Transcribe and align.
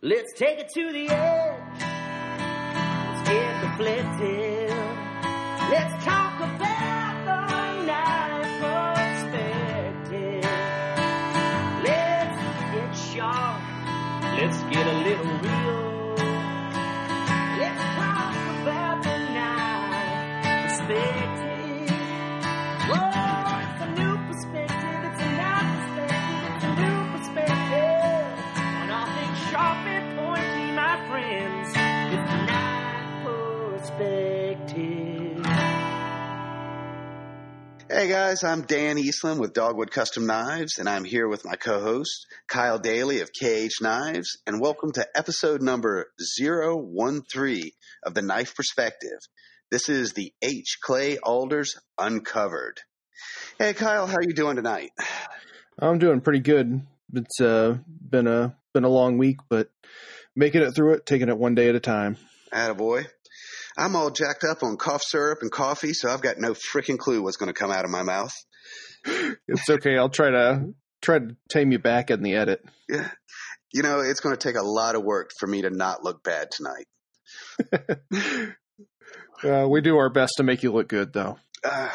Let's 0.00 0.32
take 0.34 0.60
it 0.60 0.68
to 0.74 0.92
the 0.92 1.08
edge. 1.08 1.80
Let's 1.80 3.28
get 3.28 3.64
reflective. 3.64 4.70
Let's 5.72 6.04
talk 6.04 6.38
about 6.38 7.24
the 7.26 7.82
knife 7.82 8.46
perspective. 9.32 10.44
Let's 11.82 12.38
get 12.74 12.92
sharp. 13.12 13.60
Let's 14.38 14.62
get 14.72 14.86
a 14.86 14.98
little 14.98 15.38
real. 15.38 15.57
Hey 37.98 38.06
guys, 38.06 38.44
I'm 38.44 38.62
Dan 38.62 38.96
Eastland 38.96 39.40
with 39.40 39.54
Dogwood 39.54 39.90
Custom 39.90 40.24
Knives, 40.24 40.78
and 40.78 40.88
I'm 40.88 41.02
here 41.02 41.26
with 41.26 41.44
my 41.44 41.56
co-host 41.56 42.28
Kyle 42.46 42.78
Daly 42.78 43.22
of 43.22 43.32
KH 43.32 43.82
Knives, 43.82 44.38
and 44.46 44.60
welcome 44.60 44.92
to 44.92 45.04
episode 45.16 45.62
number 45.62 46.06
013 46.38 47.72
of 48.04 48.14
the 48.14 48.22
Knife 48.22 48.54
Perspective. 48.54 49.18
This 49.72 49.88
is 49.88 50.12
the 50.12 50.32
H. 50.40 50.78
Clay 50.80 51.16
Aalders 51.16 51.70
Uncovered. 51.98 52.78
Hey 53.58 53.74
Kyle, 53.74 54.06
how 54.06 54.18
are 54.18 54.22
you 54.22 54.32
doing 54.32 54.54
tonight? 54.54 54.92
I'm 55.80 55.98
doing 55.98 56.20
pretty 56.20 56.38
good. 56.38 56.80
It's 57.14 57.40
uh, 57.40 57.78
been 57.88 58.28
a 58.28 58.56
been 58.72 58.84
a 58.84 58.88
long 58.88 59.18
week, 59.18 59.38
but 59.48 59.72
making 60.36 60.62
it 60.62 60.70
through 60.70 60.94
it, 60.94 61.04
taking 61.04 61.28
it 61.28 61.36
one 61.36 61.56
day 61.56 61.68
at 61.68 61.74
a 61.74 61.80
time. 61.80 62.16
Attaboy. 62.52 63.06
I'm 63.78 63.94
all 63.96 64.10
jacked 64.10 64.44
up 64.44 64.62
on 64.62 64.76
cough 64.76 65.02
syrup 65.04 65.38
and 65.42 65.50
coffee, 65.52 65.94
so 65.94 66.10
I've 66.10 66.20
got 66.20 66.38
no 66.38 66.52
freaking 66.52 66.98
clue 66.98 67.22
what's 67.22 67.36
going 67.36 67.52
to 67.52 67.58
come 67.58 67.70
out 67.70 67.84
of 67.84 67.90
my 67.90 68.02
mouth. 68.02 68.34
It's 69.46 69.70
okay. 69.70 69.96
I'll 69.96 70.08
try 70.08 70.30
to 70.30 70.74
try 71.00 71.20
to 71.20 71.36
tame 71.48 71.70
you 71.70 71.78
back 71.78 72.10
in 72.10 72.22
the 72.22 72.34
edit. 72.34 72.60
Yeah. 72.88 73.08
You 73.72 73.82
know, 73.82 74.00
it's 74.00 74.20
going 74.20 74.34
to 74.34 74.40
take 74.40 74.56
a 74.56 74.64
lot 74.64 74.96
of 74.96 75.04
work 75.04 75.30
for 75.38 75.46
me 75.46 75.62
to 75.62 75.70
not 75.70 76.02
look 76.02 76.22
bad 76.22 76.48
tonight. 76.50 76.86
Uh, 79.44 79.66
we 79.68 79.80
do 79.80 79.96
our 79.96 80.10
best 80.10 80.34
to 80.36 80.42
make 80.42 80.62
you 80.62 80.72
look 80.72 80.88
good, 80.88 81.12
though. 81.12 81.38
Uh, 81.62 81.90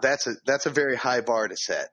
that's 0.00 0.26
a 0.26 0.34
that's 0.46 0.66
a 0.66 0.70
very 0.70 0.96
high 0.96 1.20
bar 1.20 1.46
to 1.46 1.56
set. 1.56 1.88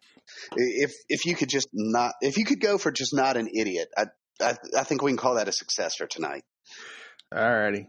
If 0.55 0.91
if 1.09 1.25
you 1.25 1.35
could 1.35 1.49
just 1.49 1.67
not 1.73 2.13
if 2.21 2.37
you 2.37 2.45
could 2.45 2.59
go 2.59 2.77
for 2.77 2.91
just 2.91 3.13
not 3.13 3.37
an 3.37 3.49
idiot, 3.53 3.89
I 3.97 4.05
I, 4.41 4.55
I 4.77 4.83
think 4.83 5.01
we 5.01 5.11
can 5.11 5.17
call 5.17 5.35
that 5.35 5.47
a 5.47 5.51
success 5.51 5.95
for 5.95 6.07
tonight. 6.07 6.43
All 7.35 7.53
righty, 7.53 7.87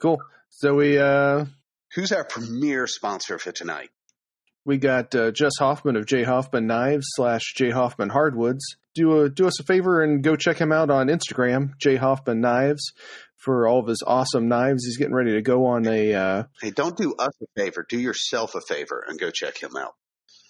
cool. 0.00 0.18
So 0.60 0.74
we 0.74 0.98
uh, 0.98 1.46
Who's 1.94 2.12
our 2.12 2.22
premier 2.22 2.86
sponsor 2.86 3.38
for 3.38 3.50
tonight? 3.50 3.88
we 4.66 4.76
got 4.76 5.14
uh, 5.14 5.30
Jess 5.30 5.52
Hoffman 5.58 5.96
of 5.96 6.04
J 6.04 6.22
Hoffman 6.22 6.66
Knives 6.66 7.06
slash 7.14 7.54
J 7.56 7.70
Hoffman 7.70 8.10
Hardwoods. 8.10 8.76
Do 8.94 9.22
a, 9.22 9.30
do 9.30 9.46
us 9.46 9.58
a 9.58 9.62
favor 9.62 10.02
and 10.02 10.22
go 10.22 10.36
check 10.36 10.58
him 10.58 10.70
out 10.70 10.90
on 10.90 11.06
Instagram, 11.06 11.78
J 11.78 11.96
Hoffman 11.96 12.42
Knives, 12.42 12.92
for 13.36 13.66
all 13.66 13.80
of 13.80 13.86
his 13.86 14.04
awesome 14.06 14.48
knives. 14.48 14.84
He's 14.84 14.98
getting 14.98 15.14
ready 15.14 15.32
to 15.32 15.40
go 15.40 15.64
on 15.64 15.86
a 15.86 16.12
uh, 16.12 16.42
Hey, 16.60 16.72
don't 16.72 16.94
do 16.94 17.14
us 17.18 17.32
a 17.40 17.46
favor. 17.56 17.86
Do 17.88 17.98
yourself 17.98 18.54
a 18.54 18.60
favor 18.60 19.02
and 19.08 19.18
go 19.18 19.30
check 19.30 19.56
him 19.56 19.78
out. 19.78 19.94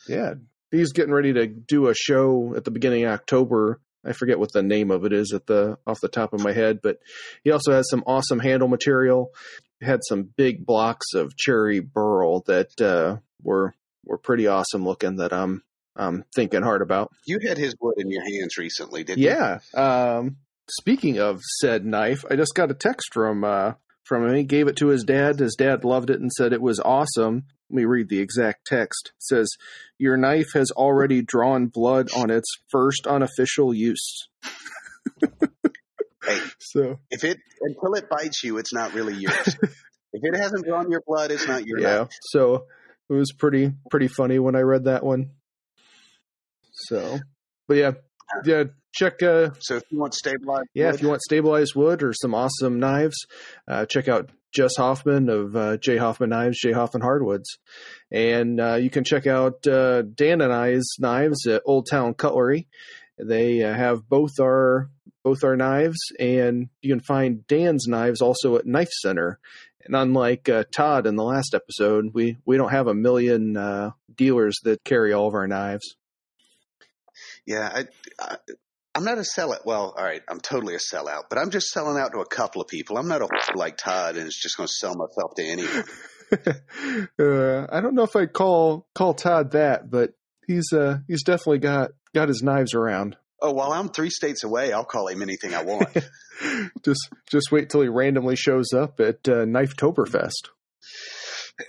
Yeah, 0.09 0.35
he's 0.73 0.91
getting 0.91 1.15
ready 1.15 1.35
to 1.35 1.47
do 1.47 1.87
a 1.87 1.95
show 1.95 2.55
at 2.57 2.65
the 2.65 2.73
beginning 2.73 3.05
of 3.05 3.13
October. 3.13 3.81
I 4.05 4.13
forget 4.13 4.41
what 4.41 4.53
the 4.53 4.65
name 4.65 4.91
of 4.91 5.05
it 5.05 5.13
is 5.13 5.33
at 5.33 5.47
the 5.47 5.79
off 5.87 6.01
the 6.01 6.09
top 6.09 6.33
of 6.33 6.43
my 6.43 6.53
head, 6.53 6.81
but 6.83 6.99
he 7.45 7.53
also 7.53 7.71
has 7.71 7.89
some 7.89 8.03
awesome 8.09 8.41
handle 8.41 8.67
material. 8.67 9.31
Had 9.83 10.01
some 10.07 10.25
big 10.37 10.67
blocks 10.67 11.15
of 11.15 11.37
cherry 11.37 11.81
burl 11.81 12.41
that 12.47 12.81
uh, 12.81 13.17
were 13.43 13.75
were 14.05 14.19
pretty 14.19 14.47
awesome 14.47 14.85
looking. 14.85 15.17
That 15.17 15.33
I'm 15.33 15.63
I'm 15.97 16.25
thinking 16.35 16.63
hard 16.63 16.83
about. 16.83 17.13
You 17.27 17.39
had 17.47 17.59
his 17.59 17.75
wood 17.81 17.95
in 17.99 18.11
your 18.11 18.25
hands 18.25 18.59
recently, 18.59 19.05
didn't 19.05 19.23
you? 19.23 19.31
Yeah. 19.31 19.59
Um, 19.75 20.37
speaking 20.69 21.19
of 21.19 21.43
said 21.61 21.85
knife, 21.85 22.25
I 22.31 22.37
just 22.37 22.55
got 22.55 22.71
a 22.71 22.75
text 22.75 23.13
from 23.13 23.45
uh, 23.45 23.75
from 24.05 24.27
him. 24.27 24.35
He 24.35 24.45
gave 24.45 24.69
it 24.69 24.77
to 24.77 24.89
his 24.89 25.05
dad. 25.05 25.39
His 25.39 25.55
dad 25.57 25.85
loved 25.85 26.11
it 26.11 26.21
and 26.21 26.31
said 26.33 26.53
it 26.53 26.63
was 26.63 26.81
awesome. 26.81 27.45
Let 27.71 27.77
me 27.77 27.85
read 27.85 28.09
the 28.09 28.21
exact 28.21 28.67
text. 28.67 29.13
It 29.17 29.23
says, 29.23 29.49
"Your 29.99 30.17
knife 30.17 30.53
has 30.55 30.71
already 30.73 31.23
drawn 31.23 31.67
blood 31.67 32.09
on 32.17 32.31
its 32.31 32.49
first 32.69 33.07
unofficial 33.07 33.73
use." 33.73 34.29
Hey. 36.35 36.41
So 36.59 36.99
If 37.11 37.25
it 37.25 37.39
until 37.61 37.95
it 37.95 38.09
bites 38.09 38.43
you, 38.45 38.59
it's 38.59 38.73
not 38.73 38.95
really 38.95 39.15
yours. 39.15 39.57
if 39.63 40.23
it 40.23 40.37
hasn't 40.37 40.67
drawn 40.67 40.91
your 40.91 41.03
blood, 41.07 41.31
it's 41.31 41.47
not 41.47 41.67
your 41.67 41.81
yeah, 41.81 41.99
knife. 41.99 42.09
so 42.23 42.67
it 43.09 43.15
was 43.15 43.33
pretty 43.33 43.73
pretty 43.91 44.09
funny 44.09 44.39
when 44.39 44.57
I 44.57 44.61
read 44.61 44.85
that 44.85 45.05
one. 45.05 45.31
So, 46.73 47.19
but 47.69 47.77
yeah, 47.77 47.93
yeah. 48.45 48.65
Check 48.93 49.23
uh, 49.23 49.51
So 49.61 49.77
if 49.77 49.85
you 49.91 50.01
want 50.01 50.15
stabilized, 50.15 50.67
Yeah, 50.75 50.87
wood, 50.87 50.95
if 50.97 51.03
you 51.03 51.09
want 51.09 51.23
stabilized 51.23 51.75
wood 51.77 52.03
or 52.03 52.13
some 52.13 52.35
awesome 52.35 52.81
knives, 52.81 53.15
uh, 53.69 53.87
check 53.87 54.09
out 54.09 54.31
Jess 54.53 54.75
Hoffman 54.77 55.29
of 55.29 55.55
uh, 55.55 55.77
J 55.77 55.97
Hoffman 55.97 56.31
Knives, 56.31 56.59
J 56.61 56.73
Hoffman 56.73 57.03
Hardwoods, 57.03 57.59
and 58.11 58.61
uh, 58.61 58.75
you 58.75 58.91
can 58.91 59.05
check 59.05 59.29
out 59.29 59.65
uh, 59.67 60.03
Dan 60.03 60.41
and 60.41 60.53
I's 60.53 60.89
knives 60.99 61.47
at 61.47 61.63
Old 61.65 61.87
Town 61.89 62.15
Cutlery. 62.15 62.67
They 63.17 63.63
uh, 63.63 63.73
have 63.75 64.09
both 64.09 64.41
our 64.41 64.91
both 65.23 65.45
our 65.45 65.57
knives, 65.57 65.99
and 66.19 66.69
you 66.83 66.91
can 66.91 67.01
find 67.01 67.47
Dan's 67.47 67.87
knives 67.87 68.21
also 68.21 68.57
at 68.57 68.67
Knife 68.67 68.91
Center. 69.03 69.39
And 69.85 69.97
unlike 69.97 70.49
uh, 70.49 70.65
Todd 70.75 71.07
in 71.07 71.17
the 71.17 71.25
last 71.25 71.55
episode, 71.55 72.11
we 72.13 72.37
we 72.45 72.57
don't 72.57 72.71
have 72.71 72.87
a 72.87 72.95
million 72.95 73.57
uh, 73.57 73.91
dealers 74.15 74.57
that 74.65 74.85
carry 74.85 75.13
all 75.13 75.29
of 75.29 75.35
our 75.35 75.47
knives. 75.47 75.97
Yeah, 77.47 77.69
I, 77.73 77.87
I, 78.19 78.37
I'm 78.95 79.05
not 79.05 79.19
a 79.19 79.23
sellout. 79.23 79.65
Well, 79.65 79.95
all 79.97 80.05
right, 80.05 80.23
I'm 80.29 80.41
totally 80.41 80.75
a 80.75 80.79
sellout, 80.79 81.25
but 81.29 81.39
I'm 81.39 81.51
just 81.51 81.69
selling 81.69 81.99
out 81.99 82.13
to 82.13 82.21
a 82.21 82.27
couple 82.27 82.61
of 82.61 82.69
people. 82.69 82.99
I'm 82.99 83.09
not 83.09 83.23
a 83.23 83.29
like 83.55 83.77
Todd 83.77 84.17
and 84.17 84.27
is 84.27 84.39
just 84.41 84.57
going 84.57 84.67
to 84.67 84.73
sell 84.73 84.95
myself 84.95 85.35
to 85.37 85.45
anyone. 85.45 85.85
uh, 87.19 87.67
I 87.75 87.81
don't 87.81 87.95
know 87.95 88.05
if 88.05 88.17
I'd 88.17 88.33
call 88.33 88.87
call 88.95 89.15
Todd 89.15 89.53
that, 89.53 89.91
but 89.91 90.13
he's 90.47 90.73
uh 90.73 90.99
he's 91.07 91.23
definitely 91.23 91.59
got 91.59 91.93
got 92.15 92.29
his 92.29 92.43
knives 92.43 92.75
around. 92.75 93.17
Oh, 93.43 93.53
while 93.53 93.73
I'm 93.73 93.89
three 93.89 94.11
states 94.11 94.45
away, 94.45 94.73
I'll 94.73 94.85
call 94.85 95.09
him 95.09 95.23
anything 95.23 95.55
I 95.55 95.63
want. 95.63 95.89
just 96.85 97.09
just 97.31 97.51
wait 97.51 97.71
till 97.71 97.81
he 97.83 97.89
randomly 97.89 98.37
shows 98.37 98.73
up 98.75 99.01
at 99.01 99.29
uh, 99.29 99.45
Knifetoberfest. 99.47 100.49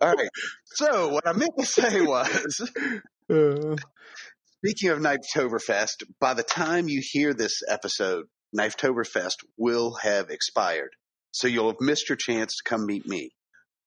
all 0.00 0.14
right. 0.14 0.28
So 0.66 1.08
what 1.08 1.26
I 1.26 1.32
meant 1.32 1.52
to 1.58 1.66
say 1.66 2.00
was, 2.02 2.70
Uh, 3.30 3.76
speaking 4.58 4.90
of 4.90 4.98
Knifetoberfest, 4.98 6.04
by 6.20 6.34
the 6.34 6.42
time 6.42 6.88
you 6.88 7.00
hear 7.02 7.32
this 7.32 7.60
episode, 7.68 8.26
Knifetoberfest 8.56 9.36
will 9.56 9.94
have 10.02 10.30
expired. 10.30 10.90
So 11.32 11.48
you'll 11.48 11.70
have 11.70 11.80
missed 11.80 12.08
your 12.08 12.16
chance 12.16 12.56
to 12.56 12.68
come 12.68 12.86
meet 12.86 13.06
me. 13.06 13.30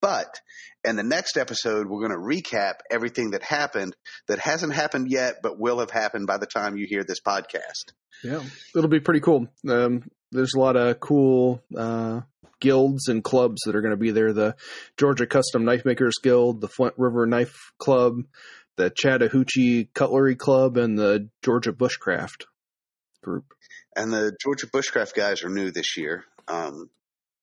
But 0.01 0.39
in 0.83 0.95
the 0.95 1.03
next 1.03 1.37
episode, 1.37 1.87
we're 1.87 2.07
going 2.07 2.11
to 2.11 2.17
recap 2.17 2.75
everything 2.89 3.31
that 3.31 3.43
happened 3.43 3.95
that 4.27 4.39
hasn't 4.39 4.73
happened 4.73 5.09
yet, 5.09 5.37
but 5.41 5.59
will 5.59 5.79
have 5.79 5.91
happened 5.91 6.27
by 6.27 6.37
the 6.37 6.45
time 6.45 6.77
you 6.77 6.85
hear 6.87 7.03
this 7.03 7.19
podcast. 7.19 7.93
yeah, 8.23 8.43
it'll 8.75 8.89
be 8.89 8.99
pretty 8.99 9.21
cool. 9.21 9.47
Um, 9.67 10.03
there's 10.31 10.53
a 10.55 10.59
lot 10.59 10.75
of 10.75 10.99
cool 10.99 11.63
uh, 11.75 12.21
guilds 12.59 13.07
and 13.07 13.23
clubs 13.23 13.61
that 13.65 13.75
are 13.75 13.81
going 13.81 13.91
to 13.91 13.97
be 13.97 14.11
there. 14.11 14.33
The 14.33 14.55
Georgia 14.97 15.25
Custom 15.25 15.65
Knife 15.65 15.85
Makers 15.85 16.15
Guild, 16.21 16.61
the 16.61 16.67
Flint 16.67 16.93
River 16.97 17.25
Knife 17.25 17.71
Club, 17.79 18.23
the 18.75 18.91
Chattahoochee 18.95 19.89
Cutlery 19.93 20.35
Club, 20.35 20.77
and 20.77 20.97
the 20.97 21.29
Georgia 21.43 21.73
Bushcraft 21.73 22.45
group. 23.23 23.53
And 23.95 24.13
the 24.13 24.35
Georgia 24.41 24.67
Bushcraft 24.67 25.15
guys 25.15 25.43
are 25.43 25.49
new 25.49 25.71
this 25.71 25.97
year. 25.97 26.23
Um, 26.47 26.89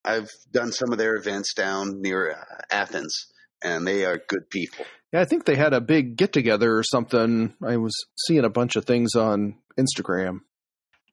I've 0.04 0.30
done 0.52 0.72
some 0.72 0.92
of 0.92 0.98
their 0.98 1.16
events 1.16 1.54
down 1.54 2.00
near 2.00 2.32
uh, 2.32 2.62
Athens, 2.70 3.26
and 3.62 3.86
they 3.86 4.04
are 4.04 4.20
good 4.28 4.50
people. 4.50 4.84
Yeah, 5.12 5.20
I 5.20 5.24
think 5.24 5.44
they 5.44 5.56
had 5.56 5.72
a 5.72 5.80
big 5.80 6.16
get 6.16 6.32
together 6.32 6.76
or 6.76 6.82
something. 6.82 7.54
I 7.62 7.76
was 7.76 7.94
seeing 8.26 8.44
a 8.44 8.50
bunch 8.50 8.76
of 8.76 8.84
things 8.84 9.14
on 9.14 9.56
Instagram 9.78 10.40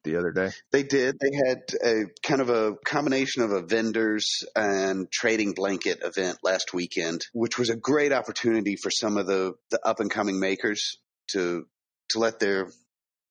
the 0.04 0.16
other 0.16 0.32
day. 0.32 0.50
They 0.72 0.82
did. 0.82 1.16
They 1.20 1.30
had 1.46 1.62
a 1.84 2.04
kind 2.22 2.40
of 2.40 2.50
a 2.50 2.74
combination 2.84 3.42
of 3.42 3.52
a 3.52 3.62
vendors 3.62 4.26
and 4.56 5.10
trading 5.10 5.52
blanket 5.52 6.00
event 6.02 6.38
last 6.42 6.74
weekend, 6.74 7.22
which 7.32 7.58
was 7.58 7.70
a 7.70 7.76
great 7.76 8.12
opportunity 8.12 8.76
for 8.76 8.90
some 8.90 9.16
of 9.16 9.26
the, 9.26 9.54
the 9.70 9.80
up 9.84 10.00
and 10.00 10.10
coming 10.10 10.40
makers 10.40 10.98
to 11.30 11.66
to 12.10 12.18
let 12.18 12.40
their 12.40 12.68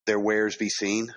their 0.05 0.19
wares 0.19 0.55
be 0.55 0.69
seen. 0.69 1.13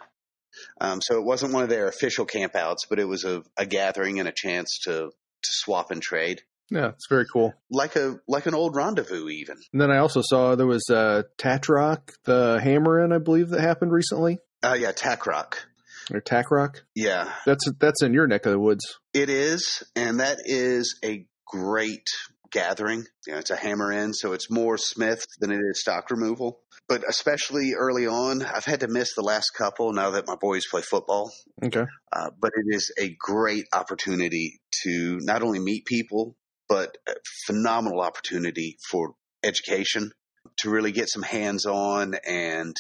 Um, 0.81 1.01
so 1.03 1.19
it 1.19 1.25
wasn't 1.25 1.53
one 1.53 1.63
of 1.63 1.69
their 1.69 1.89
official 1.89 2.27
campouts, 2.27 2.87
but 2.89 2.99
it 2.99 3.07
was 3.09 3.25
a, 3.25 3.43
a 3.57 3.67
gathering 3.67 4.19
and 4.21 4.29
a 4.29 4.33
chance 4.35 4.81
to 4.85 5.11
to 5.11 5.51
swap 5.53 5.91
and 5.91 6.01
trade, 6.01 6.41
Yeah, 6.71 6.89
it's 6.89 7.07
very 7.11 7.27
cool. 7.31 7.53
like 7.71 7.97
a 7.97 8.19
like 8.27 8.47
an 8.47 8.55
old 8.55 8.75
rendezvous, 8.75 9.29
even. 9.29 9.57
And 9.73 9.81
then 9.81 9.91
I 9.91 9.99
also 9.99 10.23
saw 10.23 10.55
there 10.55 10.67
was 10.67 10.89
uh, 10.91 11.25
Tatrock, 11.37 12.13
the 12.25 12.59
Hammerin, 12.65 13.13
I 13.15 13.19
believe, 13.19 13.51
that 13.51 13.61
happened 13.61 13.93
recently. 13.93 14.39
Uh, 14.63 14.75
yeah, 14.79 14.93
Tack 14.93 15.27
Rock. 15.27 15.67
Or 16.13 16.21
Tack 16.21 16.51
Rock. 16.51 16.83
Yeah, 16.95 17.31
That's 17.47 17.71
that's 17.79 18.03
in 18.03 18.15
your 18.15 18.27
neck 18.27 18.47
of 18.47 18.53
the 18.53 18.59
woods. 18.59 18.85
it 19.13 19.29
is, 19.29 19.83
and 19.97 20.21
that 20.21 20.39
is 20.45 20.99
a 21.05 21.27
great 21.47 22.07
gathering. 22.55 23.05
You 23.27 23.35
know, 23.35 23.39
it's 23.41 23.51
a 23.51 23.57
hammer 23.57 23.93
in, 23.93 24.15
so 24.15 24.33
it's 24.33 24.51
more 24.51 24.79
Smith 24.79 25.27
than 25.41 25.51
it 25.51 25.61
is 25.61 25.81
stock 25.81 26.11
removal. 26.11 26.61
But 26.89 27.03
especially 27.07 27.75
early 27.77 28.07
on, 28.07 28.43
I've 28.43 28.65
had 28.65 28.81
to 28.81 28.89
miss 28.89 29.15
the 29.15 29.23
last 29.23 29.51
couple 29.51 29.93
now 29.93 30.11
that 30.11 30.27
my 30.27 30.37
boys 30.41 30.67
play 30.67 30.81
football. 30.81 31.33
Okay. 31.63 31.85
Uh, 32.13 32.31
but 32.41 32.53
it 32.55 32.75
is 32.75 32.93
a 32.99 33.15
great 33.19 33.67
opportunity 33.75 34.61
to 34.85 35.19
not 35.23 35.43
only 35.43 35.59
meet 35.59 35.85
people, 35.85 36.37
but 36.69 36.97
a 37.09 37.15
phenomenal 37.47 38.01
opportunity 38.01 38.79
for 38.91 39.15
education 39.43 40.13
to 40.59 40.71
really 40.71 40.93
get 40.93 41.09
some 41.09 41.23
hands 41.23 41.67
on 41.67 42.15
and, 42.27 42.77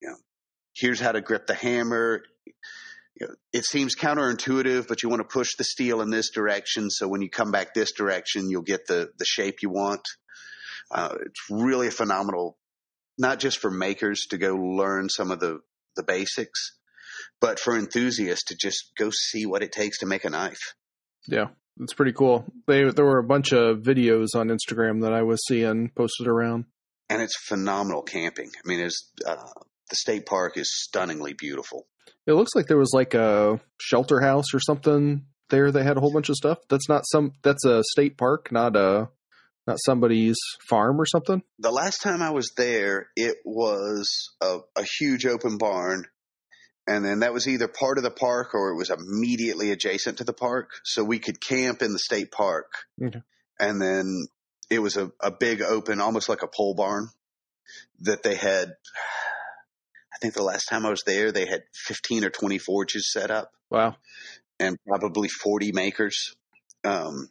you 0.00 0.08
know, 0.08 0.16
here's 0.74 1.00
how 1.00 1.12
to 1.12 1.20
grip 1.20 1.46
the 1.46 1.54
hammer. 1.54 2.22
You 3.20 3.26
know, 3.26 3.34
it 3.52 3.64
seems 3.64 3.96
counterintuitive, 3.96 4.86
but 4.86 5.02
you 5.02 5.08
want 5.08 5.20
to 5.20 5.28
push 5.28 5.48
the 5.56 5.64
steel 5.64 6.00
in 6.00 6.10
this 6.10 6.30
direction. 6.30 6.88
So 6.88 7.08
when 7.08 7.20
you 7.20 7.30
come 7.30 7.50
back 7.50 7.74
this 7.74 7.92
direction, 7.92 8.48
you'll 8.48 8.62
get 8.62 8.86
the, 8.86 9.10
the 9.18 9.24
shape 9.24 9.56
you 9.62 9.70
want. 9.70 10.02
Uh, 10.90 11.16
it's 11.20 11.40
really 11.50 11.88
a 11.88 11.90
phenomenal, 11.90 12.56
not 13.18 13.40
just 13.40 13.58
for 13.58 13.70
makers 13.70 14.26
to 14.30 14.38
go 14.38 14.54
learn 14.54 15.08
some 15.08 15.32
of 15.32 15.40
the, 15.40 15.60
the 15.96 16.04
basics, 16.04 16.78
but 17.40 17.58
for 17.58 17.76
enthusiasts 17.76 18.44
to 18.44 18.56
just 18.56 18.92
go 18.96 19.10
see 19.12 19.46
what 19.46 19.62
it 19.62 19.72
takes 19.72 19.98
to 19.98 20.06
make 20.06 20.24
a 20.24 20.30
knife. 20.30 20.74
Yeah, 21.26 21.46
it's 21.80 21.94
pretty 21.94 22.12
cool. 22.12 22.44
They 22.66 22.88
there 22.90 23.04
were 23.04 23.18
a 23.18 23.24
bunch 23.24 23.52
of 23.52 23.78
videos 23.78 24.28
on 24.34 24.48
Instagram 24.48 25.02
that 25.02 25.12
I 25.12 25.22
was 25.22 25.40
seeing 25.48 25.90
posted 25.90 26.28
around. 26.28 26.66
And 27.10 27.20
it's 27.20 27.36
phenomenal 27.48 28.02
camping. 28.02 28.50
I 28.64 28.68
mean, 28.68 28.80
it's, 28.80 29.10
uh, 29.26 29.36
the 29.90 29.96
state 29.96 30.26
park 30.26 30.56
is 30.56 30.70
stunningly 30.72 31.32
beautiful. 31.32 31.86
It 32.26 32.32
looks 32.32 32.54
like 32.54 32.66
there 32.66 32.78
was 32.78 32.92
like 32.92 33.14
a 33.14 33.60
shelter 33.80 34.20
house 34.20 34.54
or 34.54 34.60
something 34.60 35.24
there. 35.50 35.70
They 35.70 35.84
had 35.84 35.96
a 35.96 36.00
whole 36.00 36.12
bunch 36.12 36.28
of 36.28 36.36
stuff. 36.36 36.58
That's 36.68 36.88
not 36.88 37.02
some. 37.06 37.32
That's 37.42 37.64
a 37.64 37.82
state 37.92 38.16
park, 38.16 38.52
not 38.52 38.76
a 38.76 39.08
not 39.68 39.78
somebody's 39.84 40.38
farm 40.68 41.00
or 41.00 41.06
something. 41.06 41.42
The 41.58 41.70
last 41.70 42.00
time 42.00 42.22
I 42.22 42.30
was 42.30 42.50
there, 42.56 43.08
it 43.14 43.36
was 43.44 44.30
a, 44.40 44.60
a 44.74 44.84
huge 44.98 45.26
open 45.26 45.58
barn. 45.58 46.06
And 46.86 47.04
then 47.04 47.20
that 47.20 47.34
was 47.34 47.46
either 47.46 47.68
part 47.68 47.98
of 47.98 48.04
the 48.04 48.10
park 48.10 48.54
or 48.54 48.70
it 48.70 48.76
was 48.76 48.90
immediately 48.90 49.70
adjacent 49.70 50.18
to 50.18 50.24
the 50.24 50.32
park. 50.32 50.70
So 50.84 51.04
we 51.04 51.18
could 51.18 51.38
camp 51.38 51.82
in 51.82 51.92
the 51.92 51.98
state 51.98 52.32
park. 52.32 52.72
Okay. 53.02 53.20
And 53.60 53.80
then 53.80 54.26
it 54.70 54.78
was 54.78 54.96
a, 54.96 55.12
a 55.20 55.30
big 55.30 55.60
open, 55.60 56.00
almost 56.00 56.30
like 56.30 56.42
a 56.42 56.48
pole 56.48 56.74
barn 56.74 57.08
that 58.00 58.22
they 58.22 58.36
had. 58.36 58.74
I 60.18 60.20
think 60.20 60.34
the 60.34 60.42
last 60.42 60.64
time 60.66 60.84
I 60.84 60.90
was 60.90 61.04
there, 61.06 61.30
they 61.30 61.46
had 61.46 61.62
15 61.86 62.24
or 62.24 62.30
20 62.30 62.58
forges 62.58 63.12
set 63.12 63.30
up 63.30 63.52
Wow. 63.70 63.94
and 64.58 64.76
probably 64.84 65.28
40 65.28 65.70
makers 65.72 66.34
um, 66.84 67.28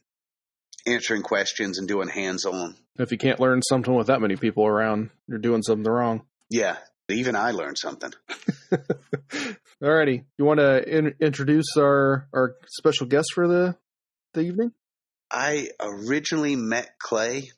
answering 0.86 1.22
questions 1.22 1.80
and 1.80 1.88
doing 1.88 2.08
hands 2.08 2.46
on. 2.46 2.76
If 2.98 3.12
you 3.12 3.18
can't 3.18 3.42
learn 3.42 3.62
something 3.62 3.94
with 3.94 4.08
that 4.08 4.22
many 4.22 4.38
people 4.38 4.66
around, 4.66 5.10
you're 5.28 5.38
doing 5.38 5.64
something 5.64 5.92
wrong. 5.92 6.24
Yeah, 6.50 6.78
even 7.10 7.36
I 7.36 7.52
learned 7.52 7.78
something. 7.78 8.14
Alrighty, 9.84 10.24
you 10.38 10.46
want 10.46 10.60
to 10.62 10.84
in- 10.88 11.16
introduce 11.20 11.76
our 11.78 12.28
our 12.34 12.56
special 12.68 13.06
guest 13.06 13.28
for 13.34 13.48
the 13.50 13.76
the 14.34 14.42
evening? 14.42 14.72
I 15.30 15.70
originally 15.82 16.56
met 16.56 16.90
Clay 17.00 17.52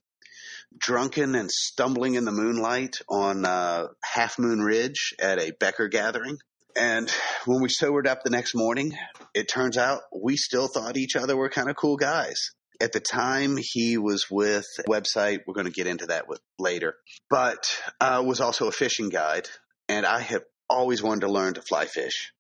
drunken 0.78 1.36
and 1.36 1.50
stumbling 1.52 2.16
in 2.16 2.26
the 2.26 2.32
moonlight 2.32 2.98
on 3.10 3.46
uh, 3.46 3.88
Half 4.04 4.40
Moon 4.40 4.60
Ridge 4.60 5.14
at 5.20 5.40
a 5.40 5.52
Becker 5.60 5.88
gathering. 5.88 6.38
And 6.76 7.12
when 7.46 7.62
we 7.62 7.70
sobered 7.70 8.08
up 8.08 8.24
the 8.24 8.30
next 8.30 8.56
morning, 8.56 8.94
it 9.34 9.50
turns 9.50 9.78
out 9.78 10.02
we 10.16 10.38
still 10.38 10.68
thought 10.68 10.98
each 10.98 11.16
other 11.16 11.36
were 11.36 11.50
kind 11.50 11.70
of 11.70 11.76
cool 11.76 11.98
guys. 11.98 12.52
At 12.82 12.94
the 12.94 13.02
time, 13.02 13.58
he 13.60 13.98
was 13.98 14.28
with 14.32 14.66
a 14.80 14.84
website. 14.84 15.40
We're 15.46 15.56
going 15.56 15.66
to 15.66 15.72
get 15.72 15.88
into 15.88 16.06
that 16.08 16.30
with 16.30 16.40
later, 16.58 16.96
but 17.30 17.78
uh, 18.00 18.24
was 18.26 18.40
also 18.40 18.68
a 18.68 18.72
fishing 18.72 19.10
guide. 19.10 19.50
And 19.90 20.06
I 20.06 20.22
have 20.22 20.44
always 20.70 21.04
wanted 21.04 21.22
to 21.22 21.32
learn 21.32 21.56
to 21.56 21.62
fly 21.62 21.88
fish. 21.88 22.32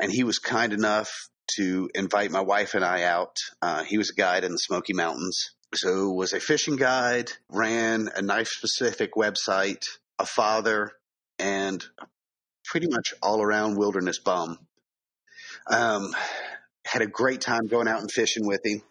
And 0.00 0.10
he 0.10 0.24
was 0.24 0.38
kind 0.38 0.72
enough 0.72 1.10
to 1.56 1.90
invite 1.94 2.30
my 2.30 2.40
wife 2.40 2.74
and 2.74 2.84
I 2.84 3.02
out. 3.02 3.36
Uh, 3.60 3.82
he 3.82 3.98
was 3.98 4.10
a 4.10 4.14
guide 4.14 4.44
in 4.44 4.52
the 4.52 4.58
Smoky 4.58 4.94
Mountains. 4.94 5.50
So 5.74 6.10
was 6.10 6.32
a 6.32 6.40
fishing 6.40 6.76
guide, 6.76 7.30
ran 7.48 8.08
a 8.14 8.22
knife 8.22 8.48
specific 8.48 9.14
website, 9.14 9.84
a 10.18 10.26
father, 10.26 10.92
and 11.38 11.84
pretty 12.64 12.88
much 12.90 13.14
all 13.22 13.40
around 13.40 13.76
wilderness 13.76 14.18
bum. 14.18 14.58
Um, 15.68 16.14
had 16.84 17.02
a 17.02 17.06
great 17.06 17.40
time 17.40 17.66
going 17.68 17.86
out 17.86 18.00
and 18.00 18.10
fishing 18.10 18.46
with 18.46 18.60
him. 18.64 18.82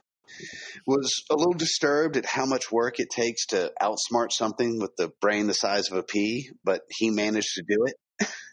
Was 0.86 1.24
a 1.30 1.36
little 1.36 1.54
disturbed 1.54 2.16
at 2.16 2.26
how 2.26 2.46
much 2.46 2.72
work 2.72 3.00
it 3.00 3.10
takes 3.10 3.48
to 3.48 3.74
outsmart 3.82 4.32
something 4.32 4.80
with 4.80 4.96
the 4.96 5.12
brain 5.20 5.48
the 5.48 5.54
size 5.54 5.92
of 5.92 5.98
a 5.98 6.04
pea, 6.04 6.50
but 6.64 6.82
he 6.90 7.10
managed 7.10 7.56
to 7.56 7.64
do 7.68 7.86
it. 7.88 8.30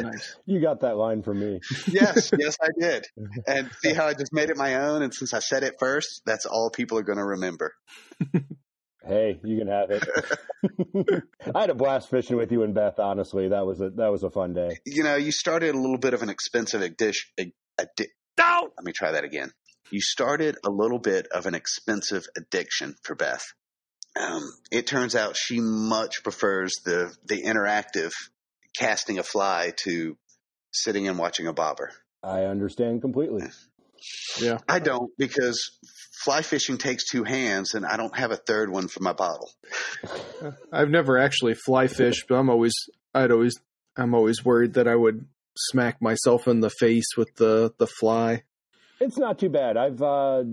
Nice. 0.00 0.36
You 0.46 0.60
got 0.60 0.80
that 0.80 0.96
line 0.96 1.22
from 1.22 1.38
me. 1.40 1.60
yes, 1.88 2.30
yes, 2.38 2.56
I 2.60 2.68
did. 2.78 3.06
And 3.46 3.70
see 3.82 3.92
how 3.92 4.06
I 4.06 4.14
just 4.14 4.32
made 4.32 4.50
it 4.50 4.56
my 4.56 4.74
own. 4.74 5.02
And 5.02 5.14
since 5.14 5.32
I 5.32 5.38
said 5.38 5.62
it 5.62 5.74
first, 5.78 6.22
that's 6.26 6.44
all 6.46 6.70
people 6.70 6.98
are 6.98 7.02
going 7.02 7.18
to 7.18 7.24
remember. 7.24 7.72
Hey, 9.02 9.40
you 9.42 9.58
can 9.58 9.66
have 9.68 9.90
it. 9.90 11.24
I 11.54 11.60
had 11.62 11.70
a 11.70 11.74
blast 11.74 12.10
fishing 12.10 12.36
with 12.36 12.52
you 12.52 12.62
and 12.64 12.74
Beth. 12.74 12.98
Honestly, 12.98 13.48
that 13.48 13.64
was 13.64 13.80
a 13.80 13.88
that 13.96 14.08
was 14.12 14.22
a 14.24 14.30
fun 14.30 14.52
day. 14.52 14.76
You 14.84 15.02
know, 15.04 15.16
you 15.16 15.32
started 15.32 15.74
a 15.74 15.78
little 15.78 15.96
bit 15.96 16.12
of 16.12 16.22
an 16.22 16.28
expensive 16.28 16.96
dish. 16.98 17.32
Addi- 17.40 18.08
Let 18.38 18.84
me 18.84 18.92
try 18.92 19.12
that 19.12 19.24
again. 19.24 19.52
You 19.90 20.02
started 20.02 20.58
a 20.66 20.70
little 20.70 20.98
bit 20.98 21.28
of 21.28 21.46
an 21.46 21.54
expensive 21.54 22.26
addiction 22.36 22.94
for 23.02 23.14
Beth. 23.14 23.44
Um, 24.20 24.42
it 24.70 24.86
turns 24.86 25.16
out 25.16 25.34
she 25.34 25.60
much 25.60 26.22
prefers 26.22 26.74
the 26.84 27.10
the 27.24 27.42
interactive 27.42 28.12
casting 28.76 29.18
a 29.18 29.22
fly 29.22 29.72
to 29.84 30.16
sitting 30.72 31.08
and 31.08 31.18
watching 31.18 31.46
a 31.46 31.52
bobber. 31.52 31.90
I 32.22 32.44
understand 32.44 33.00
completely. 33.00 33.46
Yeah. 34.40 34.58
I 34.68 34.78
don't 34.78 35.10
because 35.18 35.78
fly 36.24 36.42
fishing 36.42 36.78
takes 36.78 37.08
two 37.10 37.24
hands, 37.24 37.74
and 37.74 37.84
I 37.84 37.96
don't 37.96 38.16
have 38.16 38.30
a 38.30 38.36
third 38.36 38.70
one 38.70 38.88
for 38.88 39.00
my 39.00 39.12
bottle. 39.12 39.50
I've 40.72 40.90
never 40.90 41.18
actually 41.18 41.54
fly 41.54 41.86
fished, 41.86 42.26
but 42.28 42.36
I'm 42.36 42.50
always 42.50 42.74
I'd 43.14 43.30
always 43.30 43.54
I'm 43.96 44.14
always 44.14 44.44
worried 44.44 44.74
that 44.74 44.88
I 44.88 44.94
would 44.94 45.26
smack 45.56 46.00
myself 46.00 46.46
in 46.46 46.60
the 46.60 46.70
face 46.70 47.16
with 47.16 47.34
the 47.36 47.72
the 47.78 47.86
fly. 47.86 48.42
It's 49.00 49.18
not 49.18 49.38
too 49.38 49.48
bad. 49.48 49.76
I've 49.76 50.02
uh, 50.02 50.44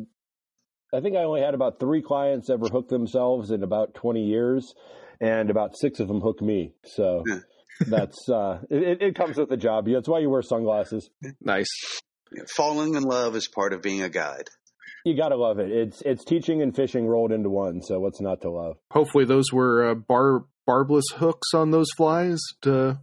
I 0.94 1.02
think 1.02 1.16
I 1.16 1.24
only 1.24 1.42
had 1.42 1.54
about 1.54 1.80
three 1.80 2.02
clients 2.02 2.50
ever 2.50 2.68
hook 2.68 2.90
themselves 2.90 3.52
in 3.52 3.64
about 3.64 3.94
twenty 3.94 4.26
years, 4.26 4.74
and 5.20 5.50
about 5.50 5.78
six 5.78 6.00
of 6.00 6.08
them 6.08 6.22
hook 6.22 6.42
me. 6.42 6.74
So 6.86 7.24
Yeah. 7.28 7.40
That's 7.86 8.30
uh, 8.30 8.60
it, 8.70 9.02
it 9.02 9.16
comes 9.16 9.38
with 9.38 9.50
the 9.50 9.58
job. 9.58 9.88
That's 9.88 10.08
why 10.08 10.20
you 10.20 10.30
wear 10.30 10.42
sunglasses. 10.42 11.10
Nice. 11.42 11.68
Falling 12.56 12.96
in 12.96 13.04
love 13.04 13.36
is 13.36 13.48
part 13.48 13.74
of 13.74 13.82
being 13.82 14.02
a 14.02 14.10
guide. 14.10 14.50
You 15.06 15.16
gotta 15.16 15.38
love 15.38 15.60
it. 15.60 15.72
It's 15.72 16.02
it's 16.02 16.26
teaching 16.26 16.62
and 16.62 16.76
fishing 16.76 17.08
rolled 17.08 17.32
into 17.32 17.50
one. 17.50 17.82
So 17.82 18.00
what's 18.00 18.20
not 18.20 18.42
to 18.42 18.50
love? 18.50 18.78
Hopefully 18.92 19.26
those 19.26 19.54
were 19.54 19.92
uh, 19.92 19.96
bar 19.96 20.46
barbless 20.66 21.06
hooks 21.16 21.54
on 21.54 21.72
those 21.72 21.88
flies 21.96 22.40
to 22.64 23.00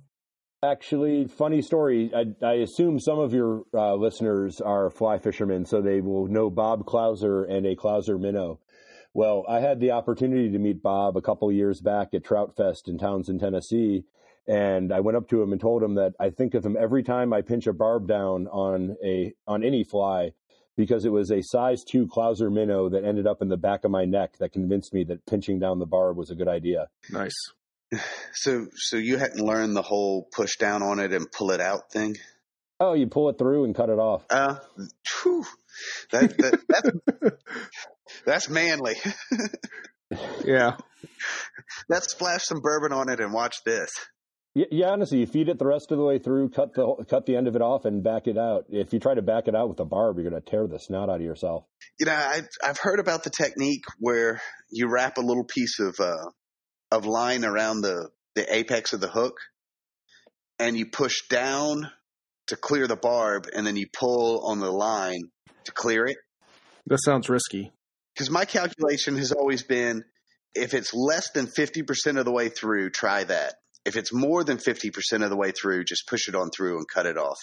Actually, 0.64 1.26
funny 1.26 1.60
story. 1.60 2.10
I, 2.14 2.24
I 2.44 2.52
assume 2.54 2.98
some 2.98 3.18
of 3.18 3.34
your 3.34 3.64
uh, 3.74 3.94
listeners 3.94 4.60
are 4.62 4.88
fly 4.88 5.18
fishermen, 5.18 5.66
so 5.66 5.82
they 5.82 6.00
will 6.00 6.26
know 6.26 6.48
Bob 6.48 6.86
Clouser 6.86 7.44
and 7.50 7.66
a 7.66 7.76
Clouser 7.76 8.18
minnow. 8.18 8.60
Well, 9.12 9.44
I 9.48 9.60
had 9.60 9.78
the 9.78 9.90
opportunity 9.90 10.50
to 10.50 10.58
meet 10.58 10.82
Bob 10.82 11.16
a 11.16 11.22
couple 11.22 11.52
years 11.52 11.80
back 11.80 12.14
at 12.14 12.24
Trout 12.24 12.54
Fest 12.56 12.88
in 12.88 12.98
Townsend, 12.98 13.40
Tennessee, 13.40 14.04
and 14.46 14.92
I 14.92 15.00
went 15.00 15.16
up 15.16 15.28
to 15.30 15.42
him 15.42 15.52
and 15.52 15.60
told 15.60 15.82
him 15.82 15.94
that 15.94 16.14
I 16.20 16.30
think 16.30 16.54
of 16.54 16.64
him 16.64 16.76
every 16.78 17.02
time 17.02 17.32
I 17.32 17.42
pinch 17.42 17.66
a 17.66 17.72
barb 17.72 18.06
down 18.08 18.46
on 18.48 18.96
a 19.04 19.32
on 19.46 19.64
any 19.64 19.84
fly, 19.84 20.32
because 20.76 21.04
it 21.04 21.12
was 21.12 21.30
a 21.30 21.42
size 21.42 21.84
two 21.84 22.06
Clouser 22.06 22.52
minnow 22.52 22.88
that 22.88 23.04
ended 23.04 23.26
up 23.26 23.42
in 23.42 23.48
the 23.48 23.56
back 23.56 23.84
of 23.84 23.90
my 23.90 24.04
neck 24.04 24.38
that 24.38 24.52
convinced 24.52 24.92
me 24.92 25.04
that 25.04 25.26
pinching 25.26 25.58
down 25.58 25.78
the 25.78 25.86
barb 25.86 26.16
was 26.16 26.30
a 26.30 26.34
good 26.34 26.48
idea. 26.48 26.88
nice. 27.10 27.34
So, 28.32 28.66
so 28.74 28.96
you 28.96 29.18
hadn't 29.18 29.38
learned 29.40 29.76
the 29.76 29.82
whole 29.82 30.26
push 30.34 30.56
down 30.56 30.82
on 30.82 30.98
it 30.98 31.12
and 31.12 31.30
pull 31.30 31.52
it 31.52 31.60
out 31.60 31.92
thing. 31.92 32.16
Oh, 32.80 32.94
you 32.94 33.06
pull 33.06 33.28
it 33.28 33.38
through 33.38 33.64
and 33.64 33.74
cut 33.74 33.88
it 33.88 34.00
off. 34.00 34.24
Uh, 34.28 34.56
whew, 35.22 35.44
that, 36.10 36.36
that, 36.38 36.60
that's, 36.68 37.36
that's 38.26 38.48
manly. 38.48 38.96
Yeah. 40.44 40.76
Let's 41.88 42.10
splash 42.12 42.44
some 42.44 42.60
bourbon 42.60 42.92
on 42.92 43.08
it 43.08 43.20
and 43.20 43.32
watch 43.32 43.56
this. 43.64 43.90
Yeah, 44.54 44.66
yeah, 44.70 44.90
honestly, 44.90 45.18
you 45.18 45.26
feed 45.26 45.48
it 45.48 45.58
the 45.58 45.66
rest 45.66 45.90
of 45.90 45.98
the 45.98 46.04
way 46.04 46.18
through, 46.18 46.50
cut 46.50 46.74
the 46.74 47.04
cut 47.08 47.26
the 47.26 47.36
end 47.36 47.48
of 47.48 47.56
it 47.56 47.62
off, 47.62 47.84
and 47.84 48.04
back 48.04 48.28
it 48.28 48.38
out. 48.38 48.66
If 48.68 48.92
you 48.92 49.00
try 49.00 49.14
to 49.14 49.22
back 49.22 49.48
it 49.48 49.54
out 49.54 49.68
with 49.68 49.80
a 49.80 49.84
barb, 49.84 50.16
you're 50.16 50.30
going 50.30 50.40
to 50.40 50.48
tear 50.48 50.68
the 50.68 50.78
snot 50.78 51.08
out 51.08 51.16
of 51.16 51.22
yourself. 51.22 51.64
You 51.98 52.06
know, 52.06 52.14
I, 52.14 52.42
I've 52.62 52.78
heard 52.78 53.00
about 53.00 53.24
the 53.24 53.30
technique 53.30 53.84
where 53.98 54.40
you 54.70 54.88
wrap 54.88 55.18
a 55.18 55.22
little 55.22 55.44
piece 55.44 55.80
of 55.80 55.96
uh, 55.98 56.30
of 56.92 57.04
line 57.04 57.44
around 57.44 57.80
the 57.80 58.10
the 58.36 58.54
apex 58.54 58.92
of 58.92 59.00
the 59.00 59.08
hook, 59.08 59.38
and 60.60 60.76
you 60.76 60.86
push 60.86 61.26
down 61.28 61.90
to 62.46 62.56
clear 62.56 62.86
the 62.86 62.96
barb, 62.96 63.48
and 63.52 63.66
then 63.66 63.76
you 63.76 63.86
pull 63.92 64.46
on 64.46 64.60
the 64.60 64.70
line 64.70 65.22
to 65.64 65.72
clear 65.72 66.06
it. 66.06 66.18
That 66.86 66.98
sounds 67.04 67.28
risky. 67.28 67.72
Because 68.14 68.30
my 68.30 68.44
calculation 68.44 69.16
has 69.16 69.32
always 69.32 69.64
been 69.64 70.04
if 70.54 70.74
it's 70.74 70.94
less 70.94 71.30
than 71.32 71.46
50% 71.46 72.18
of 72.18 72.24
the 72.24 72.30
way 72.30 72.48
through, 72.48 72.90
try 72.90 73.24
that. 73.24 73.54
If 73.84 73.96
it's 73.96 74.12
more 74.12 74.44
than 74.44 74.58
50% 74.58 75.22
of 75.22 75.30
the 75.30 75.36
way 75.36 75.52
through, 75.52 75.84
just 75.84 76.06
push 76.06 76.28
it 76.28 76.34
on 76.34 76.50
through 76.50 76.78
and 76.78 76.86
cut 76.88 77.06
it 77.06 77.18
off. 77.18 77.38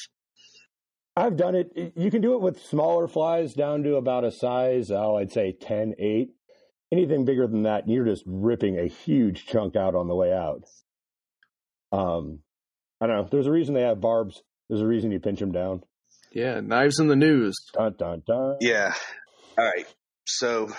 I've 1.16 1.36
done 1.36 1.56
it. 1.56 1.94
You 1.96 2.10
can 2.10 2.22
do 2.22 2.36
it 2.36 2.42
with 2.42 2.64
smaller 2.64 3.08
flies 3.08 3.54
down 3.54 3.84
to 3.84 3.96
about 3.96 4.24
a 4.24 4.32
size, 4.32 4.92
oh, 4.92 5.18
I'd 5.18 5.32
say 5.32 5.52
10, 5.52 5.96
8. 6.00 6.30
Anything 6.94 7.26
bigger 7.26 7.48
than 7.48 7.64
that, 7.64 7.88
you're 7.88 8.06
just 8.06 8.24
ripping 8.26 8.78
a 8.78 8.88
huge 8.88 9.46
chunk 9.46 9.76
out 9.76 9.96
on 9.96 10.08
the 10.08 10.16
way 10.16 10.34
out. 10.34 10.64
Um, 11.92 12.40
I 13.00 13.08
don't 13.08 13.18
know. 13.18 13.28
There's 13.30 13.48
a 13.48 13.52
reason 13.52 13.74
they 13.74 13.82
have 13.82 14.02
barbs. 14.02 14.42
There's 14.70 14.82
a 14.82 14.88
reason 14.88 15.12
you 15.12 15.20
pinch 15.20 15.40
them 15.40 15.52
down. 15.52 15.84
Yeah, 16.32 16.62
knives 16.62 17.00
in 17.00 17.08
the 17.08 17.16
news. 17.16 17.56
Dun, 17.74 17.96
dun, 17.98 18.24
dun. 18.26 18.58
Yeah. 18.62 18.94
All 19.58 19.66
right. 19.66 19.86
So 20.26 20.70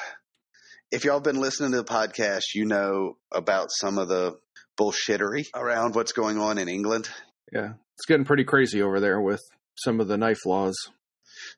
if 0.90 1.04
y'all 1.04 1.20
been 1.20 1.40
listening 1.40 1.72
to 1.72 1.78
the 1.78 1.84
podcast, 1.84 2.54
you 2.54 2.64
know 2.64 3.16
about 3.30 3.68
some 3.70 3.98
of 3.98 4.08
the 4.08 4.38
bullshittery 4.78 5.46
around 5.54 5.94
what's 5.94 6.12
going 6.12 6.38
on 6.38 6.58
in 6.58 6.68
England. 6.68 7.08
Yeah, 7.52 7.74
it's 7.96 8.06
getting 8.06 8.24
pretty 8.24 8.44
crazy 8.44 8.82
over 8.82 9.00
there 9.00 9.20
with 9.20 9.40
some 9.76 10.00
of 10.00 10.08
the 10.08 10.16
knife 10.16 10.44
laws. 10.46 10.76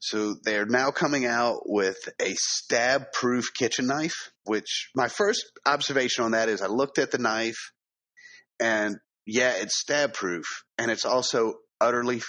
So 0.01 0.35
they're 0.43 0.67
now 0.67 0.91
coming 0.91 1.27
out 1.27 1.63
with 1.65 1.97
a 2.21 2.35
stab 2.37 3.13
proof 3.13 3.53
kitchen 3.55 3.87
knife, 3.87 4.33
which 4.45 4.91
my 4.95 5.09
first 5.09 5.45
observation 5.67 6.25
on 6.25 6.33
that 6.33 6.49
is 6.49 6.63
I 6.63 6.67
looked 6.67 6.99
at 6.99 7.11
the 7.11 7.19
knife 7.19 7.73
and 8.61 8.97
yeah, 9.27 9.53
it's 9.57 9.79
stab 9.79 10.15
proof 10.15 10.45
and 10.79 10.91
it's 10.91 11.05
also 11.05 11.55
utterly 11.81 12.23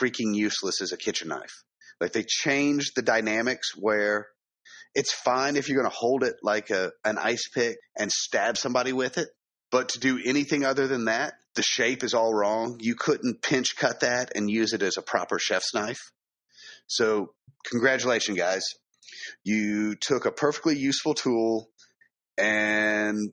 freaking 0.00 0.34
useless 0.34 0.80
as 0.80 0.92
a 0.92 0.96
kitchen 0.96 1.28
knife. 1.28 1.64
Like 2.00 2.12
they 2.12 2.24
changed 2.26 2.92
the 2.96 3.02
dynamics 3.02 3.70
where 3.76 4.26
it's 4.94 5.12
fine 5.12 5.56
if 5.56 5.68
you're 5.68 5.80
going 5.80 5.90
to 5.90 5.96
hold 5.96 6.24
it 6.24 6.36
like 6.42 6.70
a, 6.70 6.92
an 7.04 7.18
ice 7.18 7.48
pick 7.54 7.76
and 7.96 8.10
stab 8.10 8.58
somebody 8.58 8.92
with 8.92 9.18
it. 9.18 9.28
But 9.72 9.88
to 9.90 9.98
do 9.98 10.20
anything 10.24 10.64
other 10.64 10.86
than 10.86 11.06
that, 11.06 11.34
the 11.56 11.62
shape 11.62 12.04
is 12.04 12.14
all 12.14 12.32
wrong. 12.32 12.76
You 12.80 12.94
couldn't 12.94 13.42
pinch 13.42 13.74
cut 13.76 14.00
that 14.00 14.32
and 14.36 14.48
use 14.50 14.74
it 14.74 14.82
as 14.82 14.98
a 14.98 15.02
proper 15.02 15.38
chef's 15.38 15.74
knife. 15.74 16.12
So, 16.86 17.32
congratulations, 17.70 18.38
guys. 18.38 18.62
You 19.44 19.96
took 19.96 20.26
a 20.26 20.30
perfectly 20.30 20.76
useful 20.76 21.14
tool 21.14 21.68
and 22.38 23.32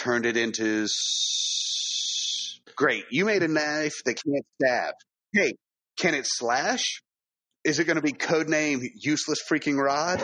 turned 0.00 0.24
it 0.26 0.36
into 0.36 0.84
s- 0.84 2.60
great. 2.74 3.04
You 3.10 3.26
made 3.26 3.42
a 3.42 3.48
knife 3.48 3.94
that 4.04 4.14
can't 4.24 4.46
stab. 4.62 4.94
Hey, 5.32 5.52
can 5.98 6.14
it 6.14 6.24
slash? 6.26 7.02
Is 7.64 7.78
it 7.78 7.84
going 7.84 7.96
to 7.96 8.02
be 8.02 8.12
codename 8.12 8.82
useless 8.94 9.40
freaking 9.50 9.76
rod? 9.76 10.22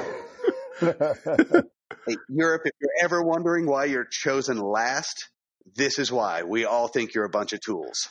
Hey, 2.06 2.16
Europe, 2.28 2.62
if 2.66 2.72
you're 2.82 2.90
ever 3.02 3.22
wondering 3.22 3.66
why 3.66 3.86
you're 3.86 4.06
chosen 4.10 4.58
last, 4.58 5.30
this 5.76 5.98
is 5.98 6.10
why. 6.10 6.42
We 6.42 6.64
all 6.64 6.88
think 6.88 7.14
you're 7.14 7.24
a 7.24 7.30
bunch 7.30 7.52
of 7.52 7.60
tools. 7.60 8.08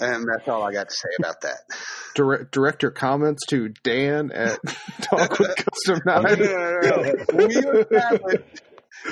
And 0.00 0.26
that's 0.28 0.48
all 0.48 0.62
I 0.62 0.72
got 0.72 0.88
to 0.88 0.94
say 0.94 1.08
about 1.18 1.40
that. 1.42 1.58
Direct, 2.14 2.50
direct 2.52 2.82
your 2.82 2.90
comments 2.90 3.46
to 3.46 3.68
Dan 3.84 4.32
at 4.32 4.58
Dogwood 5.10 5.54
Custom 5.56 6.00
Knives. 6.04 6.38
no, 6.38 6.80
no, 6.80 6.80
no. 6.80 7.14
We've 7.34 7.56
established, 7.56 8.44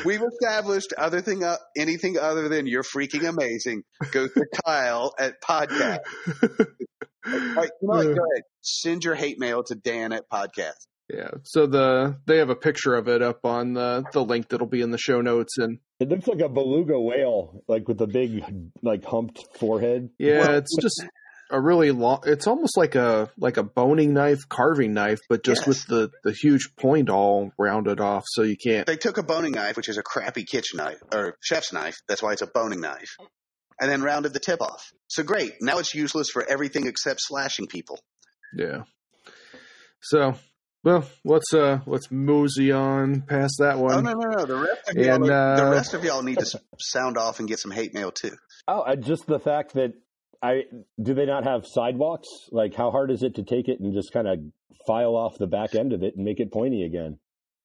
we've 0.05 0.23
established 0.23 0.93
other 0.99 1.21
thing, 1.21 1.45
uh, 1.45 1.57
anything 1.77 2.19
other 2.19 2.49
than 2.49 2.67
you're 2.67 2.83
freaking 2.83 3.29
amazing 3.29 3.83
Go 4.11 4.27
to 4.27 4.47
Kyle 4.65 5.15
at 5.21 5.41
podcast. 5.41 5.99
All 6.43 7.33
right, 7.33 7.71
you 7.81 7.89
know 7.89 7.97
what? 7.97 8.05
Go 8.05 8.11
ahead. 8.11 8.43
Send 8.61 9.05
your 9.05 9.15
hate 9.15 9.39
mail 9.39 9.63
to 9.65 9.77
Dan 9.77 10.13
at 10.13 10.29
podcast. 10.29 10.87
Yeah, 11.09 11.31
so 11.45 11.67
the 11.67 12.17
they 12.27 12.39
have 12.39 12.51
a 12.51 12.57
picture 12.57 12.95
of 12.97 13.07
it 13.09 13.23
up 13.23 13.45
on 13.45 13.75
the 13.75 14.05
the 14.13 14.25
link 14.25 14.49
that'll 14.49 14.67
be 14.67 14.81
in 14.81 14.91
the 14.91 14.99
show 14.99 15.21
notes, 15.21 15.57
and 15.59 15.79
It 16.01 16.09
looks 16.09 16.27
like 16.27 16.41
a 16.41 16.49
beluga 16.49 16.99
whale, 17.01 17.63
like 17.69 17.87
with 17.87 17.99
the 17.99 18.09
big, 18.09 18.43
like 18.83 19.05
humped 19.05 19.41
forehead. 19.59 20.11
yeah, 20.19 20.57
it's 20.57 20.77
just 20.83 21.05
a 21.53 21.61
really 21.61 21.93
long. 21.93 22.23
It's 22.27 22.49
almost 22.49 22.77
like 22.77 22.97
a 22.97 23.31
like 23.39 23.57
a 23.57 23.63
boning 23.63 24.15
knife, 24.15 24.49
carving 24.49 24.95
knife, 24.95 25.21
but 25.29 25.45
just 25.45 25.61
Yes. 25.61 25.69
with 25.69 25.87
the 25.87 26.11
the 26.25 26.33
huge 26.33 26.75
point 26.75 27.09
all 27.09 27.53
rounded 27.57 28.01
off, 28.01 28.25
so 28.27 28.43
you 28.43 28.57
can't. 28.57 28.85
They 28.89 28.97
took 28.97 29.17
a 29.17 29.23
boning 29.23 29.53
knife, 29.53 29.77
which 29.77 29.89
is 29.89 29.99
a 29.99 30.03
crappy 30.03 30.43
kitchen 30.45 30.79
knife 30.79 30.99
or 31.15 31.37
chef's 31.41 31.73
knife. 31.73 31.99
That's 32.09 32.21
why 32.21 32.33
it's 32.33 32.43
a 32.43 32.49
boning 32.53 32.81
knife. 32.81 33.17
And 33.81 33.89
then 33.89 34.03
rounded 34.03 34.33
the 34.33 34.41
tip 34.41 34.61
off. 34.61 34.91
So 35.07 35.23
great. 35.23 35.53
Now 35.61 35.79
it's 35.79 35.95
useless 35.95 36.31
for 36.31 36.45
everything 36.45 36.89
except 36.89 37.21
slashing 37.23 37.67
people. 37.69 38.01
Yeah. 38.57 38.83
So, 40.01 40.35
well, 40.85 41.05
let's 41.25 41.53
uh 41.53 41.81
let's 41.87 42.11
mosey 42.11 42.71
on 42.73 43.23
past 43.23 43.57
that 43.59 43.77
Oh 43.77 43.81
one. 43.83 44.05
no, 44.05 44.13
no, 44.13 44.37
no. 44.39 44.45
The 44.47 44.57
rest 44.57 44.89
of 44.89 44.97
y'all, 44.97 45.15
And, 45.15 45.25
are- 45.31 45.57
the 45.57 45.67
uh, 45.67 45.71
rest 45.71 45.95
of 45.95 46.05
y'all 46.05 46.23
need 46.23 46.39
to 46.39 46.61
sound 46.79 47.17
off 47.19 47.39
and 47.41 47.49
get 47.49 47.59
some 47.59 47.71
hate 47.73 47.93
mail 47.95 48.11
too. 48.13 48.33
Oh, 48.69 48.83
I, 48.83 48.97
just 48.97 49.27
the 49.27 49.39
fact 49.41 49.75
that 49.75 49.95
I 50.43 50.63
do 51.03 51.15
they 51.15 51.27
not 51.27 51.45
have 51.45 51.65
sidewalks? 51.67 52.29
Like, 52.51 52.75
how 52.75 52.91
hard 52.91 53.11
is 53.11 53.23
it 53.23 53.35
to 53.37 53.43
take 53.43 53.69
it 53.69 53.81
and 53.81 53.93
just 53.95 54.13
kind 54.13 54.29
of 54.29 54.39
file 54.87 55.17
off 55.17 55.39
the 55.39 55.47
back 55.47 55.75
end 55.75 55.93
of 55.93 56.03
it 56.03 56.15
and 56.17 56.25
make 56.25 56.41
it 56.41 56.53
pointy 56.53 56.85
again? 56.85 57.19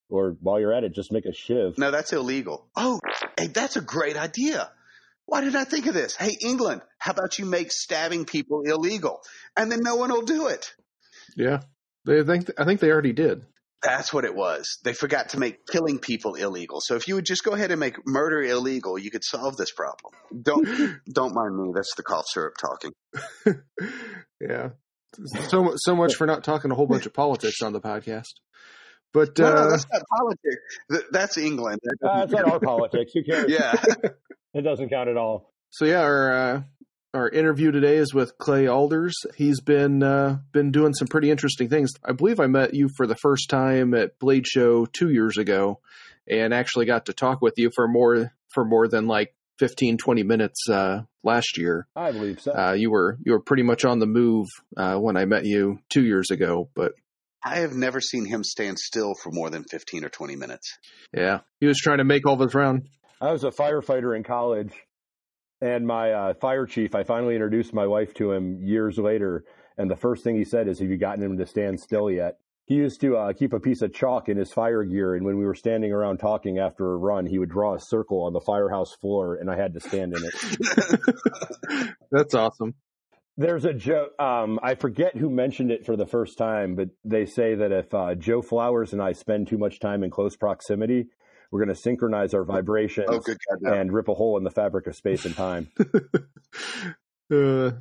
Or 0.09 0.35
while 0.41 0.59
you're 0.59 0.73
at 0.73 0.83
it, 0.83 0.93
just 0.93 1.11
make 1.11 1.25
a 1.25 1.33
shiv. 1.33 1.77
No, 1.77 1.89
that's 1.91 2.11
illegal. 2.11 2.67
Oh, 2.75 2.99
hey, 3.39 3.47
that's 3.47 3.77
a 3.77 3.81
great 3.81 4.17
idea. 4.17 4.69
Why 5.25 5.39
did 5.41 5.55
I 5.55 5.63
think 5.63 5.85
of 5.85 5.93
this? 5.93 6.15
Hey, 6.17 6.35
England, 6.45 6.81
how 6.97 7.11
about 7.11 7.39
you 7.39 7.45
make 7.45 7.71
stabbing 7.71 8.25
people 8.25 8.63
illegal? 8.65 9.21
And 9.55 9.71
then 9.71 9.79
no 9.81 9.95
one 9.95 10.11
will 10.11 10.23
do 10.23 10.47
it. 10.47 10.73
Yeah, 11.37 11.61
they 12.05 12.23
think 12.23 12.49
I 12.57 12.65
think 12.65 12.79
they 12.79 12.89
already 12.91 13.13
did. 13.13 13.43
That's 13.83 14.13
what 14.13 14.25
it 14.25 14.35
was. 14.35 14.77
They 14.83 14.93
forgot 14.93 15.29
to 15.29 15.39
make 15.39 15.65
killing 15.65 15.97
people 15.97 16.35
illegal. 16.35 16.81
So 16.81 16.95
if 16.95 17.07
you 17.07 17.15
would 17.15 17.25
just 17.25 17.43
go 17.43 17.53
ahead 17.53 17.71
and 17.71 17.79
make 17.79 17.95
murder 18.05 18.39
illegal, 18.43 18.99
you 18.99 19.09
could 19.09 19.23
solve 19.23 19.57
this 19.57 19.71
problem. 19.71 20.13
Don't 20.39 20.67
don't 21.13 21.33
mind 21.33 21.57
me. 21.57 21.71
That's 21.73 21.95
the 21.95 22.03
cough 22.03 22.25
syrup 22.27 22.53
talking. 22.61 22.91
yeah. 24.39 24.69
So 25.49 25.73
so 25.77 25.95
much 25.95 26.15
for 26.15 26.25
not 26.27 26.43
talking 26.43 26.71
a 26.71 26.75
whole 26.75 26.87
bunch 26.87 27.05
of 27.05 27.13
politics 27.13 27.61
on 27.61 27.73
the 27.73 27.81
podcast. 27.81 28.33
But 29.13 29.37
No, 29.39 29.49
no, 29.53 29.55
uh, 29.63 29.69
that's 29.71 29.85
not 29.91 30.01
politics. 30.17 31.07
That's 31.11 31.37
England. 31.37 31.79
That 31.83 31.97
Uh, 32.07 32.13
doesn't 32.21 32.23
it's 32.37 32.45
not 32.45 32.53
our 32.53 32.59
politics. 32.61 33.11
Who 33.13 33.23
cares? 33.23 33.45
yeah. 33.49 33.73
It 34.53 34.61
doesn't 34.61 34.89
count 34.89 35.09
at 35.09 35.17
all. 35.17 35.51
so 35.69 35.85
yeah, 35.85 36.01
our 36.01 36.31
uh, 36.31 36.61
our 37.13 37.29
interview 37.29 37.71
today 37.71 37.97
is 37.97 38.13
with 38.13 38.37
Clay 38.37 38.65
Aalders. 38.65 39.13
He's 39.35 39.59
been 39.59 40.01
uh, 40.01 40.39
been 40.51 40.71
doing 40.71 40.93
some 40.93 41.07
pretty 41.07 41.29
interesting 41.29 41.69
things. 41.69 41.91
I 42.03 42.13
believe 42.13 42.39
I 42.39 42.47
met 42.47 42.73
you 42.73 42.89
for 42.95 43.05
the 43.05 43.15
first 43.15 43.49
time 43.49 43.93
at 43.93 44.17
Blade 44.19 44.47
Show 44.47 44.85
two 44.85 45.09
years 45.09 45.37
ago, 45.37 45.79
and 46.27 46.53
actually 46.53 46.85
got 46.85 47.07
to 47.07 47.13
talk 47.13 47.41
with 47.41 47.55
you 47.57 47.69
for 47.75 47.87
more 47.87 48.31
for 48.49 48.63
more 48.63 48.87
than 48.87 49.07
like 49.07 49.35
15, 49.59 49.97
20 49.97 50.23
minutes 50.23 50.69
uh, 50.69 51.01
last 51.23 51.57
year. 51.57 51.87
I 51.95 52.11
believe 52.11 52.41
so. 52.41 52.53
Uh, 52.53 52.73
you 52.73 52.91
were 52.91 53.17
you 53.25 53.33
were 53.33 53.41
pretty 53.41 53.63
much 53.63 53.83
on 53.83 53.99
the 53.99 54.07
move 54.07 54.47
uh, 54.77 54.95
when 54.95 55.17
I 55.17 55.25
met 55.25 55.45
you 55.45 55.79
two 55.89 56.03
years 56.03 56.31
ago, 56.31 56.69
but 56.75 56.93
I 57.43 57.57
have 57.57 57.73
never 57.73 57.99
seen 57.99 58.25
him 58.25 58.43
stand 58.43 58.79
still 58.79 59.15
for 59.15 59.31
more 59.31 59.49
than 59.49 59.63
15 59.63 60.05
or 60.05 60.09
20 60.09 60.35
minutes. 60.35 60.77
yeah, 61.13 61.39
he 61.59 61.67
was 61.67 61.77
trying 61.77 61.97
to 61.97 62.03
make 62.03 62.25
all 62.25 62.37
this 62.37 62.55
round. 62.55 62.87
I 63.19 63.31
was 63.31 63.43
a 63.43 63.51
firefighter 63.51 64.15
in 64.15 64.23
college, 64.23 64.71
and 65.61 65.85
my 65.85 66.11
uh, 66.11 66.33
fire 66.33 66.65
chief. 66.65 66.95
I 66.95 67.03
finally 67.03 67.35
introduced 67.35 67.73
my 67.73 67.87
wife 67.87 68.13
to 68.15 68.31
him 68.31 68.61
years 68.61 68.97
later, 68.97 69.45
and 69.77 69.89
the 69.89 69.95
first 69.95 70.23
thing 70.23 70.35
he 70.35 70.43
said 70.43 70.67
is, 70.67 70.79
"Have 70.79 70.89
you 70.89 70.97
gotten 70.97 71.23
him 71.23 71.37
to 71.37 71.45
stand 71.45 71.79
still 71.79 72.09
yet?" 72.09 72.37
He 72.65 72.75
used 72.75 73.01
to 73.01 73.17
uh, 73.17 73.33
keep 73.33 73.53
a 73.53 73.59
piece 73.59 73.81
of 73.81 73.93
chalk 73.93 74.29
in 74.29 74.37
his 74.37 74.53
fire 74.53 74.83
gear, 74.83 75.15
and 75.15 75.25
when 75.25 75.37
we 75.37 75.45
were 75.45 75.55
standing 75.55 75.91
around 75.91 76.19
talking 76.19 76.57
after 76.57 76.93
a 76.93 76.97
run, 76.97 77.25
he 77.25 77.37
would 77.37 77.49
draw 77.49 77.75
a 77.75 77.79
circle 77.79 78.23
on 78.23 78.33
the 78.33 78.39
firehouse 78.39 78.93
floor, 78.93 79.35
and 79.35 79.49
I 79.49 79.57
had 79.57 79.73
to 79.73 79.79
stand 79.79 80.13
in 80.13 80.23
it. 80.23 81.95
That's 82.11 82.33
awesome. 82.33 82.75
There's 83.37 83.65
a 83.65 83.73
joke. 83.73 84.11
Um, 84.19 84.59
I 84.61 84.75
forget 84.75 85.17
who 85.17 85.29
mentioned 85.29 85.71
it 85.71 85.85
for 85.85 85.95
the 85.95 86.05
first 86.05 86.37
time, 86.37 86.75
but 86.75 86.89
they 87.03 87.25
say 87.25 87.55
that 87.55 87.71
if 87.71 87.93
uh, 87.93 88.15
Joe 88.15 88.41
Flowers 88.41 88.93
and 88.93 89.01
I 89.01 89.13
spend 89.13 89.47
too 89.47 89.57
much 89.57 89.79
time 89.79 90.03
in 90.03 90.09
close 90.09 90.35
proximity, 90.35 91.07
we're 91.51 91.59
going 91.63 91.75
to 91.75 91.81
synchronize 91.81 92.33
our 92.33 92.43
vibrations 92.45 93.07
Oh, 93.09 93.19
God, 93.19 93.73
and 93.73 93.91
rip 93.93 94.07
a 94.07 94.13
hole 94.13 94.37
in 94.37 94.43
the 94.43 94.49
fabric 94.51 94.87
of 94.87 94.95
space 94.95 95.25
and 95.25 95.35
time. 95.35 95.69
Uh, 97.33 97.71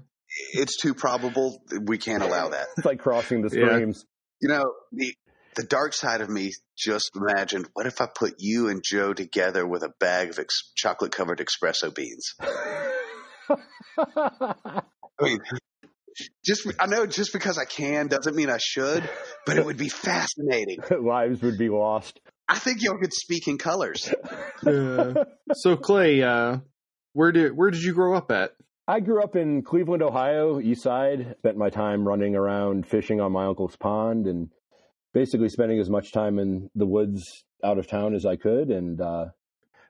It's 0.52 0.76
too 0.80 0.94
probable. 0.94 1.60
We 1.82 1.98
can't 1.98 2.22
allow 2.22 2.50
that. 2.50 2.66
it's 2.76 2.86
like 2.86 3.00
crossing 3.00 3.42
the 3.42 3.48
Yeah. 3.52 3.66
streams. 3.74 4.04
You 4.40 4.48
know, 4.48 4.64
the 4.92 5.12
the 5.56 5.64
dark 5.64 5.92
side 5.92 6.20
of 6.20 6.30
me 6.30 6.52
just 6.78 7.10
imagined 7.16 7.68
what 7.72 7.86
if 7.86 8.00
I 8.00 8.06
put 8.06 8.34
you 8.38 8.68
and 8.68 8.80
Joe 8.84 9.12
together 9.12 9.66
with 9.66 9.82
a 9.82 9.92
bag 9.98 10.30
of 10.30 10.38
ex- 10.38 10.70
chocolate 10.76 11.10
covered 11.10 11.38
espresso 11.40 11.92
beans? 11.92 12.34
I 13.98 14.82
mean, 15.20 15.40
just 16.44 16.70
I 16.78 16.86
know 16.86 17.06
just 17.06 17.32
because 17.32 17.58
I 17.58 17.64
can 17.64 18.06
doesn't 18.06 18.36
mean 18.36 18.50
I 18.50 18.58
should, 18.58 19.08
but 19.46 19.56
it 19.58 19.64
would 19.64 19.76
be 19.76 19.88
fascinating. 19.88 20.78
Lives 21.02 21.42
would 21.42 21.58
be 21.58 21.68
lost. 21.68 22.20
I 22.50 22.58
think 22.58 22.82
y'all 22.82 22.98
could 22.98 23.12
speak 23.12 23.46
in 23.46 23.58
colors. 23.58 24.12
uh, 24.66 25.24
so 25.54 25.76
Clay, 25.76 26.20
uh, 26.20 26.58
where 27.12 27.30
did 27.30 27.56
where 27.56 27.70
did 27.70 27.82
you 27.82 27.94
grow 27.94 28.16
up 28.16 28.32
at? 28.32 28.50
I 28.88 28.98
grew 28.98 29.22
up 29.22 29.36
in 29.36 29.62
Cleveland, 29.62 30.02
Ohio, 30.02 30.58
East 30.58 30.82
Side. 30.82 31.36
Spent 31.38 31.56
my 31.56 31.70
time 31.70 32.06
running 32.06 32.34
around 32.34 32.88
fishing 32.88 33.20
on 33.20 33.30
my 33.30 33.46
uncle's 33.46 33.76
pond 33.76 34.26
and 34.26 34.50
basically 35.14 35.48
spending 35.48 35.78
as 35.78 35.88
much 35.88 36.10
time 36.10 36.40
in 36.40 36.68
the 36.74 36.86
woods 36.86 37.22
out 37.62 37.78
of 37.78 37.86
town 37.86 38.16
as 38.16 38.26
I 38.26 38.34
could. 38.34 38.70
And 38.70 39.00
uh, 39.00 39.26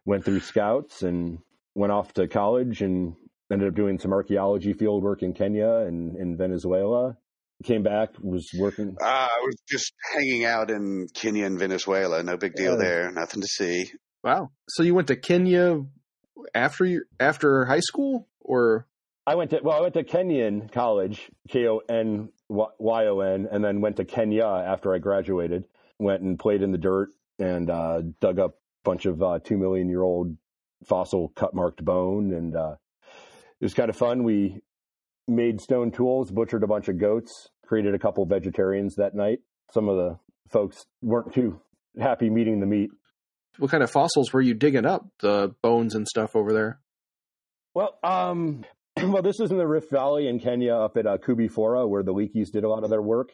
went 0.05 0.27
through 0.27 0.41
scouts 0.41 1.03
and 1.03 1.39
went 1.75 1.93
off 1.93 2.13
to 2.15 2.29
college 2.29 2.83
and 2.83 3.15
ended 3.51 3.69
up 3.69 3.75
doing 3.75 3.99
some 3.99 4.13
archaeology 4.13 4.75
field 4.75 5.03
work 5.03 5.23
in 5.23 5.33
Kenya 5.33 5.77
and 5.87 6.15
in 6.17 6.37
Venezuela. 6.37 7.17
Came 7.65 7.83
back, 7.83 8.11
was 8.21 8.51
working. 8.59 8.97
Uh, 9.01 9.05
I 9.05 9.41
was 9.45 9.57
just 9.69 9.93
hanging 10.15 10.45
out 10.47 10.71
in 10.71 11.09
Kenya 11.13 11.45
and 11.45 11.59
Venezuela. 11.59 12.23
No 12.23 12.37
big 12.39 12.55
deal 12.55 12.73
Yeah. 12.73 12.79
there. 12.85 13.13
Nothing 13.13 13.43
to 13.43 13.47
see. 13.49 13.91
Wow. 14.25 14.51
So 14.69 14.83
you 14.83 14.95
went 14.95 15.09
to 15.09 15.17
Kenya 15.17 15.85
after 16.55 16.87
you 16.87 17.03
after 17.19 17.67
high 17.67 17.81
school, 17.81 18.29
or 18.41 18.87
I 19.27 19.35
went 19.35 19.51
to 19.51 19.61
well, 19.63 19.77
I 19.77 19.81
went 19.83 19.93
to 19.95 20.05
Kenyon 20.05 20.69
College, 20.71 21.31
K 21.49 21.67
O 21.69 21.81
N 21.89 22.31
Y 22.49 23.07
O 23.07 23.21
N, 23.21 23.47
and 23.51 23.63
then 23.63 23.83
went 23.83 23.97
to 23.97 24.05
Kenya 24.07 24.45
after 24.47 24.95
I 24.95 24.99
graduated. 24.99 25.65
Went 25.99 26.23
and 26.23 26.39
played 26.39 26.63
in 26.63 26.73
the 26.73 26.79
dirt 26.79 27.11
and 27.39 27.69
uh, 27.69 28.01
dug 28.21 28.39
up 28.39 28.53
a 28.53 28.55
bunch 28.85 29.05
of 29.05 29.23
uh, 29.23 29.39
two 29.45 29.59
million 29.59 29.89
year 29.91 30.03
old 30.03 30.35
fossil 30.87 31.29
cut 31.37 31.53
marked 31.55 31.85
bone, 31.85 32.33
and 32.33 32.57
uh, 32.57 32.77
it 33.61 33.65
was 33.65 33.75
kind 33.75 33.91
of 33.91 33.97
fun. 33.97 34.25
We 34.25 34.63
made 35.31 35.61
stone 35.61 35.91
tools, 35.91 36.31
butchered 36.31 36.63
a 36.63 36.67
bunch 36.67 36.89
of 36.89 36.99
goats, 36.99 37.49
created 37.65 37.95
a 37.95 37.99
couple 37.99 38.25
vegetarians 38.27 38.97
that 38.97 39.15
night. 39.15 39.39
Some 39.73 39.89
of 39.89 39.97
the 39.97 40.19
folks 40.51 40.85
weren't 41.01 41.33
too 41.33 41.61
happy 41.99 42.29
meeting 42.31 42.61
the 42.61 42.67
meat. 42.67 42.91
what 43.59 43.71
kind 43.71 43.83
of 43.83 43.91
fossils 43.91 44.33
were 44.33 44.41
you 44.41 44.55
digging 44.55 44.87
up? 44.87 45.07
The 45.21 45.55
bones 45.63 45.95
and 45.95 46.07
stuff 46.07 46.35
over 46.35 46.53
there. 46.53 46.81
Well, 47.75 47.99
um, 48.03 48.65
well, 49.03 49.23
this 49.23 49.41
is 49.41 49.51
in 49.51 49.59
the 49.59 49.67
Rift 49.67 49.91
Valley 49.91 50.29
in 50.29 50.41
Kenya, 50.41 50.75
up 50.75 50.97
at 50.97 51.07
uh, 51.07 51.19
Koobi 51.19 51.51
Fora, 51.51 51.87
where 51.87 52.03
the 52.03 52.13
Leakeys 52.13 52.51
did 52.51 52.65
a 52.65 52.69
lot 52.69 52.85
of 52.85 52.91
their 52.91 53.03
work, 53.03 53.31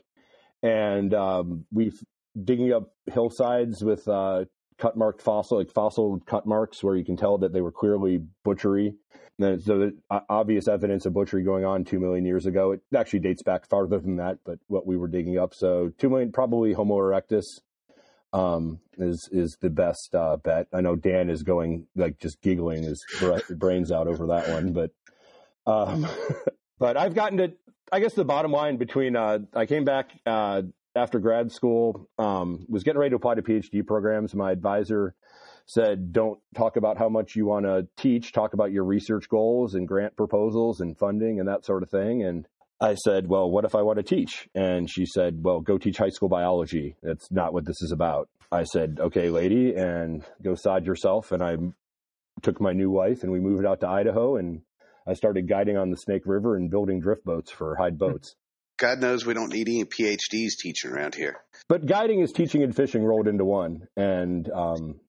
and 0.62 1.12
um, 1.14 1.64
we've 1.72 1.98
digging 2.42 2.72
up 2.72 2.90
hillsides 3.10 3.82
with 3.82 4.06
uh, 4.08 4.44
cut 4.78 4.96
marked 4.96 5.22
fossil, 5.22 5.58
like 5.58 5.72
fossil 5.72 6.20
cut 6.26 6.46
marks, 6.46 6.82
where 6.82 6.96
you 6.96 7.04
can 7.04 7.16
tell 7.16 7.38
that 7.38 7.52
they 7.52 7.60
were 7.60 7.72
clearly 7.72 8.20
butchery. 8.44 8.94
And 9.38 9.62
so, 9.62 9.78
the 9.78 10.22
obvious 10.30 10.66
evidence 10.66 11.04
of 11.04 11.12
butchery 11.12 11.42
going 11.42 11.64
on 11.64 11.84
two 11.84 12.00
million 12.00 12.24
years 12.24 12.46
ago. 12.46 12.72
It 12.72 12.80
actually 12.94 13.20
dates 13.20 13.42
back 13.42 13.68
farther 13.68 13.98
than 13.98 14.16
that, 14.16 14.38
but 14.44 14.58
what 14.66 14.86
we 14.86 14.96
were 14.96 15.08
digging 15.08 15.38
up, 15.38 15.54
so 15.54 15.92
two 15.98 16.08
million, 16.08 16.32
probably 16.32 16.72
Homo 16.72 16.96
erectus 16.96 17.60
um, 18.32 18.80
is 18.98 19.28
is 19.32 19.56
the 19.60 19.70
best 19.70 20.14
uh, 20.14 20.36
bet. 20.36 20.68
I 20.72 20.80
know 20.80 20.96
Dan 20.96 21.30
is 21.30 21.42
going 21.42 21.86
like 21.94 22.18
just 22.18 22.40
giggling 22.40 22.82
his 22.82 23.04
brains 23.50 23.92
out 23.92 24.08
over 24.08 24.26
that 24.28 24.48
one, 24.48 24.72
but 24.72 24.90
um, 25.66 26.06
but 26.78 26.96
I've 26.96 27.14
gotten 27.14 27.38
to 27.38 27.52
I 27.92 28.00
guess 28.00 28.14
the 28.14 28.24
bottom 28.24 28.52
line 28.52 28.76
between 28.78 29.16
uh, 29.16 29.40
I 29.54 29.66
came 29.66 29.84
back 29.84 30.10
uh, 30.24 30.62
after 30.94 31.18
grad 31.18 31.52
school, 31.52 32.08
um, 32.18 32.66
was 32.68 32.82
getting 32.82 32.98
ready 32.98 33.10
to 33.10 33.16
apply 33.16 33.36
to 33.36 33.42
PhD 33.42 33.86
programs. 33.86 34.34
My 34.34 34.50
advisor 34.50 35.14
said, 35.66 36.12
"Don't 36.12 36.38
talk 36.54 36.76
about 36.76 36.98
how 36.98 37.08
much 37.08 37.36
you 37.36 37.46
want 37.46 37.66
to 37.66 37.86
teach. 37.96 38.32
Talk 38.32 38.54
about 38.54 38.72
your 38.72 38.84
research 38.84 39.28
goals 39.28 39.74
and 39.74 39.86
grant 39.86 40.16
proposals 40.16 40.80
and 40.80 40.96
funding 40.96 41.38
and 41.38 41.48
that 41.48 41.64
sort 41.64 41.82
of 41.82 41.90
thing." 41.90 42.22
And 42.22 42.46
I 42.80 42.94
said, 42.94 43.26
Well, 43.26 43.50
what 43.50 43.64
if 43.64 43.74
I 43.74 43.82
want 43.82 43.98
to 43.98 44.02
teach? 44.02 44.48
And 44.54 44.90
she 44.90 45.06
said, 45.06 45.42
Well, 45.42 45.60
go 45.60 45.78
teach 45.78 45.96
high 45.96 46.10
school 46.10 46.28
biology. 46.28 46.96
That's 47.02 47.30
not 47.30 47.52
what 47.52 47.64
this 47.64 47.80
is 47.80 47.92
about. 47.92 48.28
I 48.52 48.64
said, 48.64 48.98
Okay, 49.00 49.30
lady, 49.30 49.74
and 49.74 50.22
go 50.42 50.54
sod 50.54 50.84
yourself. 50.84 51.32
And 51.32 51.42
I 51.42 51.56
took 52.42 52.60
my 52.60 52.72
new 52.72 52.90
wife 52.90 53.22
and 53.22 53.32
we 53.32 53.40
moved 53.40 53.64
out 53.64 53.80
to 53.80 53.88
Idaho 53.88 54.36
and 54.36 54.60
I 55.06 55.14
started 55.14 55.48
guiding 55.48 55.76
on 55.76 55.90
the 55.90 55.96
Snake 55.96 56.22
River 56.26 56.56
and 56.56 56.70
building 56.70 57.00
drift 57.00 57.24
boats 57.24 57.50
for 57.50 57.76
Hyde 57.76 57.98
Boats. 57.98 58.34
God 58.76 59.00
knows 59.00 59.24
we 59.24 59.32
don't 59.32 59.52
need 59.52 59.68
any 59.68 59.84
PhDs 59.84 60.58
teaching 60.58 60.90
around 60.90 61.14
here. 61.14 61.36
But 61.68 61.86
guiding 61.86 62.20
is 62.20 62.32
teaching 62.32 62.62
and 62.62 62.76
fishing 62.76 63.02
rolled 63.02 63.26
into 63.26 63.44
one. 63.44 63.88
And 63.96 64.50
um, 64.50 65.00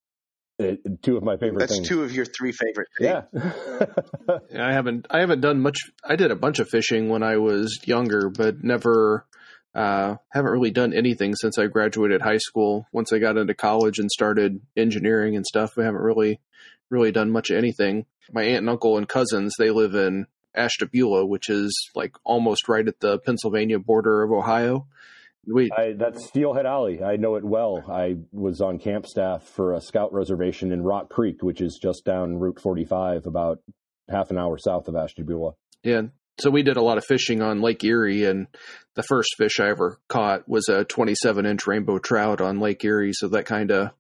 it, 0.60 1.04
two 1.04 1.18
of 1.18 1.24
my 1.24 1.38
favorite 1.38 1.60
That's 1.60 1.76
things. 1.76 1.88
two 1.88 2.04
of 2.04 2.14
your 2.14 2.26
three 2.26 2.52
favorite 2.52 2.88
things. 2.98 3.24
yeah. 3.34 4.40
I 4.64 4.74
haven't 4.74 5.08
I 5.10 5.20
haven't 5.20 5.42
done 5.42 5.62
much. 5.62 5.78
I 6.04 6.16
did 6.16 6.32
a 6.32 6.36
bunch 6.36 6.60
of 6.60 6.70
fishing 6.70 7.10
when 7.10 7.24
I 7.24 7.38
was 7.38 7.80
younger, 7.86 8.30
but 8.30 8.64
never 8.64 9.26
uh, 9.76 10.16
haven't 10.32 10.52
really 10.52 10.72
done 10.72 10.94
anything 10.94 11.36
since 11.36 11.58
I 11.60 11.68
graduated 11.68 12.22
high 12.22 12.38
school. 12.38 12.88
Once 12.92 13.14
I 13.14 13.20
got 13.20 13.38
into 13.38 13.54
college 13.54 14.00
and 14.00 14.10
started 14.10 14.62
engineering 14.76 15.36
and 15.36 15.46
stuff, 15.46 15.78
I 15.78 15.84
haven't 15.84 16.02
really 16.02 16.40
really 16.90 17.12
done 17.12 17.30
much 17.32 17.50
of 17.50 17.58
anything. 17.58 18.06
My 18.32 18.44
aunt 18.44 18.60
and 18.60 18.70
uncle 18.70 18.98
and 18.98 19.08
cousins 19.08 19.54
they 19.60 19.70
live 19.70 19.94
in 19.94 20.26
Ashtabula, 20.56 21.26
which 21.26 21.50
is 21.50 21.74
like 21.96 22.16
almost 22.24 22.68
right 22.68 22.88
at 22.88 23.00
the 23.00 23.20
Pennsylvania 23.20 23.78
border 23.80 24.24
of 24.24 24.32
Ohio. 24.32 24.88
We 25.48 25.72
I, 25.72 25.94
that's 25.98 26.26
Steelhead 26.28 26.66
Alley. 26.66 27.02
I 27.02 27.16
know 27.16 27.36
it 27.36 27.44
well. 27.44 27.84
I 27.90 28.18
was 28.32 28.60
on 28.62 28.80
camp 28.80 29.06
staff 29.08 29.44
for 29.44 29.74
a 29.74 29.82
scout 29.82 30.14
reservation 30.14 30.72
in 30.72 30.84
Rock 30.84 31.10
Creek, 31.10 31.42
which 31.42 31.62
is 31.62 31.80
just 31.82 32.04
down 32.04 32.38
Route 32.38 32.60
45, 32.60 33.26
about 33.26 33.60
half 34.10 34.30
an 34.30 34.38
hour 34.38 34.58
south 34.58 34.88
of 34.88 34.96
Ashtabula. 34.96 35.54
Yeah. 35.84 36.04
So 36.40 36.52
we 36.52 36.64
did 36.64 36.78
a 36.78 36.84
lot 36.84 36.98
of 36.98 37.06
fishing 37.06 37.42
on 37.42 37.62
Lake 37.62 37.84
Erie, 37.84 38.26
and 38.26 38.48
the 38.96 39.04
first 39.04 39.36
fish 39.38 39.60
I 39.60 39.70
ever 39.70 40.00
caught 40.08 40.48
was 40.48 40.68
a 40.70 40.84
27 40.84 41.46
inch 41.46 41.66
rainbow 41.66 41.98
trout 41.98 42.42
on 42.42 42.60
Lake 42.60 42.84
Erie. 42.84 43.14
So 43.14 43.30
that 43.30 43.46
kind 43.46 43.72
of 43.72 43.92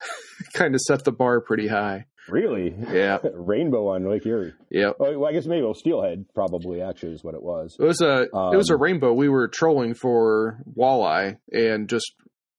kind 0.54 0.74
of 0.74 0.80
set 0.80 1.04
the 1.04 1.12
bar 1.12 1.40
pretty 1.40 1.68
high. 1.68 2.06
Really? 2.28 2.74
Yeah. 2.92 3.18
Rainbow 3.34 3.88
on 3.88 4.08
Lake 4.08 4.26
Erie. 4.26 4.52
Yeah. 4.70 4.90
Oh, 4.98 5.18
well, 5.18 5.30
I 5.30 5.32
guess 5.32 5.46
maybe 5.46 5.64
it 5.64 5.68
was 5.68 5.78
Steelhead, 5.78 6.26
probably, 6.34 6.82
actually, 6.82 7.12
is 7.12 7.22
what 7.24 7.34
it 7.34 7.42
was. 7.42 7.76
It 7.78 7.84
was 7.84 8.00
a 8.00 8.22
it 8.22 8.30
was 8.32 8.70
a 8.70 8.74
Um, 8.74 8.82
rainbow. 8.82 9.12
We 9.12 9.28
were 9.28 9.48
trolling 9.48 9.94
for 9.94 10.58
walleye 10.76 11.38
and 11.52 11.88
just 11.88 12.12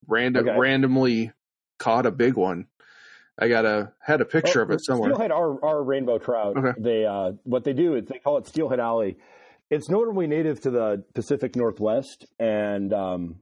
random 0.08 0.48
Okay. 0.48 0.58
randomly 0.58 1.32
caught 1.80 2.06
a 2.06 2.12
big 2.12 2.36
one. 2.36 2.68
I 3.40 3.50
got 3.50 3.66
a 3.66 3.92
had 4.00 4.22
a 4.22 4.26
picture 4.26 4.62
Oh, 4.62 4.64
of 4.64 4.72
it 4.72 4.80
somewhere. 4.84 5.12
Steelhead 5.12 5.32
are, 5.32 5.64
are 5.64 5.84
rainbow 5.84 6.18
trout. 6.18 6.58
Okay. 6.58 6.72
They 6.80 7.06
uh, 7.06 7.34
what 7.44 7.64
they 7.66 7.74
do 7.74 7.96
is 7.96 8.06
they 8.08 8.20
call 8.20 8.38
it 8.38 8.48
Steelhead 8.48 8.80
Alley. 8.80 9.18
It's 9.70 9.90
normally 9.90 10.28
native 10.28 10.62
to 10.62 10.72
the 10.72 11.04
Pacific 11.14 11.56
Northwest, 11.56 12.26
and 12.40 12.92
um, 12.94 13.36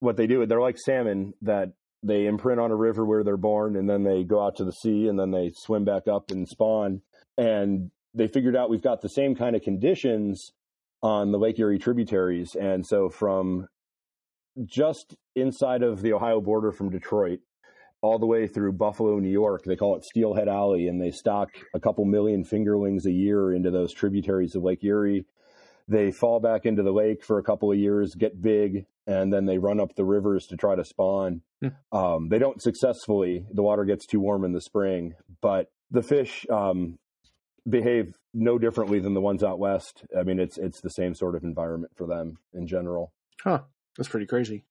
what 0.00 0.16
they 0.16 0.26
do 0.26 0.44
they're 0.46 0.60
like 0.60 0.78
salmon 0.78 1.34
that 1.42 1.74
they 2.02 2.26
imprint 2.26 2.60
on 2.60 2.70
a 2.70 2.76
river 2.76 3.04
where 3.04 3.22
they're 3.22 3.36
born, 3.36 3.76
and 3.76 3.88
then 3.88 4.02
they 4.02 4.24
go 4.24 4.44
out 4.44 4.56
to 4.56 4.64
the 4.64 4.72
sea, 4.72 5.08
and 5.08 5.18
then 5.18 5.30
they 5.30 5.50
swim 5.54 5.84
back 5.84 6.08
up 6.08 6.30
and 6.30 6.48
spawn. 6.48 7.02
And 7.36 7.90
they 8.14 8.26
figured 8.26 8.56
out 8.56 8.70
we've 8.70 8.82
got 8.82 9.02
the 9.02 9.08
same 9.08 9.34
kind 9.34 9.54
of 9.54 9.62
conditions 9.62 10.52
on 11.02 11.32
the 11.32 11.38
Lake 11.38 11.58
Erie 11.58 11.78
tributaries, 11.78 12.54
and 12.54 12.86
so 12.86 13.08
from 13.08 13.66
just 14.64 15.14
inside 15.36 15.82
of 15.82 16.02
the 16.02 16.12
Ohio 16.12 16.40
border 16.40 16.72
from 16.72 16.90
Detroit 16.90 17.40
all 18.02 18.18
the 18.18 18.26
way 18.26 18.46
through 18.46 18.72
Buffalo, 18.72 19.18
New 19.18 19.30
York. 19.30 19.62
They 19.64 19.76
call 19.76 19.96
it 19.96 20.04
Steelhead 20.04 20.48
Alley, 20.48 20.88
and 20.88 21.00
they 21.00 21.10
stock 21.10 21.50
a 21.74 21.80
couple 21.80 22.04
million 22.04 22.44
fingerlings 22.44 23.06
a 23.06 23.12
year 23.12 23.54
into 23.54 23.70
those 23.70 23.92
tributaries 23.92 24.54
of 24.54 24.62
Lake 24.62 24.82
Erie. 24.82 25.26
They 25.86 26.10
fall 26.10 26.40
back 26.40 26.66
into 26.66 26.82
the 26.82 26.92
lake 26.92 27.24
for 27.24 27.38
a 27.38 27.42
couple 27.42 27.70
of 27.70 27.78
years, 27.78 28.14
get 28.14 28.40
big, 28.40 28.86
and 29.10 29.32
then 29.32 29.44
they 29.44 29.58
run 29.58 29.80
up 29.80 29.94
the 29.96 30.04
rivers 30.04 30.46
to 30.46 30.56
try 30.56 30.76
to 30.76 30.84
spawn. 30.84 31.42
Hmm. 31.60 31.96
Um, 31.96 32.28
they 32.28 32.38
don't 32.38 32.62
successfully. 32.62 33.44
The 33.52 33.62
water 33.62 33.84
gets 33.84 34.06
too 34.06 34.20
warm 34.20 34.44
in 34.44 34.52
the 34.52 34.60
spring, 34.60 35.14
but 35.42 35.66
the 35.90 36.02
fish 36.02 36.46
um, 36.48 36.96
behave 37.68 38.14
no 38.32 38.56
differently 38.56 39.00
than 39.00 39.14
the 39.14 39.20
ones 39.20 39.42
out 39.42 39.58
west. 39.58 40.04
I 40.16 40.22
mean, 40.22 40.38
it's 40.38 40.58
it's 40.58 40.80
the 40.80 40.90
same 40.90 41.14
sort 41.14 41.34
of 41.34 41.42
environment 41.42 41.92
for 41.96 42.06
them 42.06 42.38
in 42.54 42.68
general. 42.68 43.12
Huh. 43.42 43.62
That's 43.98 44.08
pretty 44.08 44.26
crazy. 44.26 44.64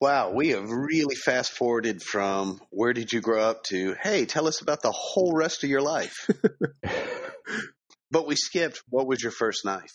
Wow, 0.00 0.32
we 0.32 0.48
have 0.48 0.70
really 0.70 1.14
fast 1.14 1.52
forwarded 1.52 2.02
from 2.02 2.58
where 2.70 2.94
did 2.94 3.12
you 3.12 3.20
grow 3.20 3.42
up 3.42 3.64
to, 3.64 3.94
hey, 4.02 4.24
tell 4.24 4.48
us 4.48 4.62
about 4.62 4.80
the 4.80 4.90
whole 4.90 5.34
rest 5.34 5.62
of 5.62 5.68
your 5.68 5.82
life. 5.82 6.26
but 8.10 8.26
we 8.26 8.34
skipped, 8.34 8.82
what 8.88 9.06
was 9.06 9.22
your 9.22 9.30
first 9.30 9.66
knife? 9.66 9.92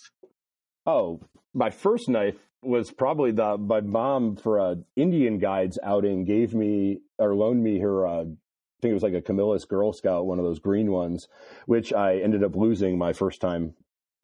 Oh, 0.86 1.22
my 1.56 1.72
first 1.72 2.08
knife 2.08 2.36
was 2.66 2.92
probably 2.92 3.32
the 3.32 3.58
my 3.58 3.82
mom 3.82 4.36
for 4.36 4.58
a 4.58 4.78
Indian 4.96 5.40
guides 5.40 5.78
outing 5.84 6.26
gave 6.26 6.54
me 6.54 7.00
or 7.18 7.36
loaned 7.36 7.64
me 7.64 7.80
her. 7.80 8.08
Uh, 8.08 8.22
I 8.22 8.82
think 8.82 8.92
it 8.92 8.94
was 8.94 9.04
like 9.04 9.14
a 9.14 9.22
Camillus 9.22 9.66
Girl 9.66 9.94
Scout, 9.94 10.26
one 10.26 10.38
of 10.38 10.46
those 10.46 10.60
green 10.60 10.92
ones, 10.92 11.28
which 11.66 11.94
I 11.94 12.18
ended 12.18 12.44
up 12.44 12.56
losing 12.56 12.98
my 12.98 13.14
first 13.14 13.42
time 13.42 13.74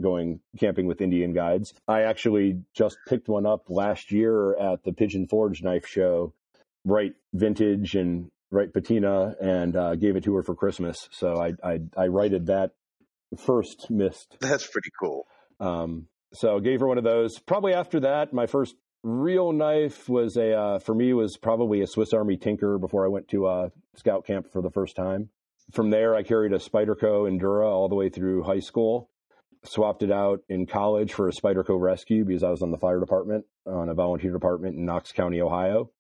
going 0.01 0.39
camping 0.59 0.87
with 0.87 1.01
Indian 1.01 1.33
guides. 1.33 1.73
I 1.87 2.01
actually 2.01 2.61
just 2.75 2.97
picked 3.07 3.29
one 3.29 3.45
up 3.45 3.69
last 3.69 4.11
year 4.11 4.55
at 4.57 4.83
the 4.83 4.93
Pigeon 4.93 5.27
Forge 5.27 5.63
knife 5.63 5.87
show, 5.87 6.33
right 6.85 7.13
vintage 7.33 7.95
and 7.95 8.29
right 8.49 8.71
patina, 8.73 9.35
and 9.41 9.75
uh, 9.75 9.95
gave 9.95 10.15
it 10.15 10.23
to 10.25 10.35
her 10.35 10.43
for 10.43 10.55
Christmas. 10.55 11.07
So 11.11 11.37
I 11.37 11.53
I, 11.63 11.79
I 11.95 12.07
righted 12.07 12.47
that 12.47 12.71
first 13.37 13.89
missed 13.89 14.35
That's 14.41 14.67
pretty 14.67 14.89
cool. 14.99 15.25
um, 15.59 16.07
so 16.33 16.59
gave 16.59 16.79
her 16.79 16.87
one 16.87 16.97
of 16.97 17.03
those. 17.03 17.39
Probably 17.39 17.73
after 17.73 17.99
that, 18.01 18.33
my 18.33 18.45
first 18.45 18.75
real 19.03 19.51
knife 19.51 20.07
was 20.07 20.37
a 20.37 20.53
uh, 20.53 20.79
for 20.79 20.93
me 20.93 21.13
was 21.13 21.37
probably 21.37 21.81
a 21.81 21.87
Swiss 21.87 22.13
Army 22.13 22.37
Tinker 22.37 22.77
before 22.77 23.05
I 23.05 23.09
went 23.09 23.27
to 23.29 23.47
uh, 23.47 23.69
scout 23.95 24.25
camp 24.25 24.51
for 24.51 24.61
the 24.61 24.71
first 24.71 24.95
time. 24.95 25.29
From 25.71 25.89
there, 25.89 26.15
I 26.15 26.23
carried 26.23 26.53
a 26.53 26.57
Spyderco 26.57 27.29
Endura 27.29 27.65
all 27.65 27.89
the 27.89 27.95
way 27.95 28.09
through 28.09 28.43
high 28.43 28.59
school. 28.59 29.09
swapped 29.63 30.03
it 30.03 30.11
out 30.11 30.41
in 30.49 30.65
college 30.65 31.13
for 31.13 31.27
a 31.27 31.31
Spyderco 31.31 31.79
rescue 31.79 32.25
because 32.25 32.43
I 32.43 32.49
was 32.49 32.61
on 32.61 32.71
the 32.71 32.77
fire 32.77 32.99
department 32.99 33.45
on 33.65 33.89
a 33.89 33.93
volunteer 33.93 34.31
department 34.31 34.75
in 34.75 34.85
Knox 34.85 35.11
County, 35.11 35.41
Ohio. 35.41 35.91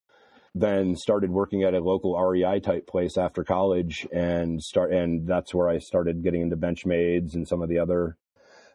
Then 0.53 0.97
started 0.97 1.31
working 1.31 1.63
at 1.63 1.73
a 1.73 1.79
local 1.79 2.19
REI 2.19 2.59
type 2.59 2.85
place 2.85 3.17
after 3.17 3.43
college, 3.45 4.05
and 4.11 4.61
start 4.61 4.91
and 4.91 5.25
that's 5.25 5.53
where 5.53 5.69
I 5.69 5.77
started 5.77 6.23
getting 6.23 6.41
into 6.41 6.57
Benchmades 6.57 7.33
and 7.35 7.47
some 7.47 7.61
of 7.61 7.69
the 7.69 7.79
other 7.79 8.17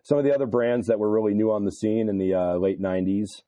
some 0.07 0.19
of 0.19 0.25
the 0.25 0.33
other 0.33 0.47
brands 0.47 0.87
that 0.87 1.01
were 1.01 1.11
really 1.11 1.35
new 1.35 1.51
on 1.51 1.65
the 1.65 1.73
scene 1.73 2.09
in 2.09 2.17
the 2.17 2.33
uh, 2.33 2.55
late 2.55 2.81
'90s. 2.81 3.43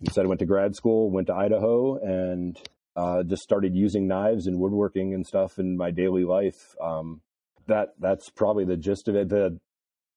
Instead, 0.00 0.24
I 0.24 0.28
went 0.28 0.40
to 0.40 0.46
grad 0.46 0.74
school, 0.74 1.08
went 1.08 1.28
to 1.28 1.34
Idaho, 1.34 1.98
and 1.98 2.58
uh, 2.96 3.22
just 3.22 3.42
started 3.42 3.76
using 3.76 4.08
knives 4.08 4.48
and 4.48 4.58
woodworking 4.58 5.14
and 5.14 5.24
stuff 5.24 5.60
in 5.60 5.76
my 5.76 5.92
daily 5.92 6.24
life. 6.24 6.74
Um, 6.82 7.20
that 7.68 7.90
that's 8.00 8.28
probably 8.28 8.64
the 8.64 8.76
gist 8.76 9.06
of 9.06 9.14
it. 9.14 9.28
The 9.28 9.60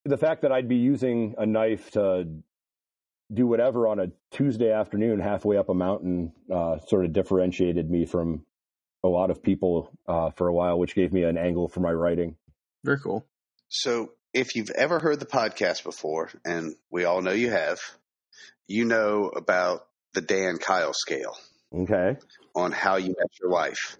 the 0.04 0.16
fact 0.16 0.42
that 0.42 0.50
I'd 0.50 0.68
be 0.68 0.78
using 0.78 1.36
a 1.38 1.46
knife 1.46 1.92
to 1.92 2.26
do 3.32 3.46
whatever 3.46 3.86
on 3.86 4.00
a 4.00 4.08
Tuesday 4.32 4.72
afternoon 4.72 5.20
halfway 5.20 5.56
up 5.56 5.68
a 5.68 5.74
mountain 5.74 6.32
uh, 6.52 6.78
sort 6.88 7.04
of 7.04 7.12
differentiated 7.12 7.88
me 7.88 8.04
from 8.04 8.44
a 9.04 9.08
lot 9.08 9.30
of 9.30 9.44
people 9.44 9.92
uh, 10.08 10.30
for 10.30 10.48
a 10.48 10.52
while, 10.52 10.76
which 10.76 10.96
gave 10.96 11.12
me 11.12 11.22
an 11.22 11.38
angle 11.38 11.68
for 11.68 11.78
my 11.78 11.92
writing. 11.92 12.34
Very 12.82 12.98
cool. 12.98 13.24
So, 13.68 14.10
if 14.34 14.56
you've 14.56 14.70
ever 14.70 14.98
heard 14.98 15.20
the 15.20 15.26
podcast 15.26 15.84
before, 15.84 16.30
and 16.44 16.74
we 16.90 17.04
all 17.04 17.22
know 17.22 17.30
you 17.32 17.50
have, 17.50 17.78
you 18.66 18.84
know 18.84 19.28
about 19.28 19.86
the 20.12 20.20
Dan 20.20 20.58
Kyle 20.58 20.92
scale 20.92 21.36
Okay. 21.74 22.16
on 22.54 22.72
how 22.72 22.96
you 22.96 23.08
met 23.18 23.30
your 23.40 23.50
wife. 23.50 23.96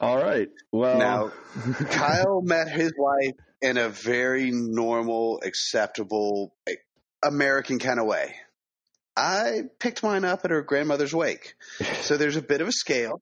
All 0.00 0.16
right. 0.16 0.48
Well, 0.72 0.98
Now, 0.98 1.30
Kyle 1.90 2.40
met 2.42 2.68
his 2.68 2.92
wife 2.96 3.34
in 3.60 3.76
a 3.76 3.88
very 3.88 4.50
normal, 4.52 5.40
acceptable, 5.44 6.54
eh, 6.68 6.74
American 7.24 7.78
kind 7.78 7.98
of 7.98 8.06
way. 8.06 8.34
I 9.16 9.62
picked 9.80 10.04
mine 10.04 10.24
up 10.24 10.44
at 10.44 10.52
her 10.52 10.62
grandmother's 10.62 11.12
wake. 11.14 11.54
So 12.02 12.16
there's 12.16 12.36
a 12.36 12.42
bit 12.42 12.60
of 12.60 12.68
a 12.68 12.72
scale. 12.72 13.20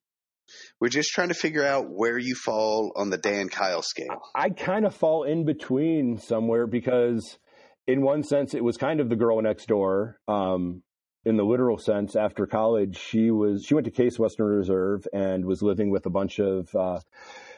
We're 0.80 0.88
just 0.88 1.10
trying 1.10 1.28
to 1.28 1.34
figure 1.34 1.64
out 1.64 1.86
where 1.88 2.18
you 2.18 2.34
fall 2.34 2.92
on 2.96 3.08
the 3.10 3.16
Dan 3.16 3.48
Kyle 3.48 3.82
scale. 3.82 4.20
I 4.34 4.50
kind 4.50 4.84
of 4.84 4.94
fall 4.94 5.24
in 5.24 5.46
between 5.46 6.18
somewhere 6.18 6.66
because, 6.66 7.38
in 7.86 8.02
one 8.02 8.22
sense, 8.22 8.52
it 8.52 8.62
was 8.62 8.76
kind 8.76 9.00
of 9.00 9.08
the 9.08 9.16
girl 9.16 9.40
next 9.40 9.68
door. 9.68 10.18
Um, 10.28 10.82
in 11.24 11.36
the 11.36 11.44
literal 11.44 11.78
sense, 11.78 12.14
after 12.14 12.46
college, 12.46 12.98
she 12.98 13.30
was 13.30 13.64
she 13.66 13.74
went 13.74 13.86
to 13.86 13.90
Case 13.90 14.18
Western 14.18 14.46
Reserve 14.46 15.08
and 15.12 15.44
was 15.44 15.62
living 15.62 15.90
with 15.90 16.06
a 16.06 16.10
bunch 16.10 16.38
of 16.38 16.72
uh, 16.74 17.00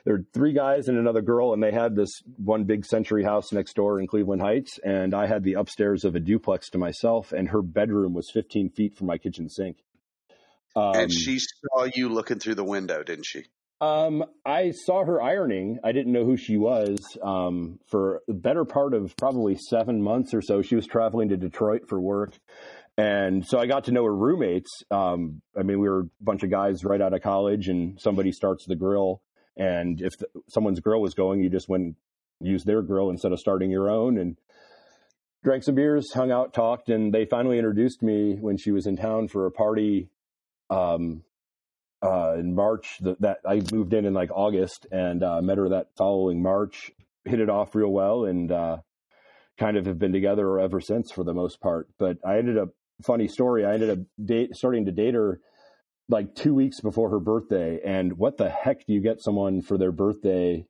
there 0.04 0.14
were 0.14 0.24
three 0.32 0.54
guys 0.54 0.88
and 0.88 0.96
another 0.96 1.20
girl, 1.20 1.52
and 1.52 1.62
they 1.62 1.72
had 1.72 1.94
this 1.94 2.22
one 2.36 2.64
big 2.64 2.86
century 2.86 3.24
house 3.24 3.52
next 3.52 3.74
door 3.74 4.00
in 4.00 4.06
Cleveland 4.06 4.40
Heights, 4.40 4.78
and 4.82 5.12
I 5.12 5.26
had 5.26 5.42
the 5.42 5.54
upstairs 5.54 6.04
of 6.04 6.14
a 6.14 6.20
duplex 6.20 6.70
to 6.70 6.78
myself, 6.78 7.32
and 7.32 7.48
her 7.48 7.60
bedroom 7.60 8.14
was 8.14 8.30
15 8.32 8.70
feet 8.70 8.96
from 8.96 9.08
my 9.08 9.18
kitchen 9.18 9.50
sink. 9.50 9.78
Um, 10.78 10.94
and 10.94 11.12
she 11.12 11.38
saw 11.38 11.84
you 11.94 12.08
looking 12.08 12.38
through 12.38 12.54
the 12.54 12.64
window, 12.64 13.02
didn't 13.02 13.26
she? 13.26 13.44
um, 13.80 14.24
I 14.44 14.72
saw 14.72 15.04
her 15.04 15.22
ironing. 15.22 15.78
I 15.84 15.92
didn't 15.92 16.12
know 16.12 16.24
who 16.24 16.36
she 16.36 16.56
was 16.56 16.98
um, 17.22 17.78
for 17.86 18.22
the 18.26 18.34
better 18.34 18.64
part 18.64 18.92
of 18.92 19.16
probably 19.16 19.56
seven 19.70 20.02
months 20.02 20.34
or 20.34 20.42
so. 20.42 20.62
She 20.62 20.74
was 20.74 20.86
traveling 20.86 21.28
to 21.28 21.36
Detroit 21.36 21.88
for 21.88 22.00
work. 22.00 22.32
And 22.96 23.46
so 23.46 23.60
I 23.60 23.66
got 23.66 23.84
to 23.84 23.92
know 23.92 24.02
her 24.04 24.14
roommates. 24.14 24.82
Um, 24.90 25.42
I 25.56 25.62
mean, 25.62 25.78
we 25.78 25.88
were 25.88 26.00
a 26.00 26.08
bunch 26.20 26.42
of 26.42 26.50
guys 26.50 26.84
right 26.84 27.00
out 27.00 27.14
of 27.14 27.22
college, 27.22 27.68
and 27.68 28.00
somebody 28.00 28.32
starts 28.32 28.66
the 28.66 28.74
grill. 28.74 29.22
And 29.56 30.00
if 30.02 30.18
the, 30.18 30.26
someone's 30.48 30.80
grill 30.80 31.00
was 31.00 31.14
going, 31.14 31.40
you 31.40 31.48
just 31.48 31.68
went 31.68 31.82
and 31.84 31.94
used 32.40 32.66
their 32.66 32.82
grill 32.82 33.10
instead 33.10 33.30
of 33.30 33.38
starting 33.38 33.70
your 33.70 33.88
own. 33.88 34.18
And 34.18 34.36
drank 35.44 35.62
some 35.62 35.76
beers, 35.76 36.12
hung 36.12 36.32
out, 36.32 36.52
talked, 36.52 36.88
and 36.88 37.14
they 37.14 37.26
finally 37.26 37.58
introduced 37.58 38.02
me 38.02 38.36
when 38.40 38.56
she 38.56 38.72
was 38.72 38.88
in 38.88 38.96
town 38.96 39.28
for 39.28 39.46
a 39.46 39.52
party 39.52 40.10
um, 40.70 41.22
uh, 42.02 42.34
in 42.38 42.54
March. 42.54 42.98
That, 43.00 43.20
that 43.20 43.38
I 43.46 43.62
moved 43.72 43.92
in 43.92 44.04
in 44.04 44.14
like 44.14 44.30
August 44.32 44.86
and 44.90 45.22
uh, 45.22 45.42
met 45.42 45.58
her 45.58 45.68
that 45.70 45.88
following 45.96 46.42
March. 46.42 46.90
Hit 47.24 47.40
it 47.40 47.50
off 47.50 47.74
real 47.74 47.92
well, 47.92 48.24
and 48.24 48.50
uh, 48.50 48.78
kind 49.58 49.76
of 49.76 49.86
have 49.86 49.98
been 49.98 50.12
together 50.12 50.58
ever 50.58 50.80
since 50.80 51.10
for 51.10 51.24
the 51.24 51.34
most 51.34 51.60
part. 51.60 51.88
But 51.98 52.18
I 52.24 52.38
ended 52.38 52.56
up 52.56 52.70
funny 53.02 53.28
story. 53.28 53.64
I 53.64 53.74
ended 53.74 53.90
up 53.90 53.98
date, 54.24 54.56
starting 54.56 54.86
to 54.86 54.92
date 54.92 55.14
her 55.14 55.40
like 56.08 56.34
two 56.34 56.54
weeks 56.54 56.80
before 56.80 57.10
her 57.10 57.20
birthday. 57.20 57.80
And 57.84 58.16
what 58.16 58.38
the 58.38 58.48
heck 58.48 58.86
do 58.86 58.94
you 58.94 59.00
get 59.00 59.20
someone 59.20 59.60
for 59.60 59.76
their 59.76 59.92
birthday 59.92 60.66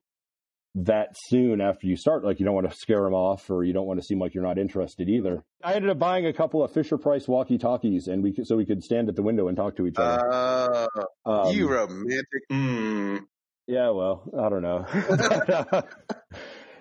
that 0.75 1.09
soon 1.29 1.61
after 1.61 1.87
you 1.87 1.97
start? 1.97 2.25
Like 2.25 2.39
you 2.39 2.47
don't 2.47 2.55
want 2.55 2.71
to 2.71 2.77
scare 2.77 3.03
them 3.03 3.15
off, 3.15 3.51
or 3.51 3.65
you 3.65 3.73
don't 3.73 3.87
want 3.87 4.01
to 4.01 4.05
seem 4.05 4.19
like 4.21 4.35
you're 4.35 4.45
not 4.45 4.59
interested 4.59 5.09
either. 5.09 5.43
I 5.63 5.75
ended 5.75 5.91
up 5.91 5.99
buying 5.99 6.27
a 6.27 6.33
couple 6.33 6.63
of 6.63 6.73
Fisher 6.73 6.99
Price 6.99 7.27
walkie 7.27 7.59
talkies, 7.59 8.07
and 8.07 8.23
we 8.23 8.33
could, 8.33 8.47
so 8.47 8.57
we 8.57 8.67
could 8.67 8.83
stand 8.83 9.09
at 9.09 9.17
the 9.17 9.23
window 9.23 9.49
and 9.49 9.57
talk 9.57 9.77
to 9.77 9.87
each 9.87 9.97
other. 9.99 10.33
Uh, 10.33 10.87
Um, 11.25 11.55
you 11.55 11.69
romantic. 11.69 12.49
Mm. 12.51 13.21
Yeah, 13.67 13.91
well, 13.91 14.23
I 14.39 14.49
don't 14.49 14.63
know. 14.63 14.87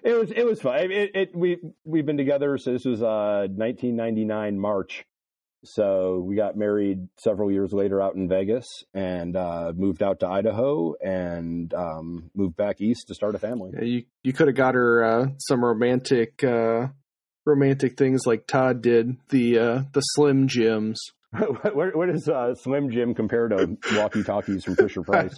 it 0.04 0.14
was 0.14 0.32
it 0.32 0.46
was 0.46 0.62
fun. 0.62 0.92
It, 0.92 1.12
it 1.16 1.36
we 1.36 1.58
we've 1.84 2.06
been 2.06 2.18
together. 2.18 2.58
So 2.58 2.72
this 2.72 2.86
was 2.86 3.02
uh 3.02 3.48
1999 3.50 4.58
March. 4.60 5.06
So 5.64 6.20
we 6.20 6.36
got 6.36 6.56
married 6.56 7.08
several 7.18 7.52
years 7.52 7.74
later 7.74 8.02
out 8.02 8.16
in 8.16 8.30
Vegas 8.30 8.66
and 8.94 9.36
uh, 9.36 9.74
moved 9.76 10.04
out 10.04 10.20
to 10.20 10.28
Idaho 10.28 10.94
and 11.02 11.74
um, 11.74 12.30
moved 12.36 12.56
back 12.56 12.80
east 12.80 13.08
to 13.08 13.16
start 13.16 13.36
a 13.36 13.40
family. 13.40 13.72
Yeah, 13.74 13.84
you 13.84 14.04
you 14.24 14.34
could 14.34 14.48
have 14.48 14.56
got 14.56 14.76
her 14.76 15.04
uh, 15.04 15.26
some 15.40 15.64
romantic 15.64 16.44
uh, 16.44 16.88
romantic 17.46 17.98
things 17.98 18.26
like 18.26 18.46
Todd 18.46 18.82
did 18.82 19.18
the 19.30 19.58
uh, 19.58 19.82
the 19.94 20.02
Slim 20.02 20.48
Jims. 20.48 21.00
where, 21.74 21.92
where 21.92 22.12
does 22.12 22.30
uh, 22.30 22.54
Slim 22.56 22.90
Jim 22.92 23.14
compare 23.14 23.48
to 23.50 23.78
walkie 23.94 24.24
talkies 24.24 24.64
from 24.64 24.76
Fisher 24.76 25.02
Price? 25.06 25.38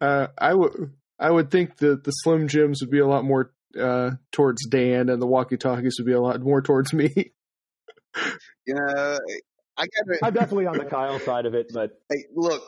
Uh, 0.00 0.28
I 0.36 0.54
would 0.54 0.92
I 1.18 1.30
would 1.30 1.50
think 1.50 1.76
that 1.78 2.04
the 2.04 2.10
Slim 2.10 2.48
Jims 2.48 2.80
would 2.82 2.90
be 2.90 3.00
a 3.00 3.06
lot 3.06 3.24
more 3.24 3.52
uh, 3.80 4.10
towards 4.32 4.66
Dan, 4.66 5.08
and 5.08 5.22
the 5.22 5.26
walkie 5.26 5.56
talkies 5.56 5.96
would 5.98 6.06
be 6.06 6.12
a 6.12 6.20
lot 6.20 6.40
more 6.40 6.60
towards 6.60 6.92
me. 6.92 7.10
You 8.66 8.74
know, 8.74 9.18
I 9.80 9.84
got 9.84 10.28
I'm 10.28 10.34
definitely 10.34 10.66
on 10.66 10.76
the 10.76 10.84
Kyle 10.84 11.18
side 11.20 11.46
of 11.46 11.54
it, 11.54 11.70
but 11.72 11.90
Hey, 12.10 12.24
look. 12.34 12.62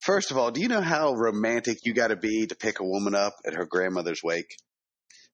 First 0.00 0.30
of 0.30 0.38
all, 0.38 0.50
do 0.50 0.62
you 0.62 0.68
know 0.68 0.80
how 0.80 1.12
romantic 1.12 1.80
you 1.84 1.92
got 1.92 2.08
to 2.08 2.16
be 2.16 2.46
to 2.46 2.56
pick 2.56 2.80
a 2.80 2.84
woman 2.84 3.14
up 3.14 3.34
at 3.46 3.52
her 3.52 3.66
grandmother's 3.66 4.22
wake? 4.24 4.56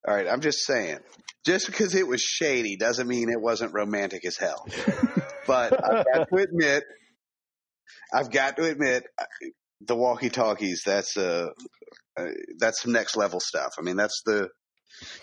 All 0.06 0.12
right, 0.12 0.26
I'm 0.26 0.40
just 0.40 0.66
saying. 0.66 0.98
Just 1.44 1.66
because 1.66 1.94
it 1.94 2.06
was 2.08 2.20
shady 2.20 2.76
doesn't 2.76 3.06
mean 3.06 3.28
it 3.30 3.40
wasn't 3.40 3.72
romantic 3.72 4.26
as 4.26 4.36
hell. 4.36 4.66
but 5.46 5.72
I've 5.72 6.04
got 6.04 6.28
to 6.28 6.36
admit, 6.42 6.82
I've 8.12 8.32
got 8.32 8.56
to 8.56 8.64
admit, 8.64 9.04
the 9.80 9.94
walkie-talkies. 9.94 10.82
That's 10.84 11.16
uh, 11.16 11.46
uh, 12.18 12.24
that's 12.58 12.82
some 12.82 12.92
next 12.92 13.16
level 13.16 13.38
stuff. 13.38 13.74
I 13.78 13.82
mean, 13.82 13.96
that's 13.96 14.22
the 14.26 14.48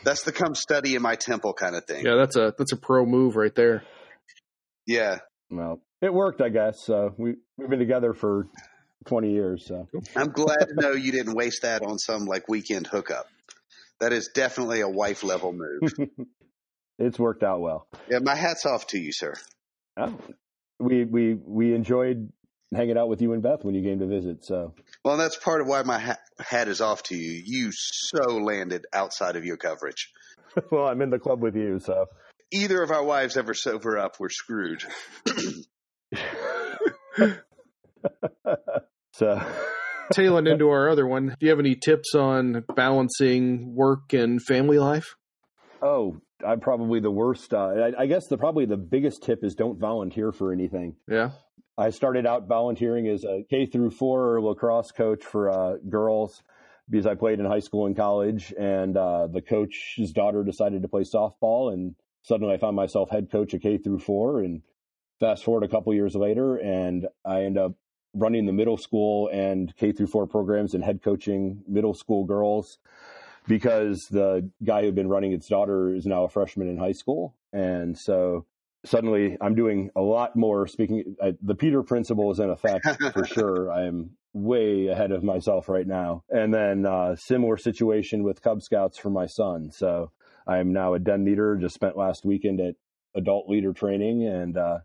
that's 0.06 0.24
the 0.24 0.32
come 0.32 0.56
study 0.56 0.96
in 0.96 1.02
my 1.02 1.16
temple 1.16 1.54
kind 1.54 1.76
of 1.76 1.84
thing. 1.86 2.06
Yeah, 2.06 2.16
that's 2.16 2.38
a 2.38 2.54
that's 2.58 2.72
a 2.72 2.78
pro 2.78 3.06
move 3.06 3.36
right 3.36 3.54
there. 3.54 3.84
Yeah. 4.86 5.18
Well, 5.58 5.82
it 6.02 6.14
worked, 6.14 6.42
I 6.42 6.50
guess. 6.50 6.84
So 6.84 7.14
we 7.18 7.36
we've 7.58 7.70
been 7.70 7.80
together 7.80 8.14
for 8.14 8.48
20 9.06 9.32
years. 9.32 9.66
So 9.66 9.88
I'm 10.16 10.32
glad 10.32 10.68
to 10.68 10.74
know 10.76 10.92
you 10.92 11.12
didn't 11.12 11.34
waste 11.36 11.62
that 11.62 11.82
on 11.82 11.98
some 11.98 12.26
like 12.26 12.48
weekend 12.48 12.88
hookup. 12.88 13.28
That 14.00 14.14
is 14.14 14.30
definitely 14.34 14.82
a 14.82 14.90
wife 14.90 15.24
level 15.24 15.54
move. 15.54 16.10
it's 17.00 17.20
worked 17.20 17.44
out 17.44 17.62
well. 17.62 17.88
Yeah, 18.10 18.20
my 18.20 18.36
hat's 18.36 18.66
off 18.66 18.88
to 18.88 19.00
you, 19.00 19.12
sir. 19.14 19.34
Oh, 19.98 20.18
we 20.80 21.06
we 21.06 21.36
we 21.36 21.74
enjoyed 21.74 22.32
hanging 22.74 22.98
out 22.98 23.08
with 23.08 23.22
you 23.22 23.34
and 23.34 23.44
Beth 23.44 23.64
when 23.64 23.76
you 23.76 23.84
came 23.84 24.00
to 24.00 24.08
visit. 24.08 24.44
So 24.44 24.74
Well, 25.06 25.18
that's 25.18 25.38
part 25.38 25.62
of 25.62 25.68
why 25.68 25.84
my 25.84 26.00
ha- 26.00 26.18
hat 26.40 26.68
is 26.68 26.82
off 26.82 27.04
to 27.04 27.16
you. 27.16 27.42
You 27.46 27.70
so 27.72 28.38
landed 28.38 28.86
outside 28.92 29.36
of 29.36 29.46
your 29.46 29.58
coverage. 29.58 30.12
well, 30.72 30.88
I'm 30.88 31.02
in 31.02 31.12
the 31.12 31.20
club 31.20 31.42
with 31.42 31.56
you. 31.56 31.80
So 31.80 32.08
Either 32.54 32.84
of 32.84 32.92
our 32.92 33.04
wives 33.04 33.36
ever 33.36 33.54
sober 33.54 33.98
up, 33.98 34.18
we're 34.20 34.30
screwed. 34.30 34.84
so 39.14 39.42
Tailing 40.12 40.48
into 40.48 40.70
our 40.70 40.90
other 40.90 41.08
one, 41.08 41.28
do 41.28 41.36
you 41.40 41.50
have 41.50 41.60
any 41.60 41.76
tips 41.76 42.14
on 42.14 42.64
balancing 42.76 43.74
work 43.76 44.14
and 44.14 44.42
family 44.42 44.78
life? 44.78 45.16
oh, 45.84 46.18
I'm 46.46 46.60
probably 46.60 47.00
the 47.00 47.12
worst. 47.12 47.54
Uh, 47.54 47.92
I, 47.98 48.04
I 48.04 48.06
guess 48.06 48.28
the 48.28 48.38
probably 48.38 48.66
the 48.66 48.78
biggest 48.78 49.24
tip 49.24 49.44
is 49.44 49.56
don't 49.56 49.80
volunteer 49.80 50.32
for 50.32 50.52
anything. 50.52 50.96
Yeah, 51.08 51.32
I 51.78 51.90
started 51.90 52.26
out 52.26 52.48
volunteering 52.48 53.08
as 53.08 53.24
a 53.24 53.44
K 53.50 53.66
through 53.66 53.92
four 53.92 54.42
lacrosse 54.42 54.92
coach 54.92 55.24
for 55.24 55.50
uh, 55.50 55.78
girls 55.90 56.42
because 56.90 57.06
I 57.06 57.16
played 57.16 57.40
in 57.40 57.46
high 57.46 57.60
school 57.60 57.86
and 57.86 57.96
college, 57.96 58.54
and 58.58 58.98
uh, 58.98 59.28
the 59.28 59.42
coach's 59.42 60.12
daughter 60.12 60.44
decided 60.44 60.82
to 60.82 60.88
play 60.88 61.04
softball, 61.04 61.74
and 61.74 61.96
suddenly 62.24 62.56
I 62.56 62.58
found 62.58 62.76
myself 62.76 63.10
head 63.12 63.32
coach 63.32 63.54
of 63.54 63.62
K 63.62 63.78
through 63.78 64.00
four. 64.00 64.42
And 64.42 64.62
fast 65.20 65.44
forward 65.44 65.64
a 65.64 65.70
couple 65.70 65.94
years 65.94 66.16
later, 66.16 66.58
and 66.58 67.08
I 67.24 67.44
end 67.44 67.58
up 67.58 67.74
running 68.14 68.46
the 68.46 68.54
middle 68.54 68.78
school 68.78 69.30
and 69.32 69.74
K 69.78 69.92
through 69.92 70.08
four 70.08 70.28
programs 70.28 70.74
and 70.74 70.84
head 70.84 71.02
coaching 71.04 71.64
middle 71.68 71.94
school 71.94 72.26
girls. 72.26 72.78
because 73.48 74.08
the 74.10 74.50
guy 74.64 74.82
who'd 74.82 74.96
been 74.96 75.10
running 75.10 75.34
its 75.34 75.48
daughter 75.48 75.94
is 75.94 76.06
now 76.06 76.24
a 76.24 76.30
freshman 76.30 76.70
in 76.70 76.78
high 76.78 76.94
school, 76.94 77.36
and 77.52 77.98
so 77.98 78.46
suddenly 78.86 79.38
I'm 79.42 79.56
doing 79.56 79.90
a 79.96 80.02
lot 80.02 80.36
more. 80.36 80.68
Speaking, 80.68 81.16
uh, 81.22 81.32
the 81.42 81.56
Peter 81.56 81.84
principle 81.84 82.32
is 82.32 82.40
in 82.40 82.50
effect 82.50 82.88
for 83.14 83.26
sure. 83.36 83.72
I 83.72 83.86
am 83.86 84.12
way 84.34 84.88
ahead 84.88 85.12
of 85.12 85.24
myself 85.24 85.70
right 85.70 85.86
now, 85.88 86.24
and 86.30 86.54
then 86.54 86.86
uh, 86.86 87.16
similar 87.16 87.58
situation 87.58 88.24
with 88.24 88.42
Cub 88.42 88.62
Scouts 88.62 88.98
for 88.98 89.10
my 89.10 89.26
son. 89.26 89.72
So 89.72 90.12
I 90.48 90.58
am 90.58 90.74
now 90.74 90.94
a 90.94 91.00
den 91.00 91.26
leader. 91.26 91.56
Just 91.56 91.76
spent 91.76 91.98
last 91.98 92.26
weekend 92.26 92.60
at 92.60 92.76
adult 93.16 93.50
leader 93.50 93.74
training, 93.74 94.28
and 94.28 94.58
uh, 94.58 94.80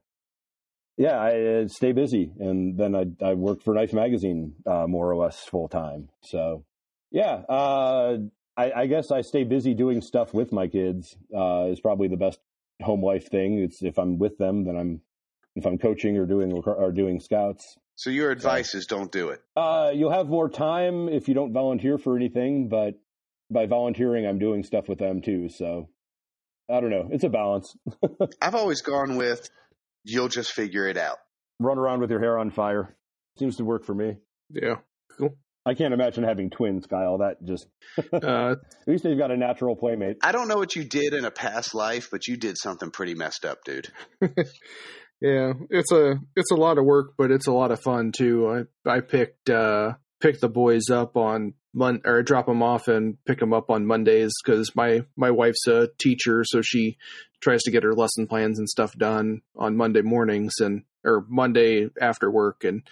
yeah, 0.97 1.19
I 1.19 1.63
uh, 1.63 1.69
stay 1.69 1.93
busy, 1.93 2.33
and 2.39 2.77
then 2.79 2.95
I 2.95 3.07
I 3.25 3.35
work 3.35 3.63
for 3.63 3.75
Knife 3.75 3.93
Magazine 3.93 4.55
uh, 4.67 4.87
more 4.87 5.11
or 5.11 5.17
less 5.17 5.45
full 5.45 5.69
time. 5.69 6.09
So 6.23 6.65
yeah, 7.11 7.43
uh, 7.49 8.19
I, 8.57 8.73
I, 8.73 8.87
guess 8.87 9.11
I 9.11 9.23
stay 9.23 9.45
busy 9.45 9.73
doing 9.73 10.03
stuff 10.03 10.35
with 10.35 10.53
my 10.53 10.67
kids. 10.67 11.17
Uh, 11.35 11.69
is 11.71 11.81
probably 11.81 12.09
the 12.09 12.17
best 12.17 12.39
home 12.83 13.03
life 13.03 13.31
thing. 13.31 13.59
It's 13.61 13.83
if 13.83 13.99
I'm 13.99 14.19
with 14.19 14.37
them, 14.39 14.65
then 14.65 14.77
I'm 14.77 15.01
if 15.57 15.67
I'm 15.67 15.79
coaching 15.79 16.17
or 16.17 16.27
doing 16.27 16.53
or 16.53 16.93
doing 16.93 17.21
scouts. 17.21 17.79
So 17.95 18.11
your 18.11 18.31
advice 18.31 18.73
so, 18.73 18.79
is 18.79 18.87
don't 18.87 19.11
do 19.11 19.31
it. 19.31 19.43
Uh, 19.57 19.91
you'll 19.95 20.13
have 20.13 20.29
more 20.29 20.49
time 20.49 21.09
if 21.09 21.29
you 21.29 21.35
don't 21.35 21.53
volunteer 21.53 21.99
for 21.99 22.17
anything, 22.17 22.69
but 22.69 22.95
by 23.51 23.67
volunteering, 23.67 24.27
I'm 24.27 24.39
doing 24.39 24.63
stuff 24.63 24.89
with 24.89 24.99
them 24.99 25.23
too. 25.23 25.49
So 25.49 25.89
I 26.71 26.81
don't 26.81 26.91
know. 26.91 27.09
It's 27.11 27.25
a 27.25 27.29
balance. 27.29 27.75
I've 28.43 28.55
always 28.55 28.83
gone 28.83 29.17
with 29.17 29.49
you'll 30.05 30.29
just 30.29 30.53
figure 30.53 30.87
it 30.87 30.97
out. 30.97 31.19
Run 31.61 31.79
around 31.79 32.01
with 32.01 32.11
your 32.11 32.21
hair 32.21 32.39
on 32.39 32.51
fire. 32.51 32.97
Seems 33.39 33.57
to 33.57 33.65
work 33.65 33.85
for 33.85 33.95
me. 33.95 34.17
Yeah. 34.51 34.77
Cool. 35.19 35.37
I 35.67 35.75
can't 35.75 35.93
imagine 35.93 36.25
having 36.25 36.51
twins, 36.51 36.87
Kyle. 36.87 37.19
That 37.19 37.45
just 37.45 37.67
uh, 38.13 38.53
at 38.53 38.89
least 38.89 39.05
they've 39.05 39.19
got 39.19 39.31
a 39.31 39.37
natural 39.37 39.77
playmate. 39.77 40.17
I 40.23 40.33
don't 40.33 40.49
know 40.49 40.57
what 40.57 40.75
you 40.75 40.85
did 40.85 41.13
in 41.13 41.25
a 41.25 41.31
past 41.31 41.75
life, 41.75 42.09
but 42.11 42.27
you 42.27 42.37
did 42.37 42.57
something 42.57 42.91
pretty 42.91 43.15
messed 43.15 43.45
up, 43.45 43.59
dude. 43.65 43.89
yeah, 45.21 45.53
it's 45.69 45.93
a 45.93 46.15
it's 46.37 46.51
a 46.53 46.57
lot 46.57 46.79
of 46.79 46.85
work, 46.85 47.15
but 47.19 47.31
it's 47.31 47.49
a 47.49 47.53
lot 47.53 47.71
of 47.71 47.81
fun 47.81 48.13
too. 48.13 48.67
I 48.87 48.91
I 48.91 49.01
picked 49.01 49.51
uh 49.51 49.93
pick 50.21 50.41
the 50.41 50.49
boys 50.49 50.91
up 50.91 51.17
on 51.17 51.55
Mon 51.75 52.01
or 52.05 52.23
drop 52.23 52.47
them 52.47 52.63
off 52.63 52.89
and 52.89 53.23
pick 53.25 53.39
them 53.39 53.53
up 53.53 53.71
on 53.71 53.87
Mondays 53.87 54.33
because 54.45 54.75
my 54.75 55.03
my 55.17 55.31
wife's 55.31 55.67
a 55.67 55.89
teacher, 55.99 56.45
so 56.45 56.63
she 56.63 56.97
tries 57.41 57.63
to 57.63 57.71
get 57.71 57.85
her 57.85 57.95
lesson 57.95 58.27
plans 58.27 58.59
and 58.59 58.69
stuff 58.69 58.97
done 58.97 59.43
on 59.57 59.77
Monday 59.77 60.03
mornings 60.03 60.55
and 60.61 60.83
or 61.05 61.25
Monday 61.29 61.89
after 62.01 62.31
work. 62.31 62.65
And 62.65 62.83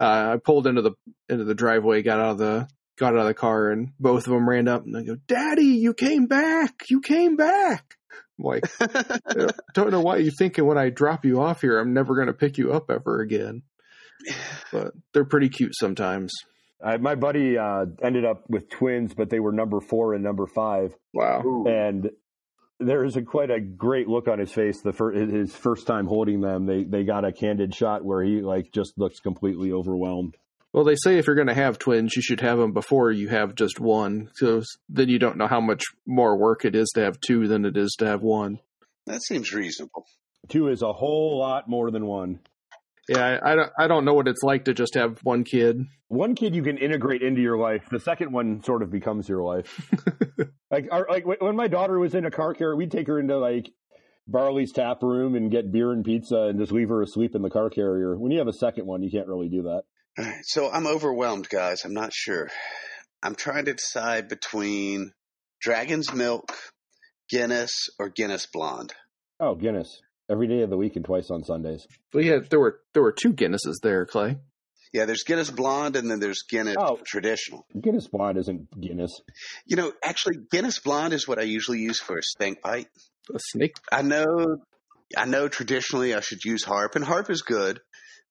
uh, 0.00 0.34
I 0.34 0.36
pulled 0.42 0.66
into 0.66 0.82
the 0.82 0.92
into 1.28 1.44
the 1.44 1.54
driveway, 1.54 2.02
got 2.02 2.20
out 2.20 2.32
of 2.32 2.38
the 2.38 2.68
got 2.96 3.14
out 3.14 3.20
of 3.20 3.26
the 3.26 3.34
car, 3.34 3.70
and 3.70 3.92
both 3.98 4.26
of 4.26 4.32
them 4.32 4.48
ran 4.48 4.68
up 4.68 4.84
and 4.84 4.94
they 4.94 5.04
go, 5.04 5.16
"Daddy, 5.26 5.64
you 5.64 5.94
came 5.94 6.26
back! 6.26 6.84
You 6.88 7.00
came 7.00 7.36
back!" 7.36 7.96
I'm 8.38 8.44
like, 8.44 8.64
don't 9.74 9.90
know 9.90 10.00
why 10.00 10.18
you're 10.18 10.32
thinking 10.32 10.66
when 10.66 10.78
I 10.78 10.90
drop 10.90 11.24
you 11.24 11.40
off 11.40 11.60
here, 11.60 11.78
I'm 11.78 11.92
never 11.92 12.14
going 12.14 12.26
to 12.28 12.32
pick 12.32 12.58
you 12.58 12.72
up 12.72 12.90
ever 12.90 13.20
again. 13.20 13.62
But 14.72 14.92
they're 15.12 15.24
pretty 15.24 15.48
cute 15.48 15.74
sometimes. 15.74 16.32
I, 16.84 16.96
my 16.96 17.14
buddy 17.14 17.56
uh, 17.58 17.86
ended 18.02 18.24
up 18.24 18.48
with 18.48 18.68
twins, 18.68 19.14
but 19.14 19.30
they 19.30 19.40
were 19.40 19.52
number 19.52 19.80
four 19.80 20.14
and 20.14 20.24
number 20.24 20.46
five. 20.46 20.94
Wow! 21.12 21.64
And 21.66 22.10
there 22.80 23.04
is 23.04 23.16
a 23.16 23.22
quite 23.22 23.50
a 23.50 23.60
great 23.60 24.08
look 24.08 24.28
on 24.28 24.38
his 24.38 24.52
face. 24.52 24.80
The 24.82 24.92
fir- 24.92 25.12
his 25.12 25.54
first 25.54 25.86
time 25.86 26.06
holding 26.06 26.40
them, 26.40 26.66
they 26.66 26.84
they 26.84 27.04
got 27.04 27.24
a 27.24 27.32
candid 27.32 27.74
shot 27.74 28.04
where 28.04 28.22
he 28.22 28.40
like 28.40 28.72
just 28.72 28.98
looks 28.98 29.20
completely 29.20 29.72
overwhelmed. 29.72 30.36
Well, 30.72 30.84
they 30.84 30.96
say 30.96 31.18
if 31.18 31.26
you're 31.26 31.36
going 31.36 31.48
to 31.48 31.54
have 31.54 31.78
twins, 31.78 32.16
you 32.16 32.22
should 32.22 32.40
have 32.40 32.58
them 32.58 32.72
before 32.72 33.10
you 33.10 33.28
have 33.28 33.54
just 33.54 33.78
one. 33.78 34.30
So 34.34 34.62
then 34.88 35.10
you 35.10 35.18
don't 35.18 35.36
know 35.36 35.46
how 35.46 35.60
much 35.60 35.84
more 36.06 36.36
work 36.36 36.64
it 36.64 36.74
is 36.74 36.90
to 36.94 37.02
have 37.02 37.20
two 37.20 37.46
than 37.46 37.66
it 37.66 37.76
is 37.76 37.94
to 37.98 38.06
have 38.06 38.22
one. 38.22 38.58
That 39.06 39.22
seems 39.22 39.52
reasonable. 39.52 40.06
Two 40.48 40.68
is 40.68 40.80
a 40.80 40.92
whole 40.92 41.38
lot 41.38 41.68
more 41.68 41.90
than 41.90 42.06
one. 42.06 42.40
Yeah, 43.08 43.38
I, 43.42 43.52
I, 43.52 43.54
don't. 43.56 43.72
I 43.78 43.88
don't 43.88 44.04
know 44.04 44.14
what 44.14 44.28
it's 44.28 44.42
like 44.42 44.66
to 44.66 44.74
just 44.74 44.94
have 44.94 45.18
one 45.22 45.44
kid. 45.44 45.84
One 46.08 46.34
kid 46.34 46.54
you 46.54 46.62
can 46.62 46.78
integrate 46.78 47.22
into 47.22 47.40
your 47.40 47.58
life. 47.58 47.84
The 47.90 47.98
second 47.98 48.32
one 48.32 48.62
sort 48.62 48.82
of 48.82 48.90
becomes 48.90 49.28
your 49.28 49.42
life. 49.42 49.90
like, 50.70 50.86
our, 50.90 51.06
like 51.10 51.24
when 51.26 51.56
my 51.56 51.68
daughter 51.68 51.98
was 51.98 52.14
in 52.14 52.26
a 52.26 52.30
car 52.30 52.54
carrier, 52.54 52.76
we'd 52.76 52.92
take 52.92 53.08
her 53.08 53.18
into 53.18 53.38
like 53.38 53.70
Barley's 54.28 54.72
tap 54.72 55.02
room 55.02 55.34
and 55.34 55.50
get 55.50 55.72
beer 55.72 55.90
and 55.90 56.04
pizza 56.04 56.42
and 56.42 56.60
just 56.60 56.70
leave 56.70 56.90
her 56.90 57.02
asleep 57.02 57.34
in 57.34 57.42
the 57.42 57.50
car 57.50 57.70
carrier. 57.70 58.16
When 58.16 58.30
you 58.30 58.38
have 58.38 58.48
a 58.48 58.52
second 58.52 58.86
one, 58.86 59.02
you 59.02 59.10
can't 59.10 59.26
really 59.26 59.48
do 59.48 59.62
that. 59.62 59.82
So 60.44 60.70
I'm 60.70 60.86
overwhelmed, 60.86 61.48
guys. 61.48 61.84
I'm 61.84 61.94
not 61.94 62.12
sure. 62.12 62.50
I'm 63.22 63.34
trying 63.34 63.64
to 63.64 63.74
decide 63.74 64.28
between 64.28 65.12
Dragon's 65.60 66.12
Milk, 66.12 66.52
Guinness, 67.30 67.88
or 67.98 68.10
Guinness 68.10 68.46
Blonde. 68.52 68.92
Oh, 69.40 69.54
Guinness 69.54 70.00
every 70.30 70.48
day 70.48 70.62
of 70.62 70.70
the 70.70 70.76
week 70.76 70.96
and 70.96 71.04
twice 71.04 71.30
on 71.30 71.44
Sundays. 71.44 71.86
Well, 72.12 72.24
yeah, 72.24 72.38
there 72.48 72.60
were 72.60 72.80
there 72.94 73.02
were 73.02 73.12
two 73.12 73.32
Guinnesses 73.32 73.76
there, 73.82 74.06
Clay. 74.06 74.38
Yeah, 74.92 75.06
there's 75.06 75.22
Guinness 75.22 75.50
Blonde 75.50 75.96
and 75.96 76.10
then 76.10 76.20
there's 76.20 76.42
Guinness 76.48 76.76
oh, 76.78 76.98
Traditional. 77.04 77.66
Guinness 77.80 78.08
Blonde 78.08 78.36
isn't 78.38 78.68
Guinness. 78.78 79.22
You 79.64 79.76
know, 79.76 79.92
actually, 80.04 80.36
Guinness 80.50 80.80
Blonde 80.80 81.14
is 81.14 81.26
what 81.26 81.38
I 81.38 81.42
usually 81.42 81.78
use 81.78 81.98
for 81.98 82.18
a 82.18 82.22
snake 82.22 82.60
bite. 82.62 82.88
A 83.34 83.38
snake? 83.38 83.76
I 83.90 84.02
know, 84.02 84.58
I 85.16 85.24
know. 85.24 85.48
Traditionally, 85.48 86.14
I 86.14 86.20
should 86.20 86.44
use 86.44 86.62
Harp, 86.64 86.94
and 86.94 87.04
Harp 87.04 87.30
is 87.30 87.40
good, 87.42 87.80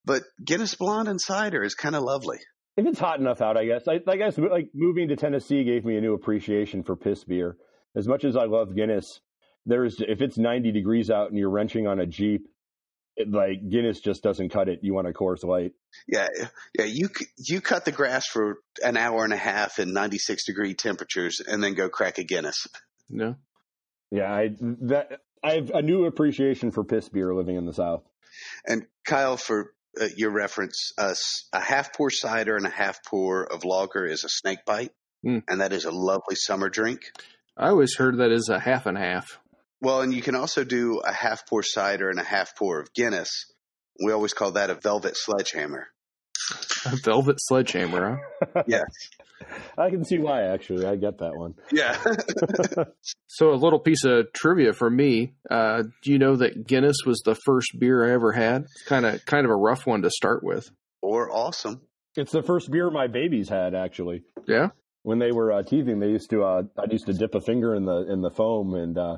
but 0.06 0.22
Guinness 0.44 0.76
Blonde 0.76 1.08
and 1.08 1.20
cider 1.20 1.64
is 1.64 1.74
kind 1.74 1.96
of 1.96 2.04
lovely. 2.04 2.38
If 2.78 2.86
it's 2.86 3.00
hot 3.00 3.20
enough 3.20 3.42
out, 3.42 3.58
I 3.58 3.66
guess. 3.66 3.88
I, 3.88 4.00
I 4.08 4.18
guess 4.18 4.38
like 4.38 4.70
moving 4.74 5.10
to 5.10 5.16
Tennessee 5.16 5.64
gave 5.64 5.84
me 5.84 5.98
a 5.98 6.02
new 6.02 6.14
appreciation 6.14 6.84
for 6.84 6.96
piss 6.96 7.24
beer. 7.24 7.58
As 7.96 8.08
much 8.08 8.24
as 8.24 8.38
I 8.38 8.46
love 8.46 8.76
Guinness, 8.76 9.20
there's 9.66 10.00
if 10.00 10.22
it's 10.22 10.38
90 10.38 10.72
degrees 10.72 11.10
out 11.10 11.30
and 11.30 11.38
you're 11.38 11.50
wrenching 11.50 11.88
on 11.88 12.00
a 12.00 12.06
Jeep, 12.06 12.48
it, 13.16 13.30
like 13.30 13.70
Guinness 13.70 14.00
just 14.00 14.24
doesn't 14.24 14.50
cut 14.50 14.70
it. 14.70 14.80
You 14.82 14.94
want 14.94 15.08
a 15.08 15.12
Coors 15.12 15.44
Light. 15.44 15.74
Yeah, 16.08 16.28
yeah. 16.78 16.86
You 16.86 17.10
you 17.38 17.62
cut 17.62 17.86
the 17.86 17.92
grass 17.92 18.26
for 18.28 18.60
an 18.84 18.98
hour 18.98 19.24
and 19.24 19.34
a 19.34 19.38
half 19.38 19.80
in 19.80 19.94
96 19.94 20.46
degree 20.46 20.74
temperatures, 20.74 21.42
and 21.46 21.64
then 21.64 21.74
go 21.74 21.90
crack 21.90 22.18
a 22.18 22.24
Guinness. 22.24 22.68
No. 23.10 23.36
Yeah, 24.12 24.32
I 24.32 24.50
that 24.60 25.22
I 25.44 25.54
have 25.54 25.72
a 25.72 25.82
new 25.82 26.06
appreciation 26.06 26.72
for 26.72 26.84
piss 26.84 27.10
beer 27.10 27.34
living 27.34 27.56
in 27.56 27.66
the 27.66 27.74
South. 27.74 28.04
And 28.66 28.86
Kyle, 29.06 29.38
for 29.38 29.74
uh, 30.00 30.08
your 30.16 30.32
reference, 30.32 30.94
uh, 30.98 31.14
a 31.52 31.60
half 31.60 31.94
pour 31.94 32.10
cider 32.10 32.56
and 32.56 32.66
a 32.66 32.70
half 32.70 33.04
pour 33.06 33.44
of 33.44 33.66
lager 33.66 34.06
is 34.06 34.24
a 34.24 34.30
snake 34.30 34.66
bite, 34.66 34.92
mm. 35.26 35.44
and 35.48 35.62
that 35.62 35.74
is 35.74 35.86
a 35.86 35.92
lovely 35.92 36.36
summer 36.36 36.70
drink. 36.70 37.02
I 37.58 37.70
always 37.70 37.96
heard 37.96 38.18
that 38.18 38.32
is 38.32 38.50
a 38.50 38.60
half 38.60 38.86
and 38.86 38.98
half. 38.98 39.41
Well, 39.82 40.02
and 40.02 40.14
you 40.14 40.22
can 40.22 40.36
also 40.36 40.64
do 40.64 41.00
a 41.00 41.12
half 41.12 41.48
pour 41.48 41.64
cider 41.64 42.10
and 42.10 42.20
a 42.20 42.24
half 42.24 42.56
pour 42.56 42.80
of 42.80 42.94
Guinness. 42.94 43.52
We 44.04 44.12
always 44.12 44.34
call 44.34 44.52
that 44.52 44.70
a 44.70 44.76
velvet 44.76 45.18
sledgehammer. 45.18 45.88
A 46.86 46.96
velvet 47.04 47.38
sledgehammer, 47.40 48.22
huh? 48.54 48.64
yeah. 48.68 48.84
I 49.78 49.90
can 49.90 50.06
see 50.06 50.20
why, 50.20 50.44
actually. 50.44 50.86
I 50.86 50.96
get 50.96 51.18
that 51.20 51.36
one. 51.36 51.56
Yeah. 51.72 51.98
so, 53.28 53.52
a 53.52 53.56
little 53.56 53.80
piece 53.80 54.04
of 54.06 54.32
trivia 54.34 54.74
for 54.74 54.90
me. 54.90 55.34
Uh, 55.50 55.84
do 56.04 56.12
you 56.12 56.20
know 56.20 56.36
that 56.36 56.68
Guinness 56.68 56.98
was 57.06 57.22
the 57.26 57.36
first 57.46 57.72
beer 57.80 58.08
I 58.08 58.14
ever 58.14 58.32
had? 58.32 58.66
Kind 58.86 59.06
of, 59.06 59.26
kind 59.26 59.46
of 59.46 59.52
a 59.52 59.56
rough 59.56 59.88
one 59.88 60.04
to 60.04 60.12
start 60.12 60.44
with. 60.44 60.70
Or 61.02 61.32
awesome. 61.32 61.82
It's 62.16 62.32
the 62.32 62.44
first 62.44 62.70
beer 62.70 62.92
my 62.92 63.08
babies 63.08 63.50
had, 63.50 63.74
actually. 63.74 64.24
Yeah. 64.48 64.70
When 65.04 65.18
they 65.18 65.32
were 65.32 65.52
uh, 65.52 65.64
teething, 65.64 66.00
they 66.00 66.10
used 66.10 66.30
to. 66.30 66.44
Uh, 66.44 66.64
I 66.78 66.92
used 66.92 67.08
to 67.08 67.14
dip 67.14 67.34
a 67.34 67.42
finger 67.42 67.74
in 67.74 67.86
the 67.86 68.06
in 68.12 68.22
the 68.22 68.30
foam, 68.30 68.76
and 68.76 68.96
uh, 68.96 69.18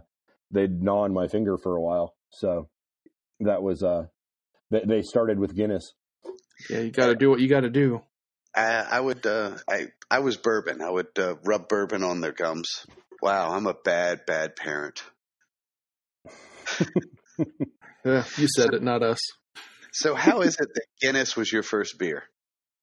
they'd 0.54 0.82
gnaw 0.82 1.04
on 1.04 1.13
my 1.13 1.28
finger 1.28 1.58
for 1.58 1.76
a 1.76 1.82
while. 1.82 2.16
So 2.30 2.70
that 3.39 3.62
was 3.62 3.84
uh, 3.84 4.06
they, 4.72 4.82
they 4.88 5.02
started 5.02 5.39
with 5.39 5.56
Guinness. 5.56 5.94
Yeah, 6.70 6.80
you 6.80 6.92
got 6.92 7.08
to 7.08 7.16
do 7.16 7.30
what 7.30 7.39
you 7.39 7.50
got 7.50 7.62
to 7.62 7.70
do. 7.70 8.02
I, 8.56 8.86
I 8.92 9.00
would. 9.00 9.26
Uh, 9.26 9.58
I 9.70 9.88
I 10.10 10.20
was 10.20 10.38
bourbon. 10.38 10.82
I 10.82 10.89
would 10.89 11.18
uh, 11.18 11.36
rub 11.44 11.68
bourbon 11.68 12.04
on 12.04 12.22
their 12.22 12.32
gums. 12.32 12.86
Wow, 13.22 13.52
I'm 13.52 13.68
a 13.68 13.74
bad, 13.74 14.26
bad 14.26 14.56
parent. 14.56 15.02
yeah, 18.06 18.24
you 18.38 18.48
said 18.48 18.74
it, 18.74 18.84
not 18.84 19.02
us. 19.02 19.20
So, 19.92 20.13
how 20.16 20.42
is 20.42 20.58
it 20.60 20.70
that 20.74 20.86
Guinness 21.02 21.36
was 21.36 21.52
your 21.52 21.63
first 21.63 21.98
beer? 21.98 22.24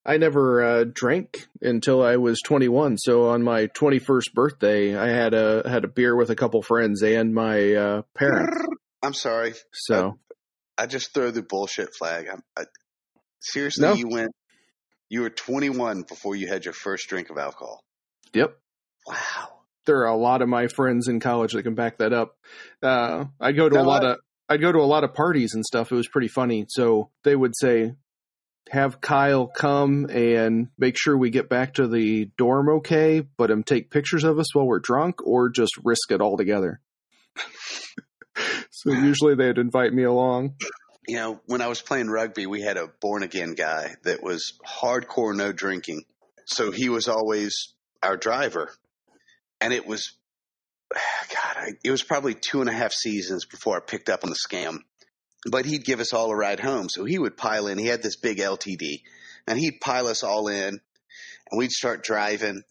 I 0.04 0.16
never 0.16 0.62
uh, 0.62 0.84
drank 0.90 1.46
until 1.60 2.02
I 2.02 2.16
was 2.16 2.40
21. 2.44 2.96
So 2.98 3.28
on 3.28 3.42
my 3.42 3.66
21st 3.66 4.32
birthday, 4.32 4.96
I 4.96 5.08
had 5.08 5.34
a 5.34 5.68
had 5.68 5.84
a 5.84 5.88
beer 5.88 6.16
with 6.16 6.30
a 6.30 6.36
couple 6.36 6.62
friends 6.62 7.02
and 7.02 7.34
my 7.34 7.74
uh, 7.74 8.02
parents. 8.14 8.66
I'm 9.02 9.14
sorry. 9.14 9.54
So 9.72 10.18
I, 10.78 10.84
I 10.84 10.86
just 10.86 11.12
throw 11.12 11.30
the 11.30 11.42
bullshit 11.42 11.94
flag. 11.94 12.28
I, 12.56 12.64
seriously, 13.40 13.82
no. 13.86 13.94
you 13.94 14.08
went. 14.08 14.32
You 15.08 15.22
were 15.22 15.30
21 15.30 16.02
before 16.02 16.36
you 16.36 16.46
had 16.46 16.64
your 16.64 16.74
first 16.74 17.08
drink 17.08 17.30
of 17.30 17.36
alcohol. 17.36 17.82
Yep. 18.32 18.56
Wow. 19.06 19.48
There 19.86 20.02
are 20.02 20.14
a 20.14 20.16
lot 20.16 20.40
of 20.40 20.48
my 20.48 20.68
friends 20.68 21.08
in 21.08 21.18
college 21.18 21.52
that 21.52 21.64
can 21.64 21.74
back 21.74 21.98
that 21.98 22.12
up. 22.12 22.36
Uh, 22.82 23.24
I 23.40 23.52
go 23.52 23.68
to 23.68 23.74
no, 23.74 23.82
a 23.82 23.84
lot 23.84 24.04
I, 24.04 24.10
of 24.10 24.18
I'd 24.48 24.60
go 24.60 24.72
to 24.72 24.78
a 24.78 24.82
lot 24.82 25.04
of 25.04 25.14
parties 25.14 25.54
and 25.54 25.64
stuff. 25.64 25.92
It 25.92 25.96
was 25.96 26.08
pretty 26.08 26.28
funny. 26.28 26.66
So 26.68 27.10
they 27.24 27.36
would 27.36 27.54
say, 27.56 27.92
have 28.68 29.00
Kyle 29.00 29.46
come 29.46 30.06
and 30.10 30.68
make 30.78 30.96
sure 30.98 31.16
we 31.16 31.30
get 31.30 31.48
back 31.48 31.74
to 31.74 31.88
the 31.88 32.30
dorm 32.36 32.68
okay, 32.68 33.20
but 33.36 33.50
him 33.50 33.64
take 33.64 33.90
pictures 33.90 34.24
of 34.24 34.38
us 34.38 34.54
while 34.54 34.66
we're 34.66 34.78
drunk, 34.78 35.26
or 35.26 35.48
just 35.48 35.72
risk 35.82 36.12
it 36.12 36.20
all 36.20 36.36
together. 36.36 36.80
so 38.70 38.92
usually 38.92 39.34
they'd 39.34 39.58
invite 39.58 39.92
me 39.92 40.04
along. 40.04 40.54
You 41.08 41.16
know, 41.16 41.40
when 41.46 41.60
I 41.60 41.66
was 41.66 41.80
playing 41.80 42.08
rugby, 42.08 42.46
we 42.46 42.62
had 42.62 42.76
a 42.76 42.88
born 43.00 43.22
again 43.22 43.54
guy 43.54 43.94
that 44.04 44.22
was 44.22 44.58
hardcore 44.64 45.34
no 45.34 45.52
drinking. 45.52 46.04
So 46.46 46.70
he 46.70 46.88
was 46.88 47.08
always 47.08 47.74
our 48.02 48.16
driver. 48.16 48.70
And 49.60 49.72
it 49.72 49.86
was, 49.86 50.12
God, 50.92 51.56
I, 51.56 51.70
it 51.82 51.90
was 51.90 52.02
probably 52.02 52.34
two 52.34 52.60
and 52.60 52.70
a 52.70 52.72
half 52.72 52.92
seasons 52.92 53.46
before 53.46 53.76
I 53.76 53.80
picked 53.80 54.08
up 54.08 54.24
on 54.24 54.30
the 54.30 54.36
scam. 54.36 54.78
But 55.48 55.64
he'd 55.64 55.84
give 55.84 56.00
us 56.00 56.12
all 56.12 56.30
a 56.30 56.36
ride 56.36 56.60
home. 56.60 56.88
So 56.88 57.04
he 57.04 57.18
would 57.18 57.36
pile 57.36 57.66
in. 57.66 57.78
He 57.78 57.86
had 57.86 58.02
this 58.02 58.16
big 58.16 58.38
LTD 58.38 59.02
and 59.46 59.58
he'd 59.58 59.80
pile 59.80 60.06
us 60.06 60.22
all 60.22 60.48
in 60.48 60.80
and 61.50 61.58
we'd 61.58 61.72
start 61.72 62.04
driving 62.04 62.62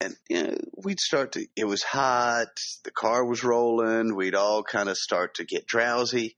and 0.00 0.16
you 0.28 0.42
know, 0.42 0.56
we'd 0.76 1.00
start 1.00 1.32
to, 1.32 1.46
it 1.56 1.64
was 1.64 1.82
hot. 1.82 2.48
The 2.84 2.90
car 2.90 3.24
was 3.24 3.42
rolling. 3.42 4.14
We'd 4.14 4.34
all 4.34 4.62
kind 4.62 4.88
of 4.88 4.96
start 4.96 5.34
to 5.34 5.44
get 5.44 5.66
drowsy 5.66 6.36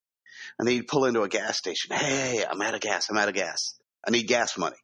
and 0.59 0.69
he'd 0.69 0.89
pull 0.89 1.05
into 1.05 1.23
a 1.23 1.29
gas 1.29 1.59
station. 1.59 1.95
Hey, 1.95 2.45
I'm 2.49 2.61
out 2.61 2.75
of 2.75 2.81
gas. 2.81 3.09
I'm 3.11 3.19
out 3.19 3.29
of 3.29 3.35
gas. 3.35 3.75
I 4.07 4.11
need 4.11 4.29
gas 4.29 4.57
money. 4.57 4.77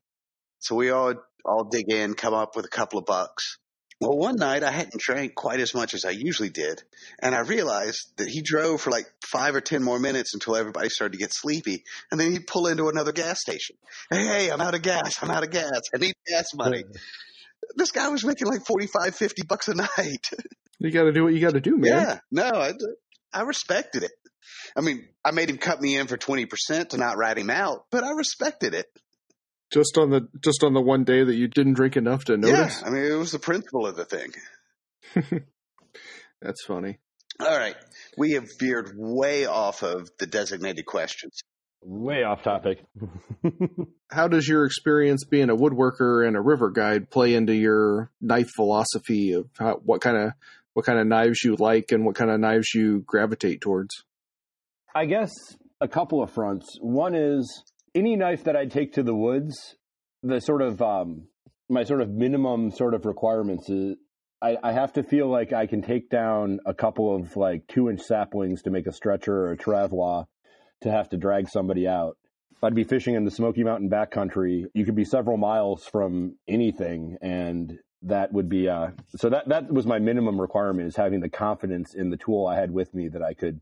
So 0.58 0.74
we 0.74 0.90
all, 0.90 1.14
all 1.44 1.64
dig 1.64 1.90
in, 1.90 2.14
come 2.14 2.34
up 2.34 2.56
with 2.56 2.64
a 2.64 2.70
couple 2.70 2.98
of 2.98 3.06
bucks. 3.06 3.58
Well, 4.00 4.16
one 4.18 4.36
night 4.36 4.62
I 4.62 4.70
hadn't 4.70 5.00
drank 5.00 5.34
quite 5.34 5.58
as 5.58 5.72
much 5.74 5.94
as 5.94 6.04
I 6.04 6.10
usually 6.10 6.50
did. 6.50 6.82
And 7.20 7.34
I 7.34 7.40
realized 7.40 8.12
that 8.18 8.28
he 8.28 8.42
drove 8.42 8.82
for 8.82 8.90
like 8.90 9.06
five 9.24 9.54
or 9.54 9.62
10 9.62 9.82
more 9.82 9.98
minutes 9.98 10.34
until 10.34 10.54
everybody 10.54 10.90
started 10.90 11.12
to 11.12 11.18
get 11.18 11.32
sleepy. 11.32 11.82
And 12.10 12.20
then 12.20 12.32
he'd 12.32 12.46
pull 12.46 12.66
into 12.66 12.88
another 12.88 13.12
gas 13.12 13.40
station. 13.40 13.76
Hey, 14.10 14.50
I'm 14.50 14.60
out 14.60 14.74
of 14.74 14.82
gas. 14.82 15.22
I'm 15.22 15.30
out 15.30 15.44
of 15.44 15.50
gas. 15.50 15.80
I 15.94 15.98
need 15.98 16.14
gas 16.28 16.46
money. 16.54 16.84
this 17.76 17.90
guy 17.90 18.08
was 18.10 18.22
making 18.22 18.48
like 18.48 18.66
45, 18.66 19.14
50 19.16 19.42
bucks 19.48 19.68
a 19.68 19.74
night. 19.74 20.28
You 20.78 20.90
got 20.90 21.04
to 21.04 21.12
do 21.12 21.24
what 21.24 21.32
you 21.32 21.40
got 21.40 21.54
to 21.54 21.60
do, 21.60 21.78
man. 21.78 21.90
Yeah. 21.90 22.18
No, 22.30 22.50
I, 22.50 22.72
I 23.32 23.42
respected 23.44 24.02
it. 24.02 24.10
I 24.76 24.82
mean, 24.82 25.08
I 25.24 25.30
made 25.30 25.48
him 25.48 25.56
cut 25.56 25.80
me 25.80 25.96
in 25.96 26.06
for 26.06 26.18
20% 26.18 26.90
to 26.90 26.96
not 26.98 27.16
rat 27.16 27.38
him 27.38 27.48
out, 27.48 27.86
but 27.90 28.04
I 28.04 28.10
respected 28.10 28.74
it. 28.74 28.84
Just 29.72 29.98
on 29.98 30.10
the 30.10 30.28
just 30.44 30.62
on 30.62 30.74
the 30.74 30.80
one 30.80 31.04
day 31.04 31.24
that 31.24 31.34
you 31.34 31.48
didn't 31.48 31.74
drink 31.74 31.96
enough 31.96 32.24
to 32.26 32.36
notice. 32.36 32.80
Yeah, 32.80 32.86
I 32.86 32.90
mean, 32.90 33.04
it 33.04 33.16
was 33.16 33.32
the 33.32 33.38
principle 33.38 33.86
of 33.86 33.96
the 33.96 34.04
thing. 34.04 34.32
That's 36.40 36.64
funny. 36.64 36.98
All 37.40 37.56
right, 37.56 37.76
we 38.16 38.32
have 38.32 38.46
veered 38.58 38.92
way 38.96 39.46
off 39.46 39.82
of 39.82 40.08
the 40.18 40.26
designated 40.26 40.86
questions. 40.86 41.40
Way 41.82 42.22
off 42.22 42.42
topic. 42.42 42.84
How 44.10 44.28
does 44.28 44.48
your 44.48 44.64
experience 44.64 45.24
being 45.24 45.50
a 45.50 45.56
woodworker 45.56 46.26
and 46.26 46.36
a 46.36 46.40
river 46.40 46.70
guide 46.70 47.10
play 47.10 47.34
into 47.34 47.54
your 47.54 48.10
knife 48.20 48.48
philosophy 48.56 49.32
of 49.32 49.48
how, 49.58 49.80
what 49.84 50.00
kind 50.00 50.16
of 50.16 50.32
what 50.72 50.84
kind 50.84 50.98
of 50.98 51.06
knives 51.06 51.42
you 51.44 51.56
like 51.56 51.92
and 51.92 52.04
what 52.04 52.14
kind 52.14 52.30
of 52.30 52.40
knives 52.40 52.74
you 52.74 53.00
gravitate 53.00 53.60
towards? 53.60 54.04
I 54.94 55.06
guess 55.06 55.30
a 55.80 55.88
couple 55.88 56.22
of 56.22 56.30
fronts. 56.30 56.76
One 56.80 57.14
is 57.14 57.64
any 57.96 58.14
knife 58.14 58.44
that 58.44 58.56
I 58.56 58.66
take 58.66 58.92
to 58.92 59.02
the 59.02 59.14
woods, 59.14 59.76
the 60.22 60.40
sort 60.40 60.60
of 60.60 60.82
um, 60.82 61.28
my 61.68 61.82
sort 61.84 62.02
of 62.02 62.10
minimum 62.10 62.70
sort 62.70 62.94
of 62.94 63.06
requirements 63.06 63.68
is 63.70 63.96
I, 64.42 64.58
I, 64.62 64.72
have 64.72 64.92
to 64.92 65.02
feel 65.02 65.28
like 65.28 65.54
I 65.54 65.66
can 65.66 65.80
take 65.80 66.10
down 66.10 66.60
a 66.66 66.74
couple 66.74 67.16
of 67.16 67.36
like 67.36 67.66
two 67.68 67.88
inch 67.88 68.02
saplings 68.02 68.62
to 68.62 68.70
make 68.70 68.86
a 68.86 68.92
stretcher 68.92 69.34
or 69.34 69.52
a 69.52 69.56
travois 69.56 70.26
to 70.82 70.90
have 70.90 71.08
to 71.08 71.16
drag 71.16 71.48
somebody 71.48 71.88
out. 71.88 72.18
I'd 72.62 72.74
be 72.74 72.84
fishing 72.84 73.14
in 73.14 73.24
the 73.24 73.30
Smoky 73.30 73.64
Mountain 73.64 73.88
backcountry, 73.88 74.64
you 74.74 74.84
could 74.84 74.94
be 74.94 75.04
several 75.04 75.38
miles 75.38 75.86
from 75.86 76.36
anything, 76.46 77.16
and 77.22 77.78
that 78.02 78.32
would 78.32 78.48
be 78.48 78.68
uh, 78.68 78.88
so 79.16 79.30
that 79.30 79.48
that 79.48 79.72
was 79.72 79.86
my 79.86 79.98
minimum 79.98 80.38
requirement 80.38 80.86
is 80.86 80.96
having 80.96 81.20
the 81.20 81.30
confidence 81.30 81.94
in 81.94 82.10
the 82.10 82.16
tool 82.18 82.46
I 82.46 82.56
had 82.56 82.70
with 82.70 82.94
me 82.94 83.08
that 83.08 83.22
I 83.22 83.32
could 83.32 83.60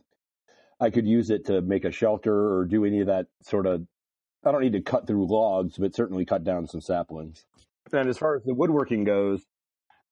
I 0.80 0.90
could 0.90 1.06
use 1.06 1.30
it 1.30 1.46
to 1.46 1.62
make 1.62 1.84
a 1.84 1.92
shelter 1.92 2.34
or 2.34 2.64
do 2.64 2.84
any 2.84 3.00
of 3.00 3.06
that 3.06 3.26
sort 3.42 3.66
of 3.66 3.86
I 4.46 4.52
don't 4.52 4.62
need 4.62 4.72
to 4.72 4.82
cut 4.82 5.06
through 5.06 5.26
logs, 5.30 5.76
but 5.78 5.94
certainly 5.94 6.24
cut 6.24 6.44
down 6.44 6.66
some 6.66 6.80
saplings. 6.80 7.44
And 7.92 8.08
as 8.08 8.18
far 8.18 8.36
as 8.36 8.42
the 8.44 8.54
woodworking 8.54 9.04
goes, 9.04 9.42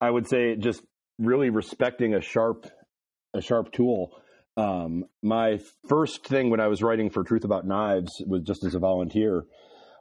I 0.00 0.10
would 0.10 0.26
say 0.28 0.56
just 0.56 0.82
really 1.18 1.50
respecting 1.50 2.14
a 2.14 2.20
sharp, 2.20 2.66
a 3.34 3.40
sharp 3.40 3.72
tool. 3.72 4.12
Um, 4.56 5.04
my 5.22 5.60
first 5.88 6.26
thing 6.26 6.50
when 6.50 6.60
I 6.60 6.68
was 6.68 6.82
writing 6.82 7.10
for 7.10 7.24
Truth 7.24 7.44
About 7.44 7.66
Knives 7.66 8.10
was 8.26 8.42
just 8.42 8.64
as 8.64 8.74
a 8.74 8.78
volunteer 8.78 9.44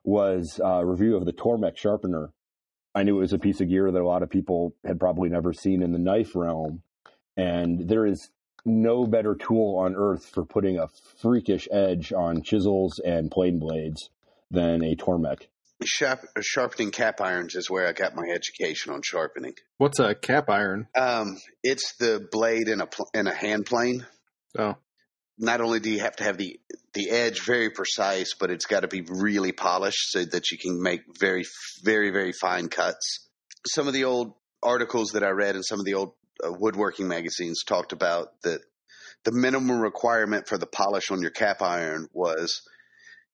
was 0.04 0.60
a 0.63 0.86
review 0.86 1.15
of 1.15 1.26
the 1.26 1.34
Tormek 1.34 1.78
sharpener. 1.78 2.32
I 2.96 3.04
knew 3.04 3.17
it 3.17 3.22
was 3.22 3.34
a 3.34 3.39
piece 3.39 3.62
of 3.62 3.70
gear 3.70 3.91
that 3.91 4.02
a 4.02 4.08
lot 4.08 4.24
of 4.24 4.30
people 4.30 4.76
had 4.86 5.00
probably 5.00 5.30
never 5.30 5.54
seen 5.54 5.82
in 5.82 5.91
the 5.91 6.00
knife 6.00 6.36
realm. 6.36 6.82
And 7.38 7.88
there 7.88 8.06
is 8.06 8.32
no 8.65 9.06
better 9.06 9.36
tool 9.36 9.78
on 9.78 9.96
earth 9.96 10.26
for 10.26 10.46
putting 10.46 10.78
a 10.78 10.88
freakish 11.22 11.67
edge 11.72 12.12
on 12.12 12.41
chisels 12.41 13.00
and 13.00 13.32
plane 13.32 13.60
blades 13.60 14.10
than 14.52 14.84
a 14.84 14.96
Tormek. 14.96 15.48
Sharp, 15.84 16.20
sharpening 16.42 16.92
cap 16.92 17.22
irons 17.22 17.56
is 17.56 17.70
where 17.70 17.88
I 17.88 17.94
got 17.94 18.16
my 18.16 18.28
education 18.32 18.94
on 18.94 19.02
sharpening. 19.02 19.54
What's 19.78 20.00
a 20.00 20.14
cap 20.14 20.50
iron? 20.50 20.88
Um, 20.96 21.38
it's 21.64 21.96
the 22.00 22.28
blade 22.32 22.68
in 22.68 22.82
a 22.82 22.88
in 23.16 23.26
a 23.26 23.34
hand 23.34 23.66
plane. 23.66 24.06
Oh. 24.60 24.76
Not 25.40 25.60
only 25.60 25.80
do 25.80 25.90
you 25.90 26.02
have 26.02 26.16
to 26.18 26.24
have 26.24 26.38
the 26.38 26.60
the 26.94 27.10
edge 27.10 27.42
very 27.42 27.72
precise, 27.72 28.36
but 28.40 28.52
it's 28.52 28.66
got 28.66 28.82
to 28.82 28.88
be 28.88 29.02
really 29.02 29.54
polished 29.54 30.12
so 30.12 30.24
that 30.24 30.52
you 30.52 30.60
can 30.60 30.84
make 30.84 31.02
very 31.20 31.46
very 31.84 32.12
very 32.12 32.34
fine 32.34 32.68
cuts. 32.68 33.30
Some 33.66 33.88
of 33.88 33.94
the 33.94 34.04
old 34.04 34.34
articles 34.62 35.12
that 35.14 35.24
I 35.24 35.30
read 35.30 35.56
in 35.56 35.64
some 35.64 35.80
of 35.80 35.86
the 35.86 35.96
old 35.96 36.14
uh, 36.44 36.52
woodworking 36.52 37.08
magazines 37.08 37.64
talked 37.66 37.92
about 37.92 38.40
that 38.44 38.62
the 39.24 39.32
minimum 39.32 39.80
requirement 39.80 40.48
for 40.48 40.60
the 40.60 40.68
polish 40.68 41.10
on 41.10 41.22
your 41.22 41.32
cap 41.32 41.62
iron 41.62 42.08
was 42.14 42.62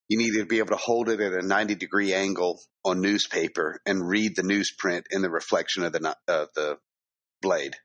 you 0.10 0.18
needed 0.18 0.40
to 0.40 0.46
be 0.46 0.60
able 0.60 0.70
to 0.70 0.78
hold 0.78 1.10
it 1.10 1.20
at 1.20 1.34
a 1.34 1.46
90 1.46 1.76
degree 1.76 2.14
angle 2.14 2.62
on 2.86 3.02
newspaper 3.02 3.80
and 3.86 4.08
read 4.08 4.36
the 4.36 4.42
newsprint 4.42 5.04
in 5.12 5.22
the 5.22 5.30
reflection 5.30 5.84
of 5.84 5.94
the 5.94 6.16
uh, 6.28 6.46
the 6.56 6.78
blade. 7.42 7.76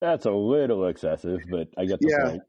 That's 0.00 0.26
a 0.26 0.30
little 0.30 0.86
excessive, 0.86 1.40
but 1.50 1.68
I 1.78 1.86
get 1.86 2.00
the 2.00 2.08
yeah. 2.10 2.30
point. 2.30 2.42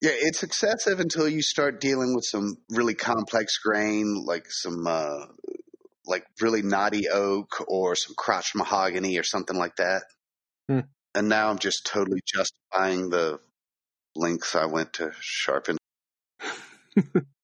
Yeah, 0.00 0.12
it's 0.14 0.44
excessive 0.44 1.00
until 1.00 1.28
you 1.28 1.42
start 1.42 1.80
dealing 1.80 2.14
with 2.14 2.24
some 2.24 2.56
really 2.70 2.94
complex 2.94 3.58
grain, 3.58 4.22
like 4.24 4.46
some 4.48 4.86
uh, 4.86 5.26
like 6.06 6.24
really 6.40 6.62
knotty 6.62 7.08
oak 7.08 7.64
or 7.66 7.96
some 7.96 8.14
crotch 8.16 8.52
mahogany 8.54 9.18
or 9.18 9.24
something 9.24 9.56
like 9.56 9.74
that. 9.76 10.02
Hmm. 10.68 10.80
And 11.16 11.28
now 11.28 11.50
I'm 11.50 11.58
just 11.58 11.84
totally 11.84 12.20
justifying 12.24 13.10
the 13.10 13.40
lengths 14.14 14.54
I 14.54 14.66
went 14.66 14.92
to 14.94 15.10
sharpen. 15.18 15.78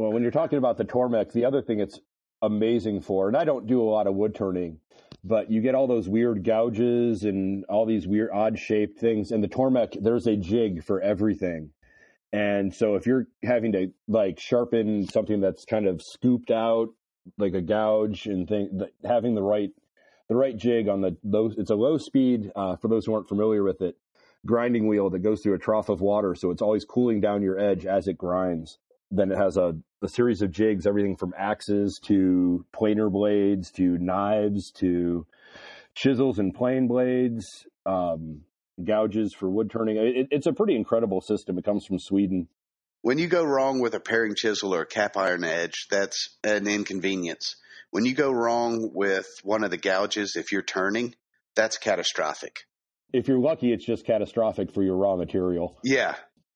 Well, 0.00 0.12
when 0.12 0.22
you're 0.22 0.32
talking 0.32 0.56
about 0.56 0.78
the 0.78 0.86
Tormek, 0.86 1.30
the 1.30 1.44
other 1.44 1.60
thing 1.60 1.78
it's 1.78 2.00
amazing 2.40 3.02
for, 3.02 3.28
and 3.28 3.36
I 3.36 3.44
don't 3.44 3.66
do 3.66 3.82
a 3.82 3.84
lot 3.84 4.06
of 4.06 4.14
wood 4.14 4.34
turning, 4.34 4.80
but 5.22 5.50
you 5.50 5.60
get 5.60 5.74
all 5.74 5.86
those 5.86 6.08
weird 6.08 6.42
gouges 6.42 7.24
and 7.24 7.66
all 7.66 7.84
these 7.84 8.06
weird 8.06 8.30
odd 8.32 8.58
shaped 8.58 8.98
things. 8.98 9.30
And 9.30 9.44
the 9.44 9.48
Tormek, 9.48 10.02
there's 10.02 10.26
a 10.26 10.36
jig 10.36 10.84
for 10.84 11.02
everything. 11.02 11.72
And 12.32 12.74
so 12.74 12.94
if 12.94 13.06
you're 13.06 13.26
having 13.44 13.72
to 13.72 13.92
like 14.08 14.40
sharpen 14.40 15.06
something 15.06 15.38
that's 15.38 15.66
kind 15.66 15.86
of 15.86 16.00
scooped 16.00 16.50
out, 16.50 16.94
like 17.36 17.52
a 17.52 17.60
gouge 17.60 18.24
and 18.24 18.48
thing, 18.48 18.80
having 19.04 19.34
the 19.34 19.42
right 19.42 19.68
the 20.30 20.34
right 20.34 20.56
jig 20.56 20.88
on 20.88 21.02
the 21.02 21.14
it's 21.58 21.70
a 21.70 21.74
low 21.74 21.98
speed 21.98 22.50
uh, 22.56 22.76
for 22.76 22.88
those 22.88 23.04
who 23.04 23.12
aren't 23.12 23.28
familiar 23.28 23.62
with 23.62 23.82
it, 23.82 23.98
grinding 24.46 24.86
wheel 24.86 25.10
that 25.10 25.18
goes 25.18 25.42
through 25.42 25.56
a 25.56 25.58
trough 25.58 25.90
of 25.90 26.00
water, 26.00 26.34
so 26.34 26.50
it's 26.50 26.62
always 26.62 26.86
cooling 26.86 27.20
down 27.20 27.42
your 27.42 27.58
edge 27.58 27.84
as 27.84 28.08
it 28.08 28.16
grinds 28.16 28.78
then 29.10 29.32
it 29.32 29.38
has 29.38 29.56
a, 29.56 29.74
a 30.02 30.08
series 30.08 30.42
of 30.42 30.50
jigs, 30.50 30.86
everything 30.86 31.16
from 31.16 31.34
axes 31.36 32.00
to 32.04 32.64
planer 32.72 33.10
blades 33.10 33.70
to 33.72 33.98
knives 33.98 34.70
to 34.72 35.26
chisels 35.94 36.38
and 36.38 36.54
plane 36.54 36.86
blades, 36.86 37.66
um, 37.86 38.42
gouges 38.82 39.34
for 39.34 39.50
wood 39.50 39.70
turning. 39.70 39.96
It, 39.96 40.28
it's 40.30 40.46
a 40.46 40.52
pretty 40.52 40.76
incredible 40.76 41.20
system. 41.20 41.58
It 41.58 41.64
comes 41.64 41.84
from 41.84 41.98
Sweden. 41.98 42.48
When 43.02 43.18
you 43.18 43.28
go 43.28 43.42
wrong 43.42 43.80
with 43.80 43.94
a 43.94 44.00
paring 44.00 44.34
chisel 44.36 44.74
or 44.74 44.82
a 44.82 44.86
cap 44.86 45.16
iron 45.16 45.42
edge, 45.44 45.86
that's 45.90 46.36
an 46.44 46.66
inconvenience. 46.66 47.56
When 47.90 48.04
you 48.04 48.14
go 48.14 48.30
wrong 48.30 48.90
with 48.94 49.26
one 49.42 49.64
of 49.64 49.70
the 49.70 49.78
gouges, 49.78 50.36
if 50.36 50.52
you're 50.52 50.62
turning, 50.62 51.14
that's 51.56 51.78
catastrophic. 51.78 52.60
If 53.12 53.26
you're 53.26 53.40
lucky, 53.40 53.72
it's 53.72 53.84
just 53.84 54.06
catastrophic 54.06 54.72
for 54.72 54.84
your 54.84 54.96
raw 54.96 55.16
material. 55.16 55.76
Yeah, 55.82 56.14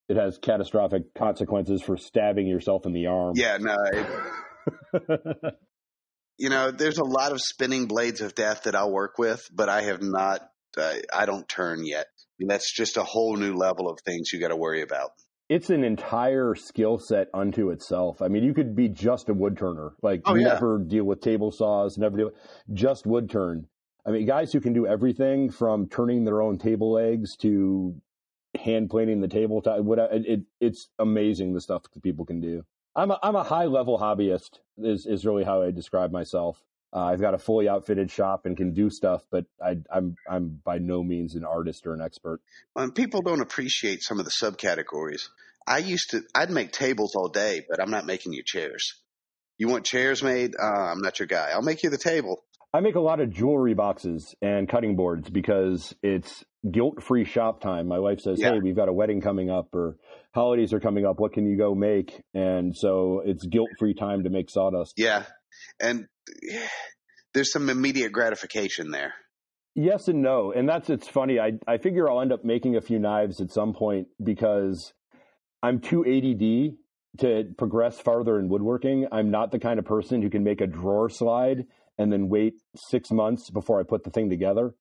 it 0.08 0.16
has 0.16 0.38
catastrophic 0.38 1.14
consequences 1.14 1.82
for 1.82 1.96
stabbing 1.96 2.46
yourself 2.46 2.86
in 2.86 2.92
the 2.92 3.06
arm. 3.06 3.34
Yeah, 3.36 3.58
no. 3.60 3.76
It, 3.92 5.54
you 6.38 6.48
know, 6.50 6.70
there's 6.70 6.98
a 6.98 7.04
lot 7.04 7.32
of 7.32 7.40
spinning 7.40 7.86
blades 7.86 8.20
of 8.20 8.34
death 8.34 8.64
that 8.64 8.74
I'll 8.74 8.92
work 8.92 9.18
with, 9.18 9.48
but 9.52 9.68
I 9.68 9.82
have 9.82 10.02
not. 10.02 10.40
Uh, 10.76 10.94
I 11.12 11.24
don't 11.26 11.48
turn 11.48 11.86
yet. 11.86 12.06
And 12.40 12.50
that's 12.50 12.72
just 12.72 12.96
a 12.96 13.04
whole 13.04 13.36
new 13.36 13.54
level 13.54 13.88
of 13.88 13.98
things 14.04 14.32
you 14.32 14.40
got 14.40 14.48
to 14.48 14.56
worry 14.56 14.82
about. 14.82 15.10
it's 15.48 15.70
an 15.70 15.84
entire 15.84 16.54
skill 16.56 16.98
set 16.98 17.28
unto 17.32 17.70
itself. 17.70 18.20
I 18.22 18.28
mean, 18.28 18.42
you 18.42 18.54
could 18.54 18.74
be 18.74 18.88
just 18.88 19.28
a 19.28 19.34
wood 19.34 19.56
turner, 19.56 19.92
like 20.02 20.22
Oh, 20.26 20.34
yeah. 20.34 20.48
never 20.48 20.78
deal 20.78 21.04
with 21.04 21.20
table 21.20 21.52
saws, 21.52 21.96
never 21.96 22.16
deal 22.16 22.30
just 22.72 23.06
wood 23.06 23.30
turn. 23.30 23.68
I 24.06 24.10
mean, 24.10 24.26
guys 24.26 24.52
who 24.52 24.60
can 24.60 24.72
do 24.72 24.86
everything 24.86 25.50
from 25.50 25.88
turning 25.88 26.24
their 26.24 26.42
own 26.42 26.58
table 26.58 26.92
legs 26.92 27.36
to 27.36 27.94
hand 28.62 28.90
planing 28.90 29.20
the 29.20 29.28
tabletop. 29.28 29.80
What 29.80 29.98
it, 29.98 30.26
it 30.26 30.40
it's 30.60 30.88
amazing 30.98 31.54
the 31.54 31.60
stuff 31.60 31.82
that 31.82 32.02
people 32.02 32.24
can 32.24 32.40
do. 32.40 32.64
I'm 32.96 33.10
a, 33.10 33.18
I'm 33.22 33.36
a 33.36 33.42
high 33.42 33.66
level 33.66 33.98
hobbyist 33.98 34.58
is 34.78 35.06
is 35.06 35.26
really 35.26 35.44
how 35.44 35.62
I 35.62 35.70
describe 35.70 36.12
myself. 36.12 36.62
Uh, 36.92 37.06
I've 37.06 37.20
got 37.20 37.34
a 37.34 37.38
fully 37.38 37.68
outfitted 37.68 38.08
shop 38.10 38.46
and 38.46 38.56
can 38.56 38.72
do 38.72 38.88
stuff, 38.88 39.22
but 39.30 39.46
I, 39.60 39.78
I'm 39.92 40.16
I'm 40.30 40.60
by 40.64 40.78
no 40.78 41.02
means 41.02 41.34
an 41.34 41.44
artist 41.44 41.86
or 41.86 41.94
an 41.94 42.00
expert. 42.00 42.40
When 42.74 42.92
people 42.92 43.20
don't 43.22 43.40
appreciate 43.40 44.02
some 44.02 44.20
of 44.20 44.24
the 44.24 44.30
subcategories, 44.30 45.28
I 45.66 45.78
used 45.78 46.10
to, 46.10 46.22
I'd 46.34 46.50
make 46.50 46.72
tables 46.72 47.14
all 47.16 47.28
day, 47.28 47.62
but 47.68 47.80
I'm 47.80 47.90
not 47.90 48.06
making 48.06 48.32
you 48.32 48.42
chairs. 48.44 48.94
You 49.58 49.68
want 49.68 49.84
chairs 49.84 50.22
made? 50.22 50.54
Uh, 50.60 50.64
I'm 50.64 51.00
not 51.00 51.18
your 51.18 51.26
guy. 51.26 51.50
I'll 51.52 51.62
make 51.62 51.82
you 51.82 51.90
the 51.90 51.98
table. 51.98 52.44
I 52.74 52.80
make 52.80 52.96
a 52.96 53.00
lot 53.00 53.20
of 53.20 53.30
jewelry 53.30 53.74
boxes 53.74 54.34
and 54.42 54.68
cutting 54.68 54.96
boards 54.96 55.30
because 55.30 55.94
it's 56.02 56.44
guilt 56.68 57.04
free 57.04 57.24
shop 57.24 57.60
time. 57.60 57.86
My 57.86 58.00
wife 58.00 58.18
says, 58.18 58.38
Yeah. 58.40 58.54
Hey, 58.54 58.58
we've 58.60 58.74
got 58.74 58.88
a 58.88 58.92
wedding 58.92 59.20
coming 59.20 59.48
up 59.48 59.72
or 59.72 59.96
holidays 60.34 60.72
are 60.72 60.80
coming 60.80 61.06
up. 61.06 61.20
What 61.20 61.32
can 61.32 61.48
you 61.48 61.56
go 61.56 61.76
make? 61.76 62.20
And 62.34 62.76
so 62.76 63.22
it's 63.24 63.46
guilt 63.46 63.68
free 63.78 63.94
time 63.94 64.24
to 64.24 64.30
make 64.30 64.50
sawdust. 64.50 64.94
Yeah. 64.96 65.22
And 65.78 66.08
there's 67.32 67.52
some 67.52 67.70
immediate 67.70 68.10
gratification 68.10 68.90
there. 68.90 69.14
Yes 69.76 70.08
and 70.08 70.20
no. 70.20 70.50
And 70.50 70.68
that's 70.68 70.90
it's 70.90 71.06
funny. 71.06 71.38
I 71.38 71.52
I 71.68 71.78
figure 71.78 72.10
I'll 72.10 72.22
end 72.22 72.32
up 72.32 72.44
making 72.44 72.74
a 72.74 72.80
few 72.80 72.98
knives 72.98 73.40
at 73.40 73.52
some 73.52 73.72
point 73.72 74.08
because 74.20 74.92
I'm 75.62 75.78
too 75.78 76.04
ADD 76.04 76.76
to 77.20 77.54
progress 77.56 78.00
farther 78.00 78.40
in 78.40 78.48
woodworking. 78.48 79.06
I'm 79.12 79.30
not 79.30 79.52
the 79.52 79.60
kind 79.60 79.78
of 79.78 79.84
person 79.84 80.22
who 80.22 80.30
can 80.30 80.42
make 80.42 80.60
a 80.60 80.66
drawer 80.66 81.08
slide 81.08 81.66
and 81.98 82.12
then 82.12 82.28
wait 82.28 82.54
6 82.76 83.10
months 83.10 83.50
before 83.50 83.80
I 83.80 83.84
put 83.84 84.04
the 84.04 84.10
thing 84.10 84.30
together. 84.30 84.74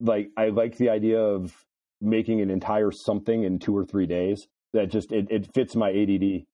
Like 0.00 0.30
I 0.36 0.48
like 0.48 0.76
the 0.76 0.90
idea 0.90 1.20
of 1.20 1.54
making 2.00 2.40
an 2.40 2.50
entire 2.50 2.90
something 2.90 3.44
in 3.44 3.58
2 3.58 3.76
or 3.76 3.84
3 3.84 4.06
days. 4.06 4.46
That 4.72 4.90
just 4.90 5.12
it, 5.12 5.26
it 5.30 5.52
fits 5.54 5.76
my 5.76 5.90
ADD. 5.90 6.46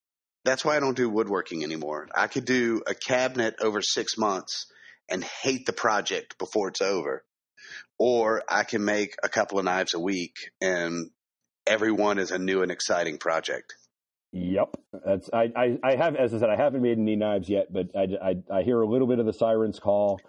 That's 0.45 0.63
why 0.63 0.77
I 0.77 0.79
don't 0.79 0.95
do 0.95 1.09
woodworking 1.09 1.63
anymore. 1.63 2.07
I 2.15 2.27
could 2.27 2.45
do 2.45 2.81
a 2.87 2.95
cabinet 2.95 3.55
over 3.61 3.81
six 3.81 4.17
months 4.17 4.65
and 5.09 5.23
hate 5.23 5.65
the 5.65 5.73
project 5.73 6.37
before 6.37 6.69
it's 6.69 6.81
over. 6.81 7.23
Or 7.97 8.43
I 8.47 8.63
can 8.63 8.85
make 8.85 9.15
a 9.23 9.29
couple 9.29 9.59
of 9.59 9.65
knives 9.65 9.93
a 9.93 9.99
week 9.99 10.35
and 10.61 11.09
every 11.67 11.91
one 11.91 12.19
is 12.19 12.31
a 12.31 12.39
new 12.39 12.61
and 12.61 12.71
exciting 12.71 13.17
project. 13.17 13.75
Yep, 14.31 14.77
that's 15.05 15.29
I, 15.33 15.51
I, 15.55 15.77
I 15.83 15.95
have 15.95 16.15
as 16.15 16.33
I 16.33 16.39
said 16.39 16.49
I 16.49 16.55
haven't 16.55 16.81
made 16.81 16.97
any 16.97 17.15
knives 17.15 17.49
yet, 17.49 17.71
but 17.71 17.87
I, 17.95 18.07
I, 18.21 18.57
I 18.59 18.61
hear 18.61 18.81
a 18.81 18.87
little 18.87 19.07
bit 19.07 19.19
of 19.19 19.25
the 19.25 19.33
sirens 19.33 19.79
call. 19.79 20.21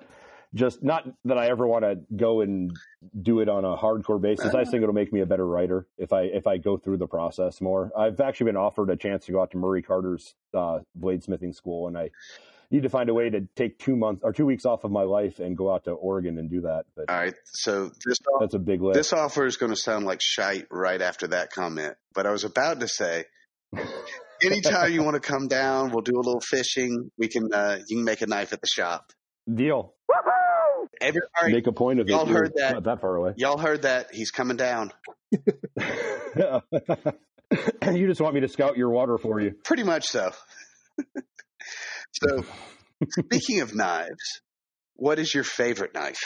Just 0.53 0.83
not 0.83 1.05
that 1.27 1.39
I 1.39 1.49
ever 1.49 1.65
want 1.65 1.85
to 1.85 2.01
go 2.17 2.41
and 2.41 2.77
do 3.23 3.39
it 3.39 3.49
on 3.49 3.65
a 3.65 3.77
hardcore 3.77 4.21
basis. 4.21 4.53
I 4.53 4.61
just 4.61 4.73
think 4.73 4.83
it'll 4.83 4.95
make 4.95 5.13
me 5.13 5.21
a 5.21 5.27
better 5.27 5.47
writer 5.47 5.87
if 5.97 6.13
I 6.13 6.23
if 6.23 6.47
I 6.49 6.57
go 6.57 6.77
through 6.77 6.97
the 6.97 7.07
process 7.07 7.61
more. 7.61 7.93
I've 7.97 8.19
actually 8.21 8.47
been 8.47 8.57
offered 8.57 8.91
a 8.91 8.97
chance 8.97 9.27
to 9.27 9.33
go 9.33 9.43
out 9.43 9.53
to 9.53 9.59
Murray 9.59 9.83
Carter's 9.83 10.35
uh, 10.53 10.81
bladesmithing 10.99 11.55
school, 11.55 11.87
and 11.87 11.97
I 11.97 12.11
need 12.71 12.83
to 12.83 12.89
find 12.89 13.09
a 13.11 13.15
way 13.15 13.31
to 13.31 13.43
take 13.57 13.79
two 13.79 13.97
months 13.97 14.23
or 14.25 14.33
two 14.33 14.47
weeks 14.47 14.65
off 14.65 14.85
of 14.85 14.91
my 14.91 15.03
life 15.03 15.41
and 15.41 15.57
go 15.57 15.73
out 15.73 15.85
to 15.85 15.93
Oregon 15.93 16.39
and 16.39 16.51
do 16.51 16.63
that. 16.63 16.85
But 16.97 17.11
All 17.11 17.17
right. 17.17 17.35
So 17.45 17.91
this 18.05 18.19
that's 18.41 18.55
a 18.55 18.59
big 18.59 18.81
lift. 18.81 18.97
this 18.97 19.13
offer 19.13 19.45
is 19.45 19.57
going 19.57 19.71
to 19.71 19.77
sound 19.77 20.05
like 20.05 20.21
shite 20.21 20.67
right 20.71 21.01
after 21.01 21.29
that 21.29 21.53
comment, 21.53 21.97
but 22.15 22.27
I 22.27 22.31
was 22.31 22.45
about 22.45 22.81
to 22.81 22.89
say, 22.89 23.25
anytime 24.43 24.93
you 24.93 25.03
want 25.03 25.15
to 25.15 25.21
come 25.21 25.49
down, 25.49 25.91
we'll 25.91 26.03
do 26.03 26.17
a 26.17 26.23
little 26.23 26.41
fishing. 26.41 27.11
We 27.19 27.29
can 27.29 27.53
uh, 27.53 27.79
you 27.87 27.97
can 27.97 28.05
make 28.05 28.23
a 28.23 28.27
knife 28.27 28.53
at 28.53 28.61
the 28.61 28.69
shop. 28.69 29.13
Deal. 29.53 29.95
Every, 31.01 31.23
all 31.23 31.45
right, 31.45 31.53
Make 31.55 31.67
a 31.67 31.73
point 31.73 31.99
of 32.01 32.07
it. 32.07 32.11
y'all 32.11 32.27
heard 32.27 32.53
that. 32.57 32.75
Not 32.75 32.85
that 32.85 33.01
far 33.01 33.17
away. 33.17 33.33
y'all 33.37 33.57
heard 33.57 33.83
that? 33.83 34.09
He's 34.13 34.31
coming 34.31 34.59
down. 34.59 34.93
And 37.81 37.97
you 37.97 38.07
just 38.07 38.21
want 38.21 38.35
me 38.35 38.41
to 38.41 38.49
scout 38.49 38.77
your 38.77 38.91
water 38.91 39.17
for 39.17 39.41
you. 39.41 39.53
Pretty 39.65 39.83
much 39.83 40.05
so. 40.07 40.31
so, 42.13 42.45
speaking 43.09 43.61
of 43.61 43.75
knives, 43.75 44.43
what 44.95 45.19
is 45.19 45.33
your 45.35 45.45
favorite 45.45 45.95
knife? 45.95 46.21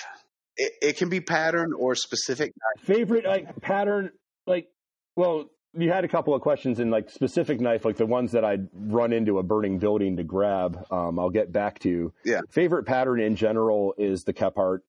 It, 0.57 0.73
it 0.83 0.97
can 0.97 1.09
be 1.09 1.21
pattern 1.21 1.71
or 1.79 1.95
specific 1.95 2.53
knife. 2.57 2.87
Favorite 2.87 3.25
like 3.27 3.61
pattern, 3.61 4.11
like 4.47 4.67
well, 5.15 5.45
you 5.77 5.91
had 5.91 6.05
a 6.05 6.09
couple 6.09 6.35
of 6.35 6.41
questions 6.41 6.81
in 6.81 6.91
like 6.91 7.11
specific 7.11 7.61
knife, 7.61 7.85
like 7.85 7.97
the 7.97 8.07
ones 8.07 8.33
that 8.33 8.45
I'd 8.45 8.69
run 8.75 9.13
into 9.13 9.39
a 9.39 9.43
burning 9.43 9.79
building 9.79 10.17
to 10.17 10.25
grab. 10.25 10.87
Um, 10.91 11.19
I'll 11.19 11.31
get 11.31 11.53
back 11.53 11.79
to. 11.81 12.13
Yeah. 12.25 12.41
Favorite 12.49 12.85
pattern 12.85 13.21
in 13.21 13.37
general 13.37 13.95
is 13.99 14.25
the 14.25 14.33
Kephart. 14.33 14.81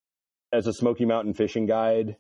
As 0.54 0.68
a 0.68 0.74
Smoky 0.74 1.06
Mountain 1.06 1.34
fishing 1.34 1.66
guide, 1.66 2.16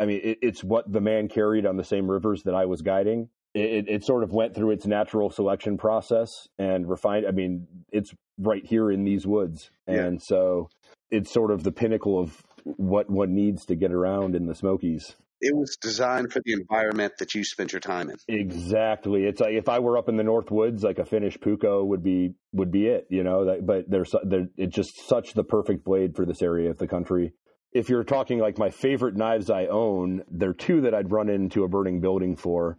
I 0.00 0.06
mean, 0.06 0.20
it, 0.24 0.38
it's 0.42 0.64
what 0.64 0.90
the 0.90 1.00
man 1.00 1.28
carried 1.28 1.66
on 1.66 1.76
the 1.76 1.84
same 1.84 2.10
rivers 2.10 2.42
that 2.44 2.54
I 2.54 2.64
was 2.64 2.82
guiding. 2.82 3.28
It, 3.52 3.88
it, 3.88 4.04
sort 4.04 4.22
of 4.22 4.32
went 4.32 4.54
through 4.54 4.70
its 4.70 4.86
natural 4.86 5.28
selection 5.28 5.76
process 5.76 6.48
and 6.58 6.88
refined. 6.88 7.26
I 7.26 7.32
mean, 7.32 7.66
it's 7.92 8.14
right 8.38 8.64
here 8.64 8.90
in 8.92 9.04
these 9.04 9.26
woods, 9.26 9.70
Yeah. 9.88 10.04
and 10.04 10.22
so 10.22 10.70
it's 11.10 11.32
sort 11.32 11.50
of 11.50 11.64
the 11.64 11.72
pinnacle 11.72 12.18
of 12.18 12.42
what 12.64 13.10
one 13.10 13.34
needs 13.34 13.66
to 13.66 13.74
get 13.74 13.92
around 13.92 14.36
in 14.36 14.46
the 14.46 14.54
Smokies. 14.54 15.16
It 15.40 15.56
was 15.56 15.76
designed 15.80 16.32
for 16.32 16.42
the 16.44 16.52
environment 16.52 17.14
that 17.18 17.34
you 17.34 17.44
spent 17.44 17.72
your 17.72 17.80
time 17.80 18.10
in. 18.10 18.16
Exactly. 18.28 19.24
It's 19.24 19.40
like 19.40 19.54
if 19.54 19.68
I 19.68 19.78
were 19.78 19.96
up 19.96 20.08
in 20.08 20.16
the 20.16 20.22
North 20.22 20.50
Woods, 20.50 20.82
like 20.82 20.98
a 20.98 21.04
Finnish 21.04 21.38
Puukko 21.38 21.86
would 21.86 22.02
be 22.02 22.34
would 22.52 22.70
be 22.70 22.86
it, 22.86 23.06
you 23.10 23.24
know. 23.24 23.46
That, 23.46 23.66
but 23.66 23.88
there's 23.88 24.14
there, 24.24 24.48
it's 24.56 24.74
just 24.74 25.08
such 25.08 25.32
the 25.32 25.44
perfect 25.44 25.84
blade 25.84 26.14
for 26.14 26.26
this 26.26 26.42
area 26.42 26.70
of 26.70 26.78
the 26.78 26.86
country. 26.86 27.32
If 27.72 27.88
you're 27.88 28.04
talking 28.04 28.38
like 28.38 28.58
my 28.58 28.70
favorite 28.70 29.16
knives 29.16 29.48
I 29.48 29.66
own, 29.66 30.24
there 30.30 30.50
are 30.50 30.54
two 30.54 30.82
that 30.82 30.94
I'd 30.94 31.12
run 31.12 31.28
into 31.28 31.64
a 31.64 31.68
burning 31.68 32.00
building 32.00 32.36
for. 32.36 32.76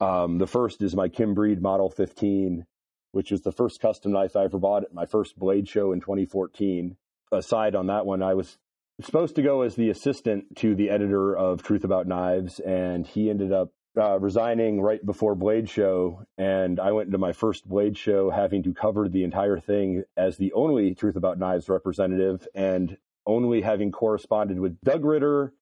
Um, 0.00 0.38
the 0.38 0.46
first 0.46 0.80
is 0.80 0.94
my 0.94 1.08
Kim 1.08 1.34
Breed 1.34 1.60
Model 1.60 1.90
15, 1.90 2.64
which 3.10 3.32
was 3.32 3.42
the 3.42 3.52
first 3.52 3.80
custom 3.80 4.12
knife 4.12 4.36
I 4.36 4.44
ever 4.44 4.58
bought 4.58 4.84
at 4.84 4.94
my 4.94 5.06
first 5.06 5.36
blade 5.36 5.68
show 5.68 5.92
in 5.92 6.00
2014. 6.00 6.96
Aside 7.32 7.74
on 7.74 7.88
that 7.88 8.06
one, 8.06 8.22
I 8.22 8.34
was 8.34 8.56
supposed 9.00 9.36
to 9.36 9.42
go 9.42 9.62
as 9.62 9.76
the 9.76 9.90
assistant 9.90 10.56
to 10.56 10.74
the 10.74 10.90
editor 10.90 11.36
of 11.36 11.62
Truth 11.62 11.84
About 11.84 12.06
Knives, 12.06 12.58
and 12.60 13.06
he 13.06 13.30
ended 13.30 13.52
up 13.52 13.72
uh, 13.96 14.18
resigning 14.18 14.80
right 14.80 15.04
before 15.04 15.34
Blade 15.34 15.68
Show. 15.68 16.24
And 16.36 16.80
I 16.80 16.92
went 16.92 17.06
into 17.06 17.18
my 17.18 17.32
first 17.32 17.68
Blade 17.68 17.96
Show 17.96 18.30
having 18.30 18.62
to 18.64 18.74
cover 18.74 19.08
the 19.08 19.24
entire 19.24 19.58
thing 19.58 20.04
as 20.16 20.36
the 20.36 20.52
only 20.52 20.94
Truth 20.94 21.16
About 21.16 21.38
Knives 21.38 21.68
representative, 21.68 22.46
and 22.54 22.96
only 23.26 23.60
having 23.60 23.92
corresponded 23.92 24.58
with 24.58 24.80
Doug 24.80 25.04
Ritter 25.04 25.52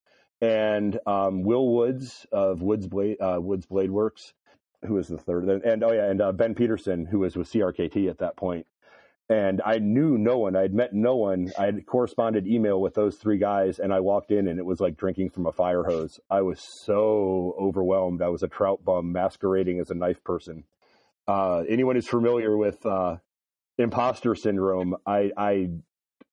and 0.41 0.99
um, 1.07 1.43
Will 1.43 1.69
Woods 1.69 2.27
of 2.33 2.63
Woods 2.63 2.87
Blade 2.87 3.21
uh, 3.21 3.39
Woods 3.41 3.67
Blade 3.67 3.91
Works, 3.91 4.33
who 4.87 4.95
was 4.95 5.09
the 5.09 5.19
third, 5.19 5.45
and, 5.49 5.63
and 5.63 5.85
oh 5.85 5.93
yeah, 5.93 6.11
and 6.11 6.21
uh, 6.21 6.33
Ben 6.33 6.55
Peterson, 6.55 7.07
who 7.07 7.21
was 7.21 7.37
with 7.37 7.51
CRKT 7.51 8.09
at 8.09 8.19
that 8.19 8.37
point 8.37 8.67
and 9.29 9.61
I 9.65 9.79
knew 9.79 10.17
no 10.19 10.39
one. 10.39 10.55
I 10.55 10.63
had 10.63 10.75
met 10.75 10.93
no 10.93 11.17
one. 11.17 11.53
I 11.59 11.67
had 11.67 11.85
corresponded 11.87 12.47
email 12.47 12.81
with 12.81 12.95
those 12.95 13.17
three 13.17 13.39
guys, 13.39 13.79
and 13.79 13.93
I 13.93 14.01
walked 14.01 14.31
in, 14.31 14.47
and 14.47 14.59
it 14.59 14.65
was 14.65 14.81
like 14.81 14.97
drinking 14.97 15.31
from 15.31 15.47
a 15.47 15.53
fire 15.53 15.83
hose. 15.83 16.21
I 16.31 16.43
was 16.43 16.61
so 16.85 17.57
overwhelmed. 17.61 18.23
I 18.23 18.29
was 18.29 18.43
a 18.43 18.49
trout 18.49 18.85
bum 18.85 19.13
masquerading 19.13 19.81
as 19.81 19.91
a 19.91 19.95
knife 19.95 20.23
person. 20.23 20.65
Uh, 21.27 21.65
anyone 21.69 21.97
who's 21.97 22.07
familiar 22.07 22.57
with 22.57 22.85
uh, 22.87 23.17
imposter 23.79 24.37
syndrome, 24.37 24.95
I, 25.05 25.33
I, 25.37 25.71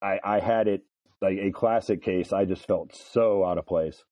I, 0.02 0.20
I 0.24 0.39
had 0.39 0.68
it 0.68 0.84
like 1.20 1.39
a 1.39 1.52
classic 1.52 2.04
case. 2.04 2.32
I 2.32 2.46
just 2.46 2.68
felt 2.68 2.96
so 2.96 3.44
out 3.44 3.58
of 3.58 3.66
place. 3.66 4.04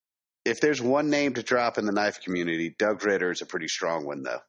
If 0.44 0.60
there's 0.60 0.82
one 0.82 1.12
name 1.12 1.36
to 1.36 1.44
drop 1.44 1.78
in 1.78 1.86
the 1.86 1.92
knife 1.92 2.20
community, 2.24 2.74
Doug 2.80 3.06
Ritter 3.06 3.30
is 3.30 3.44
a 3.44 3.46
pretty 3.46 3.68
strong 3.68 4.08
one, 4.08 4.24
though. 4.24 4.40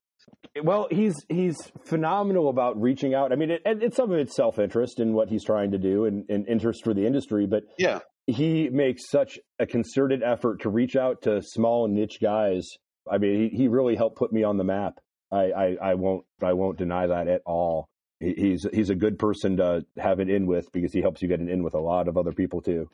Well, 0.63 0.87
he's 0.91 1.15
he's 1.29 1.57
phenomenal 1.87 2.49
about 2.49 2.81
reaching 2.81 3.15
out. 3.15 3.33
I 3.33 3.37
mean, 3.37 3.51
it, 3.51 3.63
it's 3.65 3.97
some 3.97 4.13
of 4.13 4.19
it's 4.19 4.37
self 4.37 4.59
interest 4.59 5.01
in 5.01 5.13
what 5.15 5.29
he's 5.29 5.45
trying 5.45 5.71
to 5.71 5.79
do 5.79 6.05
and, 6.05 6.25
and 6.29 6.47
interest 6.49 6.85
for 6.85 6.93
the 6.95 7.07
industry, 7.07 7.47
but 7.47 7.63
Yeah. 7.79 8.01
he 8.27 8.69
makes 8.69 9.09
such 9.09 9.39
a 9.59 9.67
concerted 9.67 10.23
effort 10.23 10.61
to 10.63 10.69
reach 10.71 10.95
out 10.97 11.23
to 11.23 11.41
small 11.43 11.89
niche 11.89 12.19
guys. 12.21 12.69
I 13.11 13.19
mean, 13.19 13.51
he, 13.51 13.57
he 13.57 13.69
really 13.69 13.97
helped 13.97 14.17
put 14.19 14.33
me 14.33 14.45
on 14.45 14.59
the 14.59 14.65
map. 14.65 14.95
I, 15.33 15.51
I, 15.53 15.77
I 15.83 15.95
won't 15.95 16.25
I 16.43 16.53
won't 16.53 16.77
deny 16.79 17.07
that 17.07 17.29
at 17.29 17.41
all. 17.47 17.89
He, 18.21 18.35
he's 18.37 18.67
he's 18.73 18.91
a 18.91 18.95
good 18.95 19.19
person 19.19 19.57
to 19.57 19.85
have 19.97 20.21
it 20.21 20.29
in 20.29 20.47
with 20.47 20.71
because 20.73 20.93
he 20.93 21.01
helps 21.01 21.23
you 21.23 21.29
get 21.29 21.41
an 21.41 21.49
in 21.49 21.63
with 21.63 21.75
a 21.75 21.81
lot 21.81 22.07
of 22.09 22.17
other 22.19 22.33
people 22.33 22.61
too, 22.61 22.91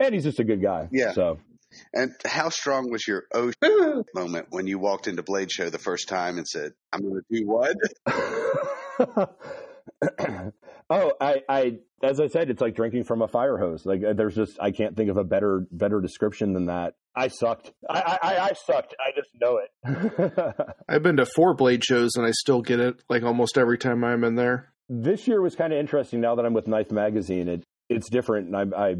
and 0.00 0.14
he's 0.14 0.24
just 0.24 0.40
a 0.40 0.44
good 0.44 0.62
guy. 0.62 0.88
Yeah. 0.90 1.12
So 1.12 1.38
And 1.92 2.12
how 2.24 2.48
strong 2.48 2.90
was 2.90 3.06
your 3.06 3.24
oh 3.34 3.52
moment 4.14 4.46
when 4.50 4.66
you 4.66 4.78
walked 4.78 5.08
into 5.08 5.22
Blade 5.22 5.50
Show 5.50 5.70
the 5.70 5.78
first 5.78 6.08
time 6.08 6.38
and 6.38 6.46
said, 6.46 6.72
"I'm 6.92 7.00
going 7.02 7.22
to 7.30 7.40
do 7.40 7.46
what"? 7.46 7.76
Oh, 10.90 11.12
I, 11.20 11.40
I, 11.48 11.78
as 12.02 12.20
I 12.20 12.26
said, 12.26 12.50
it's 12.50 12.60
like 12.60 12.74
drinking 12.74 13.04
from 13.04 13.22
a 13.22 13.28
fire 13.28 13.56
hose. 13.56 13.86
Like 13.86 14.02
uh, 14.04 14.12
there's 14.12 14.34
just, 14.34 14.58
I 14.60 14.70
can't 14.72 14.94
think 14.94 15.08
of 15.08 15.16
a 15.16 15.24
better, 15.24 15.66
better 15.72 16.02
description 16.02 16.52
than 16.52 16.66
that. 16.66 16.94
I 17.16 17.28
sucked. 17.28 17.72
I, 17.88 18.18
I, 18.22 18.38
I 18.38 18.52
sucked. 18.52 18.94
I 19.00 19.12
just 19.16 19.30
know 19.40 19.58
it. 19.58 20.66
I've 20.88 21.02
been 21.02 21.16
to 21.16 21.24
four 21.24 21.54
blade 21.54 21.82
shows 21.82 22.10
and 22.16 22.26
I 22.26 22.32
still 22.32 22.60
get 22.60 22.78
it 22.78 23.02
like 23.08 23.22
almost 23.22 23.56
every 23.56 23.78
time 23.78 24.04
I'm 24.04 24.22
in 24.22 24.34
there. 24.34 24.72
this 24.88 25.26
year 25.26 25.40
was 25.40 25.54
kind 25.54 25.72
of 25.72 25.78
interesting. 25.78 26.20
Now 26.20 26.34
that 26.34 26.44
I'm 26.44 26.52
with 26.52 26.66
Knife 26.66 26.90
Magazine, 26.90 27.48
it 27.48 27.64
it's 27.88 28.10
different. 28.10 28.54
And 28.54 28.74
I, 28.74 28.90
I 28.90 28.94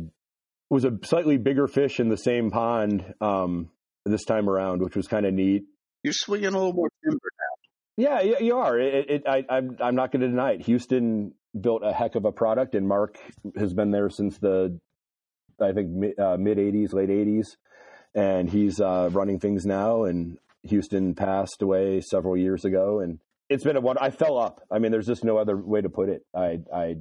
was 0.73 0.87
a 0.87 0.99
slightly 1.05 1.37
bigger 1.37 1.69
fish 1.69 2.01
in 2.01 2.09
the 2.09 2.17
same 2.17 2.51
pond 2.51 3.05
um, 3.21 3.69
this 4.07 4.25
time 4.25 4.49
around, 4.49 4.81
which 4.81 4.97
was 4.97 5.07
kind 5.07 5.27
of 5.27 5.35
neat. 5.35 5.65
You're 6.03 6.15
swinging 6.15 6.47
a 6.47 6.57
little 6.57 6.73
more 6.73 6.89
timber 7.05 7.19
now. 7.39 8.03
Yeah, 8.05 8.21
you, 8.23 8.37
you 8.41 8.57
are. 8.57 8.79
It, 8.79 9.11
it, 9.11 9.23
I, 9.29 9.45
I'm, 9.51 9.77
I'm 9.83 9.95
not 9.95 10.13
going 10.13 10.23
to 10.23 10.29
deny 10.29 10.53
it. 10.53 10.63
Houston 10.63 11.35
built 11.61 11.83
a 11.85 11.93
heck 11.93 12.15
of 12.15 12.25
a 12.25 12.33
product, 12.33 12.75
and 12.75 12.89
Mark 12.89 13.19
has 13.55 13.75
been 13.75 13.91
there 13.91 14.09
since 14.09 14.39
the, 14.39 14.81
I 15.61 15.73
think 15.73 15.91
mid 15.91 16.19
uh, 16.19 16.39
mid 16.39 16.57
'80s, 16.57 16.95
late 16.95 17.11
'80s, 17.11 17.49
and 18.15 18.49
he's 18.49 18.81
uh, 18.81 19.11
running 19.13 19.41
things 19.41 19.67
now. 19.67 20.05
And 20.05 20.39
Houston 20.63 21.15
passed 21.15 21.61
away 21.61 22.01
several 22.01 22.35
years 22.35 22.65
ago, 22.65 23.01
and 23.01 23.19
it's 23.51 23.63
been 23.63 23.77
a 23.77 23.81
one. 23.83 23.99
I 23.99 24.09
fell 24.09 24.39
up. 24.39 24.63
I 24.71 24.79
mean, 24.79 24.91
there's 24.91 25.07
just 25.07 25.23
no 25.23 25.37
other 25.37 25.55
way 25.55 25.83
to 25.83 25.91
put 25.91 26.09
it. 26.09 26.23
I, 26.35 26.61
I 26.75 26.95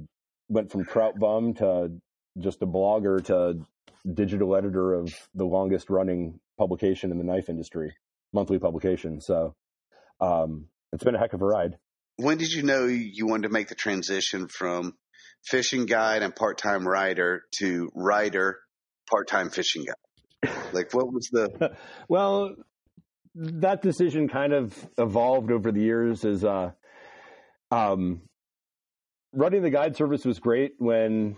went 0.50 0.70
from 0.70 0.84
trout 0.84 1.18
bum 1.18 1.54
to 1.54 1.92
just 2.38 2.62
a 2.62 2.66
blogger 2.66 3.24
to 3.26 3.64
digital 4.14 4.56
editor 4.56 4.94
of 4.94 5.12
the 5.34 5.44
longest 5.44 5.90
running 5.90 6.40
publication 6.58 7.10
in 7.10 7.18
the 7.18 7.24
knife 7.24 7.48
industry, 7.48 7.94
monthly 8.32 8.58
publication. 8.58 9.20
So. 9.20 9.54
Um, 10.20 10.68
it's 10.92 11.04
been 11.04 11.14
a 11.14 11.18
heck 11.18 11.32
of 11.32 11.42
a 11.42 11.46
ride. 11.46 11.78
When 12.16 12.38
did 12.38 12.52
you 12.52 12.62
know 12.62 12.84
you 12.86 13.26
wanted 13.26 13.48
to 13.48 13.48
make 13.48 13.68
the 13.68 13.74
transition 13.74 14.46
from 14.48 14.94
fishing 15.44 15.86
guide 15.86 16.22
and 16.22 16.34
part 16.34 16.58
time 16.58 16.86
writer 16.86 17.44
to 17.58 17.90
writer, 17.94 18.58
part 19.10 19.26
time 19.26 19.50
fishing 19.50 19.84
guide? 19.84 20.52
Like, 20.72 20.92
what 20.92 21.12
was 21.12 21.28
the. 21.32 21.76
well, 22.08 22.54
that 23.34 23.80
decision 23.80 24.28
kind 24.28 24.52
of 24.52 24.74
evolved 24.98 25.50
over 25.50 25.72
the 25.72 25.80
years 25.80 26.24
as 26.24 26.44
uh, 26.44 26.72
um, 27.70 28.20
running 29.32 29.62
the 29.62 29.70
guide 29.70 29.96
service 29.96 30.24
was 30.24 30.38
great 30.38 30.74
when 30.78 31.36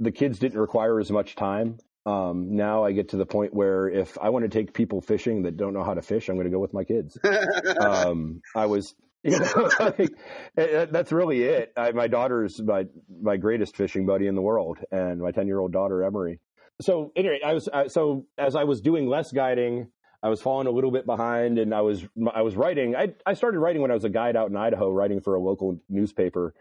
the 0.00 0.10
kids 0.10 0.38
didn't 0.38 0.58
require 0.58 0.98
as 0.98 1.10
much 1.10 1.36
time. 1.36 1.78
Um, 2.06 2.56
now 2.56 2.84
I 2.84 2.92
get 2.92 3.10
to 3.10 3.16
the 3.18 3.26
point 3.26 3.52
where 3.52 3.88
if 3.88 4.16
I 4.18 4.30
want 4.30 4.44
to 4.44 4.48
take 4.48 4.72
people 4.72 5.02
fishing 5.02 5.42
that 5.42 5.56
don't 5.56 5.74
know 5.74 5.84
how 5.84 5.94
to 5.94 6.02
fish, 6.02 6.28
I'm 6.28 6.36
going 6.36 6.46
to 6.46 6.50
go 6.50 6.58
with 6.58 6.72
my 6.72 6.84
kids. 6.84 7.18
um, 7.80 8.40
I 8.56 8.66
was, 8.66 8.94
you 9.22 9.38
know, 9.38 9.70
like, 9.78 10.10
that's 10.56 11.12
really 11.12 11.42
it. 11.42 11.72
I, 11.76 11.92
my 11.92 12.08
daughter's 12.08 12.60
my 12.60 12.86
my 13.22 13.36
greatest 13.36 13.76
fishing 13.76 14.06
buddy 14.06 14.26
in 14.26 14.34
the 14.34 14.40
world, 14.40 14.78
and 14.90 15.20
my 15.20 15.30
ten 15.30 15.46
year 15.46 15.58
old 15.58 15.72
daughter 15.72 16.02
Emery. 16.02 16.40
So 16.80 17.12
anyway, 17.14 17.40
I 17.44 17.52
was 17.52 17.68
uh, 17.70 17.88
so 17.88 18.26
as 18.38 18.56
I 18.56 18.64
was 18.64 18.80
doing 18.80 19.06
less 19.06 19.30
guiding, 19.30 19.88
I 20.22 20.30
was 20.30 20.40
falling 20.40 20.66
a 20.66 20.70
little 20.70 20.90
bit 20.90 21.04
behind, 21.04 21.58
and 21.58 21.74
I 21.74 21.82
was 21.82 22.02
I 22.34 22.40
was 22.40 22.56
writing. 22.56 22.96
I 22.96 23.14
I 23.26 23.34
started 23.34 23.58
writing 23.58 23.82
when 23.82 23.90
I 23.90 23.94
was 23.94 24.04
a 24.04 24.08
guide 24.08 24.36
out 24.36 24.48
in 24.48 24.56
Idaho, 24.56 24.90
writing 24.90 25.20
for 25.20 25.34
a 25.34 25.40
local 25.40 25.82
newspaper. 25.90 26.54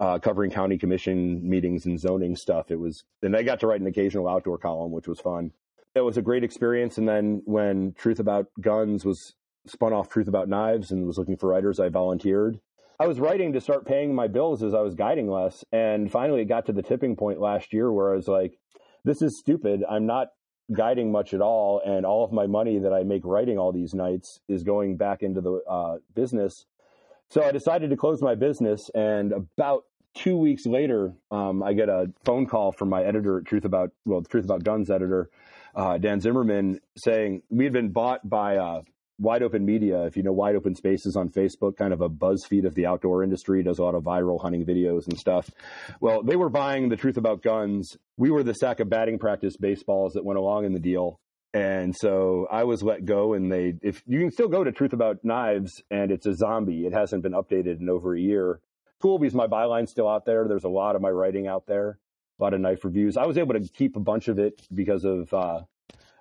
Uh, 0.00 0.18
covering 0.18 0.50
county 0.50 0.78
commission 0.78 1.48
meetings 1.48 1.86
and 1.86 2.00
zoning 2.00 2.34
stuff. 2.34 2.70
It 2.70 2.80
was, 2.80 3.04
and 3.22 3.36
I 3.36 3.44
got 3.44 3.60
to 3.60 3.68
write 3.68 3.80
an 3.80 3.86
occasional 3.86 4.26
outdoor 4.26 4.58
column, 4.58 4.90
which 4.90 5.06
was 5.06 5.20
fun. 5.20 5.52
It 5.94 6.00
was 6.00 6.16
a 6.16 6.22
great 6.22 6.42
experience. 6.42 6.98
And 6.98 7.08
then 7.08 7.42
when 7.44 7.92
Truth 7.92 8.18
About 8.18 8.46
Guns 8.60 9.04
was 9.04 9.34
spun 9.66 9.92
off 9.92 10.08
Truth 10.08 10.26
About 10.26 10.48
Knives 10.48 10.90
and 10.90 11.06
was 11.06 11.18
looking 11.18 11.36
for 11.36 11.50
writers, 11.50 11.78
I 11.78 11.88
volunteered. 11.88 12.58
I 12.98 13.06
was 13.06 13.20
writing 13.20 13.52
to 13.52 13.60
start 13.60 13.86
paying 13.86 14.14
my 14.14 14.28
bills 14.28 14.62
as 14.62 14.74
I 14.74 14.80
was 14.80 14.94
guiding 14.94 15.30
less. 15.30 15.64
And 15.72 16.10
finally, 16.10 16.42
it 16.42 16.46
got 16.46 16.66
to 16.66 16.72
the 16.72 16.82
tipping 16.82 17.16
point 17.16 17.40
last 17.40 17.72
year 17.72 17.92
where 17.92 18.12
I 18.12 18.16
was 18.16 18.28
like, 18.28 18.58
this 19.04 19.22
is 19.22 19.38
stupid. 19.38 19.84
I'm 19.88 20.06
not 20.06 20.28
guiding 20.72 21.12
much 21.12 21.34
at 21.34 21.40
all. 21.40 21.82
And 21.84 22.06
all 22.06 22.24
of 22.24 22.32
my 22.32 22.46
money 22.46 22.78
that 22.78 22.92
I 22.92 23.02
make 23.02 23.24
writing 23.24 23.58
all 23.58 23.72
these 23.72 23.94
nights 23.94 24.40
is 24.48 24.62
going 24.62 24.96
back 24.96 25.22
into 25.22 25.40
the 25.40 25.60
uh, 25.68 25.98
business. 26.14 26.64
So 27.32 27.42
I 27.42 27.50
decided 27.50 27.88
to 27.88 27.96
close 27.96 28.20
my 28.20 28.34
business. 28.34 28.90
And 28.94 29.32
about 29.32 29.84
two 30.14 30.36
weeks 30.36 30.66
later, 30.66 31.14
um, 31.30 31.62
I 31.62 31.72
get 31.72 31.88
a 31.88 32.12
phone 32.26 32.44
call 32.44 32.72
from 32.72 32.90
my 32.90 33.02
editor 33.02 33.38
at 33.38 33.46
Truth 33.46 33.64
About, 33.64 33.90
well, 34.04 34.20
the 34.20 34.28
Truth 34.28 34.44
About 34.44 34.64
Guns 34.64 34.90
editor, 34.90 35.30
uh, 35.74 35.96
Dan 35.96 36.20
Zimmerman, 36.20 36.80
saying 36.94 37.40
we 37.48 37.64
had 37.64 37.72
been 37.72 37.90
bought 37.90 38.28
by 38.28 38.58
uh, 38.58 38.82
Wide 39.18 39.42
Open 39.42 39.64
Media. 39.64 40.04
If 40.04 40.18
you 40.18 40.22
know 40.22 40.32
Wide 40.32 40.56
Open 40.56 40.74
Spaces 40.74 41.16
on 41.16 41.30
Facebook, 41.30 41.78
kind 41.78 41.94
of 41.94 42.02
a 42.02 42.10
BuzzFeed 42.10 42.66
of 42.66 42.74
the 42.74 42.84
outdoor 42.84 43.22
industry, 43.22 43.62
does 43.62 43.78
a 43.78 43.82
lot 43.82 43.94
of 43.94 44.02
viral 44.02 44.38
hunting 44.38 44.66
videos 44.66 45.08
and 45.08 45.18
stuff. 45.18 45.48
Well, 46.02 46.22
they 46.22 46.36
were 46.36 46.50
buying 46.50 46.90
the 46.90 46.96
Truth 46.96 47.16
About 47.16 47.40
Guns. 47.40 47.96
We 48.18 48.30
were 48.30 48.42
the 48.42 48.52
sack 48.52 48.78
of 48.78 48.90
batting 48.90 49.18
practice 49.18 49.56
baseballs 49.56 50.12
that 50.12 50.24
went 50.26 50.38
along 50.38 50.66
in 50.66 50.74
the 50.74 50.80
deal. 50.80 51.18
And 51.54 51.94
so 51.94 52.46
I 52.50 52.64
was 52.64 52.82
let 52.82 53.04
go, 53.04 53.34
and 53.34 53.52
they, 53.52 53.74
if 53.82 54.02
you 54.06 54.20
can 54.20 54.30
still 54.30 54.48
go 54.48 54.64
to 54.64 54.72
Truth 54.72 54.94
About 54.94 55.22
Knives, 55.22 55.82
and 55.90 56.10
it's 56.10 56.24
a 56.24 56.34
zombie. 56.34 56.86
It 56.86 56.94
hasn't 56.94 57.22
been 57.22 57.32
updated 57.32 57.80
in 57.80 57.90
over 57.90 58.14
a 58.14 58.20
year 58.20 58.60
cool 59.02 59.18
because 59.18 59.34
my 59.34 59.48
byline's 59.48 59.90
still 59.90 60.08
out 60.08 60.24
there. 60.24 60.46
There's 60.48 60.64
a 60.64 60.68
lot 60.68 60.96
of 60.96 61.02
my 61.02 61.10
writing 61.10 61.48
out 61.48 61.66
there, 61.66 61.98
a 62.38 62.42
lot 62.42 62.54
of 62.54 62.60
knife 62.60 62.84
reviews. 62.84 63.16
I 63.16 63.26
was 63.26 63.36
able 63.36 63.54
to 63.54 63.60
keep 63.60 63.96
a 63.96 64.00
bunch 64.00 64.28
of 64.28 64.38
it 64.38 64.62
because 64.72 65.04
of 65.04 65.34
uh, 65.34 65.62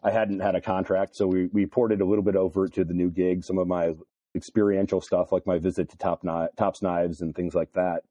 I 0.03 0.11
hadn't 0.11 0.39
had 0.39 0.55
a 0.55 0.61
contract, 0.61 1.15
so 1.15 1.27
we 1.27 1.45
we 1.53 1.67
ported 1.67 2.01
a 2.01 2.05
little 2.05 2.23
bit 2.23 2.35
over 2.35 2.67
to 2.67 2.83
the 2.83 2.93
new 2.93 3.11
gig. 3.11 3.45
Some 3.45 3.59
of 3.59 3.67
my 3.67 3.93
experiential 4.35 4.99
stuff, 4.99 5.31
like 5.31 5.45
my 5.45 5.59
visit 5.59 5.89
to 5.91 5.97
Top 5.97 6.23
Kni- 6.23 6.49
Tops 6.57 6.81
Knives 6.81 7.21
and 7.21 7.35
things 7.35 7.53
like 7.53 7.71
that. 7.73 8.01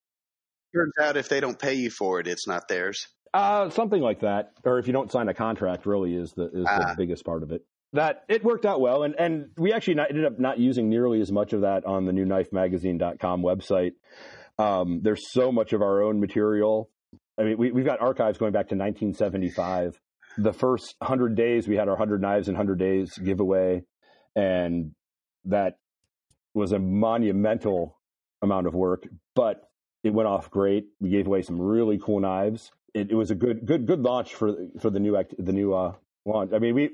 Turns 0.75 0.93
out 1.01 1.17
if 1.17 1.29
they 1.29 1.41
don't 1.41 1.59
pay 1.59 1.75
you 1.75 1.91
for 1.91 2.21
it, 2.21 2.29
it's 2.29 2.47
not 2.47 2.69
theirs. 2.69 3.09
Uh, 3.33 3.71
something 3.71 4.01
like 4.03 4.21
that, 4.21 4.53
or 4.65 4.79
if 4.79 4.87
you 4.87 4.93
don't 4.93 5.11
sign 5.13 5.29
a 5.29 5.35
contract, 5.35 5.87
really 5.87 6.15
is 6.15 6.33
the 6.33 6.51
is 6.53 6.67
Ah. 6.69 6.89
the 6.91 6.95
biggest 6.97 7.25
part 7.25 7.43
of 7.43 7.53
it. 7.53 7.63
That 7.93 8.25
it 8.29 8.45
worked 8.45 8.67
out 8.67 8.81
well, 8.81 9.03
and 9.05 9.15
and 9.19 9.51
we 9.57 9.73
actually 9.73 9.95
not, 9.95 10.11
ended 10.11 10.25
up 10.25 10.39
not 10.39 10.59
using 10.59 10.89
nearly 10.89 11.21
as 11.21 11.31
much 11.31 11.53
of 11.53 11.61
that 11.63 11.85
on 11.85 12.07
the 12.07 12.13
new 12.13 12.25
knifemagazine.com 12.25 13.43
website. 13.43 13.93
Um, 14.59 15.01
there's 15.03 15.31
so 15.33 15.51
much 15.53 15.73
of 15.73 15.81
our 15.83 16.03
own 16.03 16.21
material. 16.21 16.91
I 17.39 17.45
mean, 17.45 17.59
we, 17.59 17.73
we've 17.73 17.87
got 17.87 18.01
archives 18.01 18.37
going 18.39 18.53
back 18.53 18.69
to 18.69 18.75
1975. 18.75 19.99
The 20.39 20.53
first 20.53 20.95
100 20.99 21.35
days, 21.35 21.67
we 21.67 21.77
had 21.77 21.89
our 21.89 21.95
100 21.95 22.21
Knives 22.21 22.49
in 22.49 22.55
100 22.55 22.79
Days 22.79 23.17
giveaway, 23.17 23.83
and 24.37 24.93
that 25.47 25.77
was 26.55 26.73
a 26.73 26.79
monumental 26.79 27.97
amount 28.43 28.67
of 28.67 28.75
work, 28.75 29.05
but 29.35 29.63
it 30.05 30.13
went 30.13 30.29
off 30.29 30.51
great. 30.51 30.87
We 31.01 31.11
gave 31.11 31.27
away 31.27 31.43
some 31.43 31.61
really 31.61 31.99
cool 31.99 32.21
knives. 32.21 32.71
It, 32.95 33.11
it 33.11 33.15
was 33.15 33.31
a 33.31 33.35
good, 33.35 33.67
good, 33.67 33.87
good 33.87 34.01
launch 34.01 34.35
for 34.35 34.55
for 34.81 34.91
the 34.91 35.01
new 35.01 35.17
act, 35.17 35.35
the 35.39 35.53
new 35.53 35.75
uh, 35.75 35.95
launch. 36.25 36.53
I 36.55 36.59
mean, 36.59 36.75
we 36.75 36.91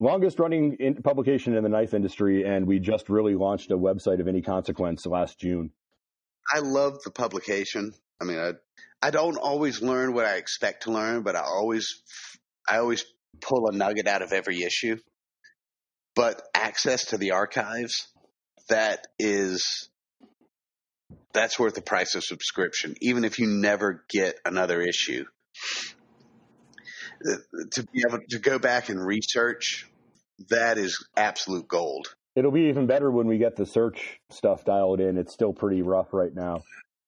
longest 0.00 0.38
running 0.38 0.76
in 0.78 1.02
publication 1.02 1.54
in 1.56 1.62
the 1.62 1.68
knife 1.68 1.94
industry, 1.94 2.44
and 2.44 2.66
we 2.66 2.78
just 2.78 3.08
really 3.08 3.34
launched 3.34 3.70
a 3.70 3.78
website 3.78 4.20
of 4.20 4.28
any 4.28 4.42
consequence 4.42 5.06
last 5.06 5.38
June. 5.38 5.70
I 6.52 6.60
love 6.60 7.02
the 7.04 7.10
publication. 7.10 7.92
I 8.20 8.24
mean, 8.24 8.38
I 8.38 8.52
I 9.02 9.10
don't 9.10 9.36
always 9.36 9.82
learn 9.82 10.14
what 10.14 10.24
I 10.24 10.36
expect 10.36 10.84
to 10.84 10.92
learn, 10.92 11.22
but 11.22 11.36
I 11.36 11.40
always 11.40 12.02
I 12.68 12.78
always 12.78 13.04
pull 13.40 13.68
a 13.68 13.72
nugget 13.72 14.06
out 14.06 14.22
of 14.22 14.32
every 14.32 14.62
issue. 14.62 14.96
But 16.14 16.40
access 16.54 17.06
to 17.06 17.18
the 17.18 17.32
archives, 17.32 18.08
that 18.68 19.06
is 19.18 19.90
that's 21.36 21.58
worth 21.58 21.74
the 21.74 21.82
price 21.82 22.14
of 22.14 22.24
subscription, 22.24 22.94
even 23.00 23.24
if 23.24 23.38
you 23.38 23.46
never 23.46 24.04
get 24.08 24.40
another 24.44 24.80
issue. 24.80 25.24
Uh, 27.24 27.36
To 27.72 27.82
be 27.84 28.02
able 28.08 28.20
to 28.30 28.38
go 28.38 28.58
back 28.58 28.88
and 28.88 29.04
research, 29.04 29.86
that 30.50 30.78
is 30.78 31.06
absolute 31.16 31.68
gold. 31.68 32.14
It'll 32.34 32.50
be 32.50 32.68
even 32.68 32.86
better 32.86 33.10
when 33.10 33.26
we 33.26 33.38
get 33.38 33.56
the 33.56 33.66
search 33.66 34.20
stuff 34.30 34.64
dialed 34.64 35.00
in. 35.00 35.16
It's 35.16 35.32
still 35.32 35.52
pretty 35.52 35.82
rough 35.82 36.12
right 36.12 36.34
now. 36.34 36.62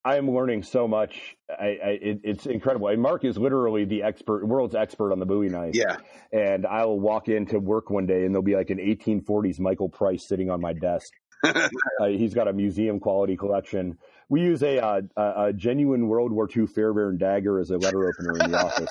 I 0.05 0.17
am 0.17 0.31
learning 0.31 0.63
so 0.63 0.89
much. 0.89 1.37
I, 1.51 1.65
I 1.65 1.99
it, 2.01 2.21
it's 2.25 2.47
incredible. 2.47 2.89
And 2.89 3.03
Mark 3.03 3.25
is 3.25 3.37
literally 3.37 3.85
the 3.85 4.05
expert, 4.05 4.47
world's 4.47 4.75
expert 4.75 5.13
on 5.13 5.19
the 5.19 5.27
Bowie 5.27 5.51
knife. 5.51 5.75
Yeah. 5.75 5.97
And 6.33 6.67
I'll 6.67 6.99
walk 6.99 7.29
into 7.29 7.59
work 7.59 7.91
one 7.91 8.07
day 8.07 8.25
and 8.25 8.35
there'll 8.35 8.43
be 8.43 8.57
like 8.57 8.71
an 8.71 8.79
1840s 8.79 9.59
Michael 9.61 9.89
Price 9.91 10.27
sitting 10.27 10.51
on 10.51 10.61
my 10.61 10.73
desk. 10.73 11.13
uh, 11.45 11.69
he's 12.07 12.35
got 12.35 12.49
a 12.49 12.53
museum 12.53 13.01
quality 13.01 13.37
collection. 13.37 13.99
We 14.31 14.43
use 14.43 14.63
a, 14.63 14.79
uh, 14.85 15.01
a, 15.17 15.45
a 15.47 15.53
genuine 15.53 16.09
World 16.09 16.33
War 16.33 16.49
II 16.55 16.67
Fairbairn 16.67 17.17
dagger 17.19 17.59
as 17.59 17.71
a 17.71 17.79
letter 17.79 18.09
opener 18.09 18.37
in 18.45 18.51
the 18.51 18.59
office. 18.63 18.91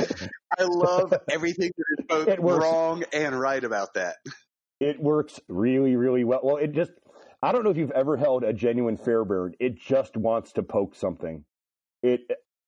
I 0.58 0.64
love 0.64 1.14
everything 1.30 1.70
that 1.76 1.84
is 1.98 2.06
both 2.06 2.28
It 2.28 2.40
works. 2.40 2.62
wrong 2.64 3.04
and 3.12 3.38
right 3.38 3.62
about 3.62 3.94
that. 3.94 4.16
It 4.78 5.00
works 5.00 5.40
really, 5.48 5.96
really 5.96 6.24
well. 6.24 6.40
Well, 6.42 6.56
it 6.56 6.72
just, 6.72 6.92
I 7.42 7.52
don't 7.52 7.64
know 7.64 7.70
if 7.70 7.76
you've 7.76 7.90
ever 7.92 8.16
held 8.16 8.44
a 8.44 8.52
genuine 8.52 8.96
Fairbairn. 8.96 9.54
It 9.60 9.78
just 9.80 10.16
wants 10.16 10.52
to 10.52 10.62
poke 10.62 10.94
something. 10.94 11.44
It, 12.02 12.20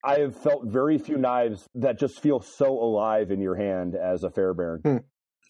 I 0.05 0.21
have 0.21 0.37
felt 0.37 0.67
very 0.67 0.99
few 0.99 1.17
knives 1.19 1.69
that 1.75 1.99
just 1.99 2.21
feel 2.21 2.41
so 2.41 2.69
alive 2.71 3.31
in 3.31 3.41
your 3.41 3.55
hand 3.57 3.95
as 3.95 4.25
a 4.25 4.31
Fairbairn. 4.31 5.05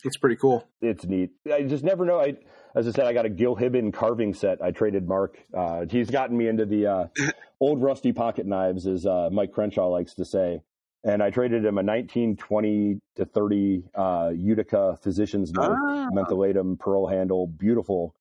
It's 0.05 0.17
pretty 0.19 0.37
cool. 0.37 0.67
It's 0.81 1.05
neat. 1.05 1.31
I 1.53 1.63
just 1.63 1.85
never 1.85 2.05
know. 2.05 2.21
I, 2.21 2.35
as 2.75 2.89
I 2.89 2.93
said, 2.93 3.07
I 3.07 3.13
got 3.13 3.27
a 3.27 3.31
Gil 3.31 3.57
carving 3.93 4.35
set. 4.35 4.63
I 4.63 4.71
traded 4.71 5.07
Mark. 5.07 5.37
Uh, 5.57 5.85
he's 5.89 6.11
gotten 6.11 6.37
me 6.37 6.49
into 6.49 6.65
the 6.65 6.87
uh, 6.87 7.07
old 7.61 7.83
rusty 7.83 8.13
pocket 8.13 8.47
knives, 8.47 8.87
as 8.87 9.07
uh, 9.07 9.29
Mike 9.31 9.53
Crenshaw 9.53 9.89
likes 9.89 10.15
to 10.15 10.25
say. 10.25 10.63
And 11.05 11.23
I 11.23 11.31
traded 11.31 11.65
him 11.65 11.79
a 11.79 11.83
1920 11.83 13.01
to 13.17 13.25
30 13.25 13.85
uh, 13.95 14.31
Utica 14.35 14.99
Physician's 15.03 15.53
knife, 15.53 15.71
Ah. 15.73 16.09
mentholatum, 16.15 16.79
pearl 16.79 17.09
handle, 17.09 17.47
beautiful, 17.49 18.15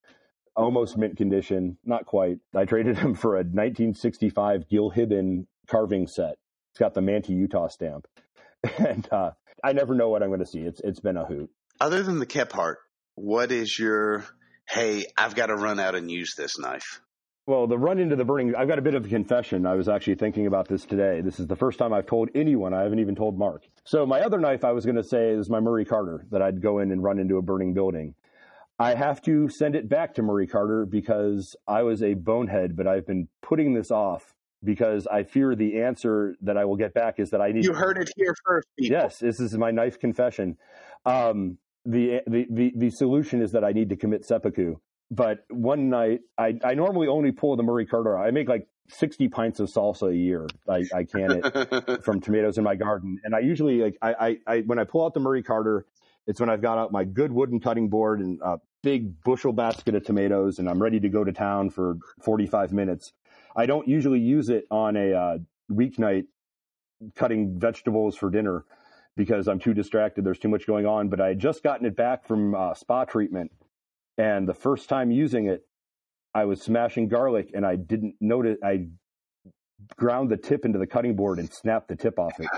almost 0.55 0.97
mint 0.97 1.15
condition, 1.15 1.77
not 1.85 2.05
quite. 2.05 2.39
I 2.55 2.65
traded 2.65 2.97
him 2.97 3.13
for 3.13 3.35
a 3.35 3.43
1965 3.43 4.67
Gil 4.67 4.91
carving 5.67 6.07
set. 6.07 6.35
It's 6.71 6.79
got 6.79 6.93
the 6.93 7.01
Manti 7.01 7.33
Utah 7.33 7.67
stamp, 7.67 8.07
and 8.79 9.07
uh, 9.11 9.31
I 9.63 9.73
never 9.73 9.93
know 9.93 10.09
what 10.09 10.23
I'm 10.23 10.29
going 10.29 10.39
to 10.39 10.45
see. 10.45 10.61
It's 10.61 10.81
it's 10.83 10.99
been 10.99 11.17
a 11.17 11.25
hoot. 11.25 11.49
Other 11.79 12.01
than 12.01 12.19
the 12.19 12.25
Kephart, 12.25 12.75
what 13.15 13.51
is 13.51 13.77
your 13.77 14.25
hey? 14.71 15.05
I've 15.17 15.35
got 15.35 15.47
to 15.47 15.55
run 15.55 15.79
out 15.79 15.95
and 15.95 16.09
use 16.09 16.33
this 16.35 16.57
knife. 16.57 17.01
Well, 17.47 17.67
the 17.67 17.77
run 17.77 17.99
into 17.99 18.15
the 18.15 18.23
burning, 18.23 18.55
I've 18.55 18.67
got 18.67 18.79
a 18.79 18.83
bit 18.83 18.93
of 18.93 19.05
a 19.05 19.09
confession. 19.09 19.65
I 19.65 19.73
was 19.73 19.89
actually 19.89 20.15
thinking 20.15 20.45
about 20.45 20.67
this 20.67 20.85
today. 20.85 21.21
This 21.21 21.39
is 21.39 21.47
the 21.47 21.55
first 21.55 21.79
time 21.79 21.91
I've 21.91 22.05
told 22.05 22.29
anyone. 22.35 22.73
I 22.73 22.83
haven't 22.83 22.99
even 22.99 23.15
told 23.15 23.37
Mark. 23.37 23.67
So, 23.83 24.05
my 24.05 24.21
other 24.21 24.39
knife 24.39 24.63
I 24.63 24.71
was 24.71 24.85
going 24.85 24.95
to 24.95 25.03
say 25.03 25.31
is 25.31 25.49
my 25.49 25.59
Murray 25.59 25.83
Carter 25.83 26.25
that 26.31 26.41
I'd 26.41 26.61
go 26.61 26.79
in 26.79 26.91
and 26.91 27.03
run 27.03 27.17
into 27.17 27.37
a 27.37 27.41
burning 27.41 27.73
building. 27.73 28.13
I 28.77 28.93
have 28.93 29.21
to 29.23 29.49
send 29.49 29.75
it 29.75 29.89
back 29.89 30.13
to 30.15 30.23
Murray 30.23 30.47
Carter 30.47 30.85
because 30.85 31.55
I 31.67 31.83
was 31.83 32.01
a 32.01 32.13
bonehead, 32.13 32.75
but 32.75 32.87
I've 32.87 33.05
been 33.05 33.27
putting 33.41 33.73
this 33.73 33.91
off 33.91 34.33
because 34.63 35.07
I 35.07 35.23
fear 35.23 35.55
the 35.55 35.81
answer 35.81 36.35
that 36.41 36.57
I 36.57 36.65
will 36.65 36.77
get 36.77 36.93
back 36.93 37.19
is 37.19 37.31
that 37.31 37.41
I 37.41 37.51
need 37.51 37.65
You 37.65 37.73
heard 37.73 37.97
it 37.97 38.09
here 38.15 38.35
first, 38.45 38.67
people. 38.79 38.97
Yes, 38.97 39.19
this 39.19 39.39
is 39.39 39.57
my 39.57 39.71
knife 39.71 39.99
confession. 39.99 40.57
Um, 41.05 41.57
the, 41.85 42.21
the 42.27 42.45
the 42.49 42.73
the 42.75 42.89
solution 42.89 43.41
is 43.41 43.51
that 43.53 43.63
I 43.63 43.71
need 43.71 43.89
to 43.89 43.95
commit 43.95 44.25
seppuku. 44.25 44.75
But 45.09 45.43
one 45.49 45.89
night, 45.89 46.21
I, 46.37 46.57
I 46.63 46.73
normally 46.73 47.07
only 47.07 47.31
pull 47.31 47.55
the 47.57 47.63
Murray 47.63 47.85
Carter. 47.85 48.17
I 48.17 48.31
make 48.31 48.47
like 48.47 48.67
sixty 48.89 49.27
pints 49.27 49.59
of 49.59 49.69
salsa 49.69 50.11
a 50.11 50.15
year. 50.15 50.47
I, 50.69 50.85
I 50.93 51.03
can 51.03 51.43
it 51.43 52.03
from 52.03 52.21
tomatoes 52.21 52.57
in 52.57 52.63
my 52.63 52.75
garden, 52.75 53.19
and 53.23 53.35
I 53.35 53.39
usually 53.39 53.81
like 53.81 53.97
I, 54.01 54.13
I, 54.13 54.37
I 54.47 54.59
when 54.61 54.79
I 54.79 54.83
pull 54.83 55.05
out 55.05 55.13
the 55.13 55.19
Murray 55.19 55.43
Carter, 55.43 55.85
it's 56.27 56.39
when 56.39 56.49
I've 56.49 56.61
got 56.61 56.77
out 56.77 56.91
my 56.91 57.03
good 57.03 57.31
wooden 57.31 57.59
cutting 57.59 57.89
board 57.89 58.21
and 58.21 58.39
a 58.41 58.59
big 58.83 59.21
bushel 59.23 59.53
basket 59.53 59.95
of 59.95 60.05
tomatoes, 60.05 60.59
and 60.59 60.69
I'm 60.69 60.81
ready 60.81 60.99
to 60.99 61.09
go 61.09 61.23
to 61.23 61.31
town 61.31 61.71
for 61.71 61.97
forty 62.21 62.45
five 62.45 62.71
minutes. 62.71 63.11
I 63.55 63.65
don't 63.65 63.87
usually 63.87 64.19
use 64.19 64.49
it 64.49 64.65
on 64.71 64.95
a 64.95 65.11
uh, 65.13 65.37
weeknight 65.69 66.25
cutting 67.15 67.59
vegetables 67.59 68.15
for 68.15 68.29
dinner 68.29 68.63
because 69.21 69.47
I'm 69.47 69.59
too 69.59 69.75
distracted. 69.75 70.25
There's 70.25 70.39
too 70.39 70.49
much 70.49 70.65
going 70.65 70.87
on. 70.87 71.07
But 71.07 71.21
I 71.21 71.27
had 71.29 71.39
just 71.39 71.61
gotten 71.61 71.85
it 71.85 71.95
back 71.95 72.27
from 72.27 72.55
uh, 72.55 72.73
spa 72.73 73.05
treatment, 73.05 73.51
and 74.17 74.47
the 74.47 74.53
first 74.55 74.89
time 74.89 75.11
using 75.11 75.45
it, 75.45 75.61
I 76.33 76.45
was 76.45 76.59
smashing 76.61 77.07
garlic, 77.07 77.51
and 77.53 77.63
I 77.63 77.75
didn't 77.75 78.15
notice. 78.19 78.57
I 78.63 78.87
ground 79.95 80.31
the 80.31 80.37
tip 80.37 80.65
into 80.65 80.79
the 80.79 80.87
cutting 80.87 81.15
board 81.15 81.37
and 81.37 81.53
snapped 81.53 81.87
the 81.87 81.95
tip 81.95 82.17
off 82.17 82.39
it, 82.39 82.49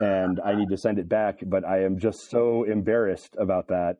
and 0.00 0.40
I 0.42 0.54
need 0.54 0.70
to 0.70 0.78
send 0.78 0.98
it 0.98 1.08
back. 1.08 1.40
But 1.44 1.66
I 1.66 1.84
am 1.84 1.98
just 1.98 2.30
so 2.30 2.64
embarrassed 2.64 3.36
about 3.38 3.68
that. 3.68 3.98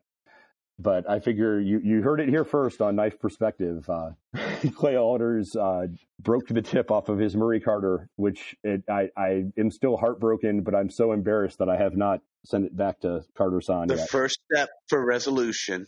But 0.83 1.09
I 1.11 1.21
figure 1.21 1.61
you, 1.61 1.81
you 1.85 2.01
heard 2.01 2.21
it 2.21 2.29
here 2.31 2.45
first 2.45 2.81
on 2.81 2.97
Knife 2.97 3.19
Perspective. 3.19 3.89
Uh, 3.89 4.13
Clay 4.75 4.95
Aalders 4.95 5.55
uh, 5.55 5.89
broke 6.19 6.49
the 6.49 6.63
tip 6.63 6.91
off 6.91 7.11
of 7.11 7.19
his 7.19 7.37
Murray 7.37 7.61
Carter, 7.61 8.09
which 8.17 8.57
it, 8.65 8.83
I, 8.89 9.09
I 9.17 9.45
am 9.59 9.71
still 9.71 9.99
heartbroken, 9.99 10.63
but 10.63 10.75
I'm 10.75 10.89
so 10.89 11.13
embarrassed 11.13 11.59
that 11.59 11.69
I 11.69 11.77
have 11.77 11.97
not 11.97 12.21
sent 12.47 12.65
it 12.65 12.75
back 12.75 13.01
to 13.01 13.21
Carter 13.37 13.61
San 13.61 13.89
The 13.89 13.97
yet. 13.97 14.09
first 14.09 14.41
step 14.51 14.71
for 14.89 15.05
resolution 15.05 15.87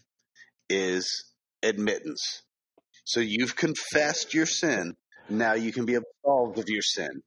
is 0.68 1.24
admittance. 1.62 2.42
So 3.04 3.20
you've 3.20 3.56
confessed 3.56 4.34
your 4.34 4.46
sin. 4.46 4.94
Now 5.30 5.54
you 5.54 5.72
can 5.72 5.86
be 5.86 5.94
absolved 5.94 6.58
of 6.58 6.68
your 6.68 6.82
sin. 6.82 7.22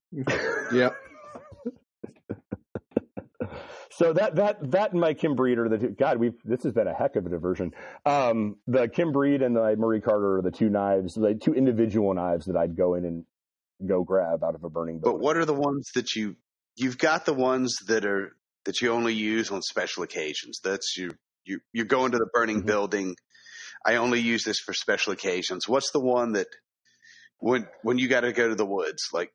Yep. 0.72 0.96
So 3.98 4.12
that 4.14 4.36
that 4.36 4.72
that 4.72 4.92
and 4.92 5.00
my 5.00 5.14
Kim 5.14 5.36
Breed 5.36 5.58
are 5.58 5.70
the 5.70 5.78
two, 5.78 5.90
God. 5.90 6.18
We 6.18 6.32
this 6.44 6.64
has 6.64 6.74
been 6.74 6.88
a 6.88 6.94
heck 6.94 7.16
of 7.16 7.26
a 7.26 7.30
diversion. 7.30 7.74
Um, 8.06 8.58
the 8.68 8.88
Kim 8.90 9.12
Breed 9.12 9.42
and 9.42 9.56
the 9.56 9.76
Murray 9.78 10.02
Carter 10.02 10.38
are 10.38 10.42
the 10.42 10.52
two 10.52 10.70
knives, 10.70 11.14
the 11.14 11.34
two 11.36 11.54
individual 11.54 12.14
knives 12.14 12.46
that 12.48 12.58
I'd 12.58 12.76
go 12.76 12.96
in 12.96 13.06
and 13.06 13.26
go 13.88 14.04
grab 14.04 14.44
out 14.44 14.56
of 14.56 14.64
a 14.64 14.70
burning 14.70 15.00
Building. 15.00 15.20
But 15.20 15.24
what 15.24 15.38
are 15.38 15.46
the 15.46 15.54
ones 15.54 15.90
that 15.96 16.14
you 16.16 16.36
you've 16.76 16.98
got 16.98 17.26
the 17.26 17.34
ones 17.34 17.78
that 17.88 18.06
are 18.06 18.36
that 18.66 18.82
you 18.82 18.92
only 18.92 19.14
use 19.14 19.52
on 19.52 19.62
special 19.62 20.04
occasions. 20.04 20.60
That's 20.64 20.98
you 20.98 21.12
you 21.46 21.60
you're 21.72 21.86
going 21.86 22.12
to 22.12 22.18
the 22.18 22.30
burning 22.34 22.64
Mhm. 22.64 22.66
building. 22.66 23.16
I 23.86 23.96
only 23.96 24.20
use 24.20 24.44
this 24.44 24.60
for 24.60 24.74
special 24.74 25.14
occasions. 25.14 25.68
What's 25.70 25.92
the 25.92 26.02
one 26.02 26.34
that 26.34 26.48
when 27.38 27.68
when 27.84 27.98
you 27.98 28.08
got 28.08 28.22
to 28.22 28.34
go 28.34 28.50
to 28.50 28.56
the 28.56 28.66
woods 28.66 29.04
like 29.14 29.32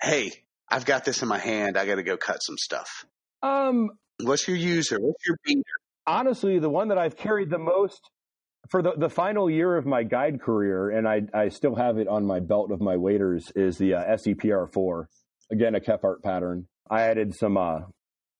hey, 0.00 0.32
I've 0.68 0.84
got 0.84 1.04
this 1.04 1.22
in 1.22 1.28
my 1.28 1.38
hand. 1.38 1.76
I 1.78 1.86
got 1.86 1.96
to 1.96 2.02
go 2.02 2.16
cut 2.16 2.42
some 2.42 2.56
stuff. 2.58 3.04
Um, 3.42 3.90
What's 4.22 4.48
your 4.48 4.56
user? 4.56 4.98
What's 5.00 5.26
your 5.26 5.36
beater? 5.44 5.62
honestly, 6.08 6.58
the 6.58 6.70
one 6.70 6.88
that 6.88 6.98
I've 6.98 7.16
carried 7.16 7.50
the 7.50 7.58
most 7.58 8.00
for 8.70 8.82
the, 8.82 8.92
the 8.96 9.08
final 9.08 9.48
year 9.48 9.76
of 9.76 9.86
my 9.86 10.02
guide 10.02 10.40
career, 10.40 10.90
and 10.90 11.06
I, 11.06 11.22
I 11.32 11.48
still 11.50 11.74
have 11.74 11.98
it 11.98 12.08
on 12.08 12.26
my 12.26 12.40
belt 12.40 12.72
of 12.72 12.80
my 12.80 12.96
waders, 12.96 13.52
is 13.54 13.78
the 13.78 13.94
uh, 13.94 14.04
ESEE 14.04 14.34
PR4. 14.34 15.04
Again, 15.50 15.74
a 15.74 15.80
Kephart 15.80 16.22
pattern. 16.22 16.66
I 16.90 17.02
added 17.02 17.34
some 17.34 17.56
uh, 17.56 17.80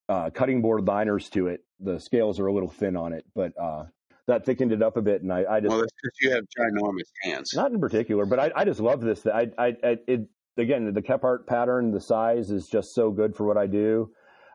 uh, 0.09 0.31
cutting 0.31 0.63
board 0.63 0.87
liners 0.87 1.29
to 1.31 1.47
it. 1.49 1.61
The 1.81 2.01
scales 2.01 2.41
are 2.41 2.47
a 2.47 2.53
little 2.53 2.71
thin 2.71 2.97
on 2.97 3.13
it, 3.13 3.25
but 3.35 3.53
uh, 3.61 3.85
that 4.27 4.45
thickened 4.45 4.73
it 4.73 4.83
up 4.83 4.97
a 4.97 5.03
bit, 5.03 5.23
and 5.23 5.33
I, 5.33 5.45
I 5.49 5.61
just 5.61 5.71
Well, 5.71 5.81
that's 5.81 5.93
because 6.03 6.19
you 6.21 6.31
have 6.33 6.45
ginormous 6.59 7.11
hands. 7.23 7.53
not 7.55 7.71
in 7.73 7.81
particular, 7.81 8.27
but 8.27 8.39
I, 8.39 8.51
I 8.57 8.65
just 8.65 8.81
love 8.81 9.01
this. 9.01 9.27
I, 9.27 9.49
I, 9.57 9.67
I, 9.83 9.97
it 10.07 10.29
again, 10.57 10.93
the 10.93 11.03
Kephart 11.03 11.47
pattern, 11.47 11.93
the 11.93 12.01
size 12.01 12.51
is 12.51 12.67
just 12.67 12.95
so 12.95 13.11
good 13.11 13.37
for 13.37 13.47
what 13.47 13.57
I 13.57 13.67
do. 13.67 14.11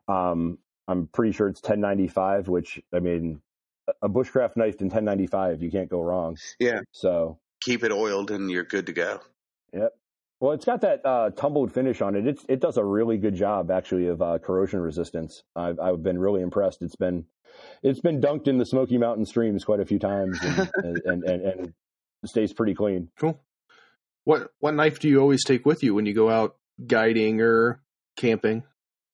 Um, 0.07 0.57
I'm 0.87 1.07
pretty 1.07 1.31
sure 1.31 1.47
it's 1.47 1.61
1095, 1.61 2.47
which 2.47 2.81
I 2.93 2.99
mean, 2.99 3.41
a 4.01 4.09
bushcraft 4.09 4.57
knife 4.57 4.81
in 4.81 4.87
1095, 4.87 5.61
you 5.61 5.71
can't 5.71 5.89
go 5.89 6.01
wrong. 6.01 6.37
Yeah. 6.59 6.81
So, 6.91 7.39
Keep 7.61 7.83
it 7.83 7.91
oiled 7.91 8.31
and 8.31 8.51
you're 8.51 8.63
good 8.65 8.87
to 8.87 8.93
go. 8.93 9.21
yep. 9.73 9.93
Well, 10.39 10.51
it's 10.51 10.65
got 10.65 10.81
that 10.81 11.05
uh, 11.05 11.29
tumbled 11.29 11.71
finish 11.71 12.01
on 12.01 12.15
it. 12.15 12.27
It's, 12.27 12.45
it 12.49 12.59
does 12.59 12.75
a 12.75 12.83
really 12.83 13.17
good 13.17 13.35
job 13.35 13.71
actually 13.71 14.07
of 14.07 14.21
uh, 14.21 14.39
corrosion 14.39 14.81
resistance. 14.81 15.43
I've, 15.55 15.79
I've 15.79 16.03
been 16.03 16.19
really 16.19 16.41
impressed. 16.41 16.81
It's 16.81 16.97
been, 16.97 17.25
it's 17.81 18.01
been 18.01 18.19
dunked 18.19 18.49
in 18.49 18.57
the 18.57 18.65
Smoky 18.65 18.97
Mountain 18.97 19.25
streams 19.25 19.63
quite 19.63 19.79
a 19.79 19.85
few 19.85 19.99
times 19.99 20.37
and, 20.41 20.69
and, 20.75 20.97
and, 21.05 21.23
and, 21.23 21.41
and 21.43 21.73
stays 22.25 22.51
pretty 22.51 22.73
clean. 22.73 23.09
Cool. 23.17 23.39
What 24.25 24.51
what 24.59 24.73
knife 24.73 24.99
do 24.99 25.07
you 25.09 25.19
always 25.19 25.43
take 25.43 25.65
with 25.65 25.83
you 25.83 25.93
when 25.93 26.05
you 26.05 26.13
go 26.13 26.29
out 26.29 26.55
guiding 26.85 27.41
or 27.41 27.81
camping? 28.17 28.63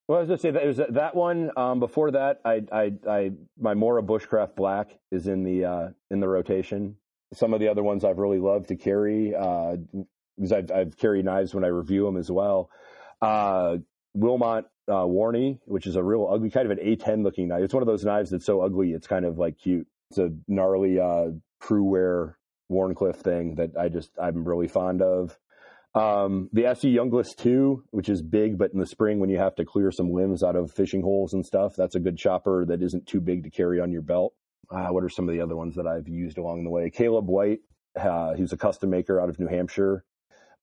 Well, 0.10 0.18
I 0.18 0.22
was 0.22 0.28
gonna 0.28 0.40
say 0.40 0.50
that 0.50 0.64
it 0.64 0.68
was 0.68 0.82
that 0.90 1.14
one. 1.14 1.52
Um, 1.56 1.80
before 1.80 2.10
that, 2.10 2.42
I, 2.44 2.64
I, 2.72 2.94
I, 3.08 3.32
my 3.60 3.76
Mora 3.76 4.02
Bushcraft 4.02 4.56
Black 4.56 4.98
is 5.12 5.28
in 5.28 5.44
the 5.44 5.66
uh, 5.66 5.90
in 6.10 6.20
the 6.20 6.28
rotation. 6.28 6.96
Some 7.36 7.54
of 7.54 7.60
the 7.60 7.68
other 7.68 7.84
ones 7.84 8.04
I've 8.04 8.18
really 8.18 8.40
loved 8.40 8.70
to 8.70 8.76
carry 8.76 9.36
uh, 9.36 9.76
because 10.36 10.52
I've, 10.52 10.72
I've 10.72 10.98
carried 10.98 11.26
knives 11.26 11.54
when 11.54 11.64
I 11.64 11.68
review 11.68 12.06
them 12.06 12.18
as 12.18 12.32
well. 12.32 12.72
Uh, 13.22 13.78
Wilmot 14.16 14.66
uh, 14.88 15.06
Warney, 15.06 15.60
which 15.66 15.86
is 15.86 15.96
a 15.96 16.02
real 16.02 16.28
ugly 16.28 16.50
kind 16.50 16.66
of 16.66 16.76
an 16.76 16.84
A10 16.84 17.24
looking 17.24 17.50
knife. 17.50 17.62
It's 17.62 17.74
one 17.76 17.84
of 17.84 17.88
those 17.88 18.04
knives 18.04 18.32
that's 18.32 18.48
so 18.48 18.62
ugly 18.62 18.94
it's 18.94 19.06
kind 19.06 19.26
of 19.26 19.38
like 19.38 19.60
cute. 19.60 19.86
It's 20.10 20.18
a 20.18 20.32
gnarly 20.48 21.00
uh, 21.00 21.34
crew 21.60 21.84
wear 21.84 22.36
Wharncliffe 22.68 23.18
thing 23.18 23.54
that 23.56 23.78
I 23.80 23.90
just 23.90 24.10
I'm 24.20 24.44
really 24.44 24.70
fond 24.70 25.04
of. 25.04 25.38
Um, 25.96 26.50
the 26.54 26.64
ESEE 26.64 26.94
Junglas 26.94 27.36
2, 27.36 27.84
which 27.92 28.10
is 28.10 28.22
big, 28.22 28.58
but 28.58 28.72
in 28.74 28.80
the 28.80 28.86
spring 28.86 29.20
when 29.20 29.30
you 29.30 29.40
have 29.40 29.56
to 29.56 29.66
clear 29.66 29.92
some 29.92 30.12
limbs 30.12 30.44
out 30.44 30.56
of 30.56 30.72
fishing 30.72 31.02
holes 31.02 31.34
and 31.34 31.46
stuff, 31.46 31.74
that's 31.76 31.96
a 31.96 32.00
good 32.00 32.18
chopper 32.18 32.66
that 32.68 32.84
isn't 32.84 33.08
too 33.08 33.20
big 33.20 33.44
to 33.44 33.50
carry 33.50 33.80
on 33.80 33.92
your 33.92 34.04
belt. 34.04 34.34
Uh, 34.70 34.90
what 34.90 35.04
are 35.04 35.10
some 35.10 35.28
of 35.28 35.34
the 35.34 35.42
other 35.42 35.56
ones 35.56 35.76
that 35.76 35.88
I've 35.88 36.08
used 36.08 36.38
along 36.38 36.64
the 36.64 36.70
way? 36.70 36.92
Caleb 36.92 37.28
White, 37.28 37.62
uh, 38.00 38.36
he's 38.36 38.54
a 38.54 38.58
custom 38.58 38.92
maker 38.92 39.20
out 39.20 39.30
of 39.30 39.40
New 39.40 39.48
Hampshire. 39.48 40.04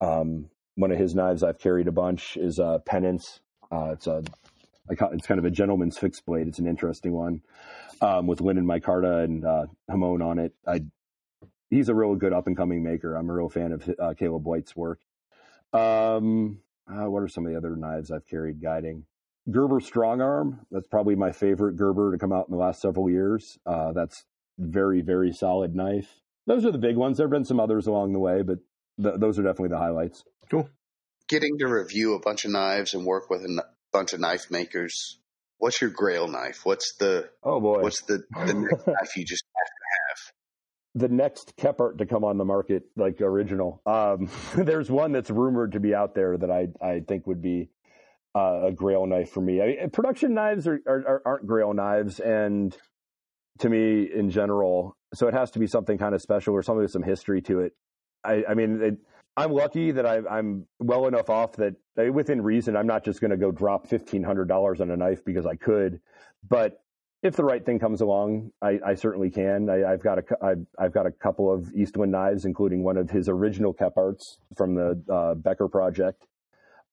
Um, 0.00 0.48
one 0.76 0.92
of 0.92 0.98
his 0.98 1.14
knives 1.14 1.42
I've 1.42 1.58
carried 1.58 1.88
a 1.88 1.92
bunch 1.92 2.36
is 2.36 2.60
uh, 2.60 2.78
Penance. 2.86 3.40
Uh, 3.72 3.90
it's 3.92 4.06
a 4.06 4.22
it's 4.88 5.26
kind 5.26 5.40
of 5.40 5.44
a 5.44 5.50
gentleman's 5.50 5.98
fixed 5.98 6.24
blade. 6.24 6.46
It's 6.46 6.60
an 6.60 6.68
interesting 6.68 7.12
one 7.12 7.40
um, 8.00 8.28
with 8.28 8.40
linen 8.40 8.64
micarta 8.64 9.24
and 9.24 9.44
uh, 9.44 9.66
Hamon 9.90 10.22
on 10.22 10.38
it. 10.38 10.54
I 10.64 10.82
he's 11.70 11.88
a 11.88 11.94
real 11.94 12.14
good 12.14 12.32
up 12.32 12.46
and 12.46 12.56
coming 12.56 12.84
maker. 12.84 13.16
I'm 13.16 13.28
a 13.28 13.32
real 13.32 13.48
fan 13.48 13.72
of 13.72 13.90
uh, 13.98 14.14
Caleb 14.16 14.44
White's 14.44 14.76
work. 14.76 15.00
Um, 15.72 16.60
uh, 16.88 17.10
what 17.10 17.22
are 17.22 17.28
some 17.28 17.46
of 17.46 17.52
the 17.52 17.58
other 17.58 17.76
knives 17.76 18.10
I've 18.10 18.26
carried 18.26 18.62
guiding? 18.62 19.04
Gerber 19.50 19.80
Strong 19.80 20.20
Arm. 20.20 20.66
That's 20.70 20.88
probably 20.88 21.14
my 21.14 21.32
favorite 21.32 21.76
Gerber 21.76 22.12
to 22.12 22.18
come 22.18 22.32
out 22.32 22.48
in 22.48 22.52
the 22.52 22.60
last 22.60 22.80
several 22.80 23.08
years. 23.10 23.58
Uh, 23.66 23.92
that's 23.92 24.24
very, 24.58 25.02
very 25.02 25.32
solid 25.32 25.74
knife. 25.74 26.20
Those 26.46 26.64
are 26.64 26.72
the 26.72 26.78
big 26.78 26.96
ones. 26.96 27.16
There 27.16 27.26
have 27.26 27.32
been 27.32 27.44
some 27.44 27.60
others 27.60 27.86
along 27.86 28.12
the 28.12 28.18
way, 28.18 28.42
but 28.42 28.58
th- 29.02 29.16
those 29.18 29.38
are 29.38 29.42
definitely 29.42 29.68
the 29.70 29.78
highlights. 29.78 30.24
Cool. 30.50 30.68
Getting 31.28 31.58
to 31.58 31.66
review 31.66 32.14
a 32.14 32.20
bunch 32.20 32.44
of 32.44 32.52
knives 32.52 32.94
and 32.94 33.04
work 33.04 33.28
with 33.30 33.40
a 33.42 33.48
n- 33.48 33.58
bunch 33.92 34.12
of 34.12 34.20
knife 34.20 34.50
makers. 34.50 35.18
What's 35.58 35.80
your 35.80 35.90
grail 35.90 36.28
knife? 36.28 36.60
What's 36.64 36.94
the 36.98 37.30
Oh 37.42 37.60
boy. 37.60 37.82
what's 37.82 38.02
the 38.02 38.18
the 38.30 38.52
knife 38.86 39.16
you 39.16 39.24
just 39.24 39.44
have? 39.56 39.75
The 40.96 41.08
next 41.08 41.56
Kephart 41.56 41.98
to 41.98 42.06
come 42.06 42.24
on 42.24 42.38
the 42.38 42.44
market, 42.44 42.84
like 42.96 43.20
original. 43.20 43.82
Um, 43.84 44.30
there's 44.56 44.90
one 44.90 45.12
that's 45.12 45.30
rumored 45.30 45.72
to 45.72 45.80
be 45.80 45.94
out 45.94 46.14
there 46.14 46.36
that 46.36 46.50
I 46.50 46.68
I 46.82 47.00
think 47.00 47.26
would 47.26 47.42
be 47.42 47.68
uh, 48.34 48.66
a 48.66 48.72
Grail 48.72 49.06
knife 49.06 49.30
for 49.30 49.42
me. 49.42 49.60
I 49.62 49.66
mean, 49.66 49.90
production 49.90 50.34
knives 50.34 50.66
are, 50.66 50.80
are, 50.86 51.22
aren't 51.24 51.46
Grail 51.46 51.74
knives, 51.74 52.18
and 52.18 52.76
to 53.58 53.68
me 53.68 54.08
in 54.12 54.30
general, 54.30 54.96
so 55.14 55.28
it 55.28 55.34
has 55.34 55.50
to 55.52 55.58
be 55.58 55.66
something 55.66 55.98
kind 55.98 56.14
of 56.14 56.22
special 56.22 56.54
or 56.54 56.62
something 56.62 56.82
with 56.82 56.90
some 56.90 57.02
history 57.02 57.42
to 57.42 57.60
it. 57.60 57.72
I, 58.24 58.44
I 58.48 58.54
mean, 58.54 58.82
it, 58.82 58.96
I'm 59.36 59.52
lucky 59.52 59.90
that 59.92 60.06
I, 60.06 60.20
I'm 60.30 60.66
well 60.78 61.06
enough 61.06 61.28
off 61.28 61.52
that 61.56 61.74
within 61.96 62.40
reason, 62.40 62.74
I'm 62.74 62.86
not 62.86 63.04
just 63.04 63.20
going 63.20 63.32
to 63.32 63.36
go 63.36 63.50
drop 63.50 63.86
fifteen 63.86 64.22
hundred 64.22 64.48
dollars 64.48 64.80
on 64.80 64.90
a 64.90 64.96
knife 64.96 65.24
because 65.26 65.44
I 65.44 65.56
could, 65.56 66.00
but 66.48 66.80
if 67.22 67.36
the 67.36 67.44
right 67.44 67.64
thing 67.64 67.78
comes 67.78 68.00
along, 68.00 68.52
I, 68.62 68.78
I 68.84 68.94
certainly 68.94 69.30
can. 69.30 69.68
I, 69.70 69.90
have 69.90 70.02
got 70.02 70.18
a 70.18 70.24
I've, 70.42 70.66
I've 70.78 70.92
got 70.92 71.06
a 71.06 71.10
couple 71.10 71.52
of 71.52 71.72
Eastwind 71.74 72.12
knives, 72.12 72.44
including 72.44 72.82
one 72.82 72.96
of 72.96 73.10
his 73.10 73.28
original 73.28 73.74
Kepharts 73.74 74.36
from 74.56 74.74
the 74.74 75.02
uh, 75.12 75.34
Becker 75.34 75.68
project. 75.68 76.26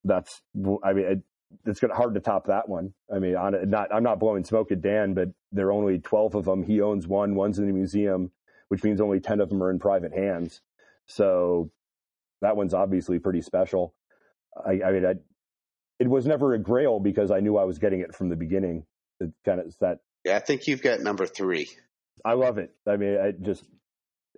That's 0.04 0.42
I 0.84 0.94
mean 0.94 1.06
it, 1.06 1.22
it's 1.66 1.80
gonna 1.80 1.96
hard 1.96 2.14
to 2.14 2.20
top 2.20 2.48
that 2.48 2.68
one. 2.68 2.94
I 3.14 3.20
mean, 3.20 3.36
on 3.36 3.70
not 3.70 3.94
I'm 3.94 4.04
not 4.04 4.20
blowing 4.20 4.44
smoke 4.44 4.72
at 4.72 4.82
Dan, 4.82 5.14
but 5.14 5.30
there 5.52 5.68
are 5.68 5.74
only 5.74 6.00
twelve 6.00 6.36
of 6.36 6.46
them. 6.46 6.64
He 6.64 6.82
owns 6.82 7.08
one. 7.08 7.36
One's 7.36 7.60
in 7.60 7.68
the 7.68 7.74
museum, 7.74 8.32
which 8.70 8.84
means 8.84 9.02
only 9.02 9.20
ten 9.20 9.40
of 9.40 9.50
them 9.50 9.62
are 9.62 9.72
in 9.72 9.80
private 9.80 10.14
hands. 10.14 10.62
So 11.06 11.70
that 12.42 12.56
one's 12.56 12.74
obviously 12.74 13.20
pretty 13.20 13.42
special. 13.42 13.94
I, 14.66 14.82
I 14.86 14.92
mean, 14.92 15.06
I, 15.06 15.14
it 16.00 16.08
was 16.08 16.26
never 16.26 16.54
a 16.54 16.60
grail 16.60 17.00
because 17.00 17.30
I 17.32 17.40
knew 17.40 17.58
I 17.58 17.64
was 17.66 17.78
getting 17.78 18.00
it 18.00 18.16
from 18.16 18.30
the 18.30 18.36
beginning. 18.36 18.86
It 19.20 19.32
kind 19.46 19.60
of 19.60 19.76
that 19.80 20.00
yeah, 20.24 20.36
I 20.38 20.40
think 20.40 20.68
you've 20.68 20.82
got 20.82 21.02
number 21.02 21.26
three. 21.26 21.70
I 22.24 22.34
love 22.34 22.58
it. 22.58 22.74
I 22.88 22.98
mean, 22.98 23.18
I 23.18 23.32
just 23.32 23.64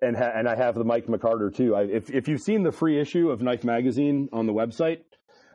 and 0.01 0.15
ha- 0.17 0.31
and 0.35 0.47
I 0.47 0.55
have 0.55 0.75
the 0.75 0.83
Mike 0.83 1.07
McCarter 1.07 1.53
too. 1.53 1.75
I, 1.75 1.83
if 1.83 2.09
if 2.09 2.27
you've 2.27 2.41
seen 2.41 2.63
the 2.63 2.71
free 2.71 2.99
issue 2.99 3.29
of 3.29 3.41
Knife 3.41 3.63
Magazine 3.63 4.29
on 4.33 4.47
the 4.47 4.53
website, 4.53 5.01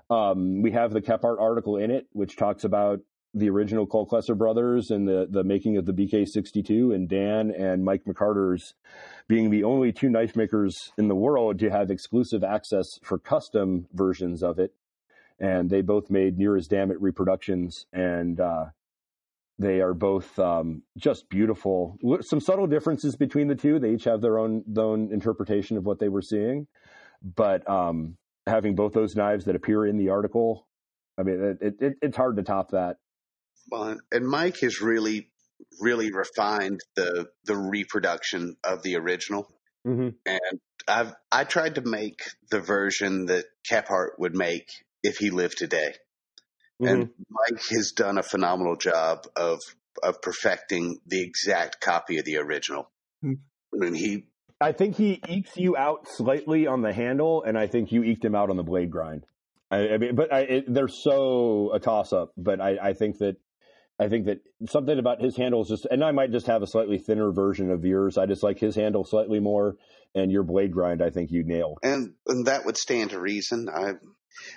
um, 0.08 0.62
we 0.62 0.72
have 0.72 0.92
the 0.92 1.00
Kephart 1.00 1.40
article 1.40 1.76
in 1.76 1.90
it, 1.90 2.06
which 2.12 2.36
talks 2.36 2.64
about 2.64 3.00
the 3.32 3.48
original 3.48 3.86
Cole 3.86 4.08
brothers 4.34 4.90
and 4.90 5.06
the 5.06 5.26
the 5.30 5.44
making 5.44 5.76
of 5.76 5.86
the 5.86 5.92
BK62, 5.92 6.94
and 6.94 7.08
Dan 7.08 7.50
and 7.50 7.84
Mike 7.84 8.04
McCarter's 8.04 8.74
being 9.28 9.50
the 9.50 9.64
only 9.64 9.92
two 9.92 10.08
knife 10.08 10.34
makers 10.36 10.92
in 10.98 11.08
the 11.08 11.14
world 11.14 11.58
to 11.60 11.70
have 11.70 11.90
exclusive 11.90 12.42
access 12.42 12.86
for 13.02 13.18
custom 13.18 13.86
versions 13.92 14.42
of 14.42 14.58
it. 14.58 14.74
And 15.38 15.70
they 15.70 15.80
both 15.80 16.10
made 16.10 16.36
near 16.36 16.56
as 16.56 16.68
damn 16.68 16.90
it 16.90 17.00
reproductions, 17.00 17.86
and 17.92 18.40
uh, 18.40 18.66
they 19.60 19.82
are 19.82 19.92
both 19.92 20.38
um, 20.38 20.82
just 20.96 21.28
beautiful. 21.28 21.98
Some 22.22 22.40
subtle 22.40 22.66
differences 22.66 23.14
between 23.14 23.46
the 23.46 23.54
two. 23.54 23.78
They 23.78 23.92
each 23.92 24.04
have 24.04 24.22
their 24.22 24.38
own 24.38 24.64
their 24.66 24.84
own 24.84 25.12
interpretation 25.12 25.76
of 25.76 25.84
what 25.84 25.98
they 25.98 26.08
were 26.08 26.22
seeing, 26.22 26.66
but 27.22 27.68
um, 27.68 28.16
having 28.46 28.74
both 28.74 28.94
those 28.94 29.14
knives 29.14 29.44
that 29.44 29.56
appear 29.56 29.86
in 29.86 29.98
the 29.98 30.08
article, 30.08 30.66
I 31.18 31.24
mean, 31.24 31.58
it, 31.60 31.74
it, 31.78 31.94
it's 32.00 32.16
hard 32.16 32.36
to 32.36 32.42
top 32.42 32.70
that. 32.70 32.96
Well, 33.70 33.98
and 34.10 34.26
Mike 34.26 34.58
has 34.60 34.80
really, 34.80 35.28
really 35.78 36.10
refined 36.10 36.80
the 36.96 37.28
the 37.44 37.56
reproduction 37.56 38.56
of 38.64 38.82
the 38.82 38.96
original. 38.96 39.46
Mm-hmm. 39.86 40.08
And 40.24 40.60
I've 40.88 41.14
I 41.30 41.44
tried 41.44 41.74
to 41.74 41.82
make 41.82 42.20
the 42.50 42.60
version 42.60 43.26
that 43.26 43.44
Kephart 43.70 44.12
would 44.18 44.34
make 44.34 44.70
if 45.02 45.18
he 45.18 45.28
lived 45.28 45.58
today. 45.58 45.96
Mm-hmm. 46.80 46.86
And 46.86 47.10
Mike 47.28 47.62
has 47.70 47.92
done 47.92 48.18
a 48.18 48.22
phenomenal 48.22 48.76
job 48.76 49.26
of 49.36 49.60
of 50.02 50.22
perfecting 50.22 50.98
the 51.06 51.22
exact 51.22 51.80
copy 51.80 52.18
of 52.18 52.24
the 52.24 52.38
original. 52.38 52.90
Mm-hmm. 53.24 53.34
I 53.74 53.84
mean, 53.84 53.94
he. 53.94 54.24
I 54.60 54.72
think 54.72 54.96
he 54.96 55.20
ekes 55.26 55.56
you 55.56 55.76
out 55.76 56.06
slightly 56.08 56.66
on 56.66 56.82
the 56.82 56.92
handle, 56.92 57.42
and 57.42 57.58
I 57.58 57.66
think 57.66 57.92
you 57.92 58.04
eked 58.04 58.24
him 58.24 58.34
out 58.34 58.50
on 58.50 58.56
the 58.56 58.62
blade 58.62 58.90
grind. 58.90 59.24
I, 59.70 59.90
I 59.90 59.98
mean, 59.98 60.14
but 60.14 60.32
I, 60.32 60.40
it, 60.40 60.64
they're 60.68 60.88
so 60.88 61.70
a 61.72 61.80
toss 61.80 62.12
up. 62.12 62.32
But 62.36 62.60
I, 62.60 62.76
I 62.82 62.92
think 62.92 63.18
that 63.18 63.36
I 63.98 64.08
think 64.08 64.26
that 64.26 64.40
something 64.68 64.98
about 64.98 65.20
his 65.20 65.36
handle 65.36 65.62
is 65.62 65.68
just, 65.68 65.86
and 65.90 66.02
I 66.02 66.12
might 66.12 66.32
just 66.32 66.46
have 66.46 66.62
a 66.62 66.66
slightly 66.66 66.98
thinner 66.98 67.32
version 67.32 67.70
of 67.70 67.84
yours. 67.84 68.18
I 68.18 68.26
just 68.26 68.42
like 68.42 68.58
his 68.58 68.74
handle 68.74 69.04
slightly 69.04 69.40
more, 69.40 69.76
and 70.14 70.32
your 70.32 70.42
blade 70.42 70.72
grind, 70.72 71.02
I 71.02 71.10
think 71.10 71.30
you 71.30 71.42
nailed. 71.44 71.78
And 71.82 72.14
and 72.26 72.46
that 72.46 72.64
would 72.64 72.76
stand 72.76 73.10
to 73.10 73.20
reason. 73.20 73.68
I 73.68 73.92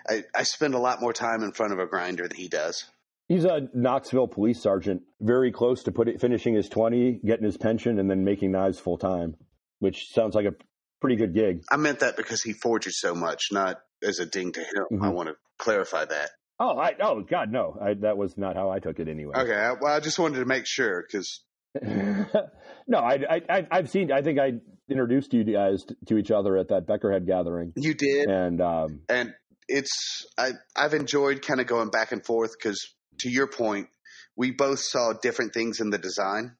I, 0.07 0.23
I 0.35 0.43
spend 0.43 0.73
a 0.73 0.79
lot 0.79 1.01
more 1.01 1.13
time 1.13 1.43
in 1.43 1.51
front 1.51 1.73
of 1.73 1.79
a 1.79 1.85
grinder 1.85 2.27
than 2.27 2.37
he 2.37 2.47
does. 2.47 2.85
He's 3.27 3.45
a 3.45 3.69
Knoxville 3.73 4.27
police 4.27 4.61
sergeant, 4.61 5.03
very 5.21 5.51
close 5.51 5.83
to 5.83 5.91
put 5.91 6.07
it, 6.07 6.19
finishing 6.19 6.55
his 6.55 6.67
20, 6.67 7.21
getting 7.25 7.45
his 7.45 7.57
pension, 7.57 7.97
and 7.99 8.09
then 8.09 8.23
making 8.23 8.51
knives 8.51 8.79
full 8.79 8.97
time, 8.97 9.35
which 9.79 10.09
sounds 10.11 10.35
like 10.35 10.45
a 10.45 10.53
pretty 10.99 11.15
good 11.15 11.33
gig. 11.33 11.63
I 11.71 11.77
meant 11.77 11.99
that 12.01 12.17
because 12.17 12.41
he 12.43 12.53
forges 12.53 12.99
so 12.99 13.15
much, 13.15 13.45
not 13.51 13.81
as 14.03 14.19
a 14.19 14.25
ding 14.25 14.51
to 14.51 14.59
him. 14.59 14.85
Mm-hmm. 14.91 15.03
I 15.03 15.09
want 15.09 15.29
to 15.29 15.35
clarify 15.57 16.05
that. 16.05 16.31
Oh, 16.59 16.77
I, 16.77 16.93
oh 17.01 17.21
God, 17.21 17.51
no! 17.51 17.77
I, 17.81 17.93
that 18.01 18.17
was 18.17 18.37
not 18.37 18.55
how 18.55 18.69
I 18.69 18.79
took 18.79 18.99
it 18.99 19.07
anyway. 19.07 19.33
Okay, 19.35 19.55
I, 19.55 19.73
well, 19.73 19.93
I 19.93 19.99
just 19.99 20.19
wanted 20.19 20.39
to 20.39 20.45
make 20.45 20.65
sure 20.65 21.03
because. 21.05 21.41
no, 21.81 22.99
I, 22.99 23.41
I, 23.49 23.67
I've 23.71 23.89
seen. 23.89 24.11
I 24.11 24.21
think 24.21 24.39
I 24.39 24.53
introduced 24.87 25.33
you 25.33 25.43
guys 25.43 25.83
to 26.07 26.17
each 26.17 26.29
other 26.29 26.55
at 26.57 26.67
that 26.69 26.85
Beckerhead 26.85 27.25
gathering. 27.25 27.73
You 27.75 27.95
did, 27.95 28.29
and 28.29 28.61
um, 28.61 29.01
and 29.09 29.33
it's 29.67 30.25
I 30.37 30.51
I've 30.75 30.93
enjoyed 30.93 31.41
kind 31.41 31.59
of 31.59 31.67
going 31.67 31.89
back 31.89 32.11
and 32.11 32.25
forth 32.25 32.51
because 32.57 32.79
to 33.19 33.29
your 33.29 33.47
point, 33.47 33.87
we 34.35 34.51
both 34.51 34.79
saw 34.79 35.13
different 35.13 35.53
things 35.53 35.79
in 35.79 35.89
the 35.89 35.97
design, 35.97 36.55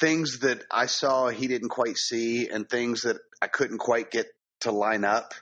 things 0.00 0.40
that 0.40 0.64
I 0.70 0.86
saw 0.86 1.28
he 1.28 1.46
didn't 1.48 1.68
quite 1.68 1.96
see, 1.96 2.48
and 2.48 2.68
things 2.68 3.02
that 3.02 3.18
I 3.40 3.46
couldn't 3.46 3.78
quite 3.78 4.10
get 4.10 4.26
to 4.60 4.72
line 4.72 5.04
up. 5.04 5.34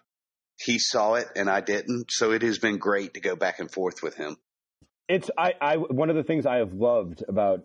He 0.58 0.78
saw 0.78 1.14
it 1.14 1.28
and 1.36 1.48
I 1.48 1.60
didn't, 1.60 2.10
so 2.10 2.32
it 2.32 2.42
has 2.42 2.58
been 2.58 2.78
great 2.78 3.14
to 3.14 3.20
go 3.20 3.34
back 3.34 3.60
and 3.60 3.70
forth 3.70 4.02
with 4.02 4.16
him. 4.16 4.36
It's 5.08 5.30
I, 5.36 5.54
I 5.60 5.76
one 5.76 6.10
of 6.10 6.16
the 6.16 6.22
things 6.22 6.46
I 6.46 6.56
have 6.56 6.72
loved 6.72 7.24
about 7.26 7.64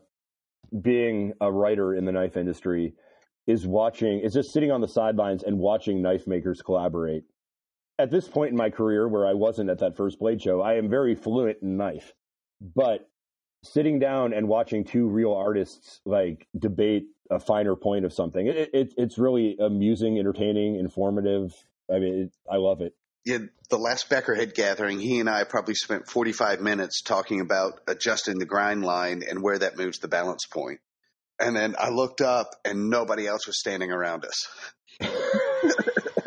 being 0.81 1.33
a 1.41 1.51
writer 1.51 1.93
in 1.93 2.05
the 2.05 2.11
knife 2.11 2.37
industry 2.37 2.93
is 3.47 3.67
watching 3.67 4.21
is 4.21 4.33
just 4.33 4.51
sitting 4.51 4.71
on 4.71 4.81
the 4.81 4.87
sidelines 4.87 5.43
and 5.43 5.59
watching 5.59 6.01
knife 6.01 6.25
makers 6.25 6.61
collaborate 6.61 7.23
at 7.97 8.11
this 8.11 8.27
point 8.27 8.51
in 8.51 8.57
my 8.57 8.69
career 8.69 9.07
where 9.07 9.25
I 9.25 9.33
wasn't 9.33 9.69
at 9.69 9.79
that 9.79 9.95
first 9.95 10.19
blade 10.19 10.41
show, 10.41 10.61
I 10.61 10.75
am 10.75 10.89
very 10.89 11.15
fluent 11.15 11.59
in 11.61 11.77
knife. 11.77 12.13
But 12.61 13.09
sitting 13.63 13.99
down 13.99 14.33
and 14.33 14.47
watching 14.47 14.83
two 14.83 15.07
real 15.07 15.33
artists 15.33 16.01
like 16.05 16.47
debate 16.57 17.07
a 17.31 17.39
finer 17.39 17.75
point 17.75 18.05
of 18.05 18.13
something, 18.13 18.45
it, 18.47 18.69
it, 18.73 18.93
it's 18.97 19.17
really 19.17 19.57
amusing, 19.59 20.19
entertaining, 20.19 20.75
informative. 20.75 21.53
I 21.89 21.99
mean, 21.99 22.23
it, 22.23 22.35
I 22.51 22.57
love 22.57 22.81
it. 22.81 22.93
Yeah, 23.25 23.39
the 23.71 23.79
last 23.79 24.07
Beckerhead 24.09 24.53
gathering, 24.53 24.99
he 24.99 25.19
and 25.19 25.27
I 25.27 25.45
probably 25.45 25.73
spent 25.73 26.07
45 26.07 26.61
minutes 26.61 27.01
talking 27.01 27.41
about 27.41 27.79
adjusting 27.87 28.37
the 28.37 28.45
grind 28.45 28.83
line 28.83 29.23
and 29.27 29.41
where 29.41 29.57
that 29.57 29.77
moves 29.77 29.97
the 29.97 30.07
balance 30.07 30.45
point. 30.45 30.79
And 31.39 31.55
then 31.55 31.75
I 31.77 31.89
looked 31.89 32.21
up 32.21 32.51
and 32.63 32.89
nobody 32.89 33.25
else 33.25 33.47
was 33.47 33.59
standing 33.59 33.91
around 33.91 34.25
us. 34.25 34.47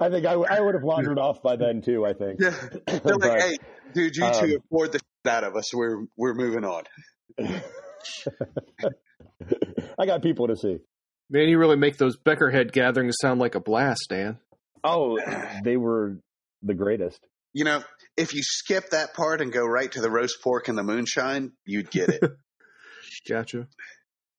I 0.00 0.08
think 0.08 0.26
I, 0.26 0.32
I 0.32 0.60
would 0.60 0.74
have 0.74 0.82
wandered 0.82 1.18
off 1.18 1.42
by 1.42 1.56
then 1.56 1.82
too. 1.82 2.04
I 2.06 2.12
think. 2.12 2.40
Yeah. 2.40 2.54
They're 3.04 3.16
like, 3.16 3.40
hey, 3.40 3.56
dude, 3.92 4.16
you 4.16 4.30
two 4.32 4.46
um, 4.46 4.52
afford 4.64 4.92
the 4.92 4.98
shit 4.98 5.32
out 5.32 5.44
of 5.44 5.56
us. 5.56 5.74
We're 5.74 6.04
we're 6.16 6.34
moving 6.34 6.64
on. 6.64 6.84
I 9.98 10.06
got 10.06 10.22
people 10.22 10.48
to 10.48 10.56
see. 10.56 10.78
Man, 11.28 11.48
you 11.48 11.58
really 11.58 11.76
make 11.76 11.96
those 11.96 12.16
Beckerhead 12.16 12.72
gatherings 12.72 13.16
sound 13.20 13.40
like 13.40 13.54
a 13.54 13.60
blast, 13.60 14.06
Dan. 14.08 14.38
Oh, 14.82 15.18
they 15.64 15.76
were 15.76 16.18
the 16.62 16.74
greatest. 16.74 17.20
You 17.52 17.64
know, 17.64 17.82
if 18.16 18.34
you 18.34 18.42
skip 18.42 18.90
that 18.90 19.14
part 19.14 19.40
and 19.40 19.52
go 19.52 19.64
right 19.64 19.90
to 19.92 20.00
the 20.00 20.10
roast 20.10 20.42
pork 20.42 20.68
and 20.68 20.78
the 20.78 20.82
moonshine, 20.82 21.52
you'd 21.64 21.90
get 21.90 22.08
it. 22.08 22.22
gotcha. 23.28 23.66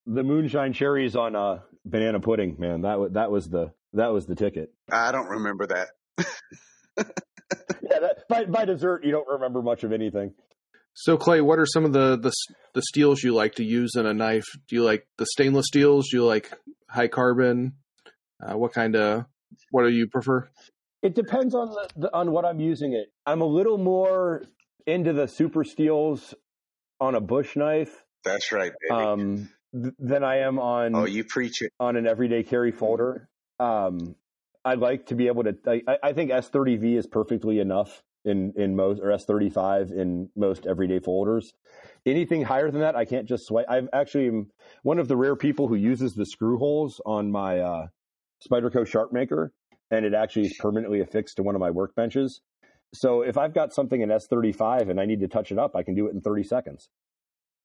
The 0.06 0.24
moonshine 0.24 0.74
cherries 0.74 1.16
on 1.16 1.36
uh, 1.36 1.60
banana 1.86 2.20
pudding, 2.20 2.56
man. 2.58 2.82
That 2.82 3.00
was 3.00 3.12
that 3.14 3.32
was 3.32 3.48
the 3.48 3.72
that 3.94 4.12
was 4.14 4.26
the 4.26 4.36
ticket. 4.36 4.74
I 4.92 5.12
don't 5.12 5.28
remember 5.28 5.68
that. 5.68 5.88
yeah, 6.98 8.00
that, 8.00 8.28
by, 8.30 8.46
by 8.46 8.66
dessert, 8.66 9.04
you 9.04 9.12
don't 9.12 9.28
remember 9.28 9.62
much 9.62 9.84
of 9.84 9.92
anything. 9.92 10.34
So 10.94 11.18
Clay, 11.18 11.42
what 11.42 11.58
are 11.60 11.66
some 11.66 11.86
of 11.86 11.94
the, 11.94 12.18
the 12.18 12.34
the 12.74 12.82
steels 12.82 13.24
you 13.24 13.34
like 13.34 13.56
to 13.56 13.64
use 13.64 13.96
in 13.96 14.06
a 14.06 14.14
knife? 14.14 14.46
Do 14.68 14.76
you 14.76 14.84
like 14.84 15.08
the 15.18 15.26
stainless 15.26 15.68
steels? 15.68 16.10
Do 16.10 16.18
you 16.18 16.26
like 16.26 16.52
high 16.90 17.08
carbon? 17.08 17.74
Uh, 18.46 18.58
what 18.58 18.74
kind 18.74 18.96
of 18.96 19.26
what 19.70 19.84
do 19.84 19.90
you 19.90 20.08
prefer? 20.08 20.50
It 21.02 21.16
depends 21.16 21.56
on 21.56 21.70
the, 21.70 21.90
the, 21.96 22.14
on 22.16 22.32
what 22.32 22.46
I'm 22.46 22.60
using 22.60 22.94
it. 22.94 23.08
I'm 23.26 23.42
a 23.42 23.46
little 23.46 23.78
more 23.78 24.44
into 24.86 25.14
the 25.14 25.28
super 25.28 25.64
steels 25.64 26.34
on 27.00 27.16
a 27.16 27.22
bush 27.22 27.56
knife. 27.56 28.04
That's 28.24 28.52
right, 28.52 28.72
baby. 28.90 29.02
Um, 29.02 29.50
th- 29.74 29.96
than 29.98 30.24
I 30.24 30.40
am 30.40 30.60
on. 30.60 30.94
Oh, 30.94 31.06
you 31.06 31.24
preach 31.24 31.62
it 31.62 31.72
on 31.80 31.96
an 31.96 32.06
everyday 32.06 32.44
carry 32.44 32.72
folder. 32.72 33.30
Um, 33.62 34.16
I 34.66 34.74
like 34.74 35.06
to 35.08 35.16
be 35.16 35.28
able 35.28 35.44
to. 35.44 35.56
I, 35.68 35.98
I 36.04 36.14
think 36.14 36.32
S30V 36.32 36.98
is 36.98 37.08
perfectly 37.08 37.60
enough 37.60 38.04
in 38.26 38.54
in 38.56 38.76
most 38.76 39.00
or 39.02 39.12
S 39.12 39.26
thirty 39.26 39.50
five 39.50 39.92
in 39.92 40.30
most 40.36 40.66
everyday 40.66 41.00
folders. 41.00 41.54
Anything 42.06 42.44
higher 42.44 42.72
than 42.72 42.82
that, 42.82 42.96
I 42.96 43.06
can't 43.06 43.28
just 43.28 43.46
swipe. 43.46 43.68
I've 43.70 43.88
actually 43.94 44.28
am 44.28 44.52
one 44.82 45.00
of 45.00 45.08
the 45.08 45.16
rare 45.16 45.36
people 45.36 45.68
who 45.68 45.76
uses 45.76 46.16
the 46.16 46.26
screw 46.26 46.58
holes 46.58 47.00
on 47.06 47.32
my 47.32 47.60
uh, 47.60 47.88
Spyderco 48.48 48.86
Sharp 48.86 49.14
Maker, 49.14 49.54
and 49.92 50.06
it 50.06 50.16
actually 50.16 50.48
is 50.48 50.58
permanently 50.58 51.02
affixed 51.02 51.38
to 51.38 51.44
one 51.44 51.54
of 51.56 51.62
my 51.62 51.70
workbenches. 51.70 52.40
So 52.94 53.22
if 53.22 53.38
I've 53.38 53.54
got 53.54 53.74
something 53.74 54.02
in 54.02 54.10
S35 54.10 54.90
and 54.90 55.00
I 55.00 55.06
need 55.06 55.22
to 55.22 55.28
touch 55.28 55.52
it 55.52 55.58
up, 55.58 55.76
I 55.76 55.84
can 55.84 55.96
do 55.96 56.08
it 56.08 56.14
in 56.14 56.20
30 56.20 56.44
seconds. 56.44 56.90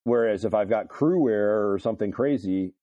Whereas 0.05 0.45
if 0.45 0.55
I've 0.55 0.69
got 0.71 0.87
CruWear 0.87 1.73
or 1.73 1.79
something 1.81 2.13
crazy, 2.13 2.75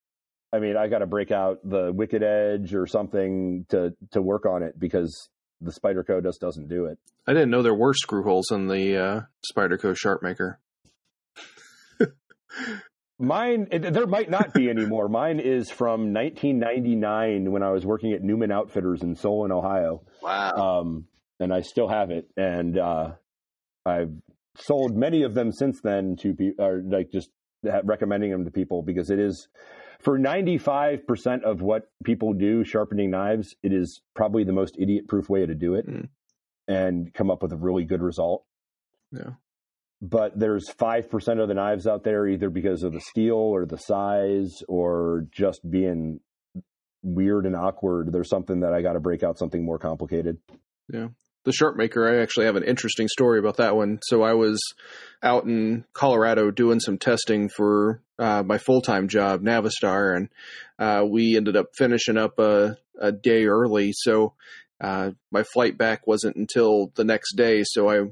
I 0.54 0.60
mean, 0.60 0.78
I 0.78 0.88
got 0.88 0.99
to 0.99 1.08
break 1.08 1.32
out 1.32 1.60
the 1.68 1.91
Wicked 1.91 2.22
Edge 2.22 2.76
or 2.76 2.86
something 2.86 3.66
to 3.70 3.93
to 4.12 4.22
work 4.22 4.45
on 4.45 4.62
it 4.62 4.80
because 4.80 5.30
the 5.60 5.72
Spyderco 5.72 6.22
just 6.22 6.39
doesn't 6.39 6.68
do 6.68 6.86
it. 6.86 6.99
I 7.26 7.34
didn't 7.34 7.49
know 7.49 7.64
there 7.64 7.74
were 7.74 7.93
screw 7.93 8.24
holes 8.24 8.51
in 8.51 8.68
the 8.68 8.97
uh, 8.97 9.22
Spyderco 9.51 9.97
Sharp 9.97 10.22
Maker. 10.22 10.60
Mine, 13.20 13.68
it, 13.72 13.93
there 13.93 14.06
might 14.06 14.30
not 14.30 14.54
be 14.54 14.70
anymore. 14.70 15.08
Mine 15.08 15.39
is 15.39 15.72
from 15.72 16.14
1999 16.14 17.51
when 17.51 17.64
I 17.64 17.72
was 17.72 17.86
working 17.86 18.12
at 18.12 18.22
Newman 18.22 18.51
Outfitters 18.51 19.01
in 19.01 19.16
Solon, 19.16 19.51
Ohio. 19.51 20.04
Wow. 20.22 20.51
Um, 20.51 21.06
and 21.39 21.54
I 21.54 21.62
still 21.62 21.88
have 21.88 22.12
it. 22.12 22.28
And 22.36 22.78
uh, 22.78 23.12
I've 23.86 24.12
sold 24.58 24.95
many 24.97 25.24
of 25.24 25.34
them 25.34 25.51
since 25.51 25.80
then 25.82 26.18
to 26.18 26.34
people, 26.34 26.66
or 26.66 26.82
like 26.86 27.12
just 27.12 27.30
recommending 27.84 28.32
them 28.32 28.45
to 28.45 28.51
people 28.51 28.84
because 28.84 29.10
it 29.10 29.20
is 29.20 29.47
for 30.04 30.20
95% 30.20 31.43
of 31.43 31.62
what 31.62 31.84
people 32.04 32.34
do 32.34 32.64
sharpening 32.64 33.10
knives, 33.10 33.56
it 33.64 33.72
is 33.74 34.01
probably 34.16 34.43
the 34.43 34.51
most 34.54 34.76
idiot 34.78 35.08
proof 35.08 35.30
way 35.30 35.45
to 35.45 35.56
do 35.56 35.76
it 35.76 35.88
Mm. 35.88 36.10
and 36.68 37.14
come 37.14 37.32
up 37.32 37.41
with 37.41 37.51
a 37.54 37.58
really 37.58 37.86
good 37.86 38.01
result. 38.01 38.45
Yeah. 39.12 39.32
But 40.01 40.38
there's 40.38 40.70
5% 40.70 41.39
of 41.39 41.47
the 41.47 41.54
knives 41.54 41.88
out 41.88 42.04
there 42.04 42.28
either 42.28 42.49
because 42.49 42.84
of 42.84 42.91
the 42.91 42.99
steel 42.99 43.36
or 43.38 43.66
the 43.66 43.78
size 43.78 44.62
or 44.68 45.26
just 45.32 45.62
being 45.70 46.20
weird 47.01 47.45
and 47.45 47.56
awkward. 47.56 48.12
There's 48.12 48.30
something 48.30 48.60
that 48.62 48.74
I 48.74 48.82
got 48.82 48.93
to 48.93 48.99
break 48.99 49.24
out 49.24 49.38
something 49.38 49.64
more 49.64 49.80
complicated. 49.80 50.38
The 51.44 51.52
sharp 51.52 51.76
maker 51.76 52.10
i 52.10 52.22
actually 52.22 52.46
have 52.46 52.56
an 52.56 52.64
interesting 52.64 53.08
story 53.08 53.39
about 53.39 53.58
that 53.58 53.76
one. 53.76 54.00
So 54.04 54.24
i 54.24 54.34
was 54.34 54.60
out 55.22 55.46
in 55.46 55.86
colorado 55.94 56.52
doing 56.52 56.80
some 56.80 56.98
testing 56.98 57.50
for 57.50 58.02
uh, 58.20 58.44
my 58.44 58.58
full-time 58.58 59.08
job 59.08 59.41
navistar 59.41 60.16
and 60.16 60.30
uh, 60.80 61.06
we 61.06 61.36
ended 61.38 61.56
up 61.56 61.68
finishing 61.78 62.18
up 62.18 62.39
a, 62.39 62.78
a 63.00 63.12
day 63.12 63.46
early. 63.46 63.91
So 63.94 64.34
uh, 64.82 65.12
my 65.32 65.44
flight 65.44 65.78
back 65.78 66.08
wasn't 66.08 66.36
until 66.36 66.91
the 66.96 67.04
next 67.04 67.36
day 67.36 67.64
so 67.64 67.89
i 67.89 68.08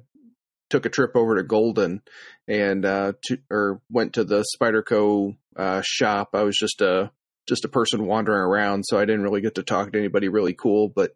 took 0.70 0.86
a 0.86 0.90
trip 0.90 1.16
over 1.16 1.36
to 1.36 1.44
golden 1.44 2.02
and 2.48 2.86
uh, 2.86 3.14
to, 3.26 3.38
or 3.52 3.82
went 3.92 4.14
to 4.14 4.24
the 4.24 4.44
spyderco 4.56 5.36
uh, 5.56 5.82
shop. 5.86 6.30
I 6.34 6.44
was 6.44 6.58
just 6.58 6.82
a 6.82 7.12
just 7.48 7.66
a 7.66 7.70
person 7.70 8.06
wandering 8.06 8.42
around 8.42 8.84
so 8.84 8.98
i 8.98 9.06
didn't 9.06 9.24
really 9.24 9.42
get 9.42 9.56
to 9.56 9.64
talk 9.64 9.92
to 9.92 9.98
anybody 9.98 10.28
really 10.28 10.54
cool 10.54 10.89
but 10.89 11.16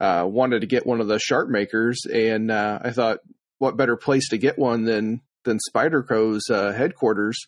uh, 0.00 0.26
wanted 0.28 0.60
to 0.60 0.66
get 0.66 0.86
one 0.86 1.00
of 1.00 1.08
the 1.08 1.18
sharp 1.18 1.48
makers, 1.48 2.00
and 2.12 2.50
uh, 2.50 2.78
I 2.82 2.90
thought, 2.90 3.20
what 3.58 3.76
better 3.76 3.96
place 3.96 4.28
to 4.30 4.38
get 4.38 4.58
one 4.58 4.84
than 4.84 5.22
than 5.44 5.58
Spyderco's 5.70 6.50
uh, 6.50 6.72
headquarters? 6.72 7.38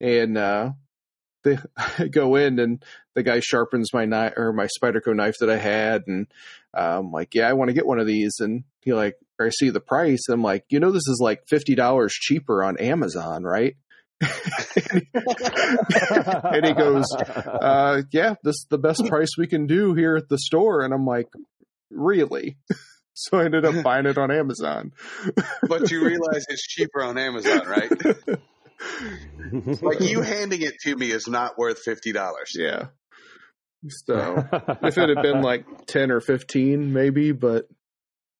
And 0.00 0.38
uh, 0.38 0.72
they, 1.44 1.58
I 1.76 2.08
go 2.08 2.36
in, 2.36 2.58
and 2.58 2.84
the 3.14 3.22
guy 3.22 3.40
sharpens 3.40 3.92
my 3.92 4.04
knife 4.04 4.34
or 4.36 4.52
my 4.52 4.68
Spyderco 4.80 5.14
knife 5.14 5.36
that 5.40 5.50
I 5.50 5.56
had, 5.56 6.04
and 6.06 6.26
uh, 6.76 6.98
I'm 6.98 7.12
like, 7.12 7.34
yeah, 7.34 7.48
I 7.48 7.54
want 7.54 7.68
to 7.68 7.74
get 7.74 7.86
one 7.86 7.98
of 7.98 8.06
these, 8.06 8.36
and 8.40 8.64
he 8.80 8.92
like, 8.92 9.16
I 9.40 9.50
see 9.50 9.70
the 9.70 9.80
price, 9.80 10.28
I'm 10.28 10.42
like, 10.42 10.64
you 10.68 10.80
know, 10.80 10.90
this 10.90 11.08
is 11.08 11.18
like 11.20 11.46
fifty 11.48 11.74
dollars 11.74 12.12
cheaper 12.12 12.62
on 12.62 12.78
Amazon, 12.78 13.42
right? 13.42 13.76
and 16.44 16.66
he 16.66 16.72
goes, 16.74 17.06
uh, 17.16 18.02
yeah, 18.12 18.34
this 18.42 18.56
is 18.56 18.66
the 18.68 18.78
best 18.78 19.06
price 19.06 19.30
we 19.38 19.46
can 19.46 19.66
do 19.66 19.94
here 19.94 20.16
at 20.16 20.28
the 20.28 20.38
store. 20.38 20.82
And 20.82 20.92
I'm 20.92 21.06
like, 21.06 21.28
really? 21.90 22.58
so 23.14 23.38
I 23.38 23.46
ended 23.46 23.64
up 23.64 23.82
buying 23.82 24.06
it 24.06 24.18
on 24.18 24.30
Amazon. 24.30 24.92
but 25.68 25.90
you 25.90 26.04
realize 26.04 26.44
it's 26.48 26.66
cheaper 26.66 27.02
on 27.02 27.18
Amazon, 27.18 27.66
right? 27.66 27.90
Like 29.82 30.00
you 30.00 30.22
handing 30.22 30.62
it 30.62 30.78
to 30.84 30.96
me 30.96 31.10
is 31.10 31.28
not 31.28 31.58
worth 31.58 31.80
fifty 31.80 32.12
dollars. 32.12 32.56
yeah. 32.58 32.86
So 33.88 34.46
if 34.82 34.96
it 34.96 35.08
had 35.08 35.22
been 35.22 35.42
like 35.42 35.66
10 35.86 36.10
or 36.10 36.20
15, 36.20 36.92
maybe, 36.92 37.32
but 37.32 37.66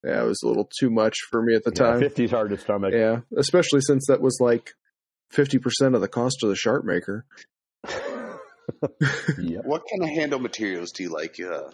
yeah, 0.05 0.23
it 0.23 0.27
was 0.27 0.43
a 0.43 0.49
little 0.49 0.69
too 0.79 0.89
much 0.89 1.17
for 1.31 1.43
me 1.43 1.55
at 1.55 1.65
the 1.65 1.71
time. 1.71 2.01
Fifty 2.01 2.25
is 2.25 2.31
hard 2.31 2.51
to 2.51 2.59
stomach. 2.59 2.95
Yeah. 2.95 3.21
Especially 3.37 3.83
since 3.83 4.07
that 4.07 4.23
was 4.23 4.39
like 4.41 4.73
50% 5.35 5.95
of 5.95 6.01
the 6.01 6.09
cost 6.09 6.43
of 6.43 6.49
the 6.49 6.57
sharp 6.57 6.85
maker. 6.85 7.25
Yep. 9.39 9.65
What 9.65 9.83
kind 9.91 10.03
of 10.05 10.09
handle 10.11 10.39
materials 10.39 10.93
do 10.93 11.03
you 11.03 11.11
like? 11.11 11.39
Uh, 11.41 11.71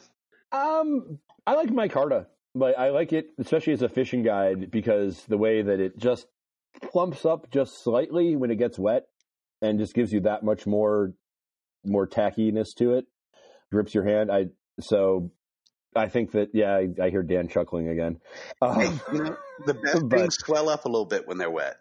Um, 0.57 1.19
I 1.47 1.55
like 1.55 1.69
micarta, 1.69 2.27
but 2.55 2.79
I 2.79 2.89
like 2.91 3.13
it 3.13 3.27
especially 3.39 3.75
as 3.75 3.83
a 3.83 3.89
fishing 3.89 4.23
guide 4.23 4.71
because 4.71 5.23
the 5.29 5.37
way 5.37 5.61
that 5.63 5.79
it 5.79 5.99
just 5.99 6.27
plumps 6.91 7.25
up 7.27 7.51
just 7.51 7.83
slightly 7.85 8.35
when 8.35 8.51
it 8.51 8.57
gets 8.57 8.79
wet, 8.79 9.07
and 9.61 9.79
just 9.79 9.95
gives 9.95 10.11
you 10.13 10.21
that 10.21 10.43
much 10.43 10.67
more 10.67 11.13
more 11.85 12.07
tackiness 12.09 12.69
to 12.79 12.95
it. 12.95 13.05
Grips 13.71 13.95
your 13.95 14.05
hand. 14.05 14.31
I 14.33 14.47
so 14.81 15.31
I 15.95 16.09
think 16.09 16.33
that 16.33 16.49
yeah, 16.55 16.75
I, 16.77 16.89
I 17.07 17.11
hear 17.11 17.23
Dan 17.23 17.49
chuckling 17.49 17.89
again. 17.89 18.21
Um, 18.63 19.01
you 19.13 19.23
know, 19.23 19.37
the 19.67 19.75
best 19.85 20.09
But- 20.09 20.19
things 20.19 20.37
swell 20.39 20.71
up 20.71 20.87
a 20.87 20.89
little 20.89 21.07
bit 21.07 21.29
when 21.29 21.37
they're 21.39 21.51
wet, 21.51 21.77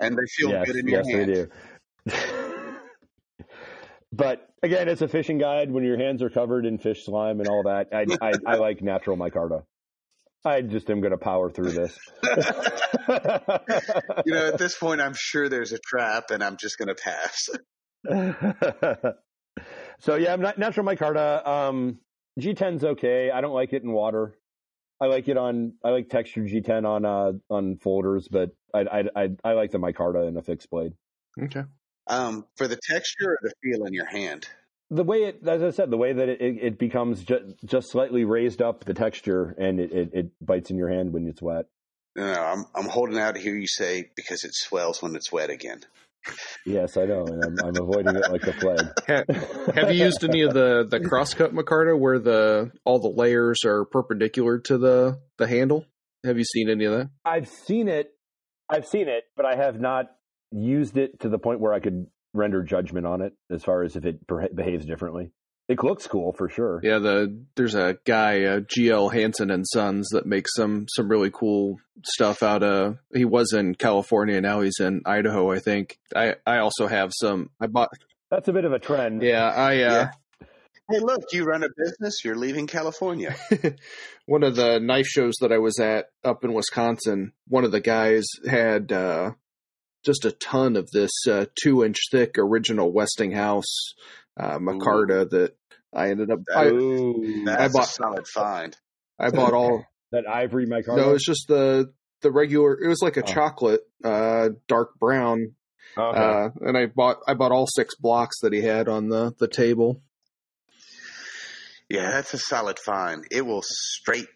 and 0.00 0.16
they 0.16 0.26
feel 0.26 0.50
yes, 0.50 0.66
good 0.66 0.76
in 0.76 0.88
your 0.88 1.02
yes, 1.02 1.08
hand. 1.08 1.28
they 1.28 1.34
do. 1.34 1.48
but 4.12 4.48
again, 4.62 4.88
it's 4.88 5.02
a 5.02 5.08
fishing 5.08 5.38
guide. 5.38 5.70
When 5.70 5.84
your 5.84 5.98
hands 5.98 6.22
are 6.22 6.30
covered 6.30 6.66
in 6.66 6.78
fish 6.78 7.04
slime 7.04 7.40
and 7.40 7.48
all 7.48 7.64
that, 7.64 7.88
I, 7.92 8.06
I, 8.20 8.32
I 8.46 8.54
like 8.56 8.82
natural 8.82 9.16
micarta. 9.16 9.64
I 10.44 10.62
just 10.62 10.88
am 10.88 11.00
going 11.00 11.10
to 11.10 11.18
power 11.18 11.50
through 11.50 11.72
this. 11.72 11.98
You 14.26 14.34
know, 14.34 14.48
at 14.48 14.58
this 14.58 14.76
point, 14.76 15.00
I'm 15.00 15.14
sure 15.16 15.48
there's 15.48 15.72
a 15.72 15.78
trap, 15.78 16.30
and 16.30 16.44
I'm 16.44 16.56
just 16.56 16.78
going 16.78 16.88
to 16.88 16.94
pass. 16.94 17.48
so 20.00 20.14
yeah, 20.14 20.32
I'm 20.32 20.40
not 20.40 20.58
natural 20.58 20.86
micarta. 20.86 21.46
Um, 21.46 21.98
G10's 22.38 22.84
okay. 22.84 23.30
I 23.30 23.40
don't 23.40 23.54
like 23.54 23.72
it 23.72 23.82
in 23.82 23.92
water. 23.92 24.36
I 25.00 25.06
like 25.06 25.28
it 25.28 25.36
on. 25.36 25.74
I 25.84 25.90
like 25.90 26.08
textured 26.08 26.48
G10 26.48 26.86
on 26.86 27.04
uh 27.04 27.32
on 27.48 27.76
folders, 27.76 28.28
but 28.28 28.50
I 28.74 28.80
I 28.80 29.04
I, 29.16 29.28
I 29.44 29.52
like 29.52 29.70
the 29.70 29.78
micarta 29.78 30.28
in 30.28 30.36
a 30.36 30.42
fixed 30.42 30.70
blade. 30.70 30.92
Okay. 31.40 31.64
Um, 32.06 32.46
for 32.56 32.66
the 32.66 32.78
texture 32.90 33.30
or 33.30 33.38
the 33.42 33.52
feel 33.62 33.86
in 33.86 33.92
your 33.92 34.06
hand. 34.06 34.48
the 34.90 35.04
way 35.04 35.18
it, 35.24 35.46
as 35.46 35.62
I 35.62 35.70
said, 35.70 35.90
the 35.90 35.96
way 35.96 36.12
that 36.12 36.28
it, 36.28 36.40
it, 36.40 36.58
it 36.60 36.78
becomes 36.78 37.22
just, 37.22 37.44
just 37.64 37.90
slightly 37.90 38.24
raised 38.24 38.60
up 38.60 38.84
the 38.84 38.94
texture 38.94 39.54
and 39.56 39.78
it, 39.78 39.92
it, 39.92 40.10
it 40.12 40.30
bites 40.44 40.70
in 40.70 40.76
your 40.76 40.88
hand 40.88 41.12
when 41.12 41.28
it's 41.28 41.40
wet. 41.40 41.66
No, 42.16 42.32
no, 42.32 42.40
I'm 42.40 42.64
I'm 42.74 42.88
holding 42.88 43.18
out 43.18 43.36
to 43.36 43.40
hear 43.40 43.54
you 43.54 43.68
say 43.68 44.10
because 44.16 44.42
it 44.42 44.52
swells 44.54 45.00
when 45.00 45.14
it's 45.14 45.30
wet 45.30 45.50
again. 45.50 45.84
Yes, 46.66 46.96
I 46.96 47.04
know, 47.06 47.24
and 47.24 47.44
I'm, 47.44 47.56
I'm 47.64 47.76
avoiding 47.80 48.16
it 48.16 48.30
like 48.30 48.42
the 48.42 48.52
plague. 48.52 49.74
Have 49.76 49.92
you 49.92 50.04
used 50.04 50.24
any 50.24 50.42
of 50.42 50.52
the 50.52 50.86
the 50.90 51.00
crosscut 51.00 51.54
micarta 51.54 51.98
where 51.98 52.18
the 52.18 52.72
all 52.84 52.98
the 52.98 53.08
layers 53.08 53.64
are 53.64 53.84
perpendicular 53.84 54.58
to 54.58 54.76
the 54.76 55.20
the 55.38 55.46
handle? 55.46 55.86
Have 56.24 56.36
you 56.36 56.44
seen 56.44 56.68
any 56.68 56.84
of 56.84 56.92
that? 56.92 57.10
I've 57.24 57.48
seen 57.48 57.88
it, 57.88 58.12
I've 58.70 58.86
seen 58.86 59.08
it, 59.08 59.24
but 59.36 59.46
I 59.46 59.56
have 59.56 59.80
not 59.80 60.10
used 60.52 60.96
it 60.96 61.20
to 61.20 61.28
the 61.28 61.38
point 61.38 61.60
where 61.60 61.72
I 61.72 61.80
could 61.80 62.06
render 62.32 62.62
judgment 62.62 63.06
on 63.06 63.22
it 63.22 63.32
as 63.50 63.64
far 63.64 63.82
as 63.82 63.96
if 63.96 64.04
it 64.04 64.20
behaves 64.54 64.86
differently. 64.86 65.32
It 65.68 65.82
looks 65.84 66.08
cool 66.08 66.32
for 66.32 66.48
sure. 66.48 66.80
Yeah, 66.82 66.98
the 66.98 67.44
there's 67.54 67.76
a 67.76 67.96
guy, 68.04 68.42
uh, 68.42 68.60
GL 68.60 69.12
Hansen 69.12 69.52
and 69.52 69.64
Sons, 69.64 70.08
that 70.08 70.26
makes 70.26 70.52
some 70.56 70.86
some 70.88 71.08
really 71.08 71.30
cool 71.32 71.76
stuff 72.04 72.42
out 72.42 72.64
of. 72.64 72.98
He 73.14 73.24
was 73.24 73.52
in 73.52 73.76
California, 73.76 74.40
now 74.40 74.62
he's 74.62 74.80
in 74.80 75.02
Idaho, 75.06 75.52
I 75.52 75.60
think. 75.60 75.96
I 76.14 76.34
I 76.44 76.58
also 76.58 76.88
have 76.88 77.12
some. 77.14 77.50
I 77.60 77.68
bought. 77.68 77.90
That's 78.32 78.48
a 78.48 78.52
bit 78.52 78.64
of 78.64 78.72
a 78.72 78.80
trend. 78.80 79.22
Yeah, 79.22 79.44
I 79.44 79.74
uh, 79.74 79.94
Yeah. 79.94 80.10
Hey, 80.90 80.98
look, 81.00 81.22
you 81.32 81.44
run 81.44 81.62
a 81.62 81.68
business. 81.76 82.24
You're 82.24 82.36
leaving 82.36 82.66
California. 82.66 83.36
one 84.26 84.42
of 84.42 84.56
the 84.56 84.78
knife 84.80 85.06
shows 85.06 85.34
that 85.40 85.52
I 85.52 85.58
was 85.58 85.78
at 85.78 86.06
up 86.24 86.44
in 86.44 86.52
Wisconsin, 86.52 87.32
one 87.48 87.64
of 87.64 87.72
the 87.72 87.80
guys 87.80 88.26
had 88.48 88.90
uh, 88.92 89.32
just 90.04 90.24
a 90.24 90.32
ton 90.32 90.76
of 90.76 90.90
this 90.92 91.10
uh, 91.28 91.46
two 91.62 91.84
inch 91.84 91.98
thick 92.10 92.36
original 92.38 92.92
Westinghouse 92.92 93.94
uh, 94.38 94.58
micarta 94.58 95.28
that 95.30 95.56
I 95.94 96.10
ended 96.10 96.30
up. 96.30 96.40
I, 96.54 96.66
Ooh, 96.66 97.42
That's 97.44 97.60
I 97.62 97.68
bought- 97.68 97.88
a 97.88 97.90
solid 97.90 98.26
find. 98.26 98.76
I 99.18 99.30
bought 99.30 99.52
all. 99.52 99.84
that 100.12 100.26
ivory 100.28 100.66
micarta. 100.66 100.96
no, 100.96 101.14
it's 101.14 101.24
just 101.26 101.46
the 101.48 101.92
the 102.22 102.30
regular. 102.32 102.78
It 102.82 102.88
was 102.88 103.00
like 103.02 103.16
a 103.16 103.22
Oh. 103.22 103.26
chocolate, 103.26 103.80
uh, 104.04 104.48
dark 104.66 104.98
brown, 104.98 105.54
Okay. 105.96 106.18
uh, 106.18 106.48
and 106.62 106.76
I 106.76 106.86
bought 106.86 107.18
I 107.28 107.34
bought 107.34 107.52
all 107.52 107.66
six 107.66 107.94
blocks 107.96 108.40
that 108.40 108.52
he 108.52 108.62
had 108.62 108.88
on 108.88 109.08
the 109.08 109.32
the 109.38 109.46
table. 109.48 110.02
Yeah, 111.90 112.12
that's 112.12 112.32
a 112.34 112.38
solid 112.38 112.78
find. 112.78 113.26
It 113.30 113.44
will 113.44 113.62
straight 113.64 114.28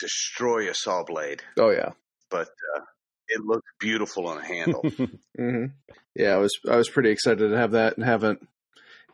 destroy 0.00 0.68
a 0.68 0.74
saw 0.74 1.04
blade. 1.04 1.42
Oh 1.58 1.70
yeah, 1.70 1.90
but 2.30 2.48
uh, 2.76 2.80
it 3.28 3.40
looks 3.44 3.70
beautiful 3.78 4.26
on 4.26 4.38
a 4.38 4.44
handle. 4.44 4.82
hmm 5.38 5.66
Yeah, 6.14 6.34
I 6.34 6.38
was 6.38 6.50
I 6.68 6.76
was 6.76 6.88
pretty 6.88 7.10
excited 7.10 7.48
to 7.48 7.56
have 7.56 7.70
that, 7.72 7.96
and 7.96 8.04
haven't 8.04 8.46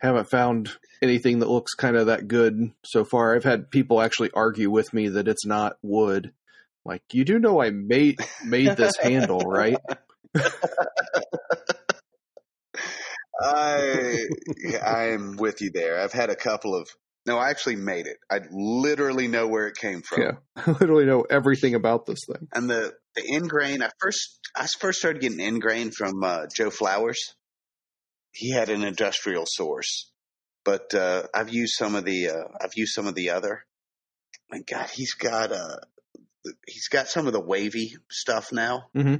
haven't 0.00 0.30
found 0.30 0.70
anything 1.02 1.40
that 1.40 1.50
looks 1.50 1.74
kind 1.74 1.96
of 1.96 2.06
that 2.06 2.28
good 2.28 2.72
so 2.84 3.04
far. 3.04 3.36
I've 3.36 3.44
had 3.44 3.70
people 3.70 4.00
actually 4.00 4.30
argue 4.32 4.70
with 4.70 4.92
me 4.94 5.08
that 5.08 5.28
it's 5.28 5.44
not 5.44 5.76
wood. 5.82 6.32
Like, 6.84 7.02
you 7.12 7.24
do 7.24 7.38
know 7.38 7.60
I 7.62 7.70
made 7.70 8.18
made 8.44 8.76
this 8.76 8.96
handle, 9.00 9.38
right? 9.38 9.78
I 13.40 14.28
I 14.84 15.08
am 15.08 15.36
with 15.36 15.60
you 15.60 15.70
there. 15.70 16.00
I've 16.00 16.12
had 16.12 16.30
a 16.30 16.36
couple 16.36 16.74
of 16.74 16.88
no, 17.26 17.38
I 17.38 17.50
actually 17.50 17.76
made 17.76 18.06
it. 18.06 18.18
I 18.30 18.40
literally 18.50 19.28
know 19.28 19.46
where 19.46 19.68
it 19.68 19.76
came 19.76 20.02
from. 20.02 20.22
Yeah, 20.22 20.32
I 20.66 20.70
literally 20.72 21.06
know 21.06 21.24
everything 21.28 21.74
about 21.74 22.06
this 22.06 22.20
thing. 22.26 22.48
And 22.52 22.68
the 22.68 22.94
the 23.14 23.24
ingrain, 23.26 23.82
I 23.82 23.90
first 24.00 24.40
I 24.56 24.66
first 24.78 24.98
started 24.98 25.22
getting 25.22 25.40
ingrain 25.40 25.90
from 25.90 26.22
uh, 26.22 26.46
Joe 26.54 26.70
Flowers. 26.70 27.34
He 28.32 28.50
had 28.50 28.70
an 28.70 28.82
industrial 28.82 29.44
source, 29.46 30.10
but 30.64 30.94
uh, 30.94 31.24
I've 31.34 31.52
used 31.52 31.74
some 31.76 31.94
of 31.94 32.04
the 32.04 32.30
uh, 32.30 32.48
I've 32.60 32.72
used 32.76 32.94
some 32.94 33.06
of 33.06 33.14
the 33.14 33.30
other. 33.30 33.64
My 34.50 34.60
God, 34.60 34.88
he's 34.90 35.14
got 35.14 35.52
uh 35.52 35.76
he's 36.66 36.88
got 36.88 37.08
some 37.08 37.26
of 37.26 37.32
the 37.32 37.40
wavy 37.40 37.92
stuff 38.10 38.52
now. 38.52 38.88
hmm 38.94 39.16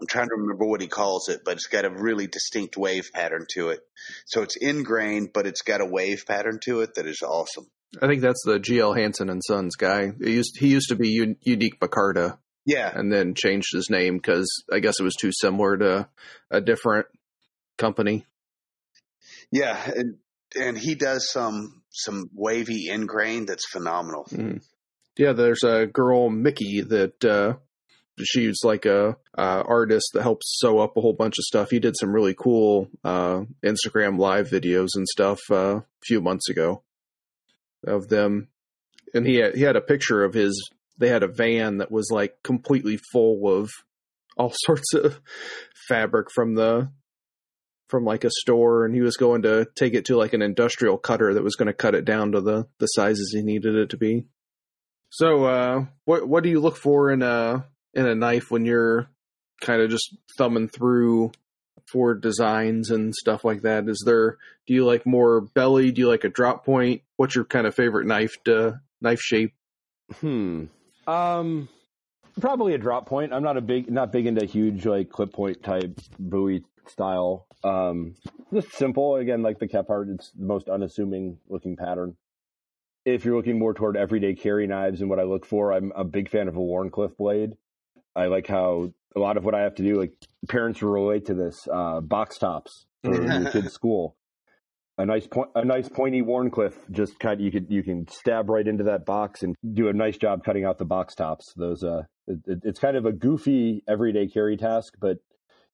I'm 0.00 0.06
trying 0.08 0.28
to 0.28 0.34
remember 0.36 0.64
what 0.66 0.80
he 0.80 0.88
calls 0.88 1.28
it, 1.28 1.42
but 1.44 1.54
it's 1.54 1.66
got 1.68 1.84
a 1.84 1.90
really 1.90 2.26
distinct 2.26 2.76
wave 2.76 3.10
pattern 3.12 3.46
to 3.54 3.68
it. 3.68 3.80
So 4.26 4.42
it's 4.42 4.56
ingrain, 4.56 5.30
but 5.32 5.46
it's 5.46 5.62
got 5.62 5.80
a 5.80 5.86
wave 5.86 6.24
pattern 6.26 6.58
to 6.64 6.80
it 6.80 6.94
that 6.96 7.06
is 7.06 7.22
awesome. 7.22 7.66
I 8.02 8.08
think 8.08 8.20
that's 8.22 8.42
the 8.44 8.58
GL 8.58 8.96
Hansen 8.96 9.30
and 9.30 9.40
Sons 9.46 9.76
guy. 9.76 10.10
He 10.20 10.32
used 10.32 10.56
he 10.58 10.68
used 10.68 10.88
to 10.88 10.96
be 10.96 11.20
Un- 11.22 11.36
Unique 11.42 11.78
Bacarda, 11.78 12.38
Yeah, 12.66 12.90
and 12.92 13.12
then 13.12 13.34
changed 13.34 13.68
his 13.72 13.88
name 13.88 14.16
because 14.16 14.48
I 14.72 14.80
guess 14.80 14.98
it 14.98 15.04
was 15.04 15.14
too 15.14 15.30
similar 15.32 15.76
to 15.76 16.08
a 16.50 16.60
different 16.60 17.06
company. 17.78 18.26
yeah, 19.52 19.80
and 19.94 20.16
and 20.56 20.76
he 20.76 20.96
does 20.96 21.30
some 21.30 21.82
some 21.90 22.30
wavy 22.34 22.88
ingrain 22.90 23.46
that's 23.46 23.68
phenomenal. 23.70 24.24
Mhm. 24.30 24.60
Yeah, 25.16 25.32
there's 25.32 25.62
a 25.62 25.86
girl 25.86 26.28
Mickey 26.30 26.80
that 26.80 27.24
uh, 27.24 27.54
she's 28.22 28.58
like 28.62 28.86
a 28.86 29.16
uh, 29.36 29.62
artist 29.66 30.10
that 30.14 30.22
helps 30.22 30.58
sew 30.58 30.78
up 30.78 30.96
a 30.96 31.00
whole 31.00 31.12
bunch 31.12 31.38
of 31.38 31.44
stuff. 31.44 31.70
He 31.70 31.78
did 31.78 31.96
some 31.98 32.12
really 32.12 32.34
cool 32.34 32.88
uh, 33.02 33.42
Instagram 33.64 34.18
live 34.18 34.48
videos 34.48 34.90
and 34.94 35.06
stuff 35.08 35.40
uh, 35.50 35.76
a 35.76 35.84
few 36.04 36.20
months 36.20 36.48
ago 36.48 36.82
of 37.86 38.08
them, 38.08 38.48
and 39.12 39.26
he 39.26 39.36
had, 39.36 39.54
he 39.54 39.62
had 39.62 39.76
a 39.76 39.80
picture 39.80 40.24
of 40.24 40.34
his. 40.34 40.70
They 40.96 41.08
had 41.08 41.24
a 41.24 41.28
van 41.28 41.78
that 41.78 41.90
was 41.90 42.10
like 42.12 42.42
completely 42.44 42.98
full 43.12 43.48
of 43.48 43.70
all 44.36 44.52
sorts 44.64 44.94
of 44.94 45.20
fabric 45.88 46.28
from 46.32 46.54
the 46.54 46.90
from 47.88 48.04
like 48.04 48.24
a 48.24 48.30
store 48.30 48.86
and 48.86 48.94
he 48.94 49.02
was 49.02 49.16
going 49.16 49.42
to 49.42 49.66
take 49.74 49.92
it 49.92 50.06
to 50.06 50.16
like 50.16 50.32
an 50.32 50.40
industrial 50.40 50.96
cutter 50.96 51.34
that 51.34 51.44
was 51.44 51.54
going 51.54 51.66
to 51.66 51.74
cut 51.74 51.94
it 51.94 52.04
down 52.04 52.32
to 52.32 52.40
the 52.40 52.66
the 52.78 52.86
sizes 52.86 53.32
he 53.36 53.42
needed 53.42 53.74
it 53.74 53.90
to 53.90 53.96
be 53.96 54.24
so, 55.14 55.44
uh, 55.44 55.84
what 56.06 56.26
what 56.26 56.42
do 56.42 56.50
you 56.50 56.58
look 56.58 56.76
for 56.76 57.12
in 57.12 57.22
a 57.22 57.64
in 57.94 58.06
a 58.06 58.14
knife 58.14 58.50
when 58.50 58.64
you're 58.64 59.08
kind 59.60 59.80
of 59.80 59.90
just 59.90 60.16
thumbing 60.36 60.68
through 60.68 61.32
for 61.90 62.14
designs 62.14 62.90
and 62.90 63.14
stuff 63.14 63.44
like 63.44 63.62
that? 63.62 63.88
Is 63.88 64.02
there 64.04 64.38
do 64.66 64.74
you 64.74 64.84
like 64.84 65.06
more 65.06 65.42
belly? 65.42 65.92
Do 65.92 66.00
you 66.00 66.08
like 66.08 66.24
a 66.24 66.28
drop 66.28 66.64
point? 66.64 67.02
What's 67.16 67.34
your 67.34 67.44
kind 67.44 67.66
of 67.66 67.74
favorite 67.74 68.06
knife 68.06 68.34
to 68.44 68.80
knife 69.00 69.20
shape? 69.20 69.52
Hmm. 70.20 70.64
Um, 71.06 71.68
probably 72.40 72.74
a 72.74 72.78
drop 72.78 73.06
point. 73.06 73.32
I'm 73.32 73.42
not 73.42 73.56
a 73.56 73.60
big, 73.60 73.90
not 73.90 74.12
big 74.12 74.26
into 74.26 74.44
huge 74.46 74.86
like 74.86 75.10
clip 75.10 75.32
point 75.32 75.62
type 75.62 75.98
Bowie 76.18 76.64
style. 76.86 77.46
Um, 77.62 78.14
just 78.52 78.72
simple. 78.72 79.16
Again, 79.16 79.42
like 79.42 79.58
the 79.58 79.68
Kephart, 79.68 80.14
it's 80.14 80.30
the 80.30 80.44
most 80.44 80.68
unassuming 80.68 81.38
looking 81.48 81.76
pattern. 81.76 82.16
If 83.04 83.24
you're 83.24 83.36
looking 83.36 83.58
more 83.58 83.74
toward 83.74 83.98
everyday 83.98 84.34
carry 84.34 84.66
knives 84.66 85.02
and 85.02 85.10
what 85.10 85.20
I 85.20 85.24
look 85.24 85.44
for, 85.44 85.72
I'm 85.72 85.92
a 85.94 86.04
big 86.04 86.30
fan 86.30 86.48
of 86.48 86.56
a 86.56 86.60
Wharncliffe 86.60 87.16
blade. 87.18 87.52
I 88.16 88.26
like 88.26 88.46
how 88.46 88.92
a 89.16 89.20
lot 89.20 89.36
of 89.36 89.44
what 89.44 89.54
I 89.54 89.62
have 89.62 89.74
to 89.76 89.82
do, 89.82 89.94
like 89.94 90.12
parents 90.48 90.82
relate 90.82 91.26
to 91.26 91.34
this, 91.34 91.66
uh, 91.72 92.00
box 92.00 92.38
tops 92.38 92.86
for 93.02 93.14
your 93.22 93.50
kid's 93.50 93.72
school. 93.80 94.16
A 94.96 95.04
nice 95.04 95.26
point, 95.26 95.50
a 95.56 95.64
nice 95.64 95.88
pointy 95.88 96.22
Wharncliffe. 96.22 96.76
Just 96.92 97.18
kind 97.18 97.40
of 97.40 97.44
you 97.44 97.50
could 97.50 97.66
you 97.68 97.82
can 97.82 98.06
stab 98.06 98.48
right 98.48 98.66
into 98.66 98.84
that 98.84 99.04
box 99.04 99.42
and 99.42 99.56
do 99.72 99.88
a 99.88 99.92
nice 99.92 100.16
job 100.16 100.44
cutting 100.44 100.64
out 100.64 100.78
the 100.78 100.84
box 100.84 101.16
tops. 101.16 101.52
Those 101.56 101.82
uh, 101.82 102.02
it, 102.28 102.38
it- 102.46 102.60
it's 102.62 102.78
kind 102.78 102.96
of 102.96 103.04
a 103.04 103.10
goofy 103.12 103.82
everyday 103.88 104.28
carry 104.28 104.56
task, 104.56 104.94
but 105.00 105.18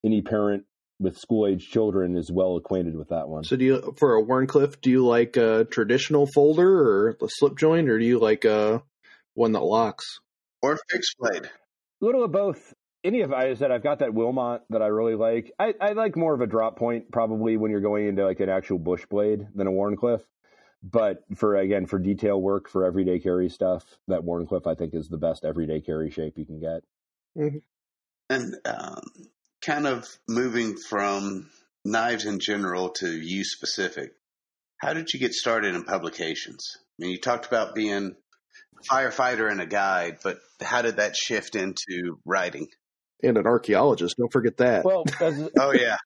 any 0.03 0.23
parent 0.23 0.65
with 0.99 1.19
school 1.19 1.47
age 1.47 1.69
children 1.69 2.17
is 2.17 2.33
well 2.33 2.57
acquainted 2.57 2.97
with 2.97 3.09
that 3.11 3.29
one. 3.29 3.45
So, 3.45 3.57
do 3.57 3.65
you 3.67 3.95
for 3.99 4.15
a 4.17 4.23
Wharncliffe? 4.23 4.81
Do 4.81 4.89
you 4.91 5.07
like 5.07 5.37
a 5.37 5.67
traditional 5.67 6.27
folder 6.35 6.71
or 6.81 7.11
a 7.23 7.29
slip 7.29 7.59
joint, 7.59 7.91
or 7.91 7.99
do 7.99 8.05
you 8.07 8.19
like 8.19 8.47
a 8.47 8.83
one 9.35 9.53
that 9.53 9.61
locks? 9.63 10.19
Or 10.63 10.79
fixed 10.89 11.17
blade. 11.19 11.51
A 12.01 12.05
little 12.05 12.25
of 12.25 12.33
both. 12.33 12.75
Any 13.03 13.23
of 13.23 13.33
I 13.33 13.55
said 13.55 13.71
I've 13.71 13.83
got 13.83 14.01
that 14.01 14.15
Wilmot 14.15 14.63
that 14.71 14.83
I 14.83 14.87
really 14.87 15.15
like. 15.15 15.53
I, 15.59 15.75
I 15.81 15.93
like 15.93 16.17
more 16.17 16.35
of 16.35 16.41
a 16.41 16.47
drop 16.47 16.79
point 16.79 17.11
probably 17.11 17.57
when 17.57 17.71
you're 17.71 17.81
going 17.81 18.07
into 18.09 18.25
like 18.25 18.41
an 18.41 18.49
actual 18.49 18.79
bush 18.79 19.07
blade 19.07 19.47
than 19.55 19.67
a 19.67 19.71
Wharncliffe. 19.71 20.25
But 20.83 21.25
for 21.37 21.57
again 21.57 21.87
for 21.87 21.99
detail 21.99 22.41
work 22.41 22.69
for 22.69 22.85
everyday 22.85 23.19
carry 23.19 23.49
stuff, 23.49 23.85
that 24.09 24.23
Wharncliffe 24.23 24.67
I 24.67 24.75
think 24.75 24.95
is 24.95 25.09
the 25.09 25.19
best 25.19 25.45
everyday 25.45 25.81
carry 25.81 26.11
shape 26.11 26.35
you 26.37 26.47
can 26.47 26.61
get. 26.61 26.83
And 28.29 28.55
um, 28.65 29.03
kind 29.63 29.87
of 29.87 30.07
moving 30.29 30.77
from 30.77 31.51
knives 31.85 32.25
in 32.27 32.39
general 32.41 32.91
to 32.91 33.11
you 33.11 33.45
specific. 33.45 34.13
How 34.79 34.95
did 34.95 35.13
you 35.13 35.21
get 35.21 35.35
started 35.35 35.75
in 35.75 35.85
publications? 35.85 36.77
I 36.77 36.81
mean, 36.99 37.11
you 37.11 37.19
talked 37.19 37.47
about 37.47 37.75
being 37.75 37.93
a 37.93 38.11
firefighter 38.85 39.51
and 39.51 39.61
a 39.61 39.67
guide, 39.67 40.19
but 40.23 40.39
how 40.61 40.83
did 40.83 40.97
that 40.97 41.17
shift 41.17 41.57
into 41.57 42.19
writing? 42.25 42.69
And 43.23 43.37
an 43.37 43.47
archaeologist. 43.47 44.17
Don't 44.17 44.33
forget 44.33 44.57
that. 44.59 44.85
Well, 44.85 45.05
as, 45.21 45.51
Oh 45.59 45.73
yeah, 45.73 45.97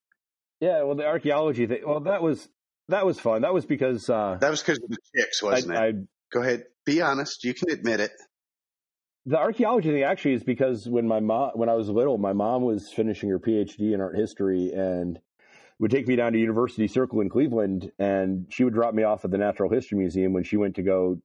yeah, 0.60 0.82
well 0.82 0.96
the 0.96 1.06
archaeology 1.06 1.66
thing. 1.66 1.82
Well, 1.86 2.00
that 2.00 2.22
was 2.22 2.48
that 2.88 3.06
was 3.06 3.20
fun. 3.20 3.42
That 3.42 3.54
was 3.54 3.64
because 3.64 4.08
uh, 4.10 4.38
that 4.40 4.50
was 4.50 4.60
because 4.60 4.78
of 4.78 4.88
the 4.88 4.98
chicks, 5.16 5.42
wasn't 5.42 5.74
it? 5.74 5.78
I 5.78 5.92
Go 6.34 6.42
ahead, 6.42 6.64
be 6.84 7.00
honest. 7.00 7.44
You 7.44 7.54
can 7.54 7.70
admit 7.70 8.00
it. 8.00 8.10
The 9.24 9.38
archaeology 9.38 9.90
thing 9.90 10.02
actually 10.02 10.34
is 10.34 10.42
because 10.42 10.88
when 10.88 11.06
my 11.06 11.20
mom, 11.20 11.52
when 11.54 11.68
I 11.68 11.74
was 11.74 11.88
little, 11.88 12.18
my 12.18 12.32
mom 12.32 12.62
was 12.62 12.90
finishing 12.90 13.30
her 13.30 13.38
PhD 13.38 13.94
in 13.94 14.00
art 14.00 14.16
history 14.16 14.72
and 14.72 15.20
would 15.78 15.92
take 15.92 16.08
me 16.08 16.16
down 16.16 16.32
to 16.32 16.38
University 16.38 16.88
Circle 16.88 17.20
in 17.20 17.28
Cleveland, 17.28 17.92
and 18.00 18.46
she 18.50 18.64
would 18.64 18.74
drop 18.74 18.94
me 18.94 19.04
off 19.04 19.24
at 19.24 19.30
the 19.30 19.38
Natural 19.38 19.70
History 19.70 19.96
Museum 19.96 20.32
when 20.32 20.42
she 20.42 20.56
went 20.56 20.74
to 20.74 20.82
go 20.82 21.20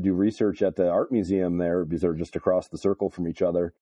do 0.00 0.12
research 0.14 0.62
at 0.62 0.76
the 0.76 0.88
art 0.88 1.12
museum 1.12 1.58
there 1.58 1.84
because 1.84 2.00
they're 2.02 2.14
just 2.14 2.36
across 2.36 2.68
the 2.68 2.78
circle 2.78 3.10
from 3.10 3.28
each 3.28 3.42
other. 3.42 3.74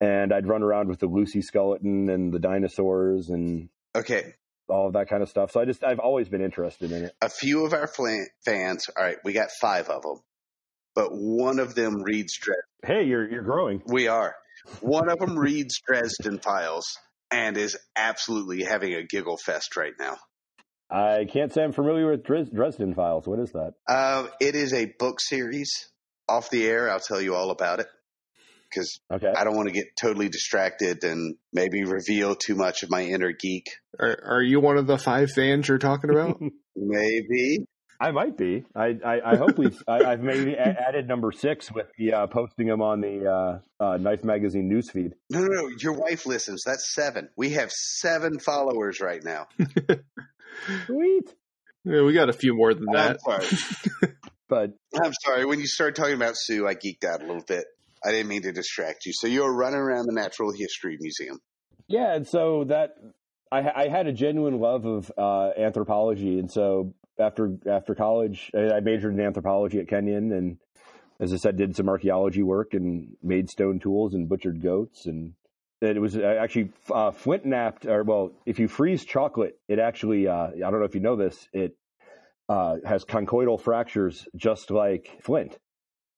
And 0.00 0.32
I'd 0.32 0.46
run 0.48 0.62
around 0.62 0.88
with 0.88 0.98
the 0.98 1.06
Lucy 1.06 1.42
skeleton 1.42 2.08
and 2.08 2.32
the 2.32 2.40
dinosaurs 2.40 3.28
and 3.28 3.68
Okay, 3.94 4.34
all 4.68 4.86
of 4.88 4.94
that 4.94 5.08
kind 5.08 5.22
of 5.22 5.28
stuff. 5.28 5.52
So 5.52 5.60
I 5.60 5.64
just 5.64 5.84
I've 5.84 5.98
always 6.00 6.28
been 6.28 6.42
interested 6.42 6.90
in 6.90 7.04
it. 7.04 7.12
a 7.20 7.28
few 7.28 7.64
of 7.64 7.72
our 7.72 7.86
flan- 7.86 8.26
fans. 8.44 8.86
All 8.96 9.04
right, 9.04 9.18
we 9.24 9.32
got 9.32 9.50
five 9.60 9.88
of 9.88 10.02
them, 10.02 10.16
but 10.94 11.10
one 11.12 11.58
of 11.60 11.74
them 11.74 12.02
reads 12.02 12.36
Dresden. 12.38 12.62
Hey, 12.84 13.04
you're 13.04 13.30
you're 13.30 13.42
growing. 13.42 13.82
We 13.86 14.08
are. 14.08 14.34
One 14.80 15.08
of 15.08 15.18
them 15.18 15.38
reads 15.38 15.80
Dresden 15.86 16.38
Files 16.38 16.96
and 17.30 17.56
is 17.56 17.76
absolutely 17.96 18.64
having 18.64 18.94
a 18.94 19.04
giggle 19.04 19.36
fest 19.36 19.76
right 19.76 19.94
now. 19.98 20.16
I 20.92 21.24
can't 21.24 21.52
say 21.52 21.62
I'm 21.64 21.72
familiar 21.72 22.10
with 22.10 22.22
Dresden 22.24 22.94
Files. 22.94 23.26
What 23.26 23.38
is 23.38 23.52
that? 23.52 23.74
Uh, 23.88 24.26
it 24.40 24.54
is 24.54 24.72
a 24.74 24.86
book 24.98 25.20
series. 25.20 25.88
Off 26.28 26.50
the 26.50 26.66
air, 26.66 26.90
I'll 26.90 27.00
tell 27.00 27.20
you 27.20 27.34
all 27.34 27.50
about 27.50 27.80
it 27.80 27.86
because 28.70 29.00
Okay. 29.12 29.32
I 29.36 29.44
don't 29.44 29.56
want 29.56 29.68
to 29.68 29.74
get 29.74 29.86
totally 30.00 30.28
distracted 30.28 31.02
and 31.04 31.34
maybe 31.52 31.84
reveal 31.84 32.34
too 32.36 32.54
much 32.54 32.82
of 32.82 32.90
my 32.90 33.02
inner 33.02 33.32
geek. 33.32 33.66
Are, 33.98 34.18
are 34.24 34.42
you 34.42 34.60
one 34.60 34.76
of 34.78 34.86
the 34.86 34.98
five 34.98 35.30
fans 35.32 35.68
you're 35.68 35.78
talking 35.78 36.10
about? 36.10 36.40
Maybe. 36.76 37.66
I 38.00 38.10
might 38.12 38.36
be. 38.36 38.64
I 38.74 38.96
I, 39.04 39.32
I 39.32 39.36
hope 39.36 39.58
we've. 39.58 39.80
I, 39.86 40.04
I've 40.04 40.20
maybe 40.22 40.54
a- 40.54 40.58
added 40.88 41.06
number 41.06 41.30
six 41.30 41.70
with 41.70 41.86
the 41.98 42.12
uh, 42.14 42.26
posting 42.26 42.66
them 42.66 42.82
on 42.82 43.00
the 43.00 43.60
uh, 43.80 43.84
uh, 43.84 43.96
Knife 43.98 44.24
Magazine 44.24 44.68
newsfeed. 44.68 45.12
No, 45.30 45.40
no, 45.40 45.46
no. 45.48 45.70
Your 45.78 45.92
wife 45.92 46.26
listens. 46.26 46.62
That's 46.66 46.92
seven. 46.94 47.28
We 47.36 47.50
have 47.50 47.70
seven 47.70 48.38
followers 48.40 49.00
right 49.00 49.22
now. 49.22 49.46
Sweet. 50.86 51.34
Yeah, 51.84 52.02
we 52.02 52.12
got 52.12 52.28
a 52.28 52.32
few 52.32 52.54
more 52.54 52.74
than 52.74 52.86
that. 52.92 53.18
I'm 53.26 53.40
sorry. 53.40 54.12
But 54.52 54.72
I'm 55.02 55.14
sorry. 55.24 55.46
When 55.46 55.60
you 55.60 55.66
started 55.66 55.96
talking 55.96 56.14
about 56.14 56.34
Sue, 56.36 56.68
I 56.68 56.74
geeked 56.74 57.04
out 57.04 57.22
a 57.22 57.26
little 57.26 57.42
bit. 57.42 57.64
I 58.04 58.10
didn't 58.10 58.28
mean 58.28 58.42
to 58.42 58.52
distract 58.52 59.06
you. 59.06 59.14
So 59.14 59.26
you 59.26 59.44
were 59.44 59.56
running 59.56 59.80
around 59.80 60.04
the 60.04 60.12
Natural 60.12 60.52
History 60.52 60.98
Museum. 61.00 61.38
yeah, 61.88 62.14
and 62.14 62.28
so 62.28 62.64
that 62.64 62.90
I, 63.50 63.84
I 63.84 63.88
had 63.88 64.06
a 64.08 64.12
genuine 64.12 64.60
love 64.60 64.84
of 64.84 65.10
uh, 65.16 65.58
anthropology, 65.58 66.38
and 66.38 66.52
so 66.52 66.92
after 67.18 67.56
after 67.66 67.94
college, 67.94 68.50
I 68.54 68.76
I 68.76 68.80
majored 68.80 69.14
in 69.14 69.20
anthropology 69.20 69.78
at 69.78 69.88
Kenyon, 69.88 70.32
and 70.32 70.58
as 71.18 71.32
I 71.32 71.36
said, 71.36 71.56
did 71.56 71.74
some 71.74 71.88
archaeology 71.88 72.42
work 72.42 72.74
and 72.74 73.16
made 73.22 73.48
stone 73.48 73.80
tools 73.80 74.12
and 74.12 74.28
butchered 74.28 74.62
goats 74.62 75.06
and 75.06 75.32
It 75.82 76.00
was 76.00 76.16
uh, 76.16 76.38
actually 76.40 76.70
uh, 76.92 77.10
flint 77.10 77.44
knapped, 77.44 77.86
or 77.86 78.04
well, 78.04 78.30
if 78.46 78.60
you 78.60 78.68
freeze 78.68 79.04
chocolate, 79.04 79.58
it 79.68 79.80
actually, 79.80 80.28
uh, 80.28 80.48
I 80.54 80.70
don't 80.70 80.78
know 80.78 80.84
if 80.84 80.94
you 80.94 81.00
know 81.00 81.16
this, 81.16 81.48
it 81.52 81.76
uh, 82.48 82.76
has 82.84 83.04
conchoidal 83.04 83.60
fractures 83.60 84.28
just 84.36 84.70
like 84.70 85.18
flint. 85.22 85.58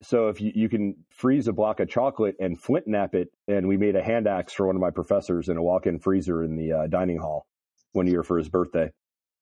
So 0.03 0.29
if 0.29 0.43
you, 0.43 0.53
you 0.55 0.69
can 0.69 0.97
freeze 1.09 1.49
a 1.49 1.53
block 1.55 1.81
of 1.81 1.89
chocolate 1.89 2.37
and 2.39 2.61
flint 2.61 2.87
knap 2.87 3.15
it, 3.15 3.29
and 3.49 3.67
we 3.67 3.79
made 3.79 3.97
a 3.97 4.03
hand 4.03 4.27
axe 4.27 4.53
for 4.53 4.67
one 4.67 4.77
of 4.77 4.83
my 4.83 4.91
professors 4.91 5.49
in 5.49 5.57
a 5.57 5.63
walk-in 5.63 5.99
freezer 5.99 6.45
in 6.45 6.57
the 6.57 6.73
uh, 6.73 6.87
dining 6.89 7.17
hall 7.17 7.47
one 7.93 8.07
year 8.07 8.23
for 8.23 8.37
his 8.37 8.51
birthday. 8.51 8.91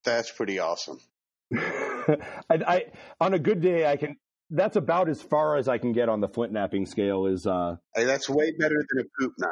That's 0.04 0.30
pretty 0.30 0.60
awesome. 0.60 0.98
I, 1.54 2.16
I, 2.48 2.84
on 3.20 3.34
a 3.34 3.40
good 3.40 3.60
day, 3.60 3.90
I 3.90 3.96
can. 3.96 4.16
That's 4.50 4.76
about 4.76 5.08
as 5.08 5.20
far 5.20 5.56
as 5.56 5.66
I 5.66 5.78
can 5.78 5.92
get 5.92 6.08
on 6.08 6.20
the 6.20 6.28
flint 6.28 6.52
knapping 6.52 6.86
scale. 6.86 7.26
Is 7.26 7.46
uh, 7.46 7.76
Hey, 7.94 8.04
that's 8.04 8.28
way 8.28 8.52
better 8.52 8.76
than 8.76 9.04
a 9.04 9.08
poop 9.18 9.32
knife. 9.38 9.50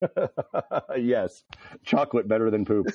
yes, 0.98 1.42
chocolate 1.84 2.28
better 2.28 2.50
than 2.50 2.64
poop. 2.64 2.86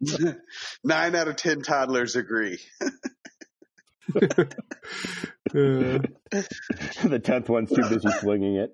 Nine 0.84 1.14
out 1.14 1.28
of 1.28 1.36
ten 1.36 1.62
toddlers 1.62 2.16
agree. 2.16 2.58
The 5.52 7.20
tenth 7.22 7.48
one's 7.48 7.70
too 7.70 7.82
busy 7.88 8.08
slinging 8.18 8.56
it. 8.56 8.72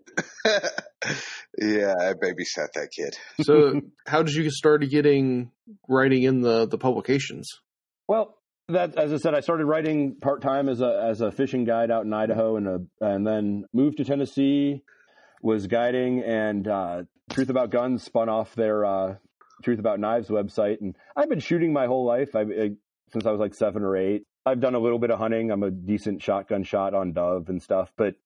yeah, 1.59 1.95
I 1.99 2.13
babysat 2.13 2.73
that 2.75 2.91
kid. 2.95 3.17
so, 3.43 3.81
how 4.07 4.23
did 4.23 4.35
you 4.35 4.43
get 4.43 4.53
started 4.53 4.91
getting 4.91 5.53
writing 5.89 6.23
in 6.23 6.43
the 6.43 6.67
the 6.67 6.79
publications? 6.79 7.61
Well, 8.09 8.37
that 8.69 8.99
as 8.99 9.13
I 9.13 9.17
said, 9.17 9.35
I 9.35 9.41
started 9.41 9.65
writing 9.67 10.17
part 10.21 10.43
time 10.43 10.69
as 10.69 10.81
a 10.81 11.07
as 11.11 11.21
a 11.21 11.31
fishing 11.31 11.65
guide 11.65 11.91
out 11.91 12.05
in 12.05 12.13
Idaho, 12.13 12.57
and 12.57 12.69
a, 12.69 12.81
and 13.01 13.27
then 13.27 13.65
moved 13.73 13.99
to 13.99 14.05
Tennessee. 14.05 14.83
Was 15.47 15.69
guiding, 15.69 16.25
and 16.25 16.67
uh, 16.67 17.03
Truth 17.31 17.51
About 17.51 17.71
Guns 17.71 18.03
spun 18.03 18.29
off 18.29 18.57
their 18.57 18.85
uh, 18.85 19.15
Truth 19.63 19.79
About 19.79 20.01
Knives 20.01 20.27
website, 20.27 20.81
and 20.81 20.97
I've 21.15 21.29
been 21.29 21.39
shooting 21.39 21.73
my 21.73 21.87
whole 21.87 22.05
life. 22.05 22.35
I, 22.35 22.41
I 22.41 22.71
since 23.13 23.27
I 23.27 23.31
was 23.31 23.39
like 23.39 23.55
seven 23.55 23.85
or 23.85 23.97
eight. 23.97 24.25
I've 24.45 24.59
done 24.59 24.75
a 24.75 24.81
little 24.81 24.99
bit 24.99 25.13
of 25.13 25.21
hunting. 25.21 25.53
I'm 25.53 25.63
a 25.63 25.71
decent 25.71 26.21
shotgun 26.21 26.65
shot 26.65 26.95
on 26.95 27.13
dove 27.13 27.49
and 27.49 27.63
stuff, 27.63 27.93
but 27.97 28.17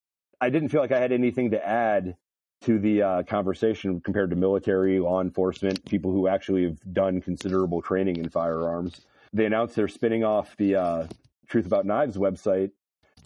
I 0.40 0.48
didn't 0.48 0.70
feel 0.70 0.80
like 0.80 0.92
I 0.92 0.98
had 0.98 1.12
anything 1.12 1.50
to 1.50 1.62
add 1.62 2.16
to 2.62 2.78
the 2.78 3.02
uh, 3.02 3.22
conversation 3.24 4.00
compared 4.00 4.30
to 4.30 4.36
military, 4.36 4.98
law 4.98 5.20
enforcement, 5.20 5.84
people 5.84 6.12
who 6.12 6.26
actually 6.26 6.64
have 6.64 6.78
done 6.90 7.20
considerable 7.20 7.82
training 7.82 8.16
in 8.16 8.30
firearms. 8.30 8.98
They 9.34 9.44
announced 9.44 9.76
they're 9.76 9.88
spinning 9.88 10.24
off 10.24 10.56
the 10.56 10.76
uh, 10.76 11.06
Truth 11.48 11.66
About 11.66 11.84
Knives 11.84 12.16
website, 12.16 12.70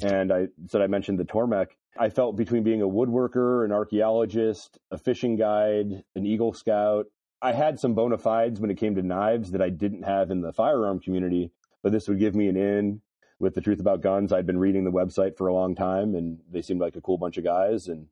and 0.02 0.32
I 0.32 0.48
said 0.66 0.82
I 0.82 0.88
mentioned 0.88 1.20
the 1.20 1.24
Tormek. 1.24 1.68
I 1.98 2.08
felt 2.08 2.36
between 2.36 2.62
being 2.62 2.82
a 2.82 2.88
woodworker, 2.88 3.64
an 3.64 3.72
archaeologist, 3.72 4.78
a 4.90 4.98
fishing 4.98 5.36
guide, 5.36 6.04
an 6.14 6.26
Eagle 6.26 6.52
Scout, 6.52 7.06
I 7.40 7.52
had 7.52 7.78
some 7.78 7.94
bona 7.94 8.18
fides 8.18 8.58
when 8.58 8.70
it 8.70 8.78
came 8.78 8.94
to 8.94 9.02
knives 9.02 9.50
that 9.52 9.60
I 9.60 9.68
didn't 9.68 10.04
have 10.04 10.30
in 10.30 10.40
the 10.40 10.52
firearm 10.52 10.98
community 10.98 11.52
but 11.84 11.92
this 11.92 12.08
would 12.08 12.18
give 12.18 12.34
me 12.34 12.48
an 12.48 12.56
in 12.56 13.02
with 13.38 13.54
the 13.54 13.60
truth 13.60 13.78
about 13.78 14.00
guns. 14.00 14.32
I'd 14.32 14.46
been 14.46 14.58
reading 14.58 14.84
the 14.84 14.90
website 14.90 15.36
for 15.36 15.46
a 15.46 15.54
long 15.54 15.76
time, 15.76 16.14
and 16.14 16.40
they 16.50 16.62
seemed 16.62 16.80
like 16.80 16.96
a 16.96 17.00
cool 17.00 17.18
bunch 17.18 17.36
of 17.36 17.44
guys, 17.44 17.86
and 17.86 18.06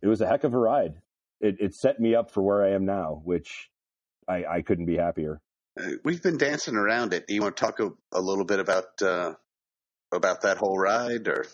it 0.00 0.06
was 0.06 0.20
a 0.20 0.28
heck 0.28 0.44
of 0.44 0.54
a 0.54 0.58
ride. 0.58 1.02
It, 1.40 1.56
it 1.58 1.74
set 1.74 1.98
me 1.98 2.14
up 2.14 2.30
for 2.30 2.42
where 2.42 2.64
I 2.64 2.70
am 2.70 2.86
now, 2.86 3.20
which 3.24 3.68
I, 4.28 4.44
I 4.44 4.62
couldn't 4.62 4.86
be 4.86 4.96
happier. 4.96 5.40
We've 6.04 6.22
been 6.22 6.38
dancing 6.38 6.76
around 6.76 7.12
it. 7.12 7.26
Do 7.26 7.34
you 7.34 7.42
want 7.42 7.56
to 7.56 7.64
talk 7.64 7.80
a, 7.80 7.90
a 8.12 8.20
little 8.20 8.44
bit 8.44 8.60
about 8.60 9.02
uh, 9.02 9.34
about 10.12 10.42
that 10.42 10.56
whole 10.56 10.78
ride, 10.78 11.26
or 11.26 11.46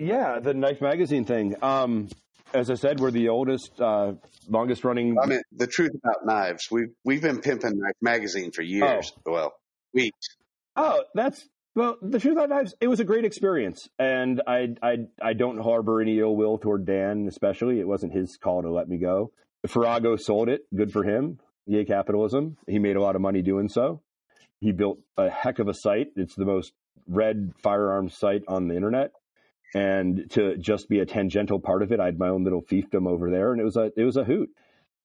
Yeah, 0.00 0.40
the 0.40 0.54
Knife 0.54 0.80
Magazine 0.80 1.26
thing. 1.26 1.56
Um, 1.62 2.08
as 2.54 2.70
I 2.70 2.74
said, 2.74 3.00
we're 3.00 3.10
the 3.10 3.28
oldest, 3.28 3.78
uh, 3.78 4.14
longest 4.48 4.82
running. 4.82 5.16
I 5.22 5.26
mean, 5.26 5.42
the 5.52 5.66
truth 5.66 5.90
about 6.02 6.24
knives? 6.24 6.68
We've 6.70 6.88
we've 7.04 7.20
been 7.20 7.42
pimping 7.42 7.78
Knife 7.78 7.96
Magazine 8.00 8.50
for 8.50 8.62
years. 8.62 9.12
Well, 9.26 9.52
weeks. 9.92 10.38
Oh, 10.74 11.04
that's 11.14 11.46
well. 11.74 11.98
The 12.00 12.18
truth 12.18 12.32
about 12.32 12.48
knives, 12.48 12.74
it 12.80 12.88
was 12.88 13.00
a 13.00 13.04
great 13.04 13.26
experience, 13.26 13.88
and 13.98 14.40
I, 14.46 14.68
I, 14.82 14.96
I 15.20 15.34
don't 15.34 15.58
harbor 15.58 16.00
any 16.00 16.18
ill 16.18 16.34
will 16.34 16.56
toward 16.56 16.86
Dan, 16.86 17.26
especially. 17.28 17.78
It 17.78 17.86
wasn't 17.86 18.14
his 18.14 18.38
call 18.42 18.62
to 18.62 18.72
let 18.72 18.88
me 18.88 18.96
go. 18.96 19.32
Farago 19.66 20.18
sold 20.18 20.48
it. 20.48 20.62
Good 20.74 20.92
for 20.92 21.04
him. 21.04 21.40
Yay, 21.66 21.84
capitalism. 21.84 22.56
He 22.66 22.78
made 22.78 22.96
a 22.96 23.02
lot 23.02 23.16
of 23.16 23.20
money 23.20 23.42
doing 23.42 23.68
so. 23.68 24.00
He 24.60 24.72
built 24.72 24.98
a 25.18 25.28
heck 25.28 25.58
of 25.58 25.68
a 25.68 25.74
site. 25.74 26.08
It's 26.16 26.34
the 26.36 26.46
most 26.46 26.72
read 27.06 27.52
firearms 27.62 28.16
site 28.16 28.44
on 28.48 28.66
the 28.66 28.76
internet. 28.76 29.10
And 29.74 30.28
to 30.30 30.56
just 30.56 30.88
be 30.88 30.98
a 30.98 31.06
tangential 31.06 31.60
part 31.60 31.82
of 31.82 31.92
it, 31.92 32.00
I 32.00 32.06
had 32.06 32.18
my 32.18 32.28
own 32.28 32.44
little 32.44 32.62
fiefdom 32.62 33.08
over 33.08 33.30
there, 33.30 33.52
and 33.52 33.60
it 33.60 33.64
was 33.64 33.76
a 33.76 33.92
it 33.96 34.04
was 34.04 34.16
a 34.16 34.24
hoot. 34.24 34.50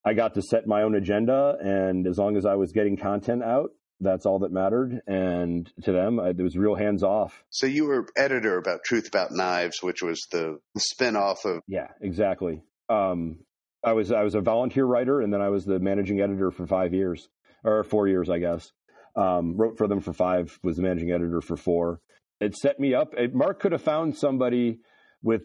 I 0.04 0.14
got 0.14 0.36
to 0.36 0.42
set 0.42 0.68
my 0.68 0.84
own 0.84 0.96
agenda, 0.96 1.58
and 1.60 2.08
as 2.08 2.18
long 2.18 2.38
as 2.38 2.46
I 2.46 2.56
was 2.56 2.72
getting 2.72 2.98
content 2.98 3.44
out, 3.44 3.72
that's 4.00 4.26
all 4.26 4.40
that 4.40 4.52
mattered. 4.52 5.02
And 5.08 5.72
to 5.84 5.92
them, 5.92 6.20
I, 6.20 6.30
it 6.30 6.42
was 6.42 6.58
real 6.58 6.76
hands 6.76 7.04
off. 7.04 7.44
So 7.50 7.66
you 7.68 7.86
were 7.86 8.08
editor 8.16 8.58
about 8.58 8.84
Truth 8.84 9.08
About 9.08 9.32
Knives, 9.32 9.82
which 9.82 10.02
was 10.02 10.22
the, 10.32 10.60
spin-off 10.78 11.46
of 11.46 11.62
Yeah, 11.68 11.88
exactly. 12.02 12.62
Um, 12.90 13.40
I 13.84 13.94
was 13.94 14.12
I 14.12 14.24
was 14.24 14.36
a 14.36 14.42
volunteer 14.42 14.86
writer, 14.86 15.22
and 15.22 15.32
then 15.32 15.42
I 15.42 15.50
was 15.50 15.66
the 15.66 15.80
managing 15.80 16.22
editor 16.22 16.52
for 16.52 16.66
five 16.66 16.94
years 16.94 17.28
or 17.64 17.84
four 17.84 18.08
years, 18.08 18.30
I 18.30 18.40
guess. 18.40 18.72
Um, 19.16 19.56
wrote 19.56 19.78
for 19.78 19.88
them 19.88 20.02
for 20.02 20.12
five, 20.12 20.58
was 20.62 20.76
the 20.76 20.84
managing 20.84 21.12
editor 21.12 21.40
for 21.42 21.56
four. 21.56 22.02
It 22.40 22.56
set 22.56 22.80
me 22.80 22.94
up. 22.94 23.14
It, 23.18 23.34
Mark 23.34 23.60
could 23.60 23.72
have 23.72 23.82
found 23.82 24.18
somebody 24.18 24.80
with 25.24 25.44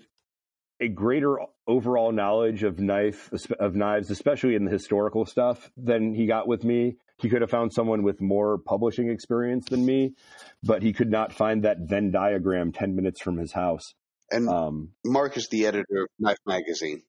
a 0.80 0.88
greater 0.88 1.36
overall 1.66 2.10
knowledge 2.10 2.62
of 2.62 2.78
knife 2.78 3.30
of 3.58 3.74
knives, 3.74 4.10
especially 4.10 4.54
in 4.54 4.64
the 4.64 4.70
historical 4.70 5.26
stuff, 5.26 5.70
than 5.76 6.14
he 6.14 6.26
got 6.26 6.48
with 6.48 6.64
me. 6.64 6.96
He 7.18 7.28
could 7.28 7.42
have 7.42 7.50
found 7.50 7.72
someone 7.72 8.02
with 8.02 8.20
more 8.20 8.56
publishing 8.56 9.10
experience 9.10 9.66
than 9.68 9.84
me, 9.84 10.14
but 10.62 10.82
he 10.82 10.94
could 10.94 11.10
not 11.10 11.34
find 11.34 11.64
that 11.64 11.76
Venn 11.80 12.10
diagram 12.10 12.72
ten 12.72 12.96
minutes 12.96 13.20
from 13.20 13.36
his 13.36 13.52
house. 13.52 13.94
and 14.30 14.48
Um, 14.48 14.92
Mark 15.04 15.36
is 15.36 15.48
the 15.50 15.66
editor 15.66 16.04
of 16.04 16.08
Knife 16.18 16.38
Magazine. 16.46 17.02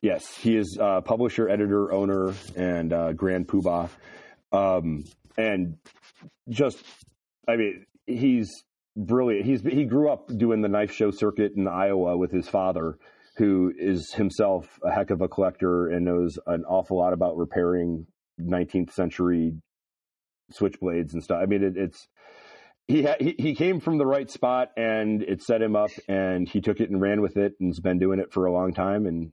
Yes, 0.00 0.36
he 0.36 0.56
is 0.56 0.76
uh, 0.80 1.00
publisher, 1.02 1.48
editor, 1.48 1.92
owner, 1.92 2.34
and 2.56 2.92
uh, 2.92 3.12
grand 3.12 3.46
poobah. 3.46 3.88
Um, 4.50 5.04
and 5.38 5.76
just, 6.48 6.82
I 7.48 7.54
mean, 7.54 7.86
he's 8.06 8.50
brilliant. 8.96 9.46
He's 9.46 9.62
he 9.62 9.84
grew 9.84 10.10
up 10.10 10.30
doing 10.36 10.62
the 10.62 10.68
knife 10.68 10.92
show 10.92 11.10
circuit 11.10 11.52
in 11.56 11.66
Iowa 11.66 12.16
with 12.16 12.30
his 12.30 12.48
father, 12.48 12.98
who 13.36 13.72
is 13.76 14.12
himself 14.12 14.78
a 14.84 14.90
heck 14.90 15.10
of 15.10 15.20
a 15.20 15.28
collector 15.28 15.88
and 15.88 16.04
knows 16.04 16.38
an 16.46 16.64
awful 16.64 16.98
lot 16.98 17.12
about 17.12 17.36
repairing 17.36 18.06
19th 18.40 18.92
century 18.92 19.54
switchblades 20.52 21.12
and 21.12 21.22
stuff. 21.22 21.40
I 21.42 21.46
mean, 21.46 21.62
it, 21.62 21.76
it's 21.76 22.08
he, 22.88 23.04
ha- 23.04 23.16
he 23.18 23.34
he 23.38 23.54
came 23.54 23.80
from 23.80 23.98
the 23.98 24.06
right 24.06 24.30
spot 24.30 24.70
and 24.76 25.22
it 25.22 25.42
set 25.42 25.62
him 25.62 25.76
up, 25.76 25.90
and 26.08 26.48
he 26.48 26.60
took 26.60 26.80
it 26.80 26.90
and 26.90 27.00
ran 27.00 27.20
with 27.20 27.36
it, 27.36 27.54
and's 27.60 27.80
been 27.80 27.98
doing 27.98 28.18
it 28.18 28.32
for 28.32 28.46
a 28.46 28.52
long 28.52 28.74
time. 28.74 29.06
And 29.06 29.32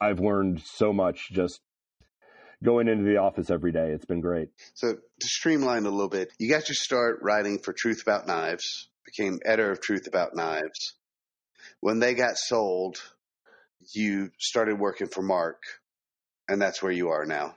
I've 0.00 0.20
learned 0.20 0.62
so 0.62 0.92
much 0.92 1.30
just 1.30 1.60
going 2.66 2.88
into 2.88 3.04
the 3.04 3.18
office 3.18 3.48
every 3.48 3.70
day. 3.70 3.92
It's 3.92 4.04
been 4.04 4.20
great. 4.20 4.48
So 4.74 4.94
to 4.94 5.26
streamline 5.26 5.86
a 5.86 5.90
little 5.90 6.08
bit, 6.08 6.32
you 6.38 6.50
got 6.50 6.68
your 6.68 6.74
start 6.74 7.20
writing 7.22 7.60
for 7.60 7.72
Truth 7.72 8.02
About 8.02 8.26
Knives, 8.26 8.88
became 9.06 9.38
editor 9.46 9.70
of 9.70 9.80
Truth 9.80 10.08
About 10.08 10.34
Knives. 10.34 10.96
When 11.80 12.00
they 12.00 12.14
got 12.14 12.36
sold, 12.36 12.96
you 13.94 14.30
started 14.40 14.80
working 14.80 15.06
for 15.06 15.22
Mark, 15.22 15.62
and 16.48 16.60
that's 16.60 16.82
where 16.82 16.90
you 16.90 17.10
are 17.10 17.24
now. 17.24 17.54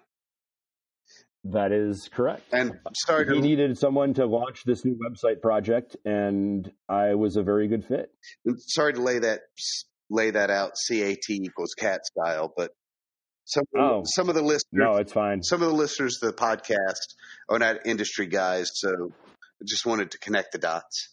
That 1.46 1.72
is 1.72 2.08
correct. 2.14 2.44
And 2.52 2.80
sorry 3.06 3.26
He 3.34 3.42
needed 3.42 3.78
someone 3.80 4.14
to 4.16 4.28
launch 4.28 4.64
this 4.64 4.86
new 4.86 4.96
website 4.96 5.42
project, 5.42 5.96
and 6.06 6.72
I 6.88 7.16
was 7.16 7.36
a 7.36 7.42
very 7.42 7.68
good 7.68 7.84
fit. 7.84 8.12
sorry 8.58 8.94
to 8.94 9.02
lay 9.02 9.20
that 9.20 9.40
lay 10.12 10.32
that 10.32 10.52
out 10.52 10.74
CAT 10.88 11.30
equals 11.30 11.74
cat 11.76 12.02
style, 12.06 12.54
but 12.56 12.72
some 13.50 13.64
Oh. 13.78 14.04
some 14.06 14.30
of 14.30 14.36
the 14.36 14.42
listeners 14.42 14.64
No, 14.72 14.96
it's 14.98 15.14
fine. 15.14 15.42
some 15.44 15.62
of 15.62 15.70
the 15.70 15.76
listeners 15.76 16.22
of 16.22 16.30
the 16.36 16.42
podcast 16.42 17.16
are 17.50 17.60
not 17.60 17.86
industry 17.86 18.28
guys, 18.28 18.72
so 18.74 19.12
I 19.62 19.66
just 19.66 19.86
wanted 19.86 20.12
to 20.12 20.20
connect 20.20 20.52
the 20.54 20.58
dots. 20.60 21.10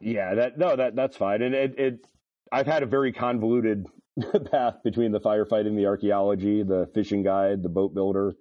Yeah, 0.00 0.34
that 0.36 0.58
no, 0.58 0.76
that 0.76 0.94
that's 0.96 1.16
fine. 1.16 1.42
And 1.42 1.54
it, 1.54 1.78
it 1.78 2.06
I've 2.52 2.66
had 2.66 2.82
a 2.82 2.86
very 2.86 3.12
convoluted 3.12 3.86
path 4.50 4.76
between 4.84 5.12
the 5.12 5.20
firefighting, 5.20 5.76
the 5.76 5.86
archaeology, 5.86 6.62
the 6.62 6.88
fishing 6.94 7.22
guide, 7.22 7.62
the 7.62 7.68
boat 7.68 7.94
builder. 7.94 8.34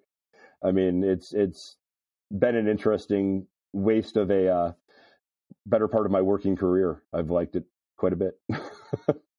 I 0.64 0.72
mean, 0.72 1.03
it's 1.03 1.34
it's 1.34 1.76
been 2.32 2.56
an 2.56 2.68
interesting 2.68 3.48
waste 3.74 4.18
of 4.18 4.30
a 4.32 4.48
uh, 4.49 4.72
better 5.66 5.88
part 5.88 6.06
of 6.06 6.11
my 6.11 6.22
working 6.22 6.56
career. 6.56 7.02
I've 7.14 7.30
liked 7.30 7.56
it 7.56 7.66
quite 7.98 8.14
a 8.14 8.18
bit. 8.18 8.34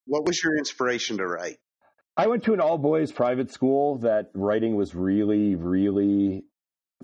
What 0.07 0.27
was 0.27 0.43
your 0.43 0.57
inspiration 0.59 1.19
to 1.19 1.27
write? 1.27 1.59
I 2.21 2.27
went 2.27 2.45
to 2.45 2.53
an 2.53 2.61
all 2.61 2.77
boys 2.77 3.13
private 3.13 3.51
school 3.51 3.97
that 4.01 4.31
writing 4.35 4.77
was 4.77 4.95
really, 4.95 5.55
really 5.55 6.45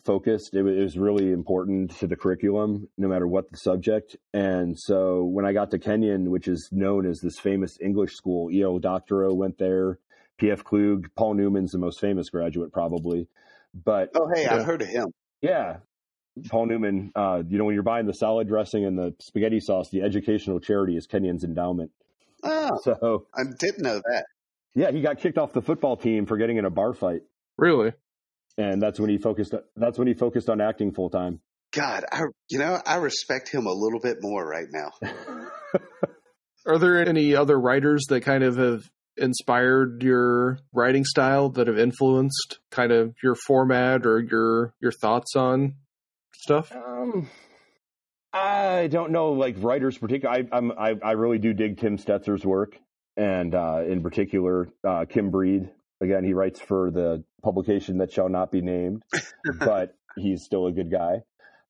focused. 0.05 0.53
It 0.53 0.63
was, 0.63 0.99
really 0.99 1.33
important 1.33 1.93
to 2.01 2.07
the 2.07 2.17
curriculum, 2.17 2.91
no 2.99 3.09
matter 3.09 3.27
what 3.27 3.51
the 3.51 3.57
subject. 3.57 4.15
And 4.35 4.79
so 4.79 5.25
when 5.25 5.47
I 5.47 5.55
got 5.55 5.71
to 5.71 5.79
Kenyon, 5.79 6.31
which 6.31 6.47
is 6.49 6.69
known 6.71 7.07
as 7.07 7.21
this 7.23 7.39
famous 7.39 7.79
English 7.81 8.15
school, 8.15 8.51
E.O. 8.51 8.79
Doctorow 8.79 9.33
went 9.33 9.57
there, 9.57 10.01
P.F. 10.37 10.63
Kluge, 10.65 11.07
Paul 11.17 11.33
Newman's 11.33 11.73
the 11.73 11.79
most 11.79 11.99
famous 11.99 12.29
graduate 12.29 12.71
probably, 12.71 13.27
but 13.73 14.11
Oh, 14.15 14.29
hey, 14.35 14.45
I 14.45 14.57
Yeah. 14.57 14.65
heard 14.65 14.83
of 14.83 14.89
him. 14.89 15.07
yeah, 15.41 15.79
Paul 16.51 16.67
Newman. 16.67 17.13
Uh, 17.15 17.43
you 17.49 17.57
know, 17.57 17.65
when 17.65 17.73
you're 17.73 17.83
buying 17.83 18.05
the 18.05 18.13
salad 18.13 18.49
dressing 18.49 18.85
and 18.85 18.99
the 18.99 19.15
spaghetti 19.21 19.61
sauce, 19.61 19.89
the 19.89 20.03
educational 20.03 20.61
charity 20.61 20.95
is 20.95 21.07
Kenyon's 21.07 21.43
endowment. 21.43 21.91
Oh, 22.43 22.79
So 22.83 23.29
I 23.33 23.45
didn't 23.45 23.83
know 23.83 24.03
that. 24.11 24.27
Yeah, 24.77 24.93
he 24.93 25.01
got 25.01 25.19
kicked 25.19 25.39
off 25.39 25.53
the 25.53 25.63
football 25.63 25.97
team 25.97 26.27
for 26.27 26.37
getting 26.37 26.57
in 26.59 26.65
a 26.65 26.71
bar 26.71 26.93
fight, 26.93 27.23
Really? 27.59 27.93
and 28.57 28.81
that's 28.81 29.01
when 29.01 29.11
he 29.11 29.19
focused. 29.19 29.55
That's 29.75 29.99
when 29.99 30.07
he 30.07 30.15
focused 30.15 30.49
on 30.49 30.61
acting 30.61 30.93
full 30.93 31.11
time. 31.11 31.41
God, 31.73 32.05
I 32.13 32.23
you 32.49 32.59
know 32.61 32.79
I 32.87 32.97
respect 32.97 33.49
him 33.49 33.67
a 33.67 33.73
little 33.73 33.99
bit 34.01 34.19
more 34.21 34.47
right 34.49 34.69
now. 34.71 34.93
Are 36.67 36.79
there 36.79 36.99
any 37.07 37.35
other 37.35 37.59
writers 37.59 38.05
that 38.09 38.23
kind 38.23 38.43
of 38.43 38.57
have 38.57 38.89
inspired 39.17 40.03
your 40.03 40.59
writing 40.73 41.05
style 41.05 41.49
that 41.51 41.67
have 41.69 41.79
influenced 41.79 42.59
kind 42.71 42.93
of 42.93 43.15
your 43.23 43.35
format 43.35 44.05
or 44.07 44.21
your 44.21 44.75
your 44.81 44.93
thoughts 44.93 45.37
on 45.37 45.75
stuff? 46.35 46.73
Um, 46.75 47.29
I 48.33 48.89
don't 48.89 49.13
know, 49.13 49.33
like 49.33 49.57
writers 49.59 49.97
particular. 49.99 50.35
I, 50.35 50.45
I'm 50.53 50.73
I, 50.73 50.95
I 51.03 51.13
really 51.13 51.39
do 51.39 51.53
dig 51.55 51.79
Tim 51.79 51.99
Stetzer's 51.99 52.45
work, 52.45 52.77
and 53.17 53.55
uh, 53.55 53.83
in 53.87 54.03
particular, 54.03 54.69
uh, 54.85 55.05
Kim 55.09 55.31
Breed. 55.31 55.71
Again, 56.01 56.25
he 56.25 56.35
writes 56.35 56.61
for 56.61 56.91
the 56.91 57.25
publication 57.43 57.99
that 57.99 58.13
shall 58.13 58.29
not 58.29 58.53
be 58.53 58.61
named, 58.61 59.03
but 59.59 59.95
he's 60.17 60.43
still 60.43 60.67
a 60.67 60.73
good 60.73 60.91
guy. 60.91 61.23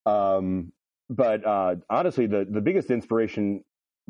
Um, 0.05 0.73
but 1.09 1.47
uh, 1.47 1.77
honestly, 1.89 2.27
the 2.27 2.47
the 2.48 2.60
biggest 2.60 2.90
inspiration 2.90 3.62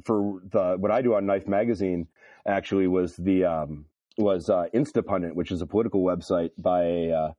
for 0.04 0.40
the 0.50 0.76
what 0.78 0.90
I 0.90 1.02
do 1.02 1.14
on 1.14 1.26
Knife 1.26 1.46
Magazine 1.46 2.08
actually 2.46 2.86
was 2.86 3.16
the 3.16 3.44
um, 3.44 3.86
was 4.16 4.48
uh, 4.48 4.66
Instapundit, 4.74 5.34
which 5.34 5.50
is 5.50 5.60
a 5.60 5.66
political 5.66 6.02
website 6.02 6.50
by 6.56 6.84
a 6.84 7.10
uh, 7.10 7.32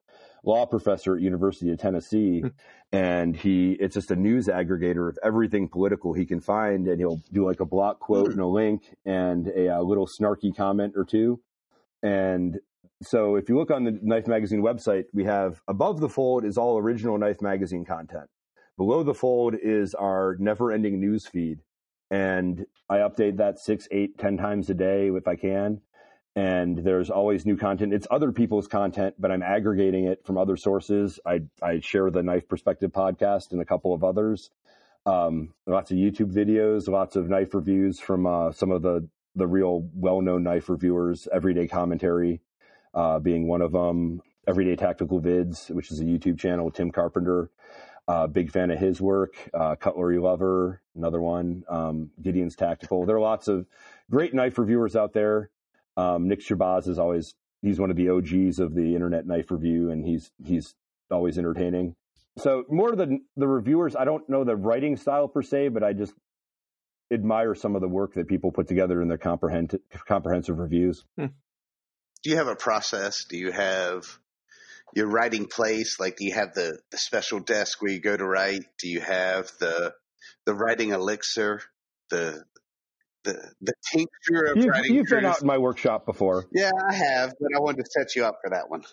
law 0.48 0.66
professor 0.66 1.16
at 1.16 1.22
University 1.22 1.70
of 1.72 1.78
Tennessee, 1.78 2.44
and 2.92 3.36
he 3.36 3.74
it's 3.74 3.94
just 3.94 4.12
a 4.12 4.16
news 4.16 4.48
aggregator 4.48 5.10
of 5.10 5.20
everything 5.24 5.68
political 5.68 6.14
he 6.14 6.26
can 6.26 6.40
find, 6.40 6.88
and 6.88 7.00
he'll 7.00 7.22
do 7.34 7.46
like 7.46 7.60
a 7.60 7.66
block 7.66 8.00
quote 8.00 8.32
and 8.32 8.40
a 8.40 8.48
link 8.48 8.96
and 9.06 9.48
a, 9.50 9.76
uh 9.76 9.82
little 9.82 10.08
snarky 10.08 10.56
comment 10.56 10.94
or 10.96 11.06
two, 11.06 11.40
and 12.02 12.60
so 13.04 13.36
if 13.36 13.48
you 13.50 13.58
look 13.60 13.70
on 13.70 13.84
the 13.84 14.00
Knife 14.02 14.28
Magazine 14.28 14.64
website, 14.64 15.06
we 15.14 15.26
have 15.26 15.62
above 15.68 16.00
the 16.00 16.10
fold 16.10 16.44
is 16.44 16.58
all 16.58 16.80
original 16.80 17.18
Knife 17.20 17.42
Magazine 17.42 17.86
content. 17.86 18.28
Below 18.76 19.04
the 19.04 19.14
fold 19.14 19.54
is 19.62 19.94
our 19.94 20.36
never-ending 20.40 21.00
news 21.00 21.28
feed, 21.28 21.60
and 22.10 22.66
I 22.90 22.98
update 22.98 23.38
that 23.38 23.60
six, 23.60 23.88
eight, 23.92 24.18
ten 24.18 24.38
times 24.38 24.70
a 24.70 24.74
day 24.74 25.10
if 25.10 25.28
I 25.28 25.36
can. 25.36 25.82
And 26.38 26.78
there's 26.78 27.10
always 27.10 27.48
new 27.48 27.58
content. 27.58 27.94
It's 27.94 28.06
other 28.12 28.32
people's 28.32 28.68
content, 28.68 29.16
but 29.18 29.32
I'm 29.32 29.42
aggregating 29.42 30.06
it 30.06 30.24
from 30.24 30.38
other 30.38 30.56
sources. 30.56 31.20
I 31.26 31.42
I 31.64 31.80
share 31.80 32.12
the 32.12 32.22
Knife 32.22 32.48
Perspective 32.48 32.92
podcast 32.92 33.54
and 33.54 33.62
a 33.62 33.66
couple 33.66 33.92
of 33.92 34.04
others. 34.04 34.52
Um, 35.08 35.56
lots 35.66 35.90
of 35.90 35.98
YouTube 35.98 36.32
videos, 36.32 36.88
lots 36.88 37.16
of 37.16 37.28
knife 37.28 37.56
reviews 37.56 38.00
from 38.00 38.28
uh, 38.28 38.52
some 38.52 38.70
of 38.70 38.84
the 38.84 39.10
the 39.36 39.48
real 39.48 39.90
well-known 39.96 40.44
knife 40.44 40.70
reviewers. 40.70 41.28
Everyday 41.34 41.68
commentary 41.68 42.42
uh, 42.94 43.18
being 43.18 43.48
one 43.48 43.64
of 43.64 43.72
them. 43.72 44.22
Everyday 44.48 44.76
Tactical 44.76 45.20
Vids, 45.20 45.72
which 45.72 45.92
is 45.92 46.02
a 46.02 46.04
YouTube 46.04 46.38
channel 46.38 46.66
with 46.66 46.76
Tim 46.76 46.92
Carpenter. 46.92 47.50
Uh, 48.08 48.28
big 48.28 48.52
fan 48.52 48.70
of 48.70 48.78
his 48.78 49.02
work. 49.02 49.34
Uh, 49.56 49.76
Cutlery 49.76 50.20
Lover, 50.20 50.84
another 50.96 51.20
one. 51.20 51.64
Um, 51.68 52.12
Gideon's 52.22 52.56
Tactical. 52.56 53.08
There 53.08 53.16
are 53.16 53.22
lots 53.22 53.48
of 53.48 53.66
great 54.12 54.36
knife 54.36 54.60
reviewers 54.60 54.96
out 54.96 55.14
there. 55.14 55.50
Um, 55.98 56.28
Nick 56.28 56.40
Shabazz 56.40 56.88
is 56.88 57.00
always 57.00 57.34
he's 57.62 57.80
one 57.80 57.90
of 57.90 57.98
the 57.98 58.10
OGs 58.10 58.60
of 58.60 58.76
the 58.76 58.94
internet 58.94 59.26
knife 59.26 59.52
review, 59.52 59.92
and 59.92 60.06
he's 60.06 60.32
he's 60.46 60.76
always 61.12 61.38
entertaining. 61.38 61.96
So 62.38 62.64
more 62.70 62.96
the 62.96 63.20
the 63.36 63.48
reviewers, 63.48 63.96
I 63.96 64.06
don't 64.06 64.28
know 64.30 64.44
the 64.44 64.56
writing 64.56 64.96
style 64.96 65.28
per 65.28 65.42
se, 65.42 65.70
but 65.70 65.84
I 65.84 65.94
just 65.94 66.14
admire 67.12 67.56
some 67.56 67.76
of 67.76 67.82
the 67.82 67.88
work 67.88 68.14
that 68.14 68.28
people 68.28 68.52
put 68.52 68.68
together 68.68 69.02
in 69.02 69.08
their 69.08 69.18
comprehend- 69.18 69.80
comprehensive 70.08 70.60
reviews. 70.60 71.04
Do 71.18 71.30
you 72.26 72.38
have 72.38 72.48
a 72.48 72.56
process? 72.56 73.26
Do 73.26 73.38
you 73.38 73.52
have 73.52 74.04
your 74.94 75.08
writing 75.08 75.46
place? 75.46 76.00
Like, 76.00 76.18
do 76.18 76.26
you 76.26 76.34
have 76.34 76.54
the, 76.54 76.80
the 76.92 76.98
special 76.98 77.40
desk 77.40 77.82
where 77.82 77.92
you 77.92 78.02
go 78.02 78.16
to 78.16 78.26
write? 78.26 78.64
Do 78.80 78.90
you 78.90 79.02
have 79.02 79.50
the 79.60 79.94
the 80.46 80.54
writing 80.54 80.92
elixir? 80.92 81.62
The 82.10 82.44
the 83.34 83.52
the 83.62 83.74
tincture 83.92 84.52
of 84.52 84.58
You've, 84.58 84.68
writing. 84.68 84.96
you've 84.96 85.08
been 85.08 85.26
out 85.26 85.42
in 85.42 85.48
my 85.48 85.58
workshop 85.58 86.06
before. 86.06 86.46
Yeah, 86.52 86.72
I 86.90 86.94
have, 86.94 87.34
but 87.40 87.50
I 87.56 87.60
wanted 87.60 87.84
to 87.84 87.90
set 87.92 88.16
you 88.16 88.26
up 88.26 88.40
for 88.44 88.50
that 88.52 88.70
one. 88.70 88.84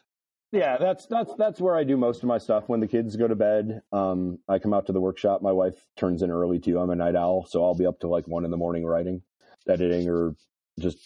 Yeah, 0.52 0.76
that's 0.78 1.06
that's 1.06 1.32
that's 1.36 1.60
where 1.60 1.76
I 1.76 1.82
do 1.84 1.96
most 1.96 2.22
of 2.22 2.28
my 2.28 2.38
stuff. 2.38 2.64
When 2.68 2.80
the 2.80 2.86
kids 2.86 3.16
go 3.16 3.26
to 3.26 3.34
bed, 3.34 3.82
um, 3.92 4.38
I 4.48 4.58
come 4.60 4.72
out 4.72 4.86
to 4.86 4.92
the 4.92 5.00
workshop. 5.00 5.42
My 5.42 5.52
wife 5.52 5.74
turns 5.96 6.22
in 6.22 6.30
early 6.30 6.60
too. 6.60 6.78
I'm 6.78 6.90
a 6.90 6.94
night 6.94 7.16
owl, 7.16 7.46
so 7.48 7.64
I'll 7.64 7.74
be 7.74 7.86
up 7.86 8.00
to 8.00 8.08
like 8.08 8.28
one 8.28 8.44
in 8.44 8.50
the 8.50 8.56
morning 8.56 8.84
writing, 8.84 9.22
editing, 9.68 10.08
or 10.08 10.36
just 10.78 10.98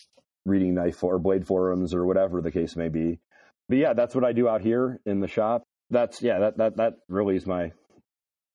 reading 0.45 0.75
knife 0.75 1.03
or 1.03 1.19
blade 1.19 1.47
forums 1.47 1.95
or 1.95 2.05
whatever 2.07 2.43
the 2.43 2.51
case 2.51 2.77
may 2.77 2.89
be. 2.89 3.21
But 3.69 3.79
yeah, 3.79 3.93
that's 3.95 4.15
what 4.15 4.25
I 4.25 4.33
do 4.33 4.49
out 4.49 4.61
here 4.61 5.01
in 5.07 5.21
the 5.21 5.29
shop. 5.29 5.63
That's 5.91 6.21
yeah, 6.21 6.41
that 6.41 6.59
that 6.59 6.77
that 6.77 6.95
really 7.09 7.37
is 7.37 7.47
my 7.47 7.73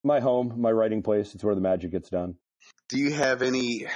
my 0.03 0.19
home, 0.19 0.61
my 0.61 0.71
writing 0.71 1.01
place. 1.01 1.33
It's 1.33 1.43
where 1.43 1.55
the 1.55 1.61
magic 1.61 1.91
gets 1.91 2.09
done. 2.09 2.35
Do 2.89 2.99
you 2.99 3.13
have 3.13 3.41
any? 3.41 3.87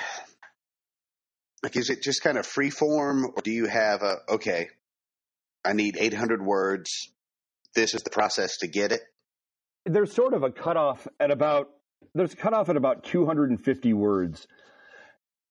Like, 1.63 1.75
is 1.75 1.89
it 1.89 2.03
just 2.03 2.21
kind 2.21 2.37
of 2.37 2.45
free 2.45 2.69
form, 2.69 3.25
or 3.25 3.41
do 3.41 3.51
you 3.51 3.65
have 3.65 4.03
a 4.03 4.17
okay? 4.29 4.69
I 5.65 5.73
need 5.73 5.97
800 5.97 6.45
words. 6.45 7.11
This 7.73 7.93
is 7.93 8.03
the 8.03 8.09
process 8.09 8.57
to 8.59 8.67
get 8.67 8.91
it. 8.91 9.01
there's 9.85 10.13
sort 10.13 10.33
of 10.33 10.43
a 10.43 10.51
cutoff 10.51 11.07
at 11.19 11.31
about 11.31 11.69
there's 12.13 12.33
a 12.33 12.37
cutoff 12.37 12.69
at 12.69 12.77
about 12.77 13.03
250 13.03 13.93
words. 13.93 14.47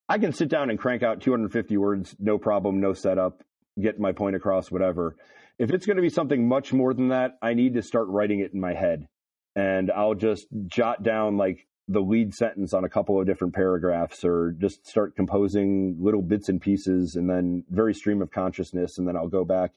I 0.08 0.18
can 0.18 0.32
sit 0.32 0.48
down 0.48 0.70
and 0.70 0.78
crank 0.78 1.02
out 1.02 1.20
250 1.20 1.76
words, 1.76 2.14
no 2.18 2.38
problem, 2.38 2.80
no 2.80 2.92
setup, 2.92 3.42
get 3.80 3.98
my 3.98 4.12
point 4.12 4.36
across, 4.36 4.70
whatever. 4.70 5.16
If 5.58 5.70
it's 5.70 5.86
going 5.86 5.96
to 5.96 6.02
be 6.02 6.10
something 6.10 6.46
much 6.46 6.72
more 6.72 6.94
than 6.94 7.08
that, 7.08 7.38
I 7.42 7.54
need 7.54 7.74
to 7.74 7.82
start 7.82 8.06
writing 8.08 8.40
it 8.40 8.52
in 8.52 8.60
my 8.60 8.74
head, 8.74 9.06
and 9.54 9.90
I'll 9.90 10.14
just 10.14 10.46
jot 10.66 11.02
down 11.02 11.36
like 11.36 11.66
the 11.88 12.00
lead 12.00 12.34
sentence 12.34 12.72
on 12.72 12.84
a 12.84 12.88
couple 12.88 13.20
of 13.20 13.26
different 13.26 13.54
paragraphs, 13.54 14.24
or 14.24 14.54
just 14.58 14.86
start 14.86 15.16
composing 15.16 15.96
little 16.00 16.22
bits 16.22 16.48
and 16.48 16.60
pieces, 16.60 17.14
and 17.16 17.28
then 17.28 17.64
very 17.70 17.94
stream 17.94 18.22
of 18.22 18.30
consciousness, 18.30 18.98
and 18.98 19.06
then 19.06 19.16
I'll 19.16 19.28
go 19.28 19.44
back 19.44 19.72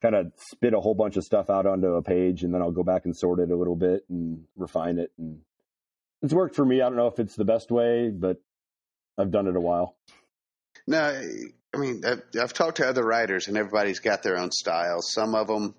kind 0.00 0.16
of 0.16 0.32
spit 0.36 0.74
a 0.74 0.80
whole 0.80 0.96
bunch 0.96 1.16
of 1.16 1.22
stuff 1.22 1.48
out 1.48 1.64
onto 1.64 1.94
a 1.94 2.02
page 2.02 2.42
and 2.42 2.52
then 2.52 2.60
I'll 2.60 2.72
go 2.72 2.82
back 2.82 3.04
and 3.04 3.16
sort 3.16 3.38
it 3.38 3.52
a 3.52 3.56
little 3.56 3.76
bit 3.76 4.04
and 4.10 4.42
refine 4.56 4.98
it. 4.98 5.12
And 5.16 5.42
it's 6.22 6.34
worked 6.34 6.56
for 6.56 6.64
me. 6.64 6.80
I 6.80 6.88
don't 6.88 6.96
know 6.96 7.06
if 7.06 7.20
it's 7.20 7.36
the 7.36 7.44
best 7.44 7.70
way, 7.70 8.10
but 8.10 8.38
I've 9.16 9.30
done 9.30 9.46
it 9.46 9.56
a 9.56 9.60
while. 9.60 9.96
No, 10.86 11.22
I 11.74 11.78
mean, 11.78 12.02
I've, 12.04 12.22
I've 12.40 12.52
talked 12.52 12.78
to 12.78 12.88
other 12.88 13.04
writers, 13.04 13.48
and 13.48 13.56
everybody's 13.56 14.00
got 14.00 14.22
their 14.22 14.38
own 14.38 14.50
style. 14.50 15.00
Some 15.00 15.34
of 15.34 15.46
them, 15.46 15.74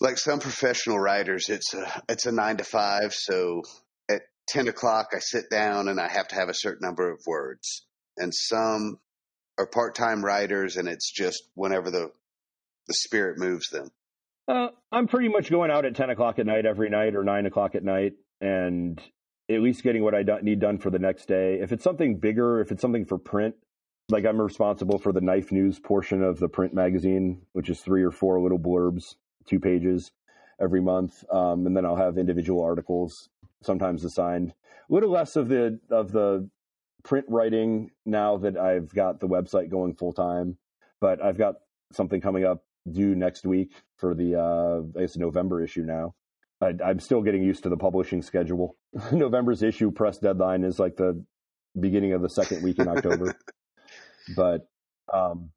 like 0.00 0.18
some 0.18 0.40
professional 0.40 0.98
writers, 0.98 1.48
it's 1.48 1.74
a 1.74 2.02
it's 2.08 2.26
a 2.26 2.32
nine 2.32 2.56
to 2.58 2.64
five. 2.64 3.12
So 3.12 3.62
at 4.48 4.52
ten 4.52 4.68
o'clock, 4.68 5.08
I 5.14 5.18
sit 5.18 5.50
down 5.50 5.88
and 5.88 6.00
I 6.00 6.08
have 6.08 6.28
to 6.28 6.34
have 6.34 6.48
a 6.48 6.54
certain 6.54 6.86
number 6.86 7.10
of 7.10 7.20
words. 7.26 7.86
And 8.16 8.32
some 8.34 8.98
are 9.58 9.66
part 9.66 9.94
time 9.94 10.24
writers, 10.24 10.76
and 10.76 10.88
it's 10.88 11.10
just 11.10 11.42
whenever 11.54 11.90
the 11.90 12.10
the 12.86 12.94
spirit 12.94 13.38
moves 13.38 13.68
them. 13.70 13.88
Uh, 14.48 14.68
I'm 14.92 15.08
pretty 15.08 15.28
much 15.28 15.50
going 15.50 15.72
out 15.72 15.84
at 15.84 15.96
10 15.96 16.10
o'clock 16.10 16.38
at 16.38 16.46
night 16.46 16.66
every 16.66 16.88
night 16.88 17.16
or 17.16 17.24
9 17.24 17.46
o'clock 17.46 17.74
at 17.74 17.82
night 17.82 18.12
and 18.40 19.02
at 19.50 19.60
least 19.60 19.82
getting 19.82 20.04
what 20.04 20.14
I 20.14 20.22
do- 20.22 20.40
need 20.42 20.60
done 20.60 20.78
for 20.78 20.90
the 20.90 21.00
next 21.00 21.26
day. 21.26 21.58
If 21.60 21.72
it's 21.72 21.82
something 21.82 22.18
bigger, 22.18 22.60
if 22.60 22.70
it's 22.70 22.80
something 22.80 23.04
for 23.04 23.18
print, 23.18 23.56
like 24.08 24.24
I'm 24.24 24.40
responsible 24.40 24.98
for 24.98 25.12
the 25.12 25.20
knife 25.20 25.50
news 25.50 25.80
portion 25.80 26.22
of 26.22 26.38
the 26.38 26.48
print 26.48 26.74
magazine, 26.74 27.42
which 27.54 27.68
is 27.68 27.80
three 27.80 28.04
or 28.04 28.12
four 28.12 28.40
little 28.40 28.58
blurbs, 28.58 29.16
two 29.46 29.58
pages 29.58 30.12
every 30.60 30.80
month. 30.80 31.24
Um, 31.28 31.66
and 31.66 31.76
then 31.76 31.84
I'll 31.84 31.96
have 31.96 32.16
individual 32.16 32.62
articles, 32.62 33.28
sometimes 33.62 34.04
assigned. 34.04 34.54
A 34.88 34.94
little 34.94 35.10
less 35.10 35.36
of 35.36 35.48
the 35.48 35.80
of 35.90 36.12
the 36.12 36.48
print 37.02 37.26
writing 37.28 37.90
now 38.04 38.36
that 38.38 38.56
I've 38.56 38.92
got 38.92 39.20
the 39.20 39.28
website 39.28 39.70
going 39.70 39.94
full 39.94 40.12
time, 40.12 40.58
but 41.00 41.22
I've 41.22 41.38
got 41.38 41.56
something 41.92 42.20
coming 42.20 42.44
up 42.44 42.64
due 42.90 43.14
next 43.14 43.46
week 43.46 43.72
for 43.96 44.14
the 44.14 44.36
uh, 44.36 44.98
I 44.98 45.02
guess 45.02 45.16
November 45.16 45.62
issue 45.62 45.82
now. 45.82 46.14
I, 46.60 46.72
I'm 46.84 47.00
still 47.00 47.22
getting 47.22 47.42
used 47.42 47.62
to 47.64 47.68
the 47.68 47.76
publishing 47.76 48.22
schedule. 48.22 48.76
November's 49.12 49.62
issue 49.62 49.90
press 49.90 50.18
deadline 50.18 50.64
is 50.64 50.78
like 50.78 50.96
the 50.96 51.24
beginning 51.78 52.12
of 52.12 52.22
the 52.22 52.30
second 52.30 52.62
week 52.62 52.78
in 52.78 52.88
October, 52.88 53.36
but 54.36 54.68
um, 55.12 55.50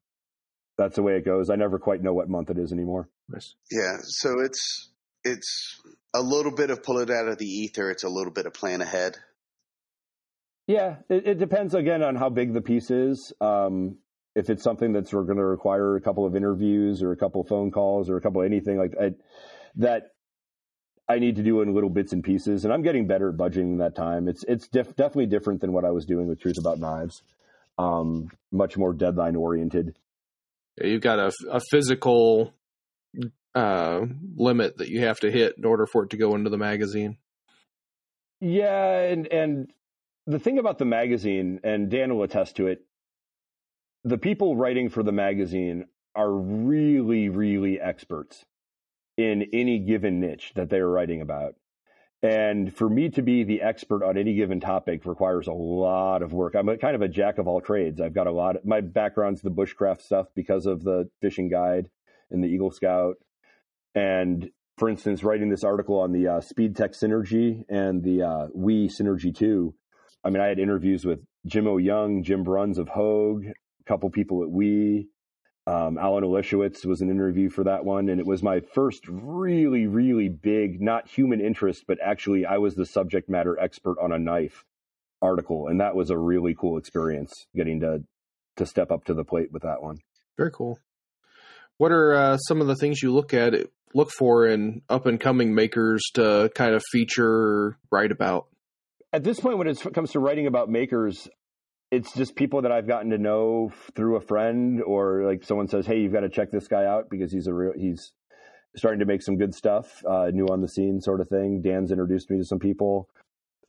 that's 0.76 0.96
the 0.96 1.02
way 1.02 1.16
it 1.16 1.24
goes. 1.24 1.50
I 1.50 1.56
never 1.56 1.78
quite 1.78 2.02
know 2.02 2.12
what 2.12 2.28
month 2.28 2.50
it 2.50 2.58
is 2.58 2.72
anymore. 2.72 3.08
Yeah, 3.70 3.96
so 4.02 4.40
it's 4.40 4.90
it's 5.24 5.80
a 6.14 6.20
little 6.22 6.52
bit 6.52 6.70
of 6.70 6.82
pull 6.82 6.98
it 6.98 7.10
out 7.10 7.28
of 7.28 7.38
the 7.38 7.46
ether. 7.46 7.90
It's 7.90 8.04
a 8.04 8.08
little 8.08 8.32
bit 8.32 8.46
of 8.46 8.52
plan 8.52 8.80
ahead. 8.80 9.16
Yeah, 10.66 10.96
it, 11.08 11.26
it 11.26 11.38
depends 11.38 11.74
again 11.74 12.02
on 12.02 12.16
how 12.16 12.28
big 12.28 12.52
the 12.52 12.60
piece 12.60 12.90
is. 12.90 13.32
Um, 13.40 13.98
If 14.36 14.48
it's 14.48 14.62
something 14.62 14.92
that's 14.92 15.10
going 15.12 15.36
to 15.36 15.44
require 15.44 15.96
a 15.96 16.00
couple 16.00 16.24
of 16.24 16.36
interviews 16.36 17.02
or 17.02 17.10
a 17.10 17.16
couple 17.16 17.40
of 17.40 17.48
phone 17.48 17.70
calls 17.72 18.08
or 18.08 18.16
a 18.16 18.20
couple 18.20 18.40
of 18.40 18.46
anything 18.46 18.78
like 18.78 18.92
that, 18.92 19.14
that 19.76 20.02
I 21.08 21.18
need 21.18 21.36
to 21.36 21.42
do 21.42 21.60
in 21.60 21.74
little 21.74 21.90
bits 21.90 22.12
and 22.12 22.22
pieces, 22.22 22.64
and 22.64 22.72
I'm 22.72 22.82
getting 22.82 23.08
better 23.08 23.30
at 23.30 23.36
budgeting 23.36 23.78
that 23.78 23.96
time. 23.96 24.28
It's 24.28 24.44
it's 24.46 24.68
def- 24.68 24.94
definitely 24.94 25.26
different 25.26 25.60
than 25.60 25.72
what 25.72 25.84
I 25.84 25.90
was 25.90 26.06
doing 26.06 26.28
with 26.28 26.40
Truth 26.40 26.58
About 26.58 26.78
Knives. 26.78 27.22
Um, 27.78 28.28
much 28.52 28.76
more 28.76 28.92
deadline 28.92 29.34
oriented. 29.34 29.96
Yeah, 30.80 30.86
you've 30.86 31.02
got 31.02 31.18
a, 31.18 31.32
a 31.50 31.60
physical 31.72 32.54
uh, 33.54 34.06
limit 34.36 34.78
that 34.78 34.88
you 34.88 35.00
have 35.00 35.20
to 35.20 35.30
hit 35.30 35.56
in 35.58 35.64
order 35.64 35.86
for 35.86 36.04
it 36.04 36.10
to 36.10 36.16
go 36.16 36.34
into 36.34 36.50
the 36.50 36.58
magazine. 36.58 37.18
Yeah, 38.40 39.00
and 39.00 39.26
and 39.28 39.72
the 40.26 40.38
thing 40.38 40.58
about 40.58 40.78
the 40.78 40.84
magazine, 40.84 41.60
and 41.64 41.90
Dan 41.90 42.14
will 42.14 42.22
attest 42.22 42.56
to 42.56 42.68
it, 42.68 42.84
the 44.04 44.18
people 44.18 44.56
writing 44.56 44.88
for 44.88 45.02
the 45.02 45.12
magazine 45.12 45.86
are 46.14 46.32
really, 46.32 47.28
really 47.28 47.80
experts 47.80 48.44
in 49.16 49.48
any 49.52 49.78
given 49.78 50.20
niche 50.20 50.52
that 50.54 50.70
they're 50.70 50.88
writing 50.88 51.20
about. 51.20 51.54
And 52.22 52.74
for 52.74 52.88
me 52.88 53.08
to 53.10 53.22
be 53.22 53.44
the 53.44 53.62
expert 53.62 54.04
on 54.04 54.18
any 54.18 54.34
given 54.34 54.60
topic 54.60 55.06
requires 55.06 55.46
a 55.46 55.52
lot 55.52 56.22
of 56.22 56.34
work. 56.34 56.54
I'm 56.54 56.68
a, 56.68 56.76
kind 56.76 56.94
of 56.94 57.00
a 57.00 57.08
jack 57.08 57.38
of 57.38 57.48
all 57.48 57.62
trades. 57.62 58.00
I've 58.00 58.14
got 58.14 58.26
a 58.26 58.32
lot 58.32 58.56
of 58.56 58.64
my 58.64 58.82
background's 58.82 59.40
the 59.40 59.50
bushcraft 59.50 60.02
stuff 60.02 60.26
because 60.34 60.66
of 60.66 60.84
the 60.84 61.08
fishing 61.22 61.48
guide 61.48 61.88
and 62.30 62.44
the 62.44 62.48
Eagle 62.48 62.70
Scout. 62.70 63.16
And 63.94 64.50
for 64.78 64.88
instance, 64.88 65.22
writing 65.22 65.50
this 65.50 65.64
article 65.64 65.98
on 65.98 66.12
the 66.12 66.28
uh, 66.28 66.40
Speed 66.40 66.76
Tech 66.76 66.92
Synergy 66.92 67.64
and 67.68 68.02
the 68.02 68.22
uh, 68.22 68.46
WE 68.54 68.88
Synergy 68.88 69.34
2. 69.34 69.74
I 70.24 70.30
mean, 70.30 70.40
I 70.40 70.46
had 70.46 70.58
interviews 70.58 71.04
with 71.04 71.20
Jim 71.46 71.66
O'Young, 71.66 72.22
Jim 72.22 72.44
Bruns 72.44 72.78
of 72.78 72.88
Hogue, 72.88 73.44
a 73.46 73.84
couple 73.84 74.10
people 74.10 74.42
at 74.42 74.50
WE, 74.50 75.08
um, 75.66 75.98
Allen 75.98 76.24
Elishewitz 76.24 76.86
was 76.86 77.00
an 77.00 77.10
interview 77.10 77.50
for 77.50 77.64
that 77.64 77.84
one, 77.84 78.08
and 78.08 78.18
it 78.18 78.26
was 78.26 78.42
my 78.42 78.60
first 78.60 79.06
really, 79.06 79.86
really 79.86 80.28
big, 80.28 80.80
not 80.80 81.08
human 81.08 81.40
interest, 81.40 81.84
but 81.86 81.98
actually 82.04 82.46
I 82.46 82.58
was 82.58 82.74
the 82.74 82.86
subject 82.86 83.28
matter 83.28 83.58
expert 83.60 83.96
on 84.02 84.10
a 84.10 84.18
knife 84.18 84.64
article, 85.22 85.68
and 85.68 85.80
that 85.80 85.94
was 85.94 86.10
a 86.10 86.18
really 86.18 86.56
cool 86.58 86.78
experience 86.78 87.46
getting 87.54 87.80
to 87.80 88.02
to 88.56 88.66
step 88.66 88.90
up 88.90 89.04
to 89.04 89.14
the 89.14 89.24
plate 89.24 89.52
with 89.52 89.62
that 89.62 89.80
one. 89.80 89.98
Very 90.36 90.50
cool. 90.50 90.78
What 91.76 91.92
are 91.92 92.14
uh, 92.14 92.36
some 92.36 92.60
of 92.60 92.66
the 92.66 92.74
things 92.74 93.02
you 93.02 93.12
look 93.12 93.32
at 93.32 93.54
look 93.94 94.10
for 94.10 94.46
in 94.46 94.82
up 94.88 95.06
and 95.06 95.20
coming 95.20 95.54
makers 95.54 96.02
to 96.14 96.50
kind 96.54 96.74
of 96.74 96.82
feature 96.90 97.76
write 97.90 98.12
about? 98.12 98.46
At 99.12 99.24
this 99.24 99.40
point, 99.40 99.58
when 99.58 99.66
it 99.66 99.82
comes 99.92 100.12
to 100.12 100.20
writing 100.20 100.46
about 100.46 100.68
makers, 100.68 101.28
it's 101.90 102.12
just 102.14 102.36
people 102.36 102.62
that 102.62 102.72
I've 102.72 102.86
gotten 102.86 103.10
to 103.10 103.18
know 103.18 103.72
through 103.96 104.16
a 104.16 104.20
friend 104.20 104.82
or 104.82 105.24
like 105.26 105.44
someone 105.44 105.68
says, 105.68 105.86
"Hey, 105.86 106.00
you've 106.00 106.12
got 106.12 106.20
to 106.20 106.28
check 106.28 106.50
this 106.50 106.68
guy 106.68 106.84
out 106.84 107.10
because 107.10 107.32
he's 107.32 107.48
a 107.48 107.54
real 107.54 107.72
he's 107.76 108.12
starting 108.76 109.00
to 109.00 109.06
make 109.06 109.22
some 109.22 109.36
good 109.36 109.54
stuff, 109.54 110.04
uh, 110.08 110.30
new 110.32 110.46
on 110.46 110.60
the 110.60 110.68
scene 110.68 111.00
sort 111.00 111.20
of 111.20 111.28
thing." 111.28 111.62
Dan's 111.62 111.90
introduced 111.90 112.30
me 112.30 112.38
to 112.38 112.44
some 112.44 112.60
people, 112.60 113.08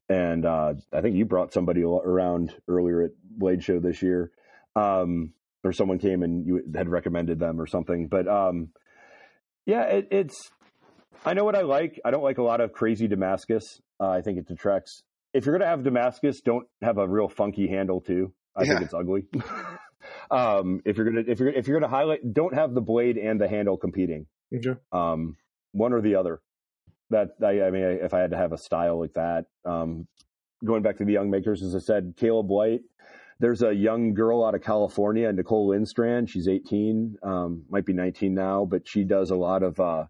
and 0.09 0.45
uh, 0.45 0.73
I 0.93 1.01
think 1.01 1.15
you 1.15 1.25
brought 1.25 1.53
somebody 1.53 1.83
around 1.83 2.53
earlier 2.67 3.01
at 3.01 3.11
Blade 3.23 3.63
Show 3.63 3.79
this 3.79 4.03
year, 4.03 4.31
um, 4.75 5.33
or 5.63 5.71
someone 5.71 5.97
came 5.97 6.21
and 6.21 6.45
you 6.45 6.61
had 6.75 6.89
recommended 6.89 7.39
them 7.39 7.59
or 7.59 7.65
something. 7.65 8.07
But 8.07 8.27
um, 8.27 8.69
yeah, 9.65 9.83
it, 9.83 10.07
it's 10.11 10.51
I 11.25 11.33
know 11.33 11.43
what 11.43 11.55
I 11.55 11.61
like. 11.61 11.99
I 12.03 12.11
don't 12.11 12.23
like 12.23 12.37
a 12.37 12.43
lot 12.43 12.61
of 12.61 12.73
crazy 12.73 13.07
Damascus. 13.07 13.81
Uh, 13.99 14.09
I 14.09 14.21
think 14.21 14.37
it 14.37 14.47
detracts 14.47 15.03
if 15.33 15.45
you're 15.45 15.53
going 15.53 15.61
to 15.61 15.67
have 15.67 15.83
Damascus, 15.83 16.41
don't 16.41 16.67
have 16.81 16.97
a 16.97 17.07
real 17.07 17.27
funky 17.27 17.67
handle 17.67 18.01
too. 18.01 18.33
I 18.55 18.63
yeah. 18.63 18.73
think 18.73 18.81
it's 18.81 18.93
ugly. 18.93 19.25
um, 20.31 20.81
if 20.85 20.97
you're 20.97 21.05
gonna 21.05 21.23
if 21.25 21.39
you're 21.39 21.49
if 21.49 21.67
you're 21.67 21.79
gonna 21.79 21.91
highlight, 21.91 22.33
don't 22.33 22.53
have 22.53 22.73
the 22.73 22.81
blade 22.81 23.17
and 23.17 23.39
the 23.39 23.47
handle 23.47 23.77
competing. 23.77 24.25
Okay. 24.53 24.77
Um, 24.91 25.37
one 25.71 25.93
or 25.93 26.01
the 26.01 26.15
other. 26.15 26.41
That 27.11 27.29
I, 27.41 27.61
I 27.61 27.71
mean, 27.71 27.83
if 27.83 28.13
I 28.13 28.19
had 28.19 28.31
to 28.31 28.37
have 28.37 28.51
a 28.51 28.57
style 28.57 28.99
like 28.99 29.13
that, 29.13 29.45
um, 29.63 30.07
going 30.65 30.81
back 30.81 30.97
to 30.97 31.05
the 31.05 31.13
young 31.13 31.29
makers, 31.29 31.61
as 31.61 31.75
I 31.75 31.79
said, 31.79 32.15
Caleb 32.17 32.47
White. 32.47 32.81
There's 33.41 33.63
a 33.63 33.73
young 33.73 34.13
girl 34.13 34.45
out 34.45 34.53
of 34.53 34.61
California, 34.61 35.33
Nicole 35.33 35.69
Lindstrand. 35.69 36.29
She's 36.29 36.47
18, 36.47 37.15
um, 37.23 37.63
might 37.71 37.87
be 37.87 37.93
19 37.93 38.35
now, 38.35 38.65
but 38.65 38.87
she 38.87 39.03
does 39.03 39.31
a 39.31 39.35
lot 39.35 39.63
of 39.63 39.79
uh, 39.79 40.05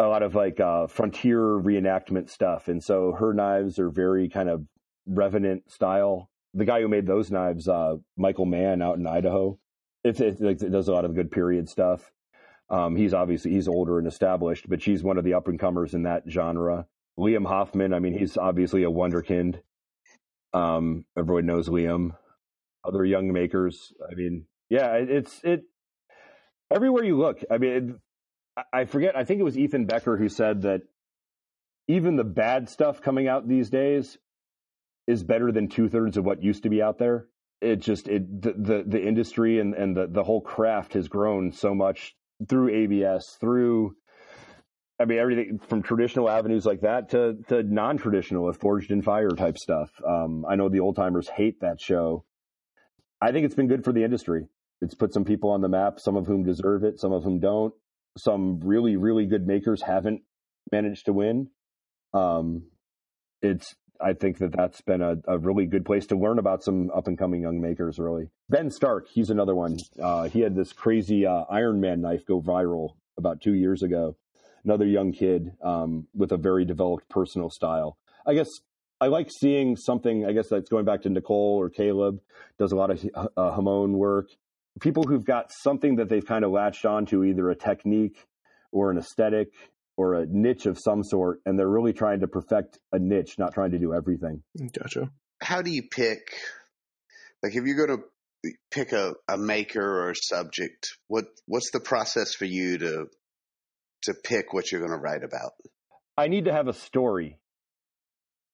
a 0.00 0.08
lot 0.08 0.24
of 0.24 0.34
like 0.34 0.58
uh, 0.58 0.88
frontier 0.88 1.38
reenactment 1.38 2.28
stuff, 2.28 2.66
and 2.66 2.82
so 2.82 3.12
her 3.12 3.32
knives 3.32 3.78
are 3.78 3.90
very 3.90 4.28
kind 4.28 4.48
of 4.48 4.64
revenant 5.06 5.70
style. 5.70 6.28
The 6.52 6.64
guy 6.64 6.80
who 6.80 6.88
made 6.88 7.06
those 7.06 7.30
knives, 7.30 7.68
uh, 7.68 7.94
Michael 8.16 8.44
Mann, 8.44 8.82
out 8.82 8.98
in 8.98 9.06
Idaho, 9.06 9.60
it, 10.02 10.20
it, 10.20 10.40
it, 10.40 10.72
does 10.72 10.88
a 10.88 10.92
lot 10.92 11.04
of 11.04 11.14
good 11.14 11.30
period 11.30 11.68
stuff. 11.68 12.10
Um, 12.70 12.96
he's 12.96 13.14
obviously 13.14 13.52
he's 13.52 13.68
older 13.68 14.00
and 14.00 14.08
established, 14.08 14.68
but 14.68 14.82
she's 14.82 15.04
one 15.04 15.16
of 15.16 15.22
the 15.22 15.34
up 15.34 15.46
and 15.46 15.60
comers 15.60 15.94
in 15.94 16.02
that 16.02 16.24
genre. 16.28 16.86
Liam 17.16 17.46
Hoffman, 17.46 17.94
I 17.94 18.00
mean, 18.00 18.18
he's 18.18 18.36
obviously 18.36 18.82
a 18.82 18.90
wonderkind. 18.90 19.60
Um, 20.56 21.04
everyone 21.18 21.46
knows 21.46 21.68
Liam. 21.68 22.12
Other 22.84 23.04
young 23.04 23.32
makers, 23.32 23.92
I 24.08 24.14
mean, 24.14 24.46
yeah, 24.70 24.92
it's 24.94 25.40
it. 25.42 25.64
Everywhere 26.72 27.04
you 27.04 27.18
look, 27.18 27.40
I 27.50 27.58
mean, 27.58 27.98
I 28.72 28.84
forget. 28.84 29.16
I 29.16 29.24
think 29.24 29.40
it 29.40 29.44
was 29.44 29.58
Ethan 29.58 29.86
Becker 29.86 30.16
who 30.16 30.28
said 30.28 30.62
that 30.62 30.82
even 31.88 32.16
the 32.16 32.24
bad 32.24 32.68
stuff 32.68 33.00
coming 33.00 33.26
out 33.28 33.48
these 33.48 33.70
days 33.70 34.18
is 35.06 35.24
better 35.24 35.50
than 35.52 35.68
two 35.68 35.88
thirds 35.88 36.16
of 36.16 36.24
what 36.24 36.42
used 36.42 36.62
to 36.62 36.68
be 36.68 36.80
out 36.80 36.98
there. 36.98 37.26
It 37.60 37.76
just 37.80 38.08
it 38.08 38.40
the 38.40 38.52
the, 38.52 38.84
the 38.86 39.06
industry 39.06 39.58
and 39.58 39.74
and 39.74 39.96
the 39.96 40.06
the 40.06 40.24
whole 40.24 40.40
craft 40.40 40.94
has 40.94 41.08
grown 41.08 41.52
so 41.52 41.74
much 41.74 42.14
through 42.48 42.70
ABS 42.70 43.36
through. 43.40 43.96
I 44.98 45.04
mean, 45.04 45.18
everything 45.18 45.60
from 45.68 45.82
traditional 45.82 46.30
avenues 46.30 46.64
like 46.64 46.80
that 46.80 47.10
to 47.10 47.36
to 47.48 47.62
non 47.62 47.98
traditional, 47.98 48.52
forged 48.52 48.90
in 48.90 49.02
fire 49.02 49.30
type 49.30 49.58
stuff. 49.58 49.90
Um, 50.06 50.44
I 50.48 50.56
know 50.56 50.68
the 50.68 50.80
old 50.80 50.96
timers 50.96 51.28
hate 51.28 51.60
that 51.60 51.80
show. 51.80 52.24
I 53.20 53.32
think 53.32 53.44
it's 53.44 53.54
been 53.54 53.68
good 53.68 53.84
for 53.84 53.92
the 53.92 54.04
industry. 54.04 54.46
It's 54.80 54.94
put 54.94 55.12
some 55.12 55.24
people 55.24 55.50
on 55.50 55.62
the 55.62 55.68
map, 55.68 56.00
some 56.00 56.16
of 56.16 56.26
whom 56.26 56.44
deserve 56.44 56.84
it, 56.84 56.98
some 56.98 57.12
of 57.12 57.24
whom 57.24 57.40
don't 57.40 57.72
some 58.16 58.60
really 58.60 58.96
really 58.96 59.26
good 59.26 59.46
makers 59.46 59.82
haven't 59.82 60.22
managed 60.72 61.06
to 61.06 61.12
win. 61.12 61.48
Um, 62.14 62.64
it's 63.42 63.74
I 64.00 64.12
think 64.12 64.38
that 64.38 64.52
that's 64.54 64.80
been 64.82 65.00
a, 65.00 65.16
a, 65.26 65.38
really 65.38 65.64
good 65.64 65.84
place 65.86 66.06
to 66.08 66.16
learn 66.16 66.38
about 66.38 66.62
some 66.62 66.90
up 66.94 67.06
and 67.06 67.18
coming 67.18 67.42
young 67.42 67.60
makers. 67.60 67.98
Really, 67.98 68.28
Ben 68.48 68.70
Stark, 68.70 69.06
he's 69.08 69.30
another 69.30 69.54
one. 69.54 69.78
Uh, 70.02 70.28
he 70.28 70.40
had 70.40 70.54
this 70.54 70.72
crazy 70.72 71.26
uh, 71.26 71.44
Iron 71.50 71.80
Man 71.80 72.00
knife 72.00 72.26
go 72.26 72.40
viral 72.40 72.96
about 73.16 73.40
two 73.40 73.54
years 73.54 73.82
ago. 73.82 74.16
Another 74.66 74.84
young 74.84 75.12
kid 75.12 75.52
um, 75.62 76.06
with 76.14 76.32
a 76.32 76.36
very 76.36 76.66
developed 76.66 77.08
personal 77.08 77.48
style. 77.48 77.96
I 78.26 78.34
guess 78.34 78.48
I 79.00 79.06
like 79.06 79.30
seeing 79.30 79.76
something. 79.76 80.26
I 80.26 80.32
guess 80.32 80.48
that's 80.50 80.68
going 80.68 80.84
back 80.84 81.02
to 81.02 81.08
Nicole 81.08 81.56
or 81.58 81.70
Caleb 81.70 82.20
does 82.58 82.72
a 82.72 82.76
lot 82.76 82.90
of 82.90 83.08
uh, 83.14 83.52
Hamon 83.52 83.96
work 83.96 84.28
people 84.80 85.04
who've 85.04 85.24
got 85.24 85.50
something 85.62 85.96
that 85.96 86.08
they've 86.08 86.26
kind 86.26 86.44
of 86.44 86.50
latched 86.50 86.84
onto, 86.84 87.24
either 87.24 87.50
a 87.50 87.56
technique 87.56 88.26
or 88.72 88.90
an 88.90 88.98
aesthetic 88.98 89.48
or 89.96 90.14
a 90.14 90.26
niche 90.26 90.66
of 90.66 90.78
some 90.78 91.02
sort, 91.02 91.40
and 91.46 91.58
they're 91.58 91.68
really 91.68 91.92
trying 91.92 92.20
to 92.20 92.28
perfect 92.28 92.78
a 92.92 92.98
niche, 92.98 93.38
not 93.38 93.54
trying 93.54 93.70
to 93.70 93.78
do 93.78 93.94
everything. 93.94 94.42
Gotcha. 94.72 95.10
How 95.40 95.62
do 95.62 95.70
you 95.70 95.82
pick? 95.90 96.20
Like, 97.42 97.54
if 97.54 97.64
you're 97.64 97.86
going 97.86 97.98
to 97.98 98.52
pick 98.70 98.92
a, 98.92 99.14
a 99.28 99.38
maker 99.38 99.80
or 99.80 100.10
a 100.10 100.14
subject, 100.14 100.88
what 101.08 101.24
what's 101.46 101.70
the 101.70 101.80
process 101.80 102.34
for 102.34 102.44
you 102.44 102.78
to 102.78 103.06
to 104.02 104.14
pick 104.14 104.52
what 104.52 104.70
you're 104.70 104.80
going 104.80 104.92
to 104.92 104.98
write 104.98 105.22
about? 105.24 105.52
I 106.16 106.28
need 106.28 106.46
to 106.46 106.52
have 106.52 106.68
a 106.68 106.72
story. 106.72 107.38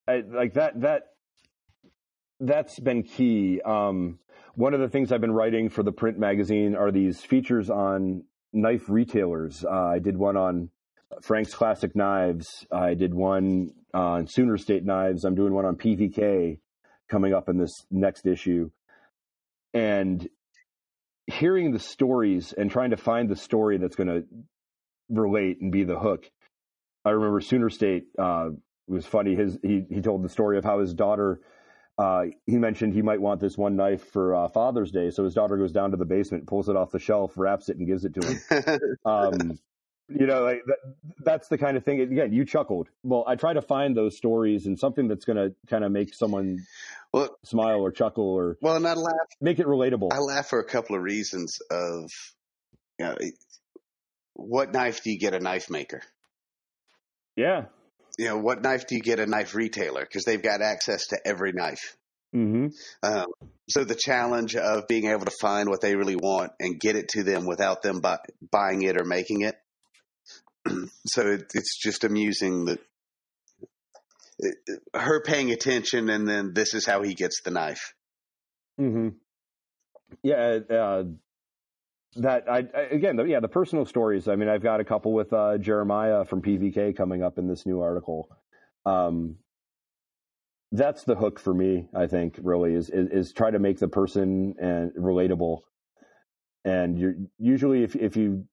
I, 0.07 0.21
like 0.27 0.53
that. 0.53 0.81
That 0.81 1.03
that's 2.39 2.79
been 2.79 3.03
key. 3.03 3.61
Um, 3.63 4.19
one 4.55 4.73
of 4.73 4.81
the 4.81 4.89
things 4.89 5.11
I've 5.11 5.21
been 5.21 5.31
writing 5.31 5.69
for 5.69 5.81
the 5.81 5.91
print 5.91 6.19
magazine 6.19 6.75
are 6.75 6.91
these 6.91 7.21
features 7.21 7.69
on 7.69 8.23
knife 8.51 8.89
retailers. 8.89 9.63
Uh, 9.63 9.71
I 9.71 9.99
did 9.99 10.17
one 10.17 10.35
on 10.35 10.69
Frank's 11.21 11.53
Classic 11.53 11.95
Knives. 11.95 12.65
I 12.71 12.93
did 12.93 13.13
one 13.13 13.71
on 13.93 14.27
Sooner 14.27 14.57
State 14.57 14.85
Knives. 14.85 15.23
I'm 15.23 15.35
doing 15.35 15.53
one 15.53 15.65
on 15.65 15.75
PVK 15.75 16.59
coming 17.09 17.33
up 17.33 17.49
in 17.49 17.57
this 17.57 17.71
next 17.89 18.25
issue. 18.25 18.69
And 19.73 20.27
hearing 21.27 21.71
the 21.71 21.79
stories 21.79 22.53
and 22.53 22.69
trying 22.69 22.91
to 22.91 22.97
find 22.97 23.29
the 23.29 23.35
story 23.35 23.77
that's 23.77 23.95
going 23.95 24.07
to 24.07 24.23
relate 25.09 25.61
and 25.61 25.71
be 25.71 25.83
the 25.83 25.97
hook. 25.99 26.29
I 27.05 27.11
remember 27.11 27.41
Sooner 27.41 27.69
State 27.69 28.05
uh, 28.17 28.49
was 28.87 29.05
funny. 29.05 29.35
His 29.35 29.57
he 29.61 29.85
he 29.89 30.01
told 30.01 30.23
the 30.23 30.29
story 30.29 30.57
of 30.57 30.63
how 30.63 30.79
his 30.79 30.93
daughter 30.93 31.41
uh, 31.97 32.23
he 32.47 32.57
mentioned 32.57 32.93
he 32.93 33.01
might 33.01 33.21
want 33.21 33.39
this 33.39 33.57
one 33.57 33.75
knife 33.75 34.03
for 34.11 34.35
uh, 34.35 34.47
Father's 34.47 34.91
Day. 34.91 35.11
So 35.11 35.23
his 35.23 35.33
daughter 35.33 35.57
goes 35.57 35.71
down 35.71 35.91
to 35.91 35.97
the 35.97 36.05
basement, 36.05 36.47
pulls 36.47 36.69
it 36.69 36.75
off 36.75 36.91
the 36.91 36.99
shelf, 36.99 37.33
wraps 37.35 37.69
it, 37.69 37.77
and 37.77 37.85
gives 37.85 38.03
it 38.05 38.13
to 38.15 38.27
him. 38.27 38.79
um, 39.05 39.59
you 40.09 40.25
know, 40.25 40.43
like 40.43 40.61
that, 40.65 40.77
that's 41.23 41.47
the 41.47 41.57
kind 41.57 41.77
of 41.77 41.85
thing. 41.85 42.01
Again, 42.01 42.33
you 42.33 42.45
chuckled. 42.45 42.89
Well, 43.03 43.23
I 43.27 43.35
try 43.35 43.53
to 43.53 43.61
find 43.61 43.95
those 43.95 44.17
stories 44.17 44.65
and 44.65 44.77
something 44.77 45.07
that's 45.07 45.23
going 45.25 45.37
to 45.37 45.55
kind 45.67 45.83
of 45.83 45.91
make 45.91 46.13
someone 46.13 46.65
Well, 47.13 47.37
smile 47.43 47.79
or 47.79 47.91
chuckle 47.91 48.25
or 48.27 48.57
well, 48.61 48.75
and 48.75 48.87
I 48.87 48.95
laugh. 48.95 49.13
make 49.39 49.59
it 49.59 49.67
relatable. 49.67 50.11
I 50.11 50.17
laugh 50.19 50.47
for 50.49 50.59
a 50.59 50.65
couple 50.65 50.95
of 50.95 51.03
reasons. 51.03 51.61
Of 51.69 52.11
you 52.99 53.05
know, 53.05 53.15
what 54.33 54.73
knife 54.73 55.03
do 55.03 55.11
you 55.11 55.19
get 55.19 55.33
a 55.33 55.39
knife 55.39 55.69
maker? 55.69 56.01
yeah. 57.35 57.65
You 58.17 58.25
know, 58.25 58.37
what 58.37 58.61
knife 58.61 58.85
do 58.87 58.95
you 58.95 59.01
get 59.01 59.19
a 59.19 59.25
knife 59.25 59.55
retailer? 59.55 60.01
Because 60.01 60.23
they've 60.23 60.41
got 60.41 60.61
access 60.61 61.07
to 61.07 61.19
every 61.25 61.51
knife. 61.51 61.97
hmm 62.31 62.67
Um, 63.01 63.25
so 63.69 63.83
the 63.83 63.95
challenge 63.95 64.55
of 64.55 64.87
being 64.87 65.07
able 65.07 65.25
to 65.25 65.35
find 65.41 65.69
what 65.69 65.81
they 65.81 65.95
really 65.95 66.15
want 66.15 66.51
and 66.59 66.79
get 66.79 66.95
it 66.95 67.09
to 67.09 67.23
them 67.23 67.45
without 67.47 67.81
them 67.81 68.01
buy, 68.01 68.17
buying 68.51 68.83
it 68.83 68.99
or 68.99 69.05
making 69.05 69.41
it. 69.41 69.55
so 71.07 71.27
it, 71.27 71.51
it's 71.55 71.77
just 71.81 72.03
amusing 72.03 72.65
that 72.65 72.79
it, 74.39 74.55
her 74.93 75.21
paying 75.21 75.51
attention 75.51 76.09
and 76.09 76.27
then 76.27 76.53
this 76.53 76.73
is 76.73 76.85
how 76.85 77.01
he 77.01 77.13
gets 77.15 77.41
the 77.43 77.51
knife. 77.51 77.93
hmm 78.77 79.09
Yeah. 80.21 80.59
Uh, 80.69 81.03
that 82.17 82.49
I, 82.49 82.65
I 82.75 82.81
again, 82.91 83.15
the, 83.15 83.23
yeah, 83.23 83.39
the 83.39 83.47
personal 83.47 83.85
stories. 83.85 84.27
I 84.27 84.35
mean, 84.35 84.49
I've 84.49 84.63
got 84.63 84.79
a 84.79 84.83
couple 84.83 85.13
with 85.13 85.33
uh, 85.33 85.57
Jeremiah 85.57 86.25
from 86.25 86.41
PVK 86.41 86.95
coming 86.95 87.23
up 87.23 87.37
in 87.37 87.47
this 87.47 87.65
new 87.65 87.81
article. 87.81 88.29
Um, 88.85 89.37
that's 90.71 91.03
the 91.03 91.15
hook 91.15 91.39
for 91.39 91.53
me. 91.53 91.87
I 91.95 92.07
think 92.07 92.39
really 92.41 92.73
is 92.73 92.89
is, 92.89 93.09
is 93.09 93.33
try 93.33 93.51
to 93.51 93.59
make 93.59 93.79
the 93.79 93.87
person 93.87 94.55
and 94.59 94.91
relatable. 94.93 95.61
And 96.65 96.97
you're 96.97 97.15
usually 97.37 97.83
if 97.83 97.95
if 97.95 98.15
you 98.15 98.45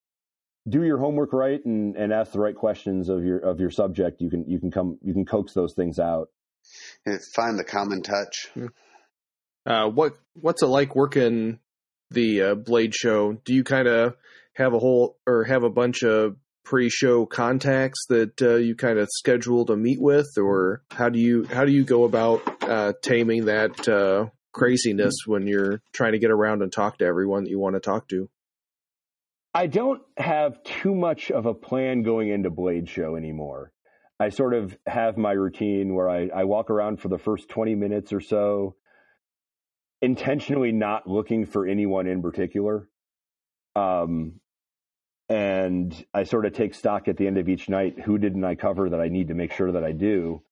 do 0.69 0.83
your 0.85 0.99
homework 0.99 1.33
right 1.33 1.65
and, 1.65 1.97
and 1.97 2.13
ask 2.13 2.33
the 2.33 2.41
right 2.41 2.55
questions 2.55 3.09
of 3.09 3.25
your 3.25 3.39
of 3.39 3.61
your 3.61 3.71
subject, 3.71 4.21
you 4.21 4.31
can 4.31 4.45
you 4.47 4.59
can 4.59 4.71
come 4.71 4.99
you 5.03 5.15
can 5.15 5.25
coax 5.25 5.55
those 5.55 5.73
things 5.73 5.99
out. 5.99 6.29
And 7.07 7.21
Find 7.35 7.59
the 7.59 7.65
common 7.65 8.03
touch. 8.03 8.51
Uh, 9.67 9.89
what 9.89 10.19
what's 10.35 10.63
it 10.63 10.67
like 10.67 10.95
working 10.95 11.59
the 12.11 12.43
uh, 12.43 12.55
Blade 12.55 12.95
Show? 12.95 13.35
Do 13.45 13.55
you 13.55 13.65
kind 13.65 13.89
of 13.89 14.17
have 14.55 14.75
a 14.75 14.79
whole 14.79 15.17
or 15.27 15.45
have 15.45 15.63
a 15.63 15.71
bunch 15.71 16.03
of 16.03 16.37
pre-show 16.65 17.27
contacts 17.27 18.07
that 18.09 18.41
uh, 18.43 18.57
you 18.57 18.77
kind 18.77 18.99
of 18.99 19.09
schedule 19.11 19.65
to 19.67 19.77
meet 19.77 20.01
with, 20.01 20.29
or 20.37 20.83
how 20.91 21.09
do 21.09 21.19
you 21.19 21.45
how 21.45 21.65
do 21.65 21.73
you 21.73 21.85
go 21.85 22.05
about 22.05 22.43
uh, 22.63 22.93
taming 23.03 23.47
that 23.47 23.89
uh, 23.89 24.27
craziness 24.53 25.15
when 25.27 25.47
you're 25.47 25.81
trying 25.93 26.13
to 26.13 26.19
get 26.19 26.31
around 26.31 26.63
and 26.63 26.73
talk 26.73 26.99
to 26.99 27.05
everyone 27.05 27.45
that 27.45 27.51
you 27.51 27.59
want 27.59 27.75
to 27.75 27.81
talk 27.81 28.09
to? 28.09 28.29
I 29.53 29.67
don't 29.67 30.03
have 30.17 30.63
too 30.63 30.95
much 30.95 31.31
of 31.33 31.47
a 31.47 31.55
plan 31.55 32.03
going 32.03 32.29
into 32.29 32.51
Blade 32.51 32.89
Show 32.89 33.17
anymore. 33.17 33.73
I 34.21 34.29
sort 34.29 34.55
of 34.55 34.77
have 34.87 35.17
my 35.17 35.33
routine 35.33 35.95
where 35.95 36.09
I, 36.09 36.29
I 36.29 36.45
walk 36.45 36.71
around 36.71 37.01
for 37.01 37.09
the 37.09 37.19
first 37.19 37.49
20 37.49 37.75
minutes 37.75 38.13
or 38.13 38.21
so, 38.21 38.77
intentionally 40.03 40.73
not 40.73 41.07
looking 41.07 41.47
for 41.47 41.67
anyone 41.67 42.07
in 42.07 42.23
particular. 42.23 42.89
Um, 43.77 44.41
and 45.29 46.05
I 46.13 46.25
sort 46.25 46.45
of 46.47 46.53
take 46.53 46.75
stock 46.75 47.07
at 47.07 47.17
the 47.17 47.27
end 47.27 47.39
of 47.39 47.49
each 47.49 47.69
night. 47.69 48.01
Who 48.01 48.19
didn't 48.19 48.45
I 48.45 48.57
cover 48.57 48.91
that 48.91 49.01
I 49.01 49.09
need 49.09 49.29
to 49.29 49.35
make 49.35 49.53
sure 49.53 49.71
that 49.73 49.85
I 49.85 49.93
do? 49.93 50.43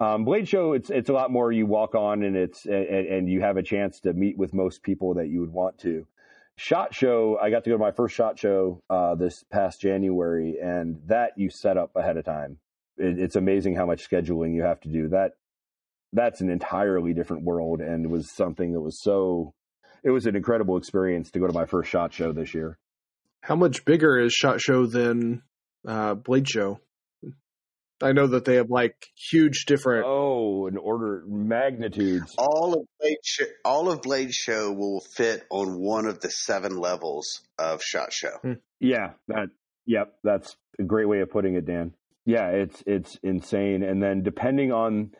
Um, 0.00 0.24
Blade 0.24 0.48
Show, 0.48 0.72
it's 0.72 0.90
it's 0.90 1.08
a 1.08 1.12
lot 1.12 1.30
more. 1.30 1.52
You 1.52 1.66
walk 1.66 1.94
on 1.94 2.24
and 2.24 2.36
it's 2.36 2.66
and, 2.66 2.74
and 2.74 3.28
you 3.28 3.40
have 3.42 3.56
a 3.56 3.62
chance 3.62 4.00
to 4.00 4.12
meet 4.12 4.36
with 4.36 4.52
most 4.52 4.82
people 4.82 5.14
that 5.14 5.28
you 5.28 5.40
would 5.40 5.52
want 5.52 5.78
to. 5.78 6.06
Shot 6.56 6.94
Show, 6.94 7.38
I 7.40 7.50
got 7.50 7.64
to 7.64 7.70
go 7.70 7.76
to 7.76 7.82
my 7.82 7.92
first 7.92 8.14
Shot 8.16 8.38
Show 8.38 8.82
uh, 8.90 9.14
this 9.14 9.44
past 9.52 9.80
January, 9.80 10.56
and 10.60 11.00
that 11.06 11.32
you 11.36 11.48
set 11.48 11.76
up 11.76 11.94
ahead 11.94 12.16
of 12.16 12.24
time. 12.24 12.58
It, 12.96 13.20
it's 13.20 13.36
amazing 13.36 13.76
how 13.76 13.86
much 13.86 14.08
scheduling 14.08 14.54
you 14.54 14.62
have 14.62 14.80
to 14.80 14.88
do. 14.88 15.08
That 15.08 15.32
that's 16.14 16.40
an 16.40 16.50
entirely 16.50 17.12
different 17.12 17.44
world, 17.44 17.80
and 17.80 18.10
was 18.10 18.34
something 18.34 18.72
that 18.72 18.80
was 18.80 19.00
so. 19.02 19.52
It 20.02 20.10
was 20.10 20.26
an 20.26 20.36
incredible 20.36 20.76
experience 20.76 21.30
to 21.32 21.38
go 21.38 21.46
to 21.46 21.52
my 21.52 21.66
first 21.66 21.90
Shot 21.90 22.12
Show 22.12 22.32
this 22.32 22.54
year. 22.54 22.78
How 23.40 23.56
much 23.56 23.84
bigger 23.84 24.18
is 24.18 24.32
Shot 24.32 24.60
Show 24.60 24.86
than 24.86 25.42
uh, 25.86 26.14
Blade 26.14 26.48
Show? 26.48 26.80
I 28.02 28.12
know 28.12 28.26
that 28.26 28.44
they 28.44 28.56
have 28.56 28.70
like 28.70 29.06
huge 29.30 29.64
different. 29.66 30.04
Oh, 30.06 30.66
an 30.66 30.76
order 30.76 31.24
magnitudes. 31.26 32.34
All 32.36 32.74
of 32.74 32.86
Blade 33.00 33.16
Show, 33.24 33.44
all 33.64 33.90
of 33.90 34.02
Blade 34.02 34.32
Show 34.32 34.72
will 34.72 35.00
fit 35.16 35.44
on 35.50 35.80
one 35.80 36.06
of 36.06 36.20
the 36.20 36.30
seven 36.30 36.76
levels 36.76 37.40
of 37.58 37.82
Shot 37.82 38.12
Show. 38.12 38.56
Yeah, 38.80 39.12
that. 39.28 39.48
Yep, 39.86 40.14
that's 40.22 40.56
a 40.78 40.82
great 40.82 41.08
way 41.08 41.20
of 41.20 41.30
putting 41.30 41.54
it, 41.54 41.66
Dan. 41.66 41.94
Yeah, 42.26 42.48
it's 42.48 42.82
it's 42.86 43.18
insane. 43.22 43.82
And 43.82 44.02
then 44.02 44.22
depending 44.22 44.72
on 44.72 45.12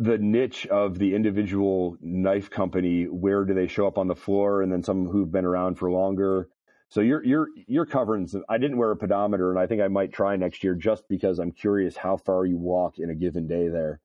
the 0.00 0.16
niche 0.16 0.66
of 0.68 0.98
the 0.98 1.14
individual 1.14 1.94
knife 2.00 2.48
company, 2.48 3.04
where 3.04 3.44
do 3.44 3.52
they 3.52 3.66
show 3.66 3.86
up 3.86 3.98
on 3.98 4.08
the 4.08 4.16
floor? 4.16 4.62
And 4.62 4.72
then 4.72 4.82
some 4.82 5.06
who've 5.06 5.30
been 5.30 5.44
around 5.44 5.76
for 5.76 5.90
longer. 5.90 6.48
So 6.88 7.02
you're 7.02 7.22
you're 7.22 7.48
you're 7.68 7.86
covering. 7.86 8.26
Some, 8.26 8.42
I 8.48 8.56
didn't 8.56 8.78
wear 8.78 8.90
a 8.90 8.96
pedometer, 8.96 9.50
and 9.50 9.60
I 9.60 9.66
think 9.66 9.82
I 9.82 9.88
might 9.88 10.12
try 10.12 10.34
next 10.36 10.64
year 10.64 10.74
just 10.74 11.06
because 11.08 11.38
I'm 11.38 11.52
curious 11.52 11.96
how 11.96 12.16
far 12.16 12.46
you 12.46 12.56
walk 12.56 12.98
in 12.98 13.10
a 13.10 13.14
given 13.14 13.46
day 13.46 13.68
there. 13.68 14.00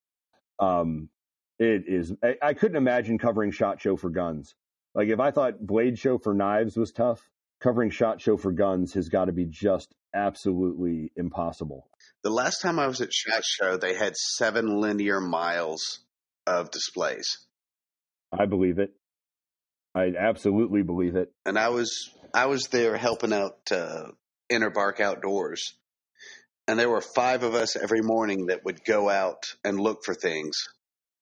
Um, 0.59 1.09
it 1.59 1.85
is. 1.87 2.13
I, 2.21 2.35
I 2.41 2.53
couldn't 2.53 2.77
imagine 2.77 3.17
covering 3.17 3.51
shot 3.51 3.81
show 3.81 3.95
for 3.95 4.09
guns. 4.09 4.53
Like 4.93 5.07
if 5.07 5.19
I 5.21 5.31
thought 5.31 5.65
blade 5.65 5.97
show 5.97 6.17
for 6.17 6.33
knives 6.33 6.75
was 6.75 6.91
tough, 6.91 7.27
covering 7.65 7.89
shot 7.89 8.21
show 8.21 8.37
for 8.37 8.51
guns 8.51 8.93
has 8.93 9.09
got 9.09 9.25
to 9.25 9.31
be 9.31 9.45
just 9.45 9.95
absolutely 10.13 11.11
impossible. 11.15 11.87
The 12.23 12.29
last 12.29 12.61
time 12.61 12.77
I 12.77 12.85
was 12.85 13.01
at 13.01 13.11
Shot 13.11 13.43
Show, 13.43 13.77
they 13.77 13.95
had 13.95 14.15
seven 14.15 14.79
linear 14.79 15.19
miles 15.19 15.81
of 16.45 16.69
displays, 16.69 17.25
I 18.31 18.45
believe 18.45 18.77
it. 18.77 18.91
I 19.95 20.13
absolutely 20.15 20.83
believe 20.83 21.15
it. 21.15 21.31
and 21.43 21.57
I 21.57 21.69
was 21.69 22.11
I 22.35 22.45
was 22.45 22.65
there 22.65 22.97
helping 22.97 23.33
out 23.33 23.57
uh, 23.71 24.11
Inner 24.47 24.69
Bark 24.69 24.99
Outdoors, 24.99 25.73
and 26.67 26.77
there 26.77 26.89
were 26.89 27.01
five 27.01 27.41
of 27.41 27.55
us 27.55 27.75
every 27.75 28.01
morning 28.03 28.47
that 28.47 28.63
would 28.63 28.85
go 28.85 29.09
out 29.09 29.41
and 29.63 29.79
look 29.79 30.03
for 30.05 30.13
things, 30.13 30.55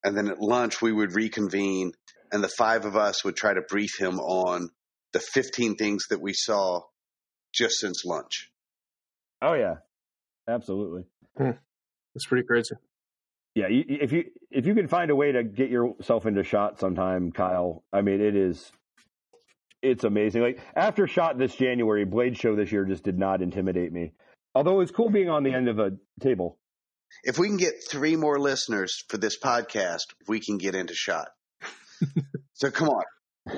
and 0.04 0.18
then 0.18 0.28
at 0.28 0.42
lunch 0.42 0.82
we 0.82 0.92
would 0.92 1.16
reconvene, 1.16 1.94
and 2.34 2.44
the 2.44 2.52
five 2.58 2.84
of 2.84 2.98
us 2.98 3.24
would 3.24 3.38
try 3.38 3.54
to 3.54 3.62
brief 3.62 3.98
him 3.98 4.20
on 4.20 4.70
the 5.14 5.20
15 5.20 5.76
things 5.76 6.08
that 6.10 6.22
we 6.22 6.34
saw 6.34 6.82
just 7.54 7.80
since 7.80 8.04
lunch. 8.06 8.52
Oh 9.42 9.54
yeah, 9.54 9.76
absolutely. 10.48 11.04
Hmm. 11.38 11.52
It's 12.16 12.26
pretty 12.26 12.46
crazy. 12.46 12.76
Yeah, 13.56 13.68
you, 13.68 13.84
if 13.88 14.12
you 14.12 14.26
if 14.50 14.66
you 14.66 14.74
can 14.74 14.88
find 14.88 15.12
a 15.12 15.16
way 15.16 15.32
to 15.32 15.44
get 15.44 15.70
yourself 15.70 16.26
into 16.26 16.44
shot 16.44 16.80
sometime, 16.80 17.32
Kyle. 17.32 17.84
I 17.94 18.02
mean, 18.02 18.20
it 18.20 18.36
is 18.36 18.72
it's 19.82 20.04
amazing. 20.04 20.42
Like 20.42 20.60
after 20.76 21.08
shot 21.08 21.38
this 21.38 21.56
January, 21.56 22.06
Blade 22.06 22.38
Show 22.38 22.56
this 22.56 22.72
year 22.72 22.86
just 22.86 23.04
did 23.04 23.20
not 23.20 23.42
intimidate 23.42 23.92
me. 23.92 24.14
Although 24.56 24.82
it's 24.82 24.92
cool 24.92 25.10
being 25.10 25.30
on 25.30 25.44
the 25.44 25.54
end 25.54 25.68
of 25.68 25.80
a 25.80 25.92
table. 26.20 26.58
If 27.24 27.38
we 27.38 27.48
can 27.48 27.58
get 27.58 27.74
three 27.90 28.16
more 28.16 28.40
listeners 28.40 29.04
for 29.08 29.18
this 29.18 29.38
podcast, 29.40 30.14
we 30.28 30.40
can 30.40 30.58
get 30.58 30.74
into 30.74 30.96
shot. 30.96 31.28
so 32.54 32.72
come 32.72 32.90
on, 32.90 33.04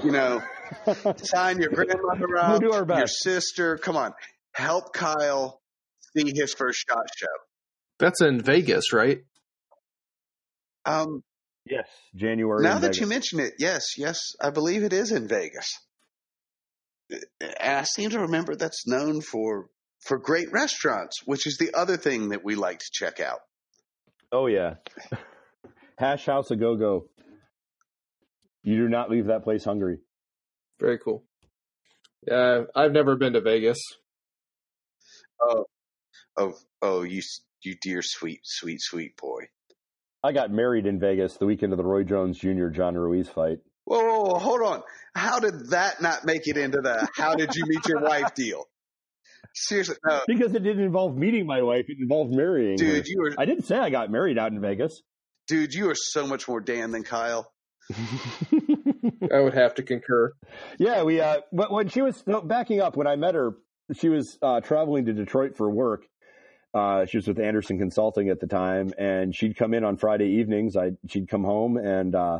you 0.03 0.11
know, 0.11 0.41
sign 1.23 1.59
your 1.59 1.69
grandmother 1.69 2.27
We'll 2.49 2.59
do 2.59 2.71
our 2.73 2.85
your 2.97 3.07
sister. 3.07 3.77
Come 3.77 3.97
on, 3.97 4.13
help 4.53 4.93
Kyle 4.93 5.61
see 6.15 6.31
his 6.35 6.53
first 6.53 6.85
shot 6.89 7.05
show. 7.17 7.27
That's 7.99 8.21
in 8.21 8.41
Vegas, 8.41 8.93
right? 8.93 9.19
Um, 10.85 11.23
Yes, 11.67 11.87
January. 12.15 12.61
now 12.63 12.75
in 12.75 12.81
that 12.81 12.87
Vegas. 12.89 12.99
you 12.99 13.07
mention 13.07 13.39
it, 13.39 13.53
yes, 13.57 13.97
yes, 13.97 14.19
I 14.39 14.51
believe 14.51 14.83
it 14.83 14.93
is 14.93 15.11
in 15.11 15.27
Vegas. 15.27 15.65
And 17.09 17.23
I 17.59 17.83
seem 17.83 18.11
to 18.11 18.19
remember 18.19 18.55
that's 18.55 18.87
known 18.87 19.21
for 19.21 19.69
for 20.05 20.19
great 20.19 20.51
restaurants, 20.51 21.21
which 21.25 21.47
is 21.47 21.57
the 21.57 21.73
other 21.73 21.97
thing 21.97 22.29
that 22.29 22.43
we 22.43 22.53
like 22.53 22.79
to 22.79 22.85
check 22.91 23.19
out. 23.19 23.39
Oh 24.31 24.45
yeah, 24.45 24.75
Hash 25.97 26.25
House 26.27 26.51
a 26.51 26.55
Go 26.55 26.75
Go. 26.75 27.09
You 28.63 28.77
do 28.77 28.89
not 28.89 29.09
leave 29.09 29.27
that 29.27 29.43
place 29.43 29.63
hungry. 29.63 29.99
Very 30.79 30.99
cool. 30.99 31.23
Uh, 32.29 32.63
I've 32.75 32.91
never 32.91 33.15
been 33.15 33.33
to 33.33 33.41
Vegas. 33.41 33.79
Oh, 35.41 35.65
oh, 36.37 36.53
oh! 36.81 37.03
you, 37.03 37.21
you 37.63 37.75
dear 37.81 38.01
sweet, 38.01 38.39
sweet, 38.43 38.81
sweet 38.81 39.15
boy. 39.17 39.43
I 40.23 40.31
got 40.31 40.49
married 40.51 40.85
in 40.87 40.99
Vegas 40.99 41.37
the 41.37 41.45
weekend 41.45 41.71
of 41.73 41.77
the 41.77 41.83
Roy 41.83 42.03
Jones 42.03 42.39
Jr. 42.39 42.69
John 42.69 42.95
Ruiz 42.95 43.29
fight. 43.29 43.59
Whoa, 43.83 43.99
whoa, 44.03 44.21
whoa, 44.23 44.39
hold 44.39 44.61
on. 44.61 44.81
How 45.13 45.39
did 45.39 45.69
that 45.69 46.01
not 46.01 46.25
make 46.25 46.47
it 46.47 46.57
into 46.57 46.79
the 46.81 47.07
how 47.15 47.35
did 47.35 47.53
you 47.55 47.63
meet 47.67 47.85
your 47.87 48.01
wife 48.01 48.33
deal? 48.33 48.65
Seriously, 49.53 49.95
no, 50.05 50.21
Because 50.27 50.53
it 50.55 50.63
didn't 50.63 50.83
involve 50.83 51.15
meeting 51.15 51.45
my 51.45 51.61
wife; 51.61 51.85
it 51.87 51.97
involved 52.01 52.33
marrying 52.33 52.71
her. 52.71 52.75
dude, 52.77 53.05
you 53.07 53.21
were 53.21 53.31
I 53.37 53.45
didn't 53.45 53.65
say 53.65 53.77
I 53.77 53.89
got 53.91 54.09
married 54.09 54.37
out 54.39 54.51
in 54.51 54.59
Vegas. 54.59 55.01
dude, 55.47 55.73
you 55.73 55.89
are 55.89 55.95
so 55.95 56.25
much 56.25 56.47
more 56.47 56.59
Dan 56.59 56.91
than 56.91 57.03
Kyle. 57.03 57.51
I 59.31 59.39
would 59.39 59.53
have 59.53 59.75
to 59.75 59.83
concur. 59.83 60.33
yeah, 60.79 61.03
we. 61.03 61.21
Uh, 61.21 61.41
but 61.51 61.71
when 61.71 61.89
she 61.89 62.01
was 62.01 62.23
no, 62.25 62.41
backing 62.41 62.81
up, 62.81 62.95
when 62.95 63.07
I 63.07 63.15
met 63.15 63.35
her, 63.35 63.57
she 63.93 64.09
was 64.09 64.37
uh, 64.41 64.61
traveling 64.61 65.05
to 65.05 65.13
Detroit 65.13 65.55
for 65.55 65.69
work. 65.69 66.05
Uh, 66.73 67.05
she 67.05 67.17
was 67.17 67.27
with 67.27 67.39
Andersen 67.39 67.77
Consulting 67.77 68.29
at 68.29 68.39
the 68.39 68.47
time, 68.47 68.91
and 68.97 69.33
she'd 69.33 69.55
come 69.55 69.73
in 69.73 69.83
on 69.83 69.97
Friday 69.97 70.27
evenings. 70.39 70.75
I 70.75 70.91
she'd 71.07 71.29
come 71.29 71.43
home 71.43 71.77
and 71.77 72.13
uh, 72.15 72.39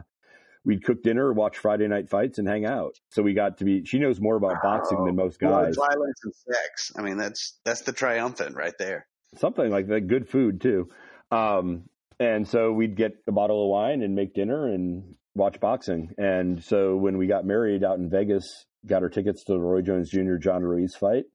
we'd 0.66 0.84
cook 0.84 1.04
dinner, 1.04 1.32
watch 1.32 1.58
Friday 1.58 1.88
night 1.88 2.10
fights, 2.10 2.38
and 2.38 2.48
hang 2.48 2.66
out. 2.66 3.00
So 3.10 3.22
we 3.22 3.34
got 3.34 3.60
to 3.60 3.66
be. 3.66 3.86
She 3.86 4.00
knows 4.00 4.20
more 4.20 4.36
about 4.36 4.62
boxing 4.62 5.06
than 5.06 5.16
most 5.16 5.40
guys. 5.40 5.76
Blood, 5.76 5.90
violence, 5.90 6.20
and 6.24 6.34
sex. 6.36 6.92
I 6.98 7.02
mean, 7.02 7.18
that's 7.18 7.60
that's 7.64 7.82
the 7.82 7.94
triumphant 7.94 8.56
right 8.56 8.74
there. 8.78 9.08
Something 9.38 9.70
like 9.70 9.88
that. 9.88 10.08
Good 10.08 10.28
food 10.28 10.60
too. 10.60 10.90
Um, 11.32 11.84
and 12.20 12.48
so 12.48 12.72
we'd 12.72 12.96
get 12.96 13.14
a 13.28 13.32
bottle 13.32 13.64
of 13.64 13.70
wine 13.70 14.02
and 14.02 14.16
make 14.16 14.34
dinner 14.34 14.68
and 14.68 15.16
watch 15.36 15.60
boxing. 15.60 16.12
And 16.18 16.64
so 16.64 16.96
when 16.96 17.18
we 17.18 17.28
got 17.28 17.46
married 17.46 17.84
out 17.84 18.00
in 18.00 18.10
Vegas, 18.10 18.66
got 18.86 19.04
our 19.04 19.10
tickets 19.10 19.44
to 19.46 19.54
the 19.54 19.60
Roy 19.60 19.82
Jones 19.82 20.10
Jr. 20.10 20.38
John 20.38 20.64
Ruiz 20.64 20.96
fight. 20.96 21.26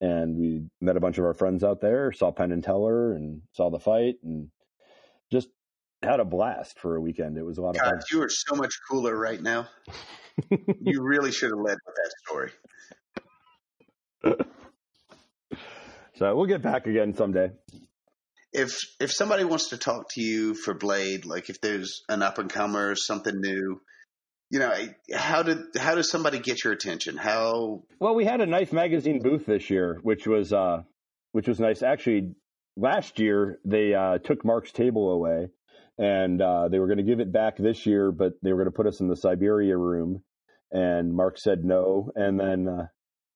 And 0.00 0.36
we 0.36 0.62
met 0.80 0.96
a 0.96 1.00
bunch 1.00 1.18
of 1.18 1.24
our 1.24 1.34
friends 1.34 1.62
out 1.62 1.80
there, 1.80 2.12
saw 2.12 2.32
Penn 2.32 2.52
and 2.52 2.64
Teller 2.64 3.14
and 3.14 3.42
saw 3.52 3.70
the 3.70 3.78
fight 3.78 4.16
and 4.24 4.48
just 5.30 5.48
had 6.02 6.20
a 6.20 6.24
blast 6.24 6.78
for 6.78 6.96
a 6.96 7.00
weekend. 7.00 7.38
It 7.38 7.44
was 7.44 7.58
a 7.58 7.62
lot 7.62 7.76
God, 7.76 7.84
of 7.84 7.90
fun. 7.90 8.00
You 8.10 8.22
are 8.22 8.28
so 8.28 8.56
much 8.56 8.74
cooler 8.90 9.16
right 9.16 9.40
now. 9.40 9.68
you 10.50 11.02
really 11.02 11.30
should 11.30 11.50
have 11.50 11.60
led 11.60 11.78
with 11.86 11.94
that 11.96 12.12
story. 12.26 12.50
so 16.16 16.34
we'll 16.34 16.46
get 16.46 16.62
back 16.62 16.86
again 16.86 17.14
someday 17.14 17.50
if 18.54 18.78
if 19.00 19.12
somebody 19.12 19.44
wants 19.44 19.70
to 19.70 19.76
talk 19.76 20.06
to 20.10 20.22
you 20.22 20.54
for 20.54 20.72
Blade, 20.74 21.26
like 21.26 21.50
if 21.50 21.60
there's 21.60 22.02
an 22.08 22.22
up 22.22 22.38
and 22.38 22.48
comer, 22.48 22.90
or 22.90 22.96
something 22.96 23.38
new, 23.38 23.80
you 24.50 24.60
know, 24.60 24.72
how 25.12 25.42
did 25.42 25.58
how 25.76 25.96
does 25.96 26.08
somebody 26.08 26.38
get 26.38 26.62
your 26.62 26.72
attention? 26.72 27.16
How 27.16 27.82
well 27.98 28.14
we 28.14 28.24
had 28.24 28.40
a 28.40 28.46
Knife 28.46 28.72
Magazine 28.72 29.20
booth 29.20 29.44
this 29.44 29.68
year, 29.68 29.98
which 30.02 30.26
was 30.26 30.52
uh, 30.52 30.82
which 31.32 31.48
was 31.48 31.58
nice. 31.58 31.82
Actually, 31.82 32.34
last 32.76 33.18
year 33.18 33.58
they 33.64 33.92
uh, 33.92 34.18
took 34.18 34.44
Mark's 34.44 34.70
table 34.70 35.10
away, 35.10 35.48
and 35.98 36.40
uh, 36.40 36.68
they 36.68 36.78
were 36.78 36.86
going 36.86 36.98
to 36.98 37.04
give 37.04 37.20
it 37.20 37.32
back 37.32 37.56
this 37.56 37.84
year, 37.86 38.12
but 38.12 38.34
they 38.42 38.52
were 38.52 38.58
going 38.58 38.72
to 38.72 38.76
put 38.76 38.86
us 38.86 39.00
in 39.00 39.08
the 39.08 39.16
Siberia 39.16 39.76
room, 39.76 40.22
and 40.70 41.12
Mark 41.12 41.38
said 41.38 41.64
no, 41.64 42.10
and 42.14 42.38
then. 42.38 42.68
Uh, 42.68 42.86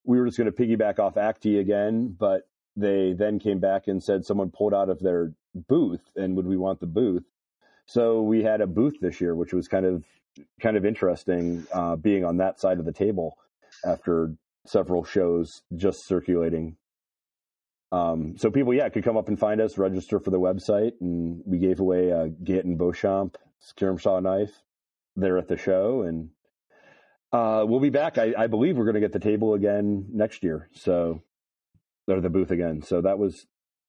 we 0.04 0.18
were 0.18 0.24
just 0.24 0.38
going 0.38 0.50
to 0.50 0.56
piggyback 0.56 0.98
off 0.98 1.18
Acti 1.18 1.58
again, 1.58 2.16
but 2.18 2.48
they 2.78 3.12
then 3.12 3.38
came 3.38 3.58
back 3.58 3.88
and 3.88 4.02
said 4.02 4.24
someone 4.24 4.50
pulled 4.50 4.74
out 4.74 4.88
of 4.88 5.00
their 5.00 5.32
booth 5.54 6.00
and 6.16 6.36
would 6.36 6.46
we 6.46 6.56
want 6.56 6.80
the 6.80 6.86
booth? 6.86 7.24
So 7.86 8.22
we 8.22 8.42
had 8.42 8.60
a 8.60 8.66
booth 8.66 9.00
this 9.00 9.20
year, 9.20 9.34
which 9.34 9.52
was 9.52 9.66
kind 9.66 9.86
of 9.86 10.04
kind 10.60 10.76
of 10.76 10.84
interesting 10.84 11.66
uh, 11.72 11.96
being 11.96 12.24
on 12.24 12.36
that 12.36 12.60
side 12.60 12.78
of 12.78 12.84
the 12.84 12.92
table 12.92 13.36
after 13.84 14.34
several 14.66 15.04
shows 15.04 15.62
just 15.74 16.06
circulating. 16.06 16.76
Um, 17.90 18.36
so 18.36 18.50
people, 18.50 18.74
yeah, 18.74 18.88
could 18.90 19.04
come 19.04 19.16
up 19.16 19.28
and 19.28 19.38
find 19.38 19.60
us, 19.60 19.78
register 19.78 20.20
for 20.20 20.30
the 20.30 20.38
website, 20.38 20.92
and 21.00 21.42
we 21.46 21.58
gave 21.58 21.80
away 21.80 22.10
a 22.10 22.28
Gaetan 22.28 22.76
Beauchamp 22.76 23.38
Scrimshaw 23.60 24.20
knife 24.20 24.52
there 25.16 25.38
at 25.38 25.48
the 25.48 25.56
show, 25.56 26.02
and 26.02 26.28
uh, 27.32 27.64
we'll 27.66 27.80
be 27.80 27.90
back. 27.90 28.18
I, 28.18 28.34
I 28.36 28.46
believe 28.46 28.76
we're 28.76 28.84
going 28.84 28.94
to 28.94 29.00
get 29.00 29.12
the 29.12 29.18
table 29.18 29.54
again 29.54 30.06
next 30.12 30.44
year. 30.44 30.68
So 30.74 31.22
or 32.08 32.20
the 32.20 32.30
booth 32.30 32.50
again. 32.50 32.82
So 32.82 33.00
that 33.02 33.18
was. 33.18 33.46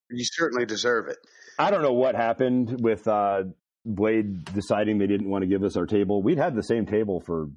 You 0.10 0.26
certainly 0.26 0.66
deserve 0.66 1.08
it. 1.08 1.18
I 1.58 1.72
don't 1.72 1.82
know 1.82 1.94
what 1.94 2.16
happened 2.16 2.82
with 2.82 3.08
uh, 3.08 3.44
Blade 3.86 4.46
deciding 4.46 4.98
they 4.98 5.08
didn't 5.08 5.30
want 5.30 5.44
to 5.44 5.48
give 5.48 5.64
us 5.64 5.76
our 5.76 5.86
table. 5.86 6.24
We'd 6.24 6.38
had 6.38 6.56
the 6.56 6.64
same 6.64 6.86
table 6.86 7.22
for 7.22 7.50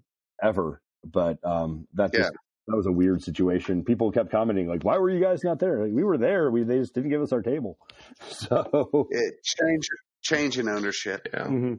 ever, 0.43 0.83
but 1.05 1.39
um, 1.45 1.87
that 1.95 2.13
just, 2.13 2.25
yeah. 2.25 2.37
that 2.69 2.77
was 2.77 2.87
a 2.87 2.93
weird 2.93 3.23
situation. 3.23 3.85
People 3.85 4.13
kept 4.13 4.31
commenting 4.31 4.67
like, 4.67 4.83
"Why 4.83 4.99
were 4.99 5.11
you 5.11 5.21
guys 5.21 5.45
not 5.45 5.59
there? 5.59 5.85
Like, 5.85 5.93
we 5.93 6.05
were 6.05 6.19
there. 6.19 6.51
We 6.51 6.63
they 6.65 6.79
just 6.79 6.95
didn't 6.95 7.11
give 7.11 7.23
us 7.23 7.33
our 7.33 7.43
table." 7.43 7.79
So 8.29 9.09
it 9.11 9.35
change 9.45 9.87
change 10.21 10.59
in 10.59 10.69
ownership. 10.69 11.29
Yeah. 11.33 11.45
Mm-hmm. 11.45 11.75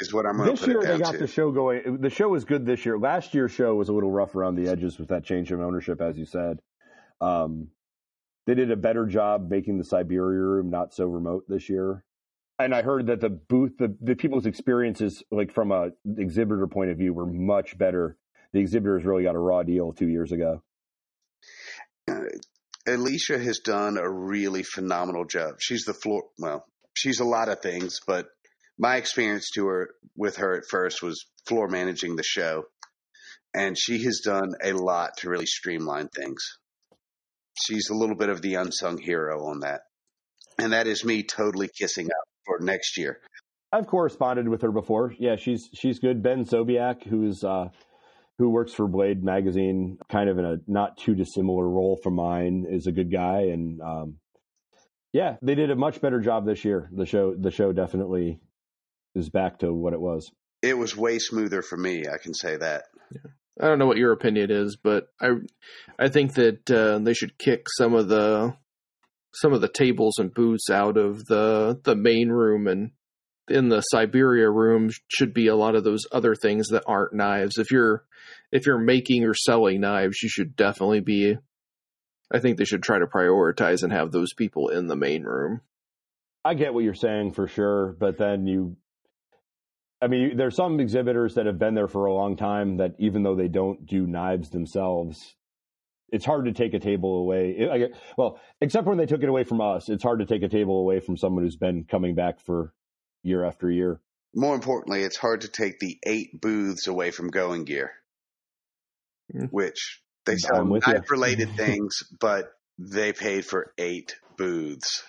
Is 0.00 0.14
what 0.14 0.26
I'm 0.26 0.38
this 0.38 0.64
year 0.64 0.80
they 0.80 0.98
got 0.98 1.12
to. 1.12 1.18
the 1.18 1.26
show 1.26 1.50
going. 1.50 2.00
The 2.00 2.10
show 2.10 2.28
was 2.28 2.44
good 2.44 2.64
this 2.64 2.86
year. 2.86 2.98
Last 2.98 3.34
year's 3.34 3.50
show 3.50 3.74
was 3.74 3.88
a 3.88 3.92
little 3.92 4.12
rough 4.12 4.36
around 4.36 4.54
the 4.54 4.70
edges 4.70 4.96
with 4.96 5.08
that 5.08 5.24
change 5.24 5.50
of 5.50 5.60
ownership, 5.60 6.00
as 6.00 6.16
you 6.16 6.24
said. 6.24 6.60
Um, 7.20 7.68
they 8.48 8.54
did 8.54 8.70
a 8.70 8.76
better 8.76 9.04
job 9.04 9.50
making 9.50 9.76
the 9.76 9.84
Siberia 9.84 10.40
room 10.40 10.70
not 10.70 10.94
so 10.94 11.04
remote 11.04 11.44
this 11.48 11.68
year. 11.68 12.02
And 12.58 12.74
I 12.74 12.80
heard 12.80 13.08
that 13.08 13.20
the 13.20 13.28
booth, 13.28 13.72
the, 13.78 13.94
the 14.00 14.16
people's 14.16 14.46
experiences, 14.46 15.22
like 15.30 15.52
from 15.52 15.70
a 15.70 15.90
exhibitor 16.16 16.66
point 16.66 16.90
of 16.90 16.96
view, 16.96 17.12
were 17.12 17.26
much 17.26 17.76
better. 17.76 18.16
The 18.54 18.60
exhibitors 18.60 19.04
really 19.04 19.24
got 19.24 19.34
a 19.34 19.38
raw 19.38 19.62
deal 19.64 19.92
two 19.92 20.08
years 20.08 20.32
ago. 20.32 20.62
Uh, 22.10 22.20
Alicia 22.86 23.38
has 23.38 23.58
done 23.58 23.98
a 23.98 24.10
really 24.10 24.62
phenomenal 24.62 25.26
job. 25.26 25.56
She's 25.60 25.84
the 25.84 25.92
floor, 25.92 26.24
well, 26.38 26.64
she's 26.94 27.20
a 27.20 27.24
lot 27.24 27.50
of 27.50 27.60
things, 27.60 28.00
but 28.06 28.28
my 28.78 28.96
experience 28.96 29.50
to 29.56 29.66
her 29.66 29.90
with 30.16 30.38
her 30.38 30.56
at 30.56 30.64
first 30.70 31.02
was 31.02 31.26
floor 31.46 31.68
managing 31.68 32.16
the 32.16 32.24
show. 32.24 32.64
And 33.52 33.76
she 33.78 34.02
has 34.04 34.22
done 34.24 34.54
a 34.64 34.72
lot 34.72 35.18
to 35.18 35.28
really 35.28 35.46
streamline 35.46 36.08
things 36.08 36.42
she's 37.66 37.88
a 37.90 37.94
little 37.94 38.16
bit 38.16 38.28
of 38.28 38.42
the 38.42 38.54
unsung 38.54 38.98
hero 38.98 39.46
on 39.46 39.60
that. 39.60 39.82
And 40.58 40.72
that 40.72 40.86
is 40.86 41.04
me 41.04 41.22
totally 41.22 41.68
kissing 41.68 42.06
up 42.06 42.28
for 42.44 42.58
next 42.60 42.98
year. 42.98 43.20
I've 43.72 43.86
corresponded 43.86 44.48
with 44.48 44.62
her 44.62 44.72
before. 44.72 45.14
Yeah, 45.18 45.36
she's 45.36 45.68
she's 45.74 45.98
good. 45.98 46.22
Ben 46.22 46.44
Sobieck, 46.44 47.06
who's 47.06 47.44
uh, 47.44 47.68
who 48.38 48.50
works 48.50 48.72
for 48.72 48.88
Blade 48.88 49.22
magazine, 49.22 49.98
kind 50.08 50.30
of 50.30 50.38
in 50.38 50.44
a 50.44 50.56
not 50.66 50.96
too 50.96 51.14
dissimilar 51.14 51.68
role 51.68 51.98
from 52.02 52.14
mine, 52.14 52.64
is 52.68 52.86
a 52.86 52.92
good 52.92 53.12
guy. 53.12 53.42
And 53.52 53.80
um, 53.82 54.16
yeah, 55.12 55.36
they 55.42 55.54
did 55.54 55.70
a 55.70 55.76
much 55.76 56.00
better 56.00 56.20
job 56.20 56.46
this 56.46 56.64
year. 56.64 56.88
The 56.92 57.06
show 57.06 57.34
the 57.38 57.50
show 57.50 57.72
definitely 57.72 58.40
is 59.14 59.28
back 59.28 59.58
to 59.58 59.72
what 59.72 59.92
it 59.92 60.00
was. 60.00 60.30
It 60.62 60.76
was 60.76 60.96
way 60.96 61.18
smoother 61.18 61.62
for 61.62 61.76
me. 61.76 62.04
I 62.08 62.18
can 62.22 62.34
say 62.34 62.56
that. 62.56 62.84
Yeah. 63.12 63.30
I 63.60 63.66
don't 63.66 63.78
know 63.78 63.86
what 63.86 63.96
your 63.96 64.12
opinion 64.12 64.50
is, 64.50 64.76
but 64.76 65.08
I 65.20 65.30
I 65.98 66.08
think 66.08 66.34
that 66.34 66.70
uh, 66.70 66.98
they 66.98 67.14
should 67.14 67.38
kick 67.38 67.66
some 67.76 67.94
of 67.94 68.08
the 68.08 68.56
some 69.34 69.52
of 69.52 69.60
the 69.60 69.68
tables 69.68 70.18
and 70.18 70.32
booths 70.32 70.70
out 70.70 70.96
of 70.96 71.26
the 71.26 71.80
the 71.82 71.96
main 71.96 72.28
room 72.28 72.66
and 72.66 72.92
in 73.48 73.68
the 73.68 73.80
Siberia 73.80 74.50
room 74.50 74.90
should 75.08 75.32
be 75.32 75.46
a 75.46 75.56
lot 75.56 75.74
of 75.74 75.84
those 75.84 76.02
other 76.12 76.34
things 76.34 76.68
that 76.68 76.84
aren't 76.86 77.14
knives. 77.14 77.58
If 77.58 77.70
you're 77.70 78.04
if 78.52 78.66
you're 78.66 78.78
making 78.78 79.24
or 79.24 79.34
selling 79.34 79.80
knives, 79.80 80.22
you 80.22 80.28
should 80.28 80.56
definitely 80.56 81.00
be 81.00 81.36
I 82.30 82.40
think 82.40 82.58
they 82.58 82.64
should 82.64 82.82
try 82.82 82.98
to 82.98 83.06
prioritize 83.06 83.82
and 83.82 83.92
have 83.92 84.12
those 84.12 84.34
people 84.34 84.68
in 84.68 84.86
the 84.86 84.96
main 84.96 85.24
room. 85.24 85.62
I 86.44 86.54
get 86.54 86.74
what 86.74 86.84
you're 86.84 86.94
saying 86.94 87.32
for 87.32 87.48
sure, 87.48 87.96
but 87.98 88.18
then 88.18 88.46
you 88.46 88.76
I 90.00 90.06
mean, 90.06 90.36
there's 90.36 90.56
some 90.56 90.78
exhibitors 90.80 91.34
that 91.34 91.46
have 91.46 91.58
been 91.58 91.74
there 91.74 91.88
for 91.88 92.06
a 92.06 92.14
long 92.14 92.36
time 92.36 92.76
that 92.76 92.94
even 92.98 93.22
though 93.22 93.34
they 93.34 93.48
don't 93.48 93.84
do 93.84 94.06
knives 94.06 94.50
themselves, 94.50 95.34
it's 96.10 96.24
hard 96.24 96.44
to 96.46 96.52
take 96.52 96.72
a 96.74 96.78
table 96.78 97.18
away. 97.18 97.90
well, 98.16 98.40
except 98.60 98.86
when 98.86 98.96
they 98.96 99.06
took 99.06 99.22
it 99.22 99.28
away 99.28 99.44
from 99.44 99.60
us, 99.60 99.88
it's 99.88 100.02
hard 100.02 100.20
to 100.20 100.26
take 100.26 100.42
a 100.42 100.48
table 100.48 100.80
away 100.80 101.00
from 101.00 101.16
someone 101.16 101.44
who's 101.44 101.56
been 101.56 101.84
coming 101.84 102.14
back 102.14 102.40
for 102.40 102.72
year 103.22 103.44
after 103.44 103.70
year. 103.70 104.00
More 104.34 104.54
importantly, 104.54 105.02
it's 105.02 105.16
hard 105.16 105.42
to 105.42 105.48
take 105.48 105.80
the 105.80 105.98
eight 106.06 106.40
booths 106.40 106.86
away 106.86 107.10
from 107.10 107.28
Going 107.28 107.64
Gear, 107.64 107.92
mm. 109.34 109.48
which 109.50 110.02
they 110.26 110.36
sell 110.36 110.64
knife 110.64 111.10
related 111.10 111.50
things, 111.56 112.02
but 112.20 112.52
they 112.78 113.12
paid 113.12 113.44
for 113.44 113.72
eight 113.78 114.16
booths. 114.36 115.02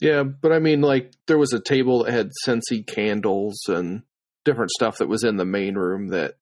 Yeah, 0.00 0.22
but 0.22 0.52
I 0.52 0.58
mean, 0.58 0.82
like 0.82 1.12
there 1.26 1.38
was 1.38 1.52
a 1.52 1.60
table 1.60 2.04
that 2.04 2.12
had 2.12 2.30
Scentsy 2.46 2.86
candles 2.86 3.58
and 3.68 4.02
different 4.46 4.70
stuff 4.70 4.98
that 4.98 5.08
was 5.08 5.24
in 5.24 5.36
the 5.36 5.44
main 5.44 5.74
room 5.74 6.08
that 6.08 6.34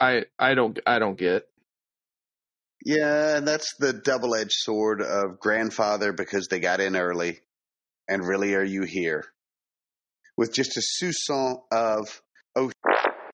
I 0.00 0.24
I 0.38 0.54
don't 0.54 0.78
I 0.84 0.98
don't 0.98 1.16
get. 1.16 1.46
Yeah, 2.84 3.36
and 3.36 3.46
that's 3.46 3.74
the 3.78 3.92
double 3.92 4.34
edged 4.34 4.52
sword 4.52 5.00
of 5.00 5.38
grandfather 5.38 6.12
because 6.12 6.48
they 6.48 6.60
got 6.60 6.80
in 6.80 6.96
early, 6.96 7.38
and 8.08 8.26
really 8.26 8.54
are 8.54 8.64
you 8.64 8.82
here? 8.82 9.24
With 10.36 10.52
just 10.52 10.76
a 10.76 10.82
soupçon 10.82 11.60
of 11.70 12.20
oh, 12.56 12.72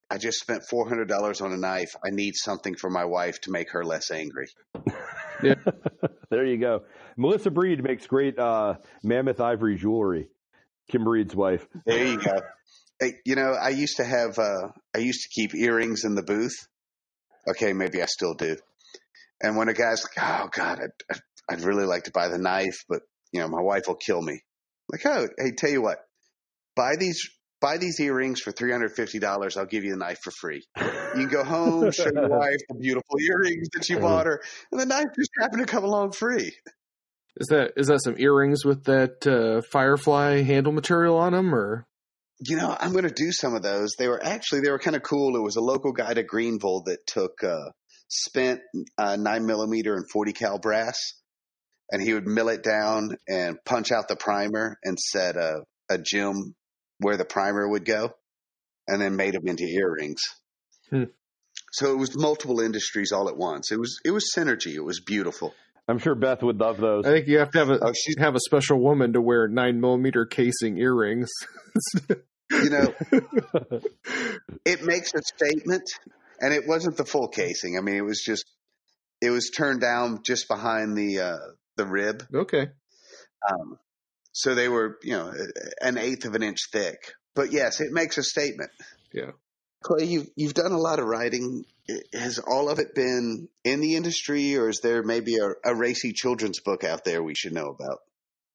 I 0.09 0.17
just 0.19 0.39
spent 0.39 0.61
four 0.69 0.87
hundred 0.87 1.07
dollars 1.07 1.41
on 1.41 1.51
a 1.51 1.57
knife. 1.57 1.95
I 2.05 2.11
need 2.11 2.33
something 2.35 2.75
for 2.75 2.89
my 2.89 3.05
wife 3.05 3.41
to 3.41 3.51
make 3.51 3.71
her 3.71 3.83
less 3.83 4.11
angry. 4.11 4.47
yeah, 5.41 5.55
there 6.29 6.45
you 6.45 6.57
go. 6.57 6.83
Melissa 7.17 7.49
Breed 7.49 7.83
makes 7.83 8.05
great 8.07 8.37
uh, 8.37 8.75
mammoth 9.03 9.41
ivory 9.41 9.77
jewelry. 9.77 10.27
Kim 10.89 11.03
Breed's 11.03 11.35
wife. 11.35 11.65
There 11.85 12.05
you 12.05 12.17
go 12.17 12.39
you 13.25 13.35
know, 13.35 13.53
I 13.53 13.69
used 13.69 13.97
to 13.97 14.03
have, 14.03 14.37
uh, 14.37 14.69
I 14.95 14.99
used 14.99 15.23
to 15.23 15.29
keep 15.29 15.55
earrings 15.55 16.03
in 16.03 16.15
the 16.15 16.23
booth. 16.23 16.55
Okay, 17.49 17.73
maybe 17.73 18.01
I 18.01 18.05
still 18.05 18.35
do. 18.35 18.57
And 19.41 19.57
when 19.57 19.69
a 19.69 19.73
guy's 19.73 20.03
like, 20.03 20.23
"Oh 20.23 20.49
God, 20.51 20.79
I'd, 20.79 21.19
I'd 21.49 21.61
really 21.61 21.85
like 21.85 22.03
to 22.03 22.11
buy 22.11 22.27
the 22.27 22.37
knife, 22.37 22.85
but 22.87 23.01
you 23.31 23.39
know, 23.39 23.47
my 23.47 23.61
wife 23.61 23.83
will 23.87 23.95
kill 23.95 24.21
me." 24.21 24.33
I'm 24.33 24.39
like, 24.91 25.05
oh, 25.05 25.27
hey, 25.37 25.51
tell 25.57 25.71
you 25.71 25.81
what, 25.81 25.97
buy 26.75 26.95
these 26.97 27.27
buy 27.61 27.77
these 27.77 27.99
earrings 27.99 28.41
for 28.41 28.51
$350. 28.51 29.57
I'll 29.57 29.65
give 29.65 29.83
you 29.83 29.91
the 29.91 29.97
knife 29.97 30.17
for 30.23 30.31
free. 30.31 30.63
You 30.79 30.83
can 31.13 31.27
go 31.27 31.43
home, 31.43 31.91
show 31.91 32.09
your 32.11 32.27
wife 32.39 32.57
the 32.67 32.75
beautiful 32.79 33.19
earrings 33.19 33.67
that 33.73 33.87
you 33.87 33.99
bought 33.99 34.25
her, 34.25 34.41
and 34.71 34.81
the 34.81 34.85
knife 34.85 35.07
just 35.15 35.29
happened 35.39 35.65
to 35.65 35.71
come 35.71 35.83
along 35.83 36.11
free. 36.11 36.53
Is 37.37 37.47
that 37.47 37.73
is 37.77 37.87
that 37.87 38.03
some 38.03 38.15
earrings 38.17 38.65
with 38.65 38.83
that 38.85 39.25
uh, 39.25 39.61
firefly 39.71 40.41
handle 40.41 40.73
material 40.73 41.17
on 41.17 41.33
them, 41.33 41.55
or 41.55 41.85
You 42.43 42.57
know, 42.57 42.75
I'm 42.79 42.91
going 42.91 43.07
to 43.07 43.13
do 43.13 43.31
some 43.31 43.53
of 43.53 43.61
those. 43.61 43.91
They 43.97 44.07
were 44.07 44.23
actually, 44.23 44.61
they 44.61 44.71
were 44.71 44.79
kind 44.79 44.95
of 44.95 45.03
cool. 45.03 45.35
It 45.35 45.43
was 45.43 45.57
a 45.57 45.61
local 45.61 45.91
guy 45.91 46.13
to 46.13 46.23
Greenville 46.23 46.83
that 46.85 47.05
took, 47.05 47.43
uh, 47.43 47.69
spent, 48.07 48.61
uh, 48.97 49.15
nine 49.15 49.45
millimeter 49.45 49.95
and 49.95 50.09
40 50.09 50.33
cal 50.33 50.57
brass 50.57 50.95
and 51.91 52.01
he 52.01 52.13
would 52.13 52.25
mill 52.25 52.49
it 52.49 52.63
down 52.63 53.17
and 53.27 53.57
punch 53.65 53.91
out 53.91 54.07
the 54.07 54.15
primer 54.15 54.79
and 54.83 54.97
set 54.97 55.35
a, 55.35 55.63
a 55.89 55.97
gem 55.97 56.55
where 56.99 57.17
the 57.17 57.25
primer 57.25 57.67
would 57.67 57.85
go 57.85 58.13
and 58.87 59.01
then 59.01 59.15
made 59.15 59.33
them 59.33 59.47
into 59.47 59.65
earrings. 59.65 60.21
Hmm. 60.89 61.03
So 61.73 61.91
it 61.91 61.97
was 61.97 62.17
multiple 62.17 62.59
industries 62.61 63.11
all 63.11 63.29
at 63.29 63.37
once. 63.37 63.71
It 63.71 63.79
was, 63.79 63.99
it 64.05 64.11
was 64.11 64.31
synergy. 64.35 64.73
It 64.73 64.83
was 64.83 65.01
beautiful. 65.01 65.53
I'm 65.87 65.99
sure 65.99 66.15
Beth 66.15 66.41
would 66.43 66.59
love 66.59 66.77
those. 66.77 67.05
I 67.05 67.11
think 67.11 67.27
you 67.27 67.39
have 67.39 67.51
to 67.51 67.59
have 67.59 67.69
a 67.69 67.79
Oh, 67.81 67.93
she's, 67.93 68.15
have 68.19 68.35
a 68.35 68.39
special 68.39 68.79
woman 68.79 69.13
to 69.13 69.21
wear 69.21 69.47
nine 69.47 69.81
millimeter 69.81 70.25
casing 70.25 70.77
earrings. 70.77 71.29
you 72.51 72.69
know, 72.69 72.93
it 74.65 74.83
makes 74.83 75.13
a 75.13 75.21
statement 75.21 75.89
and 76.39 76.53
it 76.53 76.67
wasn't 76.67 76.97
the 76.97 77.05
full 77.05 77.27
casing. 77.27 77.77
I 77.77 77.81
mean, 77.81 77.95
it 77.95 78.05
was 78.05 78.21
just, 78.25 78.45
it 79.21 79.29
was 79.29 79.49
turned 79.49 79.81
down 79.81 80.23
just 80.23 80.47
behind 80.47 80.97
the, 80.97 81.19
uh, 81.19 81.37
the 81.77 81.85
rib. 81.85 82.23
okay, 82.33 82.67
Um, 83.49 83.77
so 84.33 84.55
they 84.55 84.67
were, 84.69 84.97
you 85.03 85.17
know, 85.17 85.33
an 85.81 85.97
eighth 85.97 86.25
of 86.25 86.35
an 86.35 86.43
inch 86.43 86.69
thick. 86.71 87.13
But 87.35 87.51
yes, 87.51 87.79
it 87.81 87.91
makes 87.91 88.17
a 88.17 88.23
statement. 88.23 88.71
Yeah. 89.13 89.31
Clay, 89.83 90.05
you've 90.05 90.27
you've 90.35 90.53
done 90.53 90.71
a 90.73 90.77
lot 90.77 90.99
of 90.99 91.05
writing. 91.05 91.65
Has 92.13 92.39
all 92.39 92.69
of 92.69 92.79
it 92.79 92.93
been 92.93 93.47
in 93.63 93.81
the 93.81 93.95
industry, 93.95 94.55
or 94.55 94.69
is 94.69 94.79
there 94.81 95.01
maybe 95.01 95.37
a, 95.37 95.71
a 95.71 95.75
racy 95.75 96.13
children's 96.13 96.59
book 96.59 96.83
out 96.83 97.03
there 97.03 97.23
we 97.23 97.33
should 97.35 97.53
know 97.53 97.67
about? 97.67 97.99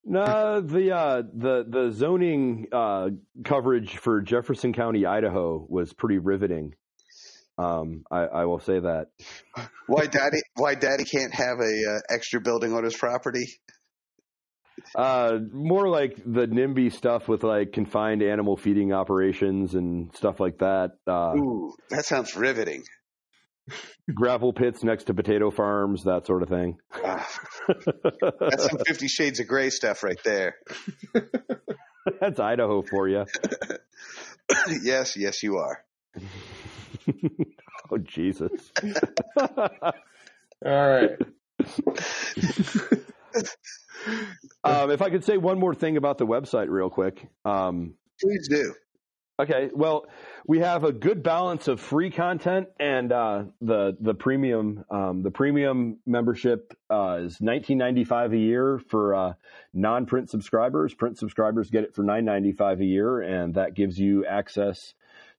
No, 0.09 0.61
the 0.61 0.93
uh, 0.93 1.23
the 1.35 1.67
the 1.69 1.91
zoning 1.91 2.69
uh, 2.71 3.09
coverage 3.45 3.97
for 3.97 4.21
Jefferson 4.21 4.73
County, 4.73 5.05
Idaho, 5.05 5.67
was 5.69 5.93
pretty 5.93 6.19
riveting. 6.19 6.77
Um, 7.59 8.05
I, 8.09 8.21
I 8.21 8.45
will 8.45 8.61
say 8.61 8.79
that. 8.79 9.09
Why 9.89 10.07
daddy? 10.07 10.39
Why 10.55 10.77
daddy 10.77 11.05
can't 11.05 11.35
have 11.35 11.59
a 11.59 11.97
uh, 11.97 12.15
extra 12.15 12.41
building 12.41 12.73
on 12.73 12.85
his 12.85 12.97
property? 12.97 13.47
Uh, 14.95 15.39
more 15.53 15.89
like 15.89 16.17
the 16.17 16.47
NIMBY 16.47 16.93
stuff 16.93 17.27
with 17.27 17.43
like 17.43 17.73
confined 17.73 18.23
animal 18.23 18.57
feeding 18.57 18.93
operations 18.93 19.75
and 19.75 20.15
stuff 20.15 20.39
like 20.39 20.59
that. 20.59 20.93
Uh, 21.07 21.33
Ooh, 21.37 21.75
that 21.91 22.05
sounds 22.05 22.37
riveting. 22.37 22.85
Gravel 24.15 24.53
pits 24.53 24.83
next 24.85 25.05
to 25.05 25.15
potato 25.15 25.51
farms, 25.51 26.05
that 26.05 26.27
sort 26.27 26.43
of 26.43 26.49
thing. 26.49 26.79
Ah, 27.05 27.29
that's 28.41 28.69
some 28.69 28.79
Fifty 28.87 29.09
Shades 29.09 29.41
of 29.41 29.49
Grey 29.49 29.71
stuff 29.71 30.03
right 30.03 30.19
there. 30.25 30.57
That's 32.21 32.39
Idaho 32.39 32.83
for 32.83 33.09
you. 33.09 33.25
yes, 34.83 35.17
yes, 35.17 35.43
you 35.43 35.57
are. 35.57 35.85
oh 37.91 37.99
Jesus! 37.99 38.71
all 39.37 39.93
right. 40.65 41.11
um, 44.63 44.91
if 44.93 45.03
I 45.03 45.11
could 45.11 45.25
say 45.25 45.37
one 45.37 45.59
more 45.59 45.75
thing 45.75 45.97
about 45.97 46.19
the 46.19 46.27
website, 46.27 46.69
real 46.69 46.91
quick. 46.91 47.27
Um, 47.45 47.95
Please 48.21 48.47
do. 48.49 48.73
Okay, 49.39 49.69
well, 49.75 50.07
we 50.47 50.61
have 50.61 50.85
a 50.85 50.93
good 50.93 51.23
balance 51.23 51.69
of 51.69 51.79
free 51.79 52.11
content 52.11 52.69
and 52.81 53.13
uh, 53.13 53.45
the 53.61 53.95
the 54.01 54.15
premium. 54.15 54.83
Um, 54.91 55.23
the 55.23 55.31
premium 55.31 55.99
membership 56.07 56.73
uh, 56.89 57.19
is 57.21 57.39
nineteen 57.43 57.77
ninety 57.77 58.05
five 58.05 58.33
a 58.33 58.39
year 58.39 58.81
for 58.89 59.15
uh, 59.15 59.33
non 59.75 60.07
print 60.07 60.31
subscribers. 60.31 60.95
Print 60.95 61.19
subscribers 61.19 61.69
get 61.69 61.85
it 61.85 61.95
for 61.95 62.03
nine 62.03 62.25
ninety 62.25 62.53
five 62.53 62.81
a 62.81 62.85
year, 62.87 63.21
and 63.21 63.53
that 63.57 63.75
gives 63.75 63.99
you 63.99 64.25
access 64.25 64.95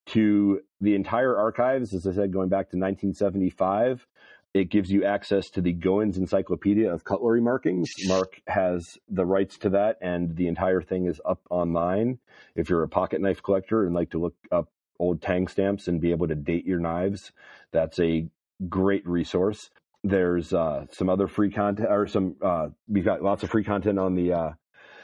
to 0.07 0.61
the 0.80 0.94
entire 0.94 1.36
archives. 1.36 1.95
As 1.95 2.06
I 2.06 2.14
said, 2.14 2.32
going 2.32 2.49
back 2.49 2.69
to 2.69 2.78
nineteen 2.78 3.15
seventy 3.15 3.49
five. 3.49 4.06
It 4.53 4.69
gives 4.69 4.91
you 4.91 5.03
access 5.03 5.49
to 5.52 5.61
the 5.61 5.74
Goins 5.74 6.18
Encyclopedia 6.18 6.91
of 6.91 7.03
Cutlery 7.03 7.41
Markings. 7.41 7.94
Mark 8.07 8.41
has 8.48 8.98
the 9.10 9.26
rights 9.26 9.57
to 9.60 9.69
that, 9.69 9.98
and 10.02 10.36
the 10.36 10.48
entire 10.48 10.82
thing 10.82 11.06
is 11.06 11.22
up 11.26 11.41
online. 11.49 12.19
If 12.56 12.69
you're 12.69 12.84
a 12.84 12.90
pocket 12.90 13.22
knife 13.22 13.44
collector 13.44 13.86
and 13.86 13.94
like 13.94 14.11
to 14.11 14.19
look 14.19 14.36
up 14.52 14.69
old 14.99 15.22
tang 15.22 15.48
stamps 15.48 15.88
and 15.88 16.02
be 16.02 16.11
able 16.11 16.28
to 16.28 16.36
date 16.36 16.65
your 16.65 16.80
knives, 16.80 17.32
that's 17.72 17.99
a 17.99 18.28
great 18.68 19.06
resource. 19.07 19.69
There's 20.03 20.53
uh, 20.53 20.86
some 20.91 21.10
other 21.10 21.28
free 21.28 21.52
content, 21.52 21.90
or 21.91 22.07
some 22.07 22.36
uh, 22.41 22.69
we've 22.88 23.06
got 23.06 23.22
lots 23.22 23.44
of 23.44 23.49
free 23.49 23.64
content 23.64 23.99
on 23.99 24.15
the 24.15 24.34
uh, 24.34 24.52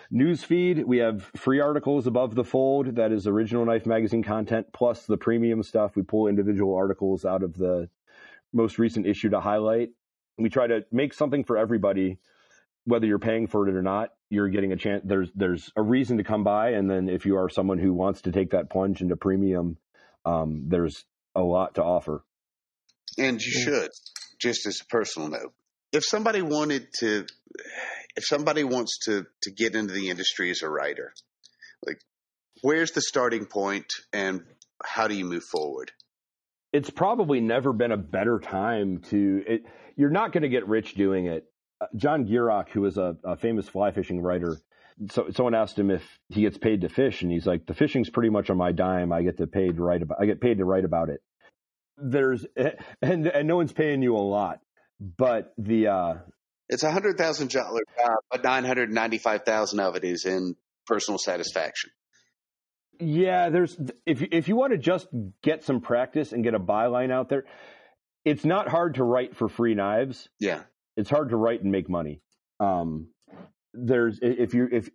news 0.10 0.44
feed. 0.44 0.84
We 0.86 1.00
have 1.00 1.30
free 1.36 1.60
articles 1.60 2.08
above 2.08 2.36
the 2.36 2.44
fold 2.44 2.96
that 2.96 3.12
is 3.12 3.28
original 3.28 3.66
Knife 3.66 3.86
Magazine 3.86 4.24
content, 4.24 4.68
plus 4.74 5.06
the 5.06 5.18
premium 5.18 5.62
stuff. 5.64 5.96
We 5.96 6.04
pull 6.04 6.28
individual 6.28 6.76
articles 6.76 7.26
out 7.26 7.44
of 7.44 7.58
the 7.58 7.90
most 8.54 8.80
recent 8.80 9.06
issue 9.08 9.30
to 9.30 9.40
highlight. 9.40 9.90
We 10.38 10.50
try 10.50 10.68
to 10.68 10.86
make 10.92 11.14
something 11.14 11.44
for 11.44 11.58
everybody, 11.58 12.18
whether 12.86 13.06
you're 13.06 13.20
paying 13.20 13.48
for 13.48 13.68
it 13.68 13.76
or 13.76 13.82
not. 13.82 14.10
You're 14.30 14.50
getting 14.50 14.72
a 14.72 14.78
chance. 14.78 15.04
There's 15.06 15.30
there's 15.36 15.72
a 15.76 15.82
reason 15.82 16.18
to 16.18 16.24
come 16.24 16.44
by, 16.44 16.72
and 16.72 16.90
then 16.90 17.10
if 17.10 17.26
you 17.26 17.38
are 17.38 17.50
someone 17.50 17.78
who 17.78 17.94
wants 17.94 18.22
to 18.22 18.32
take 18.32 18.52
that 18.52 18.70
plunge 18.70 19.02
into 19.02 19.16
premium, 19.16 19.78
um, 20.26 20.66
there's 20.68 21.06
a 21.36 21.42
lot 21.42 21.76
to 21.76 21.84
offer. 21.84 22.24
And 23.18 23.40
you 23.40 23.52
should, 23.52 23.92
just 24.40 24.66
as 24.66 24.82
a 24.82 24.86
personal 24.86 25.30
note. 25.30 25.54
If 25.92 26.04
somebody 26.04 26.42
wanted 26.42 26.88
to, 27.00 27.26
if 28.16 28.24
somebody 28.26 28.64
wants 28.64 28.98
to, 29.06 29.26
to 29.44 29.52
get 29.52 29.76
into 29.76 29.94
the 29.94 30.10
industry 30.10 30.50
as 30.50 30.64
a 30.64 30.70
writer, 30.70 31.14
like, 31.86 32.00
where's 32.62 32.92
the 32.92 33.02
starting 33.02 33.46
point 33.46 33.86
and 34.12 34.42
how 34.84 35.08
do 35.08 35.16
you 35.16 35.26
move 35.26 35.44
forward? 35.52 35.92
It's 36.74 36.90
probably 36.90 37.40
never 37.40 37.72
been 37.72 37.92
a 37.92 37.98
better 37.98 38.40
time 38.40 39.00
to. 39.10 39.44
It, 39.48 39.66
you're 39.96 40.10
not 40.10 40.32
going 40.32 40.42
to 40.42 40.50
get 40.50 40.68
rich 40.68 40.96
doing 40.96 41.28
it. 41.28 41.46
Uh, 41.80 41.86
John 41.96 42.26
Gierach, 42.26 42.70
who 42.70 42.86
is 42.86 42.98
a, 42.98 43.16
a 43.24 43.38
famous 43.38 43.70
fly 43.70 43.92
fishing 43.92 44.22
writer, 44.22 44.58
so 45.12 45.30
someone 45.32 45.54
asked 45.54 45.78
him 45.78 45.92
if 45.92 46.04
he 46.30 46.42
gets 46.42 46.58
paid 46.58 46.82
to 46.82 46.90
fish, 46.90 47.22
and 47.22 47.32
he's 47.32 47.46
like, 47.46 47.66
"The 47.66 47.74
fishing's 47.74 48.10
pretty 48.10 48.30
much 48.30 48.50
on 48.50 48.58
my 48.58 48.72
dime. 48.72 49.12
I 49.12 49.22
get 49.22 49.38
to 49.38 49.48
paid 49.48 49.78
to 49.78 49.84
write 49.84 50.02
about. 50.02 50.18
I 50.20 50.26
get 50.26 50.42
paid 50.42 50.58
to 50.58 50.66
write 50.66 50.86
about 50.86 51.10
it." 51.10 51.22
There's 51.98 52.46
and 53.02 53.28
and 53.28 53.48
no 53.48 53.56
one's 53.58 53.74
paying 53.74 54.02
you 54.02 54.16
a 54.16 54.18
lot, 54.18 54.60
but 55.00 55.54
the 55.58 55.88
uh, 55.88 56.14
It's 56.70 56.84
a 56.84 56.92
hundred 56.92 57.18
thousand 57.18 57.52
dollar 57.52 57.82
job, 57.98 58.18
but 58.32 58.44
nine 58.44 58.66
hundred 58.66 58.92
ninety 58.92 59.20
five 59.20 59.44
thousand 59.46 59.80
of 59.80 59.96
it 59.96 60.04
is 60.04 60.26
in 60.26 60.56
personal 60.88 61.18
satisfaction. 61.18 61.92
Yeah, 63.00 63.50
there's 63.50 63.78
if 64.06 64.22
you- 64.22 64.28
if 64.32 64.48
you 64.48 64.56
want 64.56 64.72
to 64.74 64.78
just 64.78 65.08
get 65.42 65.64
some 65.64 65.82
practice 65.82 66.32
and 66.34 66.44
get 66.44 66.54
a 66.54 66.60
byline 66.60 67.12
out 67.12 67.30
there, 67.30 67.46
it's 68.26 68.46
not 68.46 68.68
hard 68.70 68.96
to 68.96 69.04
write 69.04 69.36
for 69.36 69.50
free 69.50 69.74
knives. 69.76 70.30
Yeah. 70.40 70.64
it's 70.96 71.10
hard 71.10 71.30
to 71.30 71.36
write 71.38 71.62
and 71.64 71.72
make 71.72 71.90
money. 71.90 72.22
Um, 72.60 73.08
there's 73.74 74.20
if 74.22 74.54
you 74.54 74.68
if 74.72 74.90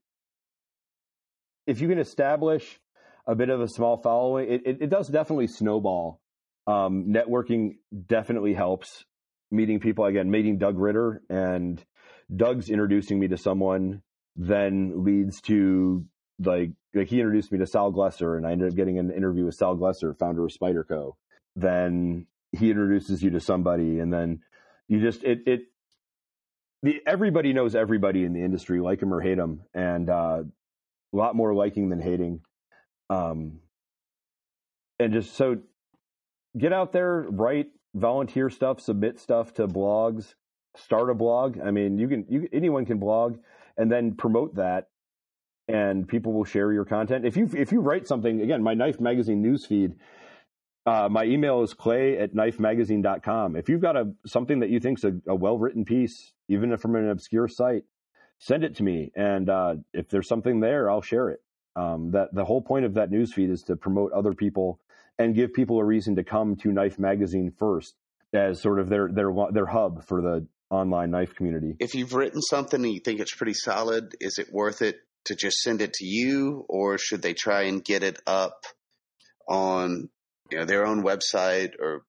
if 1.67 1.81
you 1.81 1.89
can 1.89 1.99
establish 1.99 2.81
a 3.27 3.35
bit 3.35 3.51
of 3.51 3.61
a 3.61 3.69
small 3.69 3.97
following, 3.99 4.49
it, 4.51 4.63
it, 4.65 4.83
it 4.83 4.91
does 4.91 5.09
definitely 5.09 5.49
snowball. 5.49 6.21
Um, 6.67 7.07
networking 7.09 7.77
definitely 8.07 8.55
helps. 8.55 9.05
Meeting 9.51 9.81
people 9.81 10.05
again, 10.05 10.31
meeting 10.31 10.59
Doug 10.59 10.79
Ritter 10.79 11.23
and 11.31 11.83
Doug's 12.35 12.69
introducing 12.71 13.19
me 13.19 13.29
to 13.29 13.37
someone 13.39 14.03
then 14.37 15.05
leads 15.05 15.41
to 15.43 16.05
like 16.39 16.71
like 16.95 17.09
he 17.09 17.21
introduced 17.21 17.53
me 17.53 17.59
to 17.59 17.67
Sal 17.67 17.93
Glesser 17.93 18.37
and 18.37 18.47
I 18.47 18.53
ended 18.53 18.69
up 18.69 18.77
getting 18.77 18.99
an 18.99 19.11
interview 19.11 19.45
with 19.45 19.55
Sal 19.55 19.77
Glesser, 19.77 20.17
founder 20.19 20.45
of 20.45 20.53
Spyderco. 20.53 21.15
Then 21.57 22.27
he 22.53 22.71
introduces 22.71 23.23
you 23.23 23.31
to 23.31 23.41
somebody 23.41 23.99
and 23.99 24.13
then 24.13 24.43
you 24.89 25.01
just 25.01 25.23
it 25.25 25.41
it 25.47 25.63
the 26.83 27.01
everybody 27.07 27.53
knows 27.53 27.75
everybody 27.75 28.25
in 28.25 28.33
the 28.33 28.43
industry, 28.43 28.81
like 28.81 29.03
him 29.03 29.13
or 29.13 29.21
hate 29.21 29.39
him, 29.39 29.63
and 29.75 30.09
uh, 30.09 30.43
a 31.13 31.17
lot 31.17 31.35
more 31.35 31.55
liking 31.55 31.89
than 31.89 32.01
hating. 32.01 32.41
Um, 33.11 33.61
and 34.99 35.13
just 35.13 35.35
so 35.35 35.59
get 36.57 36.73
out 36.73 36.93
there, 36.93 37.27
write, 37.31 37.69
volunteer 37.95 38.51
stuff, 38.51 38.81
submit 38.81 39.19
stuff 39.19 39.55
to 39.55 39.67
blogs, 39.67 40.35
start 40.77 41.11
a 41.11 41.15
blog. 41.15 41.59
I 41.61 41.71
mean, 41.71 41.99
you 41.99 42.09
can 42.09 42.27
you 42.29 42.49
anyone 42.53 42.87
can 42.87 42.99
blog, 42.99 43.39
and 43.77 43.91
then 43.91 44.15
promote 44.15 44.55
that, 44.57 44.89
and 45.69 46.09
people 46.09 46.33
will 46.33 46.45
share 46.45 46.73
your 46.73 46.85
content. 46.85 47.27
If 47.27 47.37
you 47.37 47.49
if 47.55 47.73
you 47.73 47.81
write 47.81 48.07
something, 48.07 48.41
again, 48.41 48.63
my 48.63 48.75
Knife 48.75 49.01
Magazine 49.01 49.43
newsfeed. 49.43 49.95
Uh, 50.87 51.07
my 51.07 51.25
email 51.25 51.63
is 51.63 51.75
clay 51.75 52.17
at 52.17 52.35
knifemagazine.com. 52.35 53.57
If 53.57 53.69
you've 53.69 53.83
got 53.83 53.95
a 53.95 54.11
something 54.25 54.61
that 54.61 54.71
you 54.71 54.81
think's 54.81 55.05
a, 55.05 55.13
a 55.27 55.35
well 55.35 55.59
written 55.59 55.85
piece, 55.85 56.33
even 56.49 56.73
if 56.73 56.81
from 56.81 56.97
an 56.97 57.11
obscure 57.11 57.47
site, 57.47 57.83
send 58.39 58.65
it 58.65 58.77
to 58.77 58.83
me. 58.83 59.13
And 59.15 59.51
uh, 59.51 59.75
if 59.93 60.09
there's 60.09 60.29
something 60.29 60.61
there, 60.61 60.91
I'll 60.91 61.03
share 61.03 61.29
it. 61.29 61.43
Um, 61.77 62.13
that 62.13 62.35
the 62.35 62.45
whole 62.45 62.63
point 62.63 62.87
of 62.87 62.95
that 62.95 63.11
newsfeed 63.11 63.51
is 63.51 63.63
to 63.65 63.77
promote 63.77 64.13
other 64.13 64.33
people 64.33 64.81
and 65.19 65.35
give 65.35 65.53
people 65.53 65.79
a 65.79 65.85
reason 65.85 66.17
to 66.17 66.25
come 66.25 66.57
to 66.57 66.73
Knife 66.73 66.99
Magazine 66.99 67.53
first 67.59 67.95
as 68.33 68.63
sort 68.63 68.79
of 68.81 68.89
their 68.89 69.09
their 69.13 69.31
their 69.53 69.67
hub 69.67 70.05
for 70.07 70.23
the 70.23 70.47
online 70.71 71.11
knife 71.11 71.35
community. 71.35 71.77
If 71.81 71.95
you've 71.95 72.15
written 72.15 72.41
something 72.41 72.83
and 72.83 72.93
you 72.93 73.01
think 73.01 73.21
it's 73.21 73.35
pretty 73.35 73.55
solid, 73.55 74.15
is 74.21 74.39
it 74.39 74.53
worth 74.53 74.83
it 74.83 74.97
to 75.29 75.35
just 75.35 75.59
send 75.59 75.81
it 75.81 75.95
to 75.95 76.05
you, 76.05 76.65
or 76.69 76.99
should 76.99 77.23
they 77.23 77.35
try 77.35 77.63
and 77.63 77.85
get 77.85 78.03
it 78.03 78.19
up 78.27 78.65
on 79.49 80.11
you 80.51 80.59
know 80.59 80.65
their 80.65 80.87
own 80.87 81.03
website 81.03 81.73
or 81.81 82.03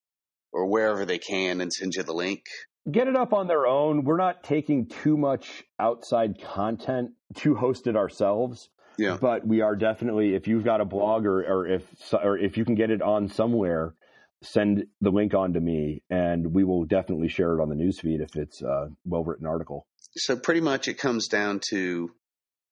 or 0.51 0.67
wherever 0.67 1.05
they 1.05 1.19
can 1.19 1.61
and 1.61 1.71
send 1.71 1.93
you 1.95 2.03
the 2.03 2.13
link? 2.13 2.43
Get 2.89 3.07
it 3.07 3.15
up 3.15 3.33
on 3.33 3.47
their 3.47 3.67
own. 3.67 4.03
We're 4.03 4.17
not 4.17 4.43
taking 4.43 4.87
too 4.87 5.15
much 5.15 5.63
outside 5.79 6.41
content 6.41 7.11
to 7.35 7.55
host 7.55 7.87
it 7.87 7.95
ourselves. 7.95 8.69
Yeah. 8.97 9.17
But 9.19 9.47
we 9.47 9.61
are 9.61 9.75
definitely 9.75 10.35
if 10.35 10.47
you've 10.47 10.65
got 10.65 10.81
a 10.81 10.85
blog 10.85 11.25
or, 11.25 11.41
or 11.41 11.67
if 11.67 11.83
or 12.13 12.37
if 12.37 12.57
you 12.57 12.65
can 12.65 12.75
get 12.75 12.89
it 12.89 13.01
on 13.01 13.29
somewhere, 13.29 13.93
send 14.41 14.85
the 15.01 15.11
link 15.11 15.33
on 15.33 15.53
to 15.53 15.59
me 15.59 16.03
and 16.09 16.53
we 16.53 16.63
will 16.63 16.85
definitely 16.85 17.29
share 17.29 17.57
it 17.57 17.61
on 17.61 17.69
the 17.69 17.75
newsfeed 17.75 18.21
if 18.21 18.35
it's 18.35 18.61
a 18.61 18.89
well 19.05 19.23
written 19.23 19.45
article. 19.45 19.85
So 20.17 20.35
pretty 20.35 20.61
much 20.61 20.87
it 20.87 20.95
comes 20.95 21.27
down 21.27 21.61
to 21.69 22.11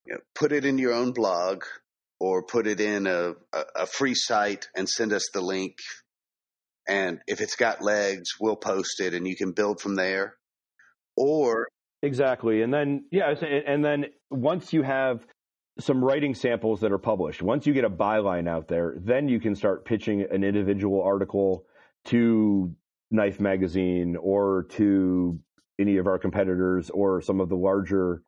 you 0.07 0.13
know, 0.13 0.19
put 0.33 0.51
it 0.51 0.65
in 0.65 0.77
your 0.77 0.93
own 0.93 1.11
blog 1.11 1.63
or 2.19 2.43
put 2.43 2.65
it 2.65 2.79
in 2.79 3.05
a, 3.07 3.33
a, 3.53 3.63
a 3.75 3.85
free 3.85 4.15
site 4.15 4.67
and 4.75 4.89
send 4.89 5.13
us 5.13 5.29
the 5.33 5.41
link. 5.41 5.75
And 6.87 7.19
if 7.27 7.41
it's 7.41 7.55
got 7.55 7.81
legs, 7.81 8.29
we'll 8.39 8.55
post 8.55 9.01
it 9.01 9.13
and 9.13 9.27
you 9.27 9.35
can 9.35 9.51
build 9.51 9.81
from 9.81 9.95
there. 9.95 10.35
Or 11.17 11.67
exactly. 12.01 12.61
And 12.61 12.73
then, 12.73 13.05
yeah. 13.11 13.33
And 13.67 13.83
then 13.83 14.05
once 14.31 14.71
you 14.71 14.83
have 14.83 15.25
some 15.79 16.03
writing 16.03 16.33
samples 16.33 16.79
that 16.81 16.91
are 16.91 16.97
published. 16.97 17.41
Once 17.41 17.67
you 17.67 17.73
get 17.73 17.83
a 17.83 17.89
byline 17.89 18.47
out 18.47 18.67
there, 18.67 18.95
then 18.99 19.27
you 19.27 19.39
can 19.39 19.55
start 19.55 19.85
pitching 19.85 20.25
an 20.31 20.43
individual 20.43 21.03
article 21.03 21.65
to 22.05 22.73
Knife 23.11 23.39
Magazine 23.39 24.15
or 24.19 24.65
to 24.71 25.39
any 25.79 25.97
of 25.97 26.07
our 26.07 26.17
competitors 26.17 26.89
or 26.89 27.21
some 27.21 27.39
of 27.39 27.49
the 27.49 27.55
larger 27.55 28.23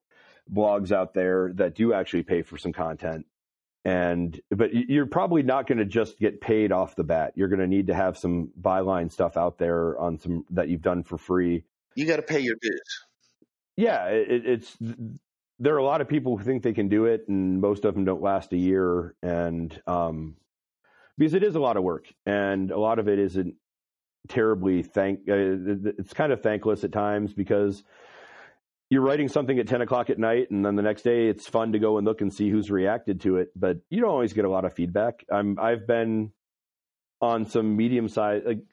blogs 0.54 0.92
out 0.92 1.14
there 1.14 1.52
that 1.56 1.76
do 1.76 1.94
actually 1.94 2.24
pay 2.24 2.42
for 2.42 2.58
some 2.58 2.74
content. 2.74 3.26
And 3.86 4.40
but 4.52 4.74
you're 4.74 5.06
probably 5.06 5.42
not 5.42 5.66
going 5.66 5.78
to 5.78 5.86
just 5.86 6.20
get 6.20 6.42
paid 6.42 6.72
off 6.72 6.96
the 6.96 7.04
bat. 7.04 7.34
You're 7.36 7.48
going 7.48 7.62
to 7.62 7.68
need 7.68 7.88
to 7.88 7.94
have 7.94 8.18
some 8.18 8.50
byline 8.60 9.12
stuff 9.12 9.38
out 9.38 9.58
there 9.58 9.98
on 9.98 10.20
some 10.20 10.46
that 10.50 10.68
you've 10.68 10.82
done 10.82 11.04
for 11.04 11.18
free. 11.18 11.64
You 11.96 12.06
got 12.06 12.18
to 12.18 12.22
pay 12.22 12.40
your 12.40 12.56
dues. 12.62 12.82
Yeah, 13.78 14.08
it, 14.08 14.46
it's 14.46 14.78
there 15.60 15.74
are 15.76 15.78
a 15.80 15.84
lot 15.84 16.02
of 16.02 16.10
people 16.10 16.38
who 16.38 16.44
think 16.44 16.64
they 16.64 16.74
can 16.74 16.90
do 16.90 17.06
it, 17.06 17.26
and 17.30 17.62
most 17.62 17.86
of 17.86 17.96
them 17.96 18.04
don't 18.04 18.22
last 18.22 18.52
a 18.52 18.58
year. 18.58 19.16
And 19.24 19.82
um, 19.88 20.36
because 21.18 21.34
it 21.34 21.44
is 21.44 21.56
a 21.56 21.60
lot 21.60 21.78
of 21.78 21.84
work, 21.84 22.08
and 22.26 22.72
a 22.72 22.80
lot 22.80 23.00
of 23.00 23.08
it 23.08 23.20
isn't 23.20 23.56
terribly 24.28 24.84
thank. 24.84 25.22
Uh, 25.22 25.36
it's 25.98 26.14
kind 26.14 26.32
of 26.32 26.42
thankless 26.42 26.84
at 26.84 26.92
times 26.92 27.34
because 27.34 27.84
you're 28.90 29.02
writing 29.02 29.28
something 29.28 29.57
at 29.60 29.68
10 29.68 29.82
o'clock 29.82 30.10
at 30.10 30.18
night, 30.18 30.49
and 30.52 30.66
then 30.66 30.76
the 30.76 30.82
next 30.82 31.03
day 31.03 31.28
it's 31.28 31.48
fun 31.48 31.74
to 31.74 31.80
go 31.80 31.98
and 31.98 32.07
look 32.07 32.22
and 32.22 32.34
see 32.34 32.49
who's 32.49 32.72
reacted 32.72 33.22
to 33.22 33.38
it. 33.38 33.49
But 33.56 33.78
you 33.90 34.02
don't 34.02 34.10
always 34.10 34.34
get 34.34 34.45
a 34.45 34.49
lot 34.49 34.66
of 34.66 34.74
feedback. 34.74 35.26
I'm 35.32 35.60
I've 35.60 35.86
been 35.86 36.32
on 37.22 37.45
some 37.45 37.76
medium 37.76 38.07
size. 38.07 38.41
Like, 38.45 38.64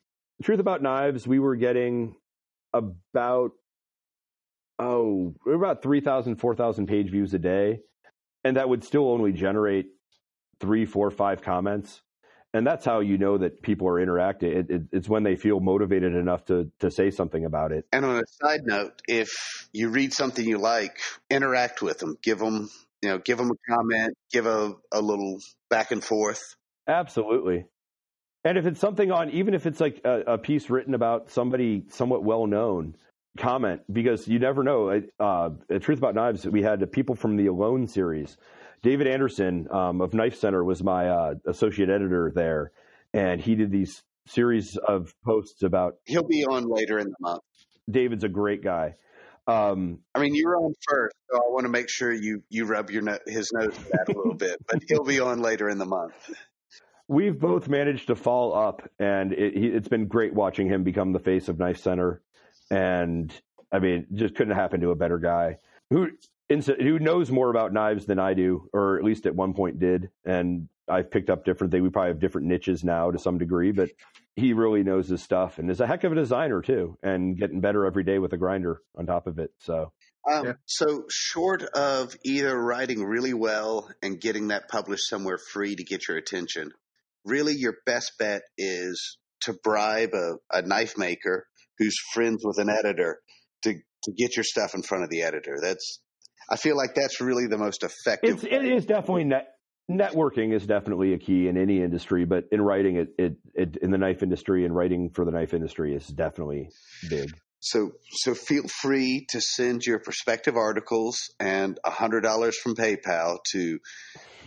truth 0.42 0.60
about 0.60 0.82
knives, 0.82 1.26
we 1.26 1.38
were 1.38 1.56
getting 1.56 2.16
about 2.72 3.52
oh, 4.78 5.34
about 5.46 5.82
3,000, 5.82 6.36
4,000 6.36 6.86
page 6.86 7.10
views 7.10 7.32
a 7.34 7.38
day. 7.38 7.80
And 8.44 8.56
that 8.56 8.68
would 8.68 8.84
still 8.84 9.10
only 9.10 9.32
generate 9.32 9.86
three, 10.60 10.84
four, 10.84 11.10
five 11.10 11.42
comments. 11.42 12.02
And 12.56 12.66
that's 12.66 12.86
how 12.86 13.00
you 13.00 13.18
know 13.18 13.36
that 13.36 13.60
people 13.60 13.86
are 13.86 14.00
interacting. 14.00 14.50
It, 14.50 14.70
it, 14.70 14.82
it's 14.90 15.08
when 15.08 15.24
they 15.24 15.36
feel 15.36 15.60
motivated 15.60 16.14
enough 16.14 16.46
to, 16.46 16.70
to 16.80 16.90
say 16.90 17.10
something 17.10 17.44
about 17.44 17.70
it. 17.70 17.84
And 17.92 18.04
on 18.04 18.16
a 18.16 18.22
side 18.42 18.62
note, 18.64 19.02
if 19.06 19.68
you 19.74 19.90
read 19.90 20.14
something 20.14 20.42
you 20.42 20.56
like, 20.56 20.98
interact 21.28 21.82
with 21.82 21.98
them, 21.98 22.16
give 22.22 22.38
them, 22.38 22.70
you 23.02 23.10
know, 23.10 23.18
give 23.18 23.36
them 23.36 23.50
a 23.50 23.74
comment, 23.74 24.16
give 24.32 24.46
a, 24.46 24.74
a 24.90 25.02
little 25.02 25.38
back 25.68 25.90
and 25.90 26.02
forth. 26.02 26.56
Absolutely. 26.88 27.66
And 28.42 28.56
if 28.56 28.64
it's 28.64 28.80
something 28.80 29.12
on, 29.12 29.28
even 29.30 29.52
if 29.52 29.66
it's 29.66 29.80
like 29.80 30.00
a, 30.04 30.20
a 30.20 30.38
piece 30.38 30.70
written 30.70 30.94
about 30.94 31.30
somebody 31.30 31.84
somewhat 31.90 32.24
well 32.24 32.46
known, 32.46 32.96
comment 33.36 33.82
because 33.92 34.26
you 34.26 34.38
never 34.38 34.62
know. 34.62 35.02
Uh, 35.20 35.50
Truth 35.80 35.98
About 35.98 36.14
Knives, 36.14 36.46
we 36.46 36.62
had 36.62 36.90
people 36.90 37.14
from 37.16 37.36
the 37.36 37.48
Alone 37.48 37.86
series. 37.86 38.38
David 38.86 39.08
Anderson 39.08 39.66
um, 39.72 40.00
of 40.00 40.14
Knife 40.14 40.36
Center 40.36 40.62
was 40.62 40.80
my 40.80 41.08
uh, 41.08 41.34
associate 41.44 41.90
editor 41.90 42.30
there, 42.32 42.70
and 43.12 43.40
he 43.40 43.56
did 43.56 43.72
these 43.72 44.04
series 44.28 44.76
of 44.76 45.12
posts 45.24 45.64
about. 45.64 45.96
He'll 46.04 46.22
be 46.22 46.44
on 46.44 46.68
later 46.68 47.00
in 47.00 47.08
the 47.08 47.16
month. 47.18 47.42
David's 47.90 48.22
a 48.22 48.28
great 48.28 48.62
guy. 48.62 48.94
Um, 49.48 49.98
I 50.14 50.20
mean, 50.20 50.36
you're 50.36 50.56
on 50.56 50.72
first, 50.88 51.16
so 51.28 51.36
I 51.36 51.50
want 51.50 51.64
to 51.64 51.68
make 51.68 51.88
sure 51.88 52.12
you 52.12 52.44
you 52.48 52.64
rub 52.64 52.92
your 52.92 53.02
no- 53.02 53.18
his 53.26 53.50
nose 53.52 53.76
that 53.90 54.08
a 54.08 54.16
little 54.16 54.34
bit, 54.34 54.56
but 54.68 54.80
he'll 54.86 55.02
be 55.02 55.18
on 55.18 55.40
later 55.40 55.68
in 55.68 55.78
the 55.78 55.84
month. 55.84 56.14
We've 57.08 57.36
both 57.36 57.68
managed 57.68 58.06
to 58.06 58.14
fall 58.14 58.54
up, 58.54 58.88
and 59.00 59.32
it, 59.32 59.56
he, 59.56 59.66
it's 59.66 59.88
been 59.88 60.06
great 60.06 60.32
watching 60.32 60.68
him 60.68 60.84
become 60.84 61.12
the 61.12 61.18
face 61.18 61.48
of 61.48 61.58
Knife 61.58 61.78
Center 61.78 62.22
and 62.70 63.32
I 63.72 63.80
mean, 63.80 64.06
just 64.14 64.36
couldn't 64.36 64.54
happen 64.54 64.80
to 64.82 64.90
a 64.90 64.96
better 64.96 65.18
guy 65.18 65.58
who 65.90 66.10
who 66.48 66.98
knows 66.98 67.30
more 67.30 67.50
about 67.50 67.72
knives 67.72 68.06
than 68.06 68.18
I 68.18 68.34
do, 68.34 68.68
or 68.72 68.98
at 68.98 69.04
least 69.04 69.26
at 69.26 69.34
one 69.34 69.54
point 69.54 69.78
did. 69.78 70.10
And 70.24 70.68
I've 70.88 71.10
picked 71.10 71.30
up 71.30 71.44
different 71.44 71.72
things. 71.72 71.82
We 71.82 71.90
probably 71.90 72.10
have 72.10 72.20
different 72.20 72.46
niches 72.46 72.84
now 72.84 73.10
to 73.10 73.18
some 73.18 73.38
degree, 73.38 73.72
but 73.72 73.90
he 74.36 74.52
really 74.52 74.82
knows 74.82 75.08
his 75.08 75.22
stuff 75.22 75.58
and 75.58 75.70
is 75.70 75.80
a 75.80 75.86
heck 75.86 76.04
of 76.04 76.12
a 76.12 76.14
designer 76.14 76.62
too, 76.62 76.96
and 77.02 77.36
getting 77.36 77.60
better 77.60 77.84
every 77.86 78.04
day 78.04 78.18
with 78.18 78.32
a 78.32 78.36
grinder 78.36 78.80
on 78.96 79.06
top 79.06 79.26
of 79.26 79.38
it. 79.38 79.50
So. 79.58 79.92
Um, 80.30 80.44
yeah. 80.44 80.52
So, 80.66 81.04
short 81.08 81.62
of 81.62 82.16
either 82.24 82.56
writing 82.60 83.04
really 83.04 83.32
well 83.32 83.88
and 84.02 84.20
getting 84.20 84.48
that 84.48 84.68
published 84.68 85.08
somewhere 85.08 85.38
free 85.38 85.76
to 85.76 85.84
get 85.84 86.08
your 86.08 86.16
attention, 86.16 86.72
really 87.24 87.54
your 87.54 87.76
best 87.86 88.12
bet 88.18 88.42
is 88.58 89.18
to 89.42 89.54
bribe 89.62 90.14
a, 90.14 90.34
a 90.50 90.62
knife 90.62 90.98
maker 90.98 91.46
who's 91.78 91.96
friends 92.12 92.42
with 92.44 92.58
an 92.58 92.68
editor 92.68 93.20
to 93.62 93.74
to 94.02 94.12
get 94.12 94.36
your 94.36 94.44
stuff 94.44 94.74
in 94.74 94.82
front 94.82 95.04
of 95.04 95.10
the 95.10 95.22
editor. 95.22 95.58
That's 95.60 96.00
I 96.48 96.56
feel 96.56 96.76
like 96.76 96.94
that's 96.94 97.20
really 97.20 97.46
the 97.46 97.58
most 97.58 97.82
effective. 97.82 98.36
It's, 98.36 98.44
it 98.44 98.64
is 98.64 98.86
definitely 98.86 99.24
net, 99.24 99.48
networking 99.90 100.54
is 100.54 100.66
definitely 100.66 101.12
a 101.12 101.18
key 101.18 101.48
in 101.48 101.56
any 101.56 101.82
industry, 101.82 102.24
but 102.24 102.44
in 102.52 102.60
writing 102.60 102.96
it, 102.96 103.08
it, 103.18 103.36
it 103.54 103.76
in 103.76 103.90
the 103.90 103.98
knife 103.98 104.22
industry 104.22 104.64
and 104.64 104.74
writing 104.74 105.10
for 105.10 105.24
the 105.24 105.30
knife 105.30 105.54
industry 105.54 105.94
is 105.94 106.06
definitely 106.06 106.70
big. 107.08 107.30
So 107.60 107.92
so 108.10 108.34
feel 108.34 108.64
free 108.80 109.26
to 109.30 109.40
send 109.40 109.84
your 109.84 109.98
prospective 109.98 110.56
articles 110.56 111.18
and 111.40 111.78
a 111.84 111.90
hundred 111.90 112.20
dollars 112.20 112.56
from 112.56 112.74
PayPal 112.74 113.38
to 113.52 113.78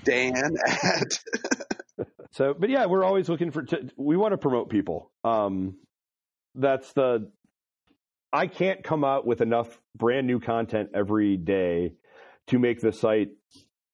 Dan 0.03 0.55
at. 0.67 2.07
so, 2.31 2.53
but 2.57 2.69
yeah, 2.69 2.85
we're 2.85 3.03
always 3.03 3.27
looking 3.27 3.51
for. 3.51 3.63
To, 3.63 3.89
we 3.97 4.15
want 4.15 4.33
to 4.33 4.37
promote 4.37 4.69
people. 4.69 5.11
Um, 5.23 5.77
that's 6.55 6.93
the 6.93 7.31
I 8.31 8.47
can't 8.47 8.83
come 8.83 9.03
out 9.03 9.25
with 9.25 9.41
enough 9.41 9.79
brand 9.95 10.27
new 10.27 10.39
content 10.39 10.91
every 10.93 11.37
day 11.37 11.93
to 12.47 12.59
make 12.59 12.79
the 12.79 12.91
site 12.91 13.29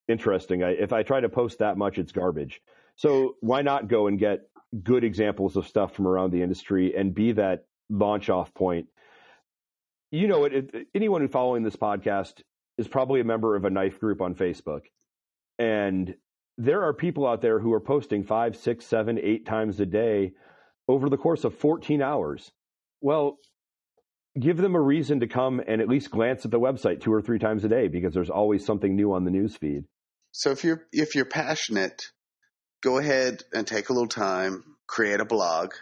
interesting. 0.07 0.64
I, 0.64 0.72
if 0.72 0.94
I 0.94 1.03
try 1.03 1.22
to 1.22 1.30
post 1.30 1.60
that 1.60 1.78
much, 1.78 1.98
it's 1.98 2.12
garbage. 2.12 2.62
So 2.95 3.36
why 3.41 3.62
not 3.62 3.88
go 3.88 4.07
and 4.07 4.20
get 4.20 4.49
good 4.84 5.03
examples 5.03 5.56
of 5.56 5.68
stuff 5.68 5.94
from 5.94 6.07
around 6.07 6.32
the 6.32 6.41
industry 6.41 6.95
and 6.95 7.14
be 7.14 7.34
that 7.34 7.66
launch 7.90 8.30
off 8.30 8.53
point? 8.53 8.88
You 10.12 10.28
know, 10.28 10.45
it, 10.45 10.53
it, 10.53 10.88
anyone 10.94 11.22
who's 11.22 11.32
following 11.32 11.64
this 11.64 11.76
podcast 11.76 12.41
is 12.78 12.88
probably 12.88 13.22
a 13.22 13.26
member 13.26 13.56
of 13.56 13.66
a 13.66 13.70
knife 13.70 13.99
group 13.99 14.22
on 14.22 14.36
Facebook, 14.36 14.82
and 15.57 16.16
there 16.57 16.84
are 16.84 16.94
people 16.94 17.28
out 17.28 17.41
there 17.41 17.60
who 17.60 17.74
are 17.74 17.82
posting 17.82 18.24
five, 18.24 18.56
six, 18.56 18.86
seven, 18.86 19.20
eight 19.22 19.45
times 19.45 19.80
a 19.80 19.86
day 19.86 20.34
over 20.88 21.10
the 21.10 21.18
course 21.18 21.44
of 21.44 21.57
14 21.57 22.02
hours. 22.02 22.52
Well, 23.02 23.40
give 24.40 24.57
them 24.57 24.76
a 24.76 24.82
reason 24.82 25.22
to 25.22 25.28
come 25.28 25.62
and 25.66 25.82
at 25.82 25.88
least 25.88 26.12
glance 26.12 26.45
at 26.45 26.52
the 26.52 26.60
website 26.60 27.02
two 27.02 27.14
or 27.14 27.22
three 27.22 27.40
times 27.40 27.64
a 27.64 27.70
day 27.70 27.88
because 27.88 28.14
there's 28.14 28.30
always 28.30 28.66
something 28.66 28.95
new 28.95 29.14
on 29.14 29.24
the 29.24 29.32
news 29.32 29.56
feed. 29.56 29.86
So 30.32 30.52
if 30.52 30.64
you're 30.64 30.86
if 30.91 31.16
you're 31.16 31.26
passionate, 31.26 32.03
go 32.84 32.98
ahead 32.98 33.41
and 33.53 33.66
take 33.66 33.90
a 33.90 33.94
little 33.94 34.10
time, 34.10 34.64
create 34.88 35.20
a 35.20 35.26
blog. 35.26 35.74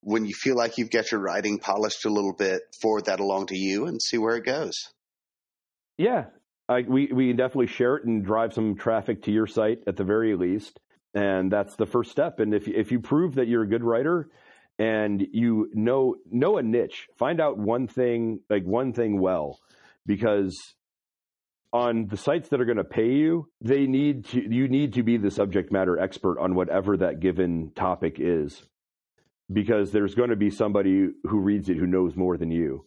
When 0.00 0.24
you 0.24 0.34
feel 0.34 0.56
like 0.56 0.78
you've 0.78 0.90
got 0.90 1.12
your 1.12 1.20
writing 1.20 1.58
polished 1.58 2.04
a 2.04 2.10
little 2.10 2.34
bit, 2.34 2.62
forward 2.80 3.04
that 3.04 3.20
along 3.20 3.46
to 3.46 3.56
you 3.56 3.86
and 3.86 4.02
see 4.02 4.18
where 4.18 4.36
it 4.36 4.44
goes. 4.44 4.74
Yeah, 5.96 6.24
I, 6.68 6.80
we 6.80 7.10
we 7.12 7.32
definitely 7.34 7.68
share 7.68 7.96
it 7.96 8.04
and 8.04 8.24
drive 8.24 8.52
some 8.52 8.76
traffic 8.76 9.22
to 9.24 9.30
your 9.30 9.46
site 9.46 9.80
at 9.86 9.96
the 9.96 10.04
very 10.04 10.34
least 10.34 10.80
and 11.14 11.52
that's 11.52 11.76
the 11.76 11.86
first 11.86 12.10
step. 12.10 12.40
And 12.40 12.54
if 12.54 12.68
if 12.68 12.90
you 12.90 13.00
prove 13.00 13.34
that 13.34 13.48
you're 13.48 13.62
a 13.62 13.68
good 13.68 13.84
writer 13.84 14.28
and 14.82 15.28
you 15.32 15.70
know 15.74 16.16
know 16.28 16.58
a 16.58 16.62
niche, 16.62 17.06
find 17.16 17.40
out 17.40 17.56
one 17.56 17.86
thing 17.86 18.40
like 18.50 18.64
one 18.64 18.92
thing 18.92 19.20
well, 19.20 19.60
because 20.06 20.58
on 21.72 22.08
the 22.08 22.16
sites 22.16 22.48
that 22.48 22.60
are 22.60 22.64
going 22.64 22.78
to 22.78 22.84
pay 22.84 23.12
you, 23.12 23.48
they 23.60 23.86
need 23.86 24.24
to 24.26 24.40
you 24.40 24.66
need 24.66 24.94
to 24.94 25.04
be 25.04 25.18
the 25.18 25.30
subject 25.30 25.70
matter 25.70 25.98
expert 26.00 26.36
on 26.40 26.56
whatever 26.56 26.96
that 26.96 27.20
given 27.20 27.70
topic 27.76 28.16
is. 28.18 28.60
Because 29.52 29.92
there's 29.92 30.14
going 30.14 30.30
to 30.30 30.36
be 30.36 30.50
somebody 30.50 31.08
who 31.24 31.40
reads 31.40 31.68
it 31.68 31.76
who 31.76 31.86
knows 31.86 32.16
more 32.16 32.36
than 32.36 32.50
you. 32.50 32.86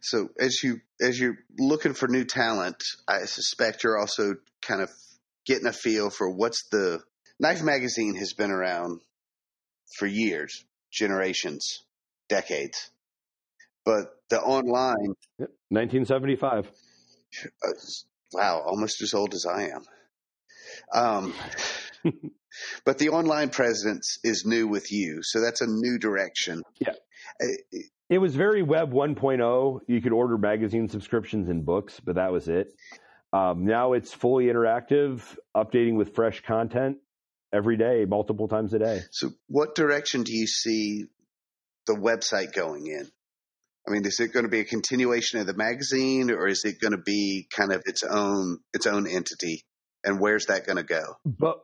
So 0.00 0.28
as 0.40 0.60
you 0.64 0.80
as 1.00 1.20
you're 1.20 1.38
looking 1.56 1.94
for 1.94 2.08
new 2.08 2.24
talent, 2.24 2.82
I 3.06 3.26
suspect 3.26 3.84
you're 3.84 3.98
also 3.98 4.34
kind 4.60 4.82
of 4.82 4.90
getting 5.46 5.66
a 5.66 5.72
feel 5.72 6.10
for 6.10 6.30
what's 6.30 6.68
the 6.70 7.00
Knife 7.38 7.62
Magazine 7.62 8.16
has 8.16 8.32
been 8.32 8.50
around 8.50 9.00
for 9.98 10.06
years, 10.06 10.64
generations, 10.90 11.82
decades. 12.28 12.90
But 13.84 14.14
the 14.28 14.40
online, 14.40 15.14
1975. 15.70 16.70
uh, 17.44 17.68
wow, 18.32 18.62
almost 18.66 19.02
as 19.02 19.14
old 19.14 19.34
as 19.34 19.46
I 19.46 19.68
am. 19.68 19.84
Um, 20.92 21.34
but 22.84 22.98
the 22.98 23.10
online 23.10 23.50
presence 23.50 24.18
is 24.22 24.44
new 24.44 24.68
with 24.68 24.92
you, 24.92 25.20
so 25.22 25.40
that's 25.40 25.60
a 25.60 25.66
new 25.66 25.98
direction. 25.98 26.62
Yeah. 26.78 26.92
Uh, 27.42 27.78
It 28.10 28.18
was 28.18 28.34
very 28.34 28.62
web 28.62 28.92
1.0. 28.92 29.80
You 29.86 30.00
could 30.00 30.12
order 30.12 30.38
magazine 30.38 30.88
subscriptions 30.88 31.48
and 31.48 31.64
books, 31.64 32.00
but 32.00 32.16
that 32.16 32.32
was 32.32 32.48
it. 32.48 32.74
Um, 33.32 33.66
now 33.66 33.92
it's 33.92 34.12
fully 34.12 34.46
interactive, 34.46 35.20
updating 35.54 35.96
with 35.96 36.14
fresh 36.14 36.40
content 36.42 36.98
every 37.52 37.76
day, 37.76 38.04
multiple 38.04 38.48
times 38.48 38.74
a 38.74 38.78
day. 38.78 39.00
So, 39.10 39.30
what 39.48 39.74
direction 39.74 40.22
do 40.22 40.34
you 40.34 40.46
see 40.46 41.04
the 41.86 41.94
website 41.94 42.52
going 42.52 42.86
in? 42.86 43.08
I 43.86 43.90
mean, 43.90 44.04
is 44.04 44.20
it 44.20 44.32
going 44.32 44.44
to 44.44 44.50
be 44.50 44.60
a 44.60 44.64
continuation 44.64 45.40
of 45.40 45.46
the 45.46 45.54
magazine, 45.54 46.30
or 46.30 46.46
is 46.46 46.64
it 46.64 46.80
going 46.80 46.92
to 46.92 47.02
be 47.02 47.46
kind 47.50 47.72
of 47.72 47.82
its 47.86 48.02
own 48.02 48.58
its 48.74 48.86
own 48.86 49.06
entity? 49.06 49.64
And 50.04 50.20
where's 50.20 50.46
that 50.46 50.66
going 50.66 50.76
to 50.76 50.82
go? 50.82 51.02
But 51.24 51.60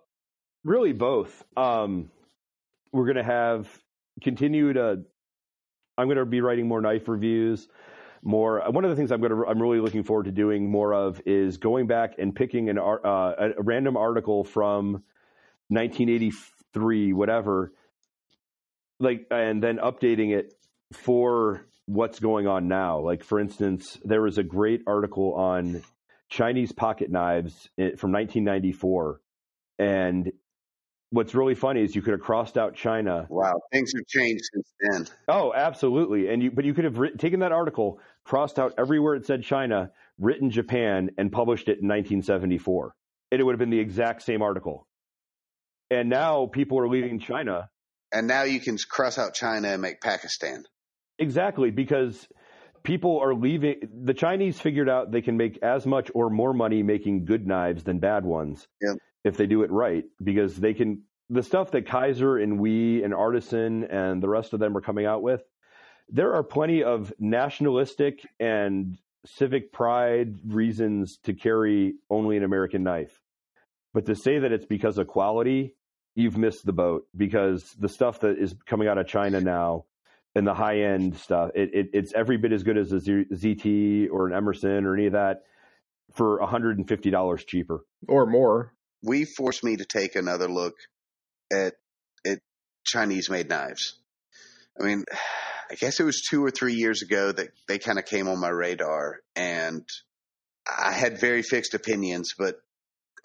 really, 0.64 0.92
both. 0.92 1.44
Um, 1.56 2.10
we're 2.92 3.04
going 3.04 3.16
to 3.16 3.24
have 3.24 3.68
continued. 4.22 4.78
Uh, 4.78 4.96
I'm 5.98 6.06
going 6.06 6.16
to 6.16 6.24
be 6.24 6.40
writing 6.40 6.66
more 6.66 6.80
knife 6.80 7.08
reviews. 7.08 7.68
More. 8.22 8.62
One 8.70 8.84
of 8.84 8.90
the 8.90 8.96
things 8.96 9.12
I'm 9.12 9.20
going 9.20 9.32
to. 9.32 9.44
I'm 9.46 9.60
really 9.60 9.80
looking 9.80 10.04
forward 10.04 10.24
to 10.24 10.32
doing 10.32 10.70
more 10.70 10.94
of 10.94 11.20
is 11.26 11.58
going 11.58 11.86
back 11.86 12.14
and 12.18 12.34
picking 12.34 12.70
an 12.70 12.78
uh, 12.78 13.52
a 13.58 13.62
random 13.62 13.98
article 13.98 14.44
from 14.44 15.02
1983, 15.68 17.12
whatever, 17.12 17.72
like, 19.00 19.26
and 19.30 19.62
then 19.62 19.78
updating 19.78 20.36
it 20.36 20.54
for 20.92 21.66
what's 21.86 22.20
going 22.20 22.46
on 22.46 22.68
now. 22.68 23.00
Like, 23.00 23.24
for 23.24 23.38
instance, 23.40 23.98
there 24.04 24.22
was 24.22 24.38
a 24.38 24.42
great 24.42 24.82
article 24.86 25.34
on 25.34 25.82
Chinese 26.28 26.72
pocket 26.72 27.10
knives 27.10 27.68
eh, 27.78 27.96
from 27.96 28.12
1994, 28.12 29.20
and 29.78 30.32
what's 31.10 31.34
really 31.34 31.54
funny 31.54 31.82
is 31.82 31.94
you 31.94 32.02
could 32.02 32.12
have 32.12 32.20
crossed 32.20 32.58
out 32.58 32.74
China. 32.74 33.26
Wow, 33.28 33.60
things 33.72 33.92
have 33.94 34.06
changed 34.06 34.44
since 34.52 34.72
then. 34.80 35.06
Oh, 35.28 35.52
absolutely. 35.54 36.28
And 36.28 36.42
you, 36.42 36.50
but 36.50 36.64
you 36.64 36.74
could 36.74 36.84
have 36.84 36.98
writ- 36.98 37.18
taken 37.18 37.40
that 37.40 37.52
article, 37.52 38.00
crossed 38.24 38.58
out 38.58 38.74
everywhere 38.78 39.14
it 39.14 39.26
said 39.26 39.42
China, 39.42 39.90
written 40.18 40.50
Japan, 40.50 41.10
and 41.16 41.30
published 41.30 41.68
it 41.68 41.78
in 41.80 41.88
1974, 41.88 42.94
and 43.30 43.40
it 43.40 43.44
would 43.44 43.52
have 43.52 43.60
been 43.60 43.70
the 43.70 43.78
exact 43.78 44.22
same 44.22 44.42
article. 44.42 44.86
And 45.90 46.08
now 46.08 46.46
people 46.46 46.78
are 46.78 46.88
leaving 46.88 47.18
China 47.20 47.68
And 48.12 48.26
now 48.26 48.42
you 48.44 48.60
can 48.60 48.76
cross 48.88 49.18
out 49.18 49.34
China 49.34 49.68
and 49.68 49.82
make 49.82 50.00
Pakistan. 50.00 50.64
exactly 51.18 51.70
because 51.70 52.26
people 52.82 53.18
are 53.20 53.34
leaving. 53.34 53.76
The 54.04 54.14
Chinese 54.14 54.60
figured 54.60 54.88
out 54.88 55.10
they 55.10 55.22
can 55.22 55.36
make 55.36 55.58
as 55.62 55.86
much 55.86 56.10
or 56.14 56.30
more 56.30 56.52
money 56.52 56.82
making 56.82 57.24
good 57.24 57.46
knives 57.46 57.84
than 57.84 57.98
bad 57.98 58.24
ones 58.24 58.66
Yep. 58.82 58.96
if 59.24 59.36
they 59.36 59.46
do 59.46 59.62
it 59.62 59.70
right 59.70 60.04
because 60.22 60.56
they 60.56 60.74
can. 60.74 61.02
The 61.30 61.42
stuff 61.42 61.70
that 61.70 61.86
Kizer 61.86 62.42
and 62.42 62.60
we 62.60 63.02
and 63.02 63.14
Artisan 63.14 63.84
and 63.84 64.22
the 64.22 64.28
rest 64.28 64.52
of 64.52 64.60
them 64.60 64.76
are 64.76 64.82
coming 64.82 65.06
out 65.06 65.22
with, 65.22 65.42
there 66.10 66.34
are 66.34 66.42
plenty 66.42 66.84
of 66.84 67.14
nationalistic 67.18 68.20
and 68.38 68.98
civic 69.24 69.72
pride 69.72 70.36
reasons 70.46 71.16
to 71.24 71.32
carry 71.32 71.94
only 72.10 72.36
an 72.36 72.44
American 72.44 72.82
knife. 72.82 73.18
But 73.94 74.06
to 74.06 74.16
say 74.16 74.40
that 74.40 74.52
it's 74.52 74.66
because 74.66 74.98
of 74.98 75.06
quality, 75.06 75.76
you've 76.14 76.36
missed 76.36 76.66
the 76.66 76.72
boat 76.72 77.06
because 77.16 77.64
the 77.78 77.88
stuff 77.88 78.20
that 78.20 78.36
is 78.38 78.54
coming 78.66 78.88
out 78.88 78.98
of 78.98 79.06
China 79.06 79.40
now 79.40 79.86
and 80.34 80.46
the 80.46 80.52
high 80.52 80.80
end 80.80 81.16
stuff, 81.16 81.50
it, 81.54 81.70
it, 81.72 81.86
it's 81.94 82.12
every 82.12 82.36
bit 82.36 82.52
as 82.52 82.64
good 82.64 82.76
as 82.76 82.92
a 82.92 82.98
Z- 82.98 83.26
ZT 83.32 84.10
or 84.10 84.26
an 84.26 84.34
Emerson 84.34 84.84
or 84.84 84.94
any 84.94 85.06
of 85.06 85.12
that 85.12 85.44
for 86.12 86.40
$150 86.40 87.46
cheaper. 87.46 87.84
or 88.08 88.26
more. 88.26 88.74
We 89.02 89.24
forced 89.24 89.62
me 89.62 89.76
to 89.76 89.84
take 89.84 90.16
another 90.16 90.48
look 90.48 90.74
at 91.52 91.74
at 92.26 92.38
Chinese 92.84 93.28
made 93.28 93.48
knives. 93.48 93.98
I 94.80 94.84
mean, 94.84 95.04
I 95.70 95.74
guess 95.74 96.00
it 96.00 96.04
was 96.04 96.22
two 96.22 96.44
or 96.44 96.50
three 96.50 96.74
years 96.74 97.02
ago 97.02 97.30
that 97.30 97.48
they 97.68 97.78
kind 97.78 97.98
of 97.98 98.06
came 98.06 98.28
on 98.28 98.40
my 98.40 98.48
radar, 98.48 99.20
and 99.36 99.84
I 100.66 100.92
had 100.92 101.20
very 101.20 101.42
fixed 101.42 101.74
opinions. 101.74 102.32
But 102.36 102.56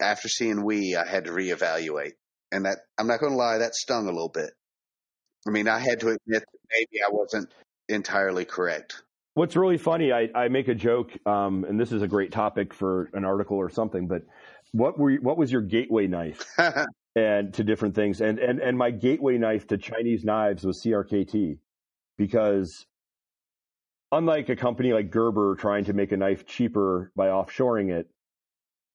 after 0.00 0.28
seeing 0.28 0.64
we, 0.64 0.96
I 0.96 1.06
had 1.06 1.24
to 1.24 1.30
reevaluate, 1.30 2.12
and 2.52 2.64
that 2.64 2.78
I'm 2.98 3.06
not 3.06 3.20
going 3.20 3.32
to 3.32 3.38
lie, 3.38 3.58
that 3.58 3.74
stung 3.74 4.06
a 4.06 4.12
little 4.12 4.28
bit. 4.28 4.50
I 5.46 5.50
mean, 5.50 5.68
I 5.68 5.78
had 5.78 6.00
to 6.00 6.08
admit 6.08 6.44
that 6.44 6.60
maybe 6.70 7.02
I 7.02 7.10
wasn't 7.10 7.52
entirely 7.88 8.44
correct. 8.44 9.02
What's 9.34 9.56
really 9.56 9.78
funny, 9.78 10.12
I, 10.12 10.28
I 10.34 10.48
make 10.48 10.68
a 10.68 10.74
joke, 10.74 11.12
um, 11.26 11.64
and 11.64 11.78
this 11.78 11.92
is 11.92 12.02
a 12.02 12.08
great 12.08 12.32
topic 12.32 12.74
for 12.74 13.10
an 13.14 13.24
article 13.24 13.56
or 13.56 13.70
something, 13.70 14.06
but 14.06 14.22
what 14.72 14.98
were 14.98 15.10
you, 15.10 15.20
what 15.20 15.38
was 15.38 15.50
your 15.50 15.62
gateway 15.62 16.06
knife 16.06 16.44
and 17.16 17.54
to 17.54 17.64
different 17.64 17.94
things? 17.94 18.20
And, 18.20 18.38
and 18.38 18.60
and 18.60 18.76
my 18.76 18.90
gateway 18.90 19.38
knife 19.38 19.66
to 19.68 19.78
Chinese 19.78 20.24
knives 20.24 20.64
was 20.64 20.82
CRKT 20.82 21.58
because 22.18 22.86
unlike 24.12 24.48
a 24.48 24.56
company 24.56 24.92
like 24.92 25.10
Gerber 25.10 25.56
trying 25.56 25.84
to 25.84 25.92
make 25.92 26.12
a 26.12 26.16
knife 26.16 26.46
cheaper 26.46 27.12
by 27.16 27.28
offshoring 27.28 27.90
it, 27.90 28.08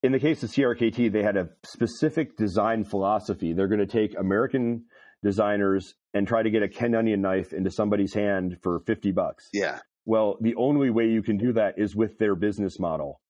in 0.03 0.11
the 0.11 0.19
case 0.19 0.43
of 0.43 0.51
CRKT, 0.51 1.11
they 1.11 1.23
had 1.23 1.37
a 1.37 1.49
specific 1.63 2.37
design 2.37 2.83
philosophy. 2.83 3.53
They're 3.53 3.67
going 3.67 3.79
to 3.79 3.87
take 3.87 4.17
American 4.17 4.85
designers 5.23 5.95
and 6.13 6.27
try 6.27 6.43
to 6.43 6.49
get 6.49 6.61
a 6.61 6.67
Ken 6.67 6.93
Onion 6.93 7.21
knife 7.21 7.53
into 7.53 7.71
somebody's 7.71 8.13
hand 8.13 8.57
for 8.61 8.81
50 8.81 9.11
bucks. 9.11 9.49
yeah, 9.51 9.79
Well, 10.05 10.37
the 10.39 10.55
only 10.55 10.89
way 10.89 11.07
you 11.07 11.23
can 11.23 11.37
do 11.37 11.53
that 11.53 11.79
is 11.79 11.95
with 11.95 12.17
their 12.19 12.35
business 12.35 12.79
model. 12.79 13.21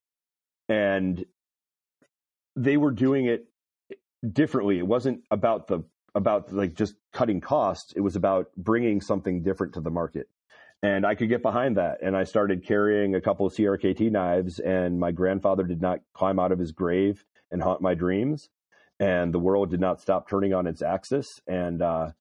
And 0.68 1.24
they 2.56 2.78
were 2.78 2.92
doing 2.92 3.26
it 3.26 3.48
differently. 4.30 4.78
It 4.78 4.88
wasn't 4.88 5.22
about 5.32 5.68
the 5.68 5.84
about 6.14 6.52
like 6.54 6.74
just 6.76 6.96
cutting 7.12 7.42
costs. 7.42 7.94
It 7.96 8.02
was 8.02 8.16
about 8.16 8.48
bringing 8.56 9.02
something 9.02 9.44
different 9.44 9.74
to 9.74 9.82
the 9.82 9.92
market. 9.92 10.28
And 10.84 11.06
I 11.06 11.16
could 11.16 11.30
get 11.30 11.42
behind 11.42 11.78
that. 11.78 12.00
And 12.04 12.16
I 12.16 12.26
started 12.26 12.66
carrying 12.66 13.16
a 13.16 13.22
couple 13.22 13.46
of 13.46 13.54
CRKT 13.54 14.12
knives 14.12 14.60
and 14.60 15.00
my 15.00 15.12
grandfather 15.12 15.64
did 15.64 15.82
not 15.82 16.02
climb 16.14 16.40
out 16.40 16.52
of 16.52 16.60
his 16.60 16.72
grave 16.72 17.24
and 17.52 17.62
haunt 17.62 17.82
my 17.82 17.96
dreams. 17.96 18.50
And 19.00 19.34
the 19.34 19.40
world 19.40 19.72
did 19.72 19.80
not 19.80 20.00
stop 20.00 20.30
turning 20.30 20.54
on 20.54 20.68
its 20.68 20.82
axis. 20.82 21.42
And 21.48 21.82
uh, 21.82 22.12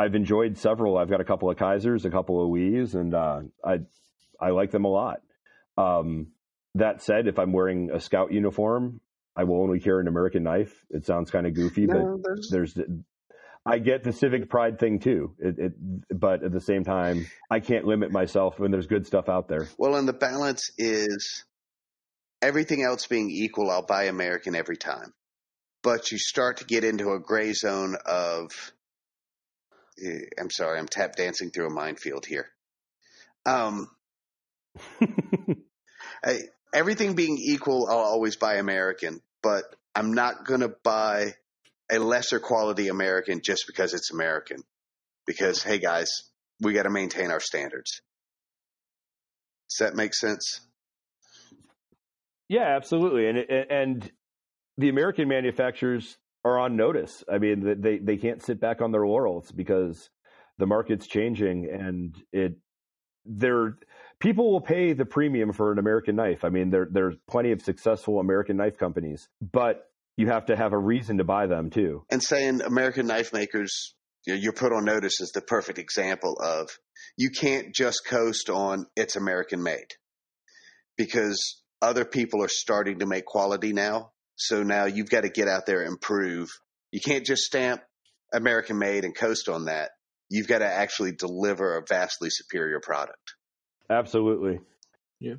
I've 0.00 0.14
enjoyed 0.14 0.56
several. 0.56 0.96
I've 0.96 1.10
got 1.10 1.20
a 1.20 1.24
couple 1.24 1.50
of 1.50 1.56
Kizers, 1.56 2.04
a 2.04 2.10
couple 2.10 2.42
of 2.42 2.48
WE's, 2.48 2.94
and 2.94 3.14
uh, 3.14 3.40
I 3.62 3.80
I 4.40 4.50
like 4.50 4.70
them 4.70 4.86
a 4.86 4.88
lot. 4.88 5.20
Um, 5.76 6.28
that 6.74 7.02
said, 7.02 7.26
if 7.26 7.38
I'm 7.38 7.52
wearing 7.52 7.90
a 7.90 8.00
scout 8.00 8.32
uniform, 8.32 9.00
I 9.36 9.44
will 9.44 9.62
only 9.62 9.78
carry 9.78 10.00
an 10.00 10.08
American 10.08 10.42
knife. 10.42 10.84
It 10.88 11.04
sounds 11.04 11.30
kind 11.30 11.46
of 11.46 11.54
goofy, 11.54 11.86
no, 11.86 12.18
there's 12.22 12.48
but 12.50 12.56
there's 12.56 12.78
I 13.66 13.78
get 13.78 14.04
the 14.04 14.12
civic 14.12 14.48
pride 14.48 14.78
thing 14.78 15.00
too. 15.00 15.34
It, 15.38 15.58
it, 15.58 15.72
but 16.18 16.42
at 16.42 16.52
the 16.52 16.60
same 16.60 16.84
time, 16.84 17.26
I 17.50 17.60
can't 17.60 17.84
limit 17.84 18.10
myself 18.10 18.58
when 18.58 18.70
there's 18.70 18.86
good 18.86 19.06
stuff 19.06 19.28
out 19.28 19.48
there. 19.48 19.68
Well, 19.76 19.96
and 19.96 20.08
the 20.08 20.14
balance 20.14 20.70
is 20.78 21.44
everything 22.40 22.82
else 22.82 23.06
being 23.06 23.30
equal, 23.30 23.70
I'll 23.70 23.84
buy 23.84 24.04
American 24.04 24.54
every 24.54 24.76
time. 24.76 25.12
But 25.82 26.10
you 26.10 26.18
start 26.18 26.58
to 26.58 26.64
get 26.64 26.84
into 26.84 27.12
a 27.12 27.20
gray 27.20 27.52
zone 27.52 27.96
of, 28.06 28.72
eh, 30.02 30.20
I'm 30.38 30.50
sorry, 30.50 30.78
I'm 30.78 30.88
tap 30.88 31.16
dancing 31.16 31.50
through 31.50 31.68
a 31.68 31.74
minefield 31.74 32.26
here. 32.26 32.48
Um, 33.46 33.88
I, 36.24 36.40
everything 36.74 37.14
being 37.14 37.38
equal, 37.38 37.88
I'll 37.90 37.98
always 37.98 38.36
buy 38.36 38.54
American, 38.56 39.20
but 39.42 39.64
I'm 39.94 40.12
not 40.12 40.44
going 40.44 40.60
to 40.60 40.74
buy 40.82 41.34
a 41.90 41.98
lesser 41.98 42.40
quality 42.40 42.88
American 42.88 43.40
just 43.42 43.64
because 43.66 43.94
it's 43.94 44.12
American. 44.12 44.62
Because, 45.26 45.62
hey 45.62 45.78
guys, 45.78 46.10
we 46.60 46.72
got 46.72 46.84
to 46.84 46.90
maintain 46.90 47.30
our 47.30 47.40
standards. 47.40 48.00
Does 49.70 49.86
that 49.86 49.94
make 49.94 50.14
sense? 50.14 50.60
Yeah, 52.48 52.74
absolutely. 52.76 53.28
And 53.28 53.38
and 53.70 54.12
the 54.76 54.88
American 54.88 55.28
manufacturers 55.28 56.18
are 56.44 56.58
on 56.58 56.76
notice. 56.76 57.22
I 57.32 57.38
mean, 57.38 57.80
they 57.80 57.98
they 57.98 58.16
can't 58.16 58.42
sit 58.42 58.60
back 58.60 58.80
on 58.80 58.90
their 58.90 59.06
laurels 59.06 59.52
because 59.52 60.10
the 60.58 60.66
market's 60.66 61.06
changing 61.06 61.68
and 61.70 62.16
it 62.32 62.56
they're 63.24 63.76
people 64.18 64.50
will 64.50 64.60
pay 64.60 64.92
the 64.92 65.04
premium 65.04 65.52
for 65.52 65.70
an 65.70 65.78
American 65.78 66.16
knife. 66.16 66.44
I 66.44 66.48
mean, 66.48 66.70
there 66.70 66.88
there's 66.90 67.14
plenty 67.28 67.52
of 67.52 67.62
successful 67.62 68.18
American 68.18 68.56
knife 68.56 68.78
companies, 68.78 69.28
but 69.40 69.89
you 70.16 70.28
have 70.28 70.46
to 70.46 70.56
have 70.56 70.72
a 70.72 70.78
reason 70.78 71.18
to 71.18 71.24
buy 71.24 71.46
them 71.46 71.70
too. 71.70 72.04
And 72.10 72.22
saying 72.22 72.60
American 72.60 73.06
knife 73.06 73.32
makers, 73.32 73.94
you 74.26 74.34
know, 74.34 74.40
you're 74.40 74.52
put 74.52 74.72
on 74.72 74.84
notice 74.84 75.20
is 75.20 75.32
the 75.32 75.40
perfect 75.40 75.78
example 75.78 76.36
of 76.40 76.68
you 77.16 77.30
can't 77.30 77.74
just 77.74 78.06
coast 78.06 78.50
on 78.50 78.86
it's 78.96 79.16
American 79.16 79.62
made 79.62 79.88
because 80.96 81.62
other 81.80 82.04
people 82.04 82.42
are 82.42 82.48
starting 82.48 82.98
to 82.98 83.06
make 83.06 83.24
quality 83.24 83.72
now. 83.72 84.12
So 84.36 84.62
now 84.62 84.84
you've 84.84 85.10
got 85.10 85.22
to 85.22 85.30
get 85.30 85.48
out 85.48 85.66
there 85.66 85.82
and 85.82 86.00
prove. 86.00 86.48
You 86.92 87.00
can't 87.00 87.24
just 87.24 87.42
stamp 87.42 87.82
American 88.32 88.78
made 88.78 89.04
and 89.04 89.14
coast 89.14 89.48
on 89.48 89.66
that. 89.66 89.90
You've 90.28 90.48
got 90.48 90.58
to 90.58 90.66
actually 90.66 91.12
deliver 91.12 91.76
a 91.76 91.82
vastly 91.88 92.28
superior 92.30 92.80
product. 92.80 93.34
Absolutely. 93.90 94.60
Yeah. 95.18 95.34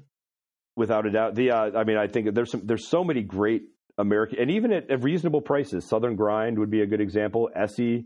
Without 0.76 1.06
a 1.06 1.12
doubt. 1.12 1.36
The 1.36 1.52
uh, 1.52 1.72
I 1.78 1.84
mean, 1.84 1.98
I 1.98 2.08
think 2.08 2.34
there's 2.34 2.52
some 2.52 2.62
there's 2.66 2.88
so 2.88 3.04
many 3.04 3.22
great 3.22 3.64
American 4.02 4.40
and 4.40 4.52
even 4.52 4.72
at, 4.72 4.90
at 4.90 5.04
reasonable 5.04 5.42
prices. 5.42 5.86
Southern 5.86 6.16
Grind 6.16 6.58
would 6.60 6.72
be 6.72 6.82
a 6.82 6.88
good 6.88 7.02
example. 7.02 7.50
ESEE, 7.56 8.06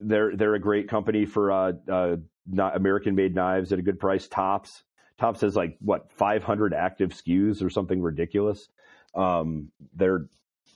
they're 0.00 0.36
they're 0.36 0.54
a 0.54 0.60
great 0.60 0.88
company 0.88 1.24
for 1.24 1.52
uh, 1.52 1.72
uh, 1.90 2.16
not 2.46 2.76
American 2.76 3.14
made 3.14 3.34
knives 3.34 3.72
at 3.72 3.78
a 3.78 3.82
good 3.82 4.00
price. 4.00 4.28
Tops 4.28 4.82
Tops 5.18 5.40
has 5.42 5.54
like 5.54 5.76
what 5.80 6.10
500 6.12 6.74
active 6.74 7.10
SKUs 7.10 7.62
or 7.62 7.70
something 7.70 8.02
ridiculous. 8.02 8.68
Um, 9.14 9.70
they're 9.94 10.26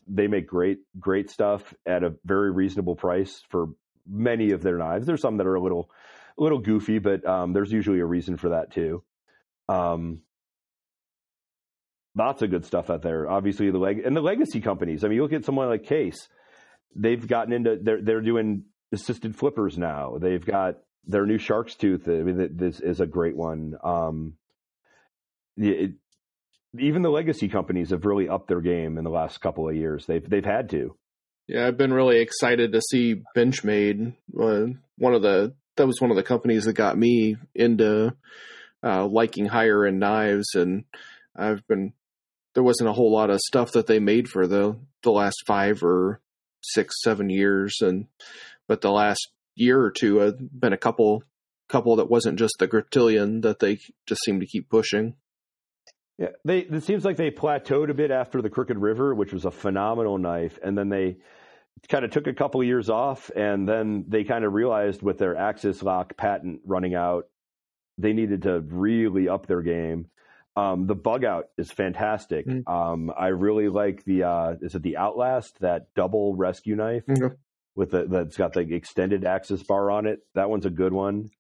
they 0.07 0.29
make 0.29 0.47
great 0.47 0.79
great 0.99 1.31
stuff 1.31 1.75
at 1.85 2.05
a 2.05 2.15
very 2.25 2.51
reasonable 2.51 2.95
price 2.95 3.43
for 3.49 3.67
many 4.07 4.53
of 4.53 4.63
their 4.63 4.79
knives. 4.79 5.07
There's 5.07 5.21
some 5.21 5.37
that 5.39 5.47
are 5.47 5.57
a 5.57 5.61
little 5.61 5.91
a 6.39 6.43
little 6.43 6.59
goofy, 6.59 7.01
but 7.01 7.27
um, 7.27 7.53
there's 7.53 7.73
usually 7.73 7.99
a 7.99 8.07
reason 8.07 8.37
for 8.37 8.51
that 8.51 8.71
too. 8.73 9.03
Um, 9.69 10.23
lots 12.17 12.43
of 12.43 12.51
good 12.51 12.65
stuff 12.65 12.91
out 12.91 13.03
there. 13.03 13.29
Obviously, 13.29 13.71
the 13.71 13.79
leg 13.79 14.01
and 14.05 14.17
the 14.17 14.21
legacy 14.21 14.61
companies. 14.61 15.05
I 15.05 15.09
mean, 15.09 15.17
you 15.17 15.23
look 15.23 15.33
at 15.33 15.45
someone 15.45 15.69
like 15.69 15.85
Case. 15.85 16.29
They've 16.95 17.27
gotten 17.27 17.53
into 17.53 17.79
they're 17.81 18.03
they're 18.03 18.21
doing 18.21 18.65
assisted 18.93 19.37
flippers 19.37 19.77
now. 19.79 20.19
They've 20.19 20.45
got 20.45 20.77
their 21.07 21.27
new 21.27 21.39
Shark's 21.39 21.75
Tooth. 21.75 22.09
I 22.09 22.23
mean, 22.23 22.57
this 22.57 22.81
is 22.81 23.01
a 23.01 23.07
great 23.07 23.37
one. 23.37 23.75
Um, 23.83 24.35
it, 25.57 25.93
even 26.79 27.03
the 27.03 27.11
legacy 27.11 27.49
companies 27.49 27.91
have 27.91 28.05
really 28.05 28.29
upped 28.29 28.49
their 28.49 28.61
game 28.61 28.99
in 28.99 29.05
the 29.05 29.11
last 29.11 29.39
couple 29.41 29.69
of 29.69 29.77
years. 29.77 30.07
They've 30.07 30.29
they've 30.29 30.45
had 30.45 30.71
to. 30.71 30.97
Yeah, 31.47 31.67
I've 31.67 31.79
been 31.79 31.95
really 31.95 32.21
excited 32.21 32.73
to 32.73 32.83
see 32.91 33.23
Benchmade. 33.37 34.15
Uh, 34.39 34.75
one 34.99 35.15
of 35.15 35.23
the 35.23 35.55
that 35.77 35.87
was 35.87 36.01
one 36.01 36.11
of 36.11 36.17
the 36.17 36.23
companies 36.23 36.65
that 36.65 36.75
got 36.75 36.99
me 36.99 37.37
into 37.55 38.15
uh, 38.85 39.07
liking 39.07 39.47
higher 39.47 39.87
end 39.87 39.99
knives, 39.99 40.55
and 40.55 40.85
I've 41.35 41.67
been 41.67 41.95
there 42.59 42.65
wasn't 42.65 42.89
a 42.89 42.93
whole 42.93 43.13
lot 43.13 43.31
of 43.31 43.39
stuff 43.39 43.71
that 43.71 43.87
they 43.87 44.01
made 44.01 44.29
for 44.29 44.49
the 44.49 44.77
the 45.05 45.13
last 45.13 45.45
five 45.47 45.81
or 45.85 46.21
six 46.61 46.97
seven 47.05 47.31
years, 47.31 47.77
and 47.81 48.09
but 48.67 48.81
the 48.81 48.91
last 48.91 49.29
year 49.55 49.81
or 49.81 49.93
two 49.93 50.17
have 50.17 50.39
been 50.61 50.73
a 50.73 50.77
couple 50.77 51.23
couple 51.69 51.95
that 51.95 52.11
wasn't 52.11 52.37
just 52.37 52.55
the 52.59 52.67
Griptilian 52.67 53.43
that 53.43 53.61
they 53.61 53.79
just 54.09 54.25
seem 54.25 54.41
to 54.41 54.47
keep 54.47 54.69
pushing. 54.69 55.15
Yeah, 56.19 56.31
they 56.45 56.59
it 56.59 56.83
seems 56.83 57.05
like 57.05 57.17
they 57.17 57.31
plateaued 57.31 57.91
a 57.91 57.95
bit 57.95 58.11
after 58.11 58.43
the 58.43 58.51
Crooked 58.51 58.77
River, 58.77 59.15
which 59.15 59.33
was 59.33 59.45
a 59.45 59.53
phenomenal 59.53 60.19
knife, 60.19 60.59
and 60.61 60.77
then 60.77 60.89
they 60.89 61.19
kind 61.89 62.05
of 62.05 62.11
took 62.11 62.27
a 62.27 62.35
couple 62.35 62.61
of 62.61 62.67
years 62.67 62.91
off, 62.91 63.31
and 63.37 63.69
then 63.69 64.05
they 64.09 64.25
kind 64.25 64.45
of 64.45 64.53
realized 64.53 65.01
with 65.01 65.19
their 65.19 65.37
Axis 65.37 65.81
lock 65.81 66.17
patent 66.17 66.63
running 66.67 66.97
out, 66.97 67.29
they 67.99 68.13
needed 68.13 68.43
to 68.43 68.59
really 68.63 69.29
up 69.29 69.47
their 69.47 69.63
game. 69.63 70.09
Um, 70.59 70.87
the 70.89 70.97
bug 70.97 71.25
out 71.25 71.51
is 71.57 71.71
fantastic. 71.71 72.45
Mm. 72.45 72.69
Um, 72.69 73.13
I 73.17 73.29
really 73.29 73.69
like 73.69 74.03
the 74.05 74.25
uh, 74.25 74.55
is 74.61 74.75
it 74.75 74.83
the 74.83 74.97
Outlast 74.97 75.61
that 75.61 75.95
double 75.95 76.35
rescue 76.35 76.75
knife 76.75 77.07
mm-hmm. 77.07 77.35
with 77.77 77.93
the 77.93 78.07
that's 78.07 78.37
got 78.37 78.55
the 78.55 78.61
extended 78.75 79.25
axis 79.25 79.63
bar 79.63 79.89
on 79.91 80.07
it. 80.07 80.19
That 80.35 80.51
one's 80.51 80.67
a 80.67 80.71
good 80.71 80.93
one. 80.93 81.31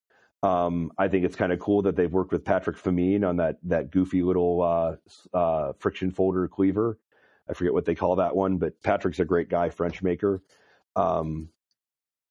Um, 0.44 0.92
I 0.96 1.08
think 1.08 1.24
it's 1.24 1.34
kind 1.34 1.52
of 1.52 1.58
cool 1.58 1.82
that 1.82 1.96
they've 1.96 2.12
worked 2.12 2.30
with 2.30 2.44
Patrick 2.44 2.76
Famine 2.78 3.24
on 3.24 3.38
that 3.38 3.56
that 3.64 3.90
goofy 3.90 4.22
little 4.22 4.62
uh, 4.62 5.36
uh, 5.36 5.72
friction 5.80 6.12
folder 6.12 6.46
cleaver. 6.46 6.96
I 7.50 7.54
forget 7.54 7.72
what 7.72 7.86
they 7.86 7.96
call 7.96 8.16
that 8.16 8.36
one, 8.36 8.58
but 8.58 8.80
Patrick's 8.84 9.18
a 9.18 9.24
great 9.24 9.48
guy, 9.48 9.70
French 9.70 10.00
maker. 10.00 10.42
Um, 10.94 11.48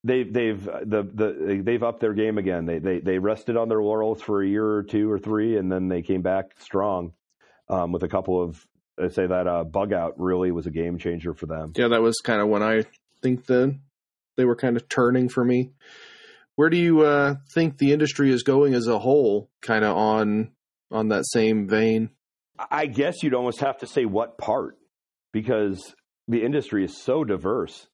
they've 0.03 0.32
they've 0.32 0.64
the 0.64 1.10
the 1.14 1.61
they've 1.64 1.84
upped 1.84 1.99
their 1.99 2.14
game 2.14 2.38
again. 2.38 2.65
They 2.65 2.80
they 2.80 2.99
they 2.99 3.19
rested 3.19 3.57
on 3.57 3.69
their 3.69 3.82
laurels 3.82 4.22
for 4.22 4.41
a 4.41 4.48
year 4.48 4.65
or 4.65 4.84
two 4.84 5.11
or 5.11 5.19
three, 5.19 5.57
and 5.57 5.72
then 5.72 5.88
they 5.88 6.02
came 6.02 6.22
back 6.22 6.52
strong 6.60 7.14
um, 7.69 7.91
with 7.91 8.03
a 8.03 8.07
couple 8.07 8.41
of. 8.41 8.65
I 8.99 9.10
say 9.10 9.28
that 9.28 9.48
uh, 9.48 9.64
bug 9.64 9.94
out 9.94 10.19
really 10.19 10.52
was 10.52 10.65
a 10.65 10.72
game 10.72 10.98
changer 10.98 11.34
for 11.34 11.45
them. 11.45 11.74
Yeah, 11.76 11.90
that 11.90 12.02
was 12.02 12.15
kind 12.24 12.41
of 12.41 12.48
when 12.48 12.64
I 12.64 12.84
think 13.22 13.45
the 13.45 13.78
they 14.38 14.45
were 14.45 14.56
kind 14.56 14.76
of 14.76 14.90
turning 14.90 15.30
for 15.30 15.44
me. 15.44 15.72
Where 16.56 16.69
do 16.69 16.78
you 16.78 17.02
uh, 17.02 17.36
think 17.52 17.78
the 17.78 17.94
industry 17.94 18.32
is 18.32 18.41
going 18.41 18.74
as 18.74 18.88
a 18.88 18.98
whole? 18.98 19.49
Kind 19.61 19.86
of 19.86 19.95
on 19.95 20.52
on 20.90 21.10
that 21.10 21.26
same 21.28 21.68
vein. 21.68 22.10
I 22.72 22.88
guess 22.88 23.22
you'd 23.22 23.36
almost 23.36 23.60
have 23.60 23.78
to 23.80 23.88
say 23.88 24.06
what 24.06 24.40
part 24.40 24.78
because 25.32 25.94
the 26.28 26.44
industry 26.44 26.84
is 26.84 26.98
so 26.98 27.24
diverse. 27.24 27.88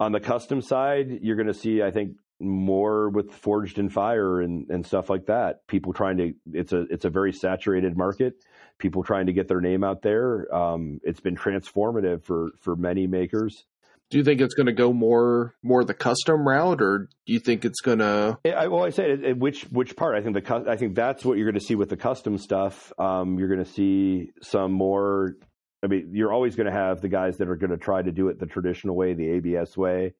On 0.00 0.12
the 0.12 0.20
custom 0.20 0.62
side, 0.62 1.20
you're 1.22 1.36
going 1.36 1.48
to 1.48 1.54
see, 1.54 1.82
I 1.82 1.90
think, 1.90 2.16
more 2.40 3.08
with 3.08 3.32
forged 3.32 3.78
in 3.78 3.88
fire 3.88 4.40
and, 4.40 4.70
and 4.70 4.86
stuff 4.86 5.10
like 5.10 5.26
that. 5.26 5.66
People 5.66 5.92
trying 5.92 6.18
to 6.18 6.34
it's 6.52 6.72
a 6.72 6.82
it's 6.82 7.04
a 7.04 7.10
very 7.10 7.32
saturated 7.32 7.96
market. 7.96 8.34
People 8.78 9.02
trying 9.02 9.26
to 9.26 9.32
get 9.32 9.48
their 9.48 9.60
name 9.60 9.82
out 9.82 10.02
there. 10.02 10.54
Um, 10.54 11.00
it's 11.02 11.20
been 11.20 11.36
transformative 11.36 12.24
for 12.24 12.50
for 12.60 12.76
many 12.76 13.06
makers. 13.06 13.64
Do 14.10 14.16
you 14.16 14.24
think 14.24 14.40
it's 14.40 14.54
going 14.54 14.66
to 14.66 14.72
go 14.72 14.92
more 14.92 15.54
more 15.62 15.84
the 15.84 15.94
custom 15.94 16.46
route, 16.46 16.80
or 16.80 17.08
do 17.26 17.32
you 17.32 17.40
think 17.40 17.64
it's 17.64 17.80
going 17.80 17.98
to? 17.98 18.38
well, 18.44 18.84
I 18.84 18.90
say 18.90 19.32
which 19.32 19.64
which 19.64 19.96
part. 19.96 20.16
I 20.16 20.22
think 20.22 20.42
the 20.42 20.64
I 20.66 20.76
think 20.76 20.94
that's 20.94 21.24
what 21.24 21.36
you're 21.36 21.46
going 21.46 21.60
to 21.60 21.66
see 21.66 21.74
with 21.74 21.90
the 21.90 21.96
custom 21.96 22.38
stuff. 22.38 22.92
Um, 22.98 23.38
you're 23.38 23.48
going 23.48 23.64
to 23.64 23.70
see 23.70 24.30
some 24.40 24.72
more. 24.72 25.36
I 25.82 25.86
mean, 25.86 26.10
you're 26.12 26.32
always 26.32 26.56
going 26.56 26.66
to 26.66 26.72
have 26.72 27.00
the 27.00 27.08
guys 27.08 27.38
that 27.38 27.48
are 27.48 27.56
going 27.56 27.70
to 27.70 27.78
try 27.78 28.02
to 28.02 28.12
do 28.12 28.28
it 28.28 28.38
the 28.38 28.46
traditional 28.46 28.96
way, 28.96 29.14
the 29.14 29.30
ABS 29.30 29.76
way. 29.76 30.14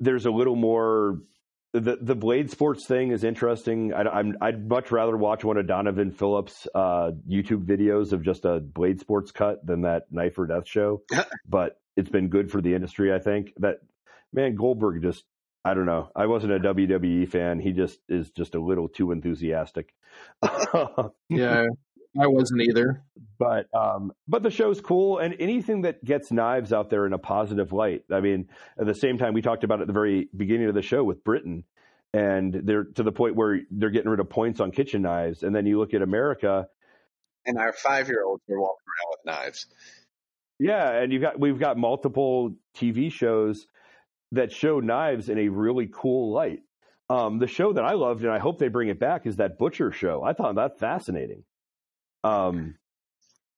There's 0.00 0.26
a 0.26 0.30
little 0.30 0.56
more. 0.56 1.18
The 1.74 1.96
the 2.00 2.14
blade 2.14 2.50
sports 2.50 2.86
thing 2.86 3.12
is 3.12 3.24
interesting. 3.24 3.94
I, 3.94 4.20
am 4.20 4.36
I'd 4.42 4.68
much 4.68 4.90
rather 4.90 5.16
watch 5.16 5.42
one 5.42 5.56
of 5.56 5.66
Donovan 5.66 6.10
Phillips' 6.10 6.66
uh, 6.74 7.12
YouTube 7.26 7.64
videos 7.64 8.12
of 8.12 8.22
just 8.22 8.44
a 8.44 8.60
blade 8.60 9.00
sports 9.00 9.30
cut 9.30 9.64
than 9.64 9.82
that 9.82 10.04
knife 10.10 10.38
or 10.38 10.46
death 10.46 10.68
show. 10.68 11.02
but 11.48 11.80
it's 11.96 12.10
been 12.10 12.28
good 12.28 12.50
for 12.50 12.60
the 12.60 12.74
industry. 12.74 13.14
I 13.14 13.20
think 13.20 13.54
that 13.58 13.78
man 14.34 14.54
Goldberg 14.54 15.02
just 15.02 15.24
I 15.64 15.74
don't 15.74 15.86
know. 15.86 16.10
I 16.16 16.26
wasn't 16.26 16.54
a 16.54 16.58
WWE 16.58 17.28
fan. 17.28 17.60
He 17.60 17.72
just 17.72 18.00
is 18.08 18.30
just 18.30 18.54
a 18.54 18.60
little 18.60 18.88
too 18.88 19.12
enthusiastic. 19.12 19.94
yeah, 21.28 21.66
I 22.20 22.26
wasn't 22.26 22.62
either. 22.62 23.02
But 23.38 23.66
um, 23.74 24.12
but 24.28 24.42
the 24.42 24.50
show's 24.50 24.80
cool, 24.80 25.18
and 25.18 25.34
anything 25.40 25.82
that 25.82 26.04
gets 26.04 26.30
knives 26.30 26.72
out 26.72 26.90
there 26.90 27.06
in 27.06 27.12
a 27.12 27.18
positive 27.18 27.72
light. 27.72 28.04
I 28.10 28.20
mean, 28.20 28.48
at 28.78 28.86
the 28.86 28.94
same 28.94 29.18
time, 29.18 29.34
we 29.34 29.42
talked 29.42 29.64
about 29.64 29.80
at 29.80 29.86
the 29.86 29.92
very 29.92 30.28
beginning 30.36 30.68
of 30.68 30.74
the 30.74 30.82
show 30.82 31.02
with 31.02 31.24
Britain, 31.24 31.64
and 32.12 32.52
they're 32.52 32.84
to 32.84 33.02
the 33.02 33.12
point 33.12 33.34
where 33.34 33.60
they're 33.70 33.90
getting 33.90 34.10
rid 34.10 34.20
of 34.20 34.28
points 34.28 34.60
on 34.60 34.70
kitchen 34.70 35.02
knives, 35.02 35.42
and 35.42 35.54
then 35.54 35.66
you 35.66 35.78
look 35.78 35.94
at 35.94 36.02
America, 36.02 36.68
and 37.46 37.58
our 37.58 37.72
five 37.72 38.08
year 38.08 38.24
olds 38.24 38.42
are 38.48 38.60
walking 38.60 38.84
around 38.86 39.10
with 39.10 39.20
knives. 39.24 39.66
Yeah, 40.58 40.90
and 40.90 41.12
you've 41.12 41.22
got 41.22 41.40
we've 41.40 41.58
got 41.58 41.76
multiple 41.76 42.54
TV 42.76 43.10
shows 43.10 43.66
that 44.32 44.52
show 44.52 44.80
knives 44.80 45.28
in 45.28 45.38
a 45.38 45.48
really 45.48 45.88
cool 45.92 46.32
light. 46.32 46.60
Um, 47.10 47.38
the 47.38 47.46
show 47.46 47.72
that 47.72 47.84
I 47.84 47.92
loved, 47.92 48.22
and 48.22 48.32
I 48.32 48.38
hope 48.38 48.58
they 48.58 48.68
bring 48.68 48.88
it 48.88 49.00
back, 49.00 49.26
is 49.26 49.36
that 49.36 49.58
butcher 49.58 49.90
show. 49.90 50.22
I 50.22 50.32
thought 50.32 50.54
that 50.54 50.78
fascinating. 50.78 51.44
Um, 52.24 52.76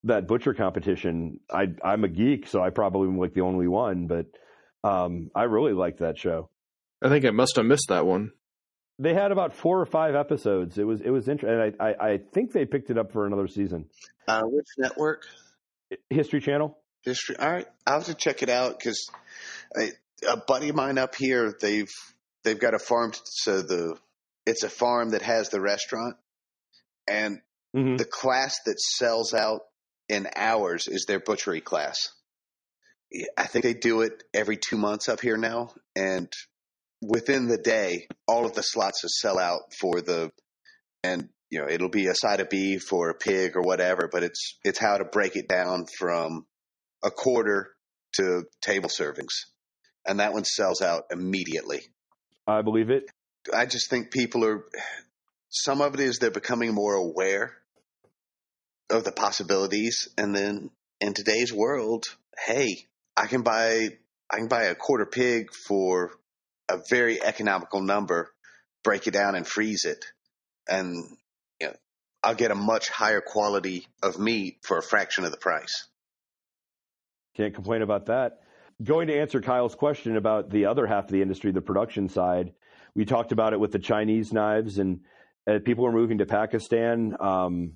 that 0.05 0.27
butcher 0.27 0.55
competition. 0.55 1.41
I 1.51 1.67
I'm 1.83 2.05
a 2.05 2.09
geek, 2.09 2.47
so 2.47 2.63
I 2.63 2.71
probably 2.71 3.09
am 3.09 3.19
like 3.19 3.35
the 3.35 3.41
only 3.41 3.69
one, 3.69 4.07
but 4.07 4.27
um, 4.83 5.31
I 5.35 5.45
really 5.45 5.73
liked 5.73 6.01
that 6.01 6.19
show. 6.19 6.51
I 7.03 7.09
think 7.09 7.25
I 7.25 7.31
must 7.31 7.57
have 7.57 7.67
missed 7.67 7.87
that 7.89 8.07
one. 8.07 8.33
They 8.99 9.13
had 9.13 9.33
about 9.33 9.55
four 9.55 9.81
or 9.81 9.87
five 9.87 10.15
episodes. 10.15 10.79
It 10.79 10.85
was 10.85 11.01
it 11.01 11.11
was 11.11 11.29
interesting. 11.29 11.75
I, 11.81 11.85
I, 11.85 12.13
I 12.13 12.19
think 12.33 12.53
they 12.53 12.65
picked 12.65 12.91
it 12.91 12.99
up 12.99 13.13
for 13.13 13.27
another 13.27 13.49
season. 13.49 13.87
Uh, 14.29 14.43
which 14.45 14.67
network? 14.79 15.25
History 16.11 16.41
Channel. 16.41 16.79
History. 17.03 17.37
All 17.37 17.51
right, 17.51 17.67
I'll 17.87 17.95
have 17.95 18.05
to 18.05 18.15
check 18.15 18.43
it 18.43 18.49
out 18.49 18.79
because 18.79 19.11
a 19.77 20.37
buddy 20.37 20.69
of 20.69 20.77
mine 20.77 20.99
up 20.99 21.15
here 21.15 21.55
they've 21.61 21.93
they've 22.45 22.59
got 22.59 22.75
a 22.75 22.79
farm. 22.79 23.13
So 23.25 23.63
the 23.63 23.97
it's 24.47 24.63
a 24.63 24.71
farm 24.71 25.11
that 25.11 25.23
has 25.23 25.49
the 25.49 25.61
restaurant, 25.61 26.17
and 27.09 27.41
mm-hmm. 27.75 27.97
the 27.97 28.05
class 28.05 28.59
that 28.67 28.81
sells 28.81 29.35
out 29.35 29.61
in 30.09 30.29
hours 30.37 30.87
is 30.89 31.07
their 31.07 31.21
butchery 31.21 31.61
class. 31.61 32.09
I 33.37 33.47
think 33.47 33.65
they 33.65 33.75
do 33.75 34.03
it 34.03 34.23
every 34.33 34.57
two 34.57 34.77
months 34.77 35.09
up 35.09 35.21
here 35.21 35.37
now, 35.37 35.71
and 35.95 36.33
within 37.01 37.47
the 37.47 37.59
day, 37.59 38.09
all 38.27 38.45
of 38.45 38.55
the 38.55 38.63
slots 38.63 39.03
will 39.03 39.11
sell 39.11 39.39
out 39.39 39.73
for 39.79 40.01
the 40.01 40.31
and 41.03 41.29
you 41.51 41.61
know, 41.61 41.69
it'll 41.69 41.89
be 41.89 42.07
a 42.07 42.15
side 42.15 42.41
of 42.41 42.51
beef 42.51 42.93
or 42.93 43.11
a 43.11 43.15
pig 43.15 43.57
or 43.57 43.63
whatever, 43.63 44.09
but 44.11 44.25
it's 44.25 44.59
it's 44.65 44.79
how 44.79 44.97
to 44.97 45.05
break 45.05 45.37
it 45.37 45.49
down 45.49 45.87
from 45.99 46.47
a 47.05 47.11
quarter 47.11 47.71
to 48.15 48.45
table 48.61 48.89
servings, 48.89 49.45
and 50.07 50.19
that 50.19 50.33
one 50.33 50.45
sells 50.45 50.83
out 50.83 51.05
immediately. 51.13 51.83
I 52.47 52.63
believe 52.63 52.91
it. 52.91 53.05
I 53.55 53.67
just 53.67 53.89
think 53.89 54.11
people 54.11 54.45
are. 54.45 54.65
Some 55.49 55.81
of 55.81 55.95
it 55.95 56.01
is 56.01 56.19
they're 56.19 56.33
becoming 56.33 56.75
more 56.75 56.95
aware 56.95 57.53
of 58.95 59.05
the 59.05 59.13
possibilities, 59.13 60.09
and 60.17 60.35
then 60.35 60.71
in 61.01 61.15
today's 61.15 61.53
world, 61.53 62.05
hey, 62.47 62.87
I 63.17 63.27
can 63.27 63.43
buy 63.43 63.91
I 64.31 64.37
can 64.39 64.49
buy 64.49 64.65
a 64.65 64.75
quarter 64.75 65.07
pig 65.07 65.53
for 65.53 66.13
a 66.69 66.79
very 66.89 67.23
economical 67.23 67.83
number, 67.83 68.33
break 68.83 69.07
it 69.07 69.13
down 69.13 69.35
and 69.35 69.47
freeze 69.47 69.85
it, 69.85 70.05
and 70.69 70.95
you 71.61 71.67
know, 71.69 71.75
I'll 72.23 72.35
get 72.35 72.51
a 72.51 72.55
much 72.55 72.89
higher 72.89 73.21
quality 73.21 73.87
of 74.03 74.19
meat 74.19 74.59
for 74.63 74.79
a 74.79 74.83
fraction 74.83 75.25
of 75.25 75.31
the 75.31 75.37
price. 75.37 75.87
Can't 77.37 77.55
complain 77.55 77.83
about 77.83 78.07
that. 78.07 78.41
Going 78.83 79.09
to 79.09 79.19
answer 79.19 79.41
Kyle's 79.41 79.75
question 79.75 80.17
about 80.17 80.51
the 80.51 80.67
other 80.67 80.87
half 80.87 81.05
of 81.05 81.11
the 81.11 81.23
industry, 81.23 81.53
the 81.53 81.61
production 81.61 82.09
side, 82.09 82.53
we 82.95 83.05
talked 83.05 83.33
about 83.33 83.53
it 83.53 83.61
with 83.61 83.73
the 83.73 83.79
Chinese 83.79 84.33
knives, 84.33 84.79
and 84.79 85.01
uh, 85.49 85.59
people 85.65 85.87
are 85.87 85.93
moving 85.93 86.19
to 86.19 86.27
Pakistan. 86.27 87.17
Um, 87.21 87.73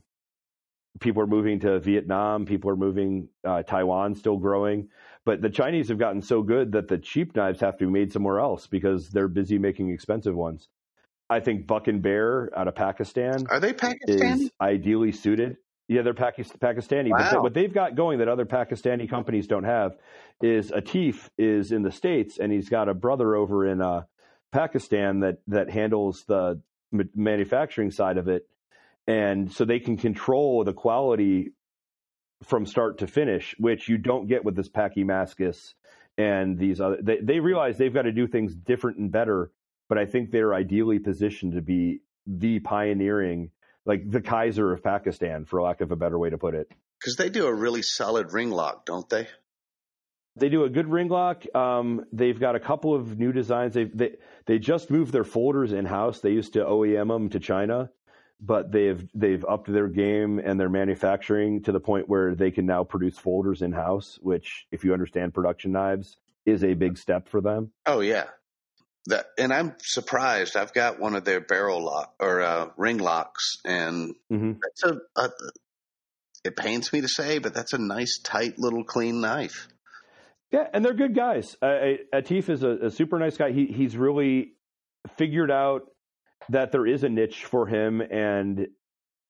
people 1.00 1.22
are 1.22 1.26
moving 1.26 1.60
to 1.60 1.78
Vietnam. 1.80 2.44
People 2.46 2.70
are 2.70 2.76
moving. 2.76 3.28
Uh, 3.44 3.62
Taiwan 3.62 4.14
still 4.14 4.36
growing, 4.36 4.88
but 5.24 5.40
the 5.42 5.50
Chinese 5.50 5.88
have 5.88 5.98
gotten 5.98 6.22
so 6.22 6.42
good 6.42 6.72
that 6.72 6.88
the 6.88 6.98
cheap 6.98 7.34
knives 7.36 7.60
have 7.60 7.76
to 7.78 7.86
be 7.86 7.92
made 7.92 8.12
somewhere 8.12 8.40
else 8.40 8.66
because 8.66 9.08
they're 9.10 9.28
busy 9.28 9.58
making 9.58 9.90
expensive 9.90 10.34
ones. 10.34 10.68
I 11.30 11.40
think 11.40 11.66
BucknBear 11.66 12.48
out 12.56 12.68
of 12.68 12.74
Pakistan 12.74 13.46
Are 13.50 13.60
they 13.60 13.72
Pakistani? 13.74 14.42
is 14.44 14.50
ideally 14.60 15.12
suited. 15.12 15.58
Yeah, 15.86 16.02
they're 16.02 16.14
Pakis- 16.14 16.56
Pakistani, 16.58 17.10
but 17.10 17.18
Wow. 17.20 17.30
they, 17.30 17.36
what 17.38 17.54
they've 17.54 17.72
got 17.72 17.94
going 17.94 18.18
that 18.18 18.28
other 18.28 18.44
Pakistani 18.46 19.08
companies 19.08 19.46
don't 19.46 19.64
have 19.64 19.96
is 20.42 20.70
Atif 20.70 21.28
is 21.38 21.72
in 21.72 21.82
the 21.82 21.90
states, 21.92 22.38
and 22.38 22.52
he's 22.52 22.68
got 22.68 22.88
a 22.88 22.94
brother 22.94 23.34
over 23.36 23.66
in 23.66 23.80
uh, 23.80 24.02
Pakistan 24.52 25.20
that 25.20 25.38
that 25.48 25.70
handles 25.70 26.24
the 26.24 26.60
manufacturing 27.14 27.90
side 27.90 28.16
of 28.18 28.28
it, 28.28 28.46
and 29.08 29.50
so 29.50 29.64
they 29.64 29.80
can 29.80 29.96
control 29.96 30.62
the 30.62 30.74
quality 30.74 31.52
from 32.44 32.66
start 32.66 32.98
to 32.98 33.06
finish, 33.06 33.54
which 33.58 33.88
you 33.88 33.96
don't 33.96 34.28
get 34.28 34.44
with 34.44 34.54
this 34.54 34.68
Pakmascus 34.68 35.74
and 36.18 36.58
these 36.58 36.80
other. 36.80 36.98
They, 37.02 37.16
they 37.20 37.40
realize 37.40 37.78
they've 37.78 37.92
got 37.92 38.02
to 38.02 38.12
do 38.12 38.28
things 38.28 38.54
different 38.54 38.98
and 38.98 39.10
better, 39.10 39.50
but 39.88 39.96
I 39.98 40.04
think 40.04 40.30
they're 40.30 40.54
ideally 40.54 40.98
positioned 40.98 41.54
to 41.54 41.62
be 41.62 42.00
the 42.26 42.60
pioneering, 42.60 43.50
like 43.86 44.08
the 44.08 44.20
Kizer 44.20 44.72
of 44.74 44.84
Pakistan, 44.84 45.46
for 45.46 45.62
lack 45.62 45.80
of 45.80 45.90
a 45.90 45.96
better 45.96 46.18
way 46.18 46.28
to 46.28 46.38
put 46.38 46.54
it. 46.54 46.70
Because 47.00 47.16
they 47.16 47.30
do 47.30 47.46
a 47.46 47.54
really 47.54 47.82
solid 47.82 48.32
ring 48.32 48.50
lock, 48.50 48.84
don't 48.84 49.08
they? 49.08 49.26
They 50.36 50.50
do 50.50 50.64
a 50.64 50.68
good 50.68 50.86
ring 50.86 51.08
lock. 51.08 51.44
Um, 51.54 52.04
they've 52.12 52.38
got 52.38 52.56
a 52.56 52.60
couple 52.60 52.94
of 52.94 53.18
new 53.18 53.32
designs. 53.32 53.74
They 53.74 53.84
they 53.84 54.10
they 54.46 54.58
just 54.58 54.90
moved 54.90 55.12
their 55.12 55.24
folders 55.24 55.72
in 55.72 55.84
house. 55.84 56.20
They 56.20 56.30
used 56.30 56.52
to 56.52 56.60
OEM 56.60 57.08
them 57.08 57.30
to 57.30 57.40
China, 57.40 57.90
but 58.40 58.70
they've 58.70 59.06
they've 59.14 59.44
upped 59.44 59.72
their 59.72 59.88
game 59.88 60.38
and 60.38 60.58
their 60.58 60.68
manufacturing 60.68 61.62
to 61.62 61.72
the 61.72 61.80
point 61.80 62.08
where 62.08 62.34
they 62.34 62.50
can 62.50 62.66
now 62.66 62.84
produce 62.84 63.18
folders 63.18 63.62
in 63.62 63.72
house. 63.72 64.18
Which, 64.22 64.66
if 64.70 64.84
you 64.84 64.92
understand 64.92 65.34
production 65.34 65.72
knives, 65.72 66.16
is 66.46 66.64
a 66.64 66.74
big 66.74 66.98
step 66.98 67.28
for 67.28 67.40
them. 67.40 67.72
Oh 67.86 68.00
yeah. 68.00 68.24
That 69.06 69.26
and 69.38 69.52
I'm 69.52 69.74
surprised. 69.80 70.56
I've 70.56 70.74
got 70.74 71.00
one 71.00 71.14
of 71.14 71.24
their 71.24 71.40
barrel 71.40 71.84
lock 71.84 72.14
or 72.20 72.42
uh, 72.42 72.68
ring 72.76 72.98
locks, 72.98 73.56
and 73.64 74.14
hmm 74.30 74.52
that's 74.52 74.82
a, 74.84 75.20
a. 75.20 75.30
It 76.44 76.56
pains 76.56 76.92
me 76.92 77.00
to 77.00 77.08
say, 77.08 77.38
but 77.38 77.52
that's 77.52 77.72
a 77.72 77.78
nice, 77.78 78.20
tight, 78.22 78.58
little, 78.58 78.84
clean 78.84 79.20
knife. 79.20 79.68
Yeah, 80.52 80.64
and 80.72 80.84
they're 80.84 80.94
good 80.94 81.14
guys. 81.14 81.56
Uh, 81.60 81.96
Atif 82.14 82.48
is 82.48 82.62
a, 82.62 82.86
a 82.86 82.90
super 82.90 83.18
nice 83.18 83.36
guy. 83.36 83.50
He 83.50 83.66
he's 83.66 83.96
really 83.96 84.52
figured 85.16 85.50
out 85.50 85.90
that 86.50 86.72
there 86.72 86.86
is 86.86 87.04
a 87.04 87.08
niche 87.08 87.44
for 87.44 87.66
him, 87.66 88.00
and 88.00 88.68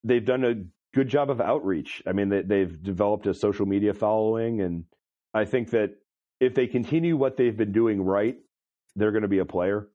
they've 0.04 0.24
done 0.24 0.44
a 0.44 0.54
good 0.96 1.08
job 1.08 1.30
of 1.30 1.40
outreach. 1.40 2.02
I 2.06 2.12
mean, 2.12 2.28
they, 2.28 2.42
they've 2.42 2.82
developed 2.82 3.26
a 3.26 3.34
social 3.34 3.66
media 3.66 3.94
following, 3.94 4.60
and 4.60 4.84
I 5.34 5.44
think 5.44 5.70
that 5.70 5.96
if 6.40 6.54
they 6.54 6.66
continue 6.66 7.16
what 7.16 7.36
they've 7.36 7.56
been 7.56 7.72
doing 7.72 8.02
right, 8.02 8.36
they're 8.96 9.12
going 9.12 9.22
to 9.22 9.28
be 9.28 9.38
a 9.38 9.44
player. 9.44 9.88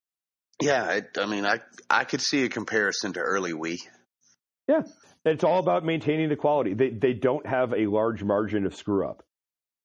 Yeah, 0.61 0.91
it, 0.91 1.18
I 1.18 1.26
mean, 1.26 1.45
I 1.45 1.60
I 1.90 2.03
could 2.03 2.22
see 2.22 2.44
a 2.44 2.49
comparison 2.49 3.14
to 3.14 3.19
early 3.19 3.53
WE. 3.53 3.80
Yeah, 4.68 4.84
it's 5.26 5.44
all 5.44 5.60
about 5.60 5.84
maintaining 5.84 6.30
the 6.30 6.35
quality. 6.35 6.73
They 6.73 6.90
they 6.90 7.14
don't 7.14 7.45
have 7.45 7.73
a 7.73 7.88
large 7.88 8.23
margin 8.23 8.65
of 8.65 8.76
screw 8.76 9.07
up, 9.07 9.23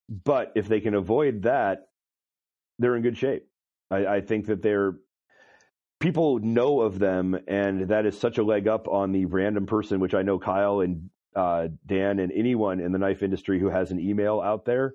but 0.08 0.52
if 0.56 0.68
they 0.68 0.80
can 0.80 0.94
avoid 0.94 1.42
that, 1.44 1.88
they're 2.78 2.96
in 2.96 3.02
good 3.02 3.16
shape. 3.16 3.48
I, 3.90 4.06
I 4.06 4.20
think 4.20 4.46
that 4.46 4.62
they're 4.62 4.94
people 6.00 6.38
know 6.38 6.80
of 6.80 6.98
them, 6.98 7.38
and 7.46 7.88
that 7.88 8.06
is 8.06 8.18
such 8.18 8.38
a 8.38 8.42
leg 8.42 8.68
up 8.68 8.88
on 8.88 9.12
the 9.12 9.24
random 9.26 9.66
person, 9.66 10.00
which 10.00 10.14
I 10.14 10.22
know 10.22 10.38
Kyle 10.38 10.80
and 10.80 11.10
uh, 11.34 11.68
Dan 11.86 12.18
and 12.18 12.32
anyone 12.32 12.80
in 12.80 12.92
the 12.92 12.98
knife 12.98 13.22
industry 13.22 13.58
who 13.60 13.68
has 13.68 13.90
an 13.90 14.00
email 14.00 14.40
out 14.40 14.64
there. 14.64 14.94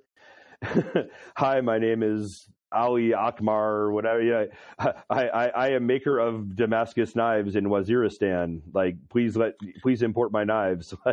Hi, 1.35 1.61
my 1.61 1.77
name 1.77 2.03
is 2.03 2.47
Ali 2.71 3.09
Akmar, 3.09 3.91
whatever. 3.91 4.21
Yeah, 4.21 4.45
I, 4.79 4.93
I, 5.09 5.47
I 5.49 5.67
am 5.69 5.85
maker 5.85 6.19
of 6.19 6.55
Damascus 6.55 7.15
knives 7.15 7.55
in 7.55 7.65
Waziristan. 7.65 8.61
Like, 8.73 8.95
please 9.09 9.35
let, 9.37 9.53
please 9.81 10.01
import 10.01 10.31
my 10.31 10.43
knives. 10.43 10.93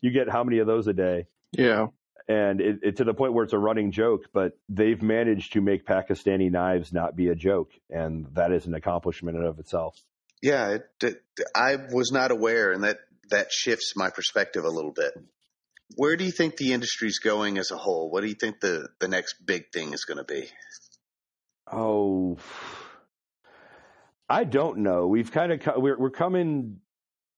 You 0.00 0.10
get 0.10 0.28
how 0.28 0.44
many 0.44 0.58
of 0.58 0.66
those 0.66 0.88
a 0.88 0.92
day? 0.92 1.26
Yeah. 1.52 1.86
And 2.28 2.60
it, 2.60 2.80
it 2.82 2.96
to 2.96 3.04
the 3.04 3.14
point 3.14 3.34
where 3.34 3.44
it's 3.44 3.52
a 3.52 3.58
running 3.58 3.92
joke. 3.92 4.24
But 4.32 4.58
they've 4.68 5.00
managed 5.00 5.52
to 5.52 5.60
make 5.60 5.86
Pakistani 5.86 6.50
knives 6.50 6.92
not 6.92 7.14
be 7.14 7.28
a 7.28 7.34
joke, 7.34 7.70
and 7.88 8.26
that 8.32 8.52
is 8.52 8.66
an 8.66 8.74
accomplishment 8.74 9.36
in 9.36 9.42
and 9.42 9.50
of 9.50 9.58
itself. 9.60 9.96
Yeah, 10.42 10.70
it, 10.70 10.82
it, 11.02 11.22
I 11.54 11.76
was 11.92 12.10
not 12.12 12.30
aware, 12.30 12.72
and 12.72 12.84
that 12.84 12.98
that 13.30 13.52
shifts 13.52 13.94
my 13.96 14.10
perspective 14.10 14.64
a 14.64 14.70
little 14.70 14.92
bit. 14.92 15.14
Where 15.94 16.16
do 16.16 16.24
you 16.24 16.32
think 16.32 16.56
the 16.56 16.72
industry's 16.72 17.20
going 17.20 17.58
as 17.58 17.70
a 17.70 17.76
whole? 17.76 18.10
What 18.10 18.22
do 18.22 18.26
you 18.28 18.34
think 18.34 18.60
the 18.60 18.88
the 18.98 19.08
next 19.08 19.46
big 19.46 19.72
thing 19.72 19.92
is 19.92 20.04
going 20.04 20.18
to 20.18 20.24
be? 20.24 20.48
Oh, 21.70 22.38
I 24.28 24.44
don't 24.44 24.78
know. 24.78 25.06
We've 25.06 25.30
kind 25.30 25.52
of 25.52 25.60
we're 25.76 25.98
we're 25.98 26.10
coming. 26.10 26.80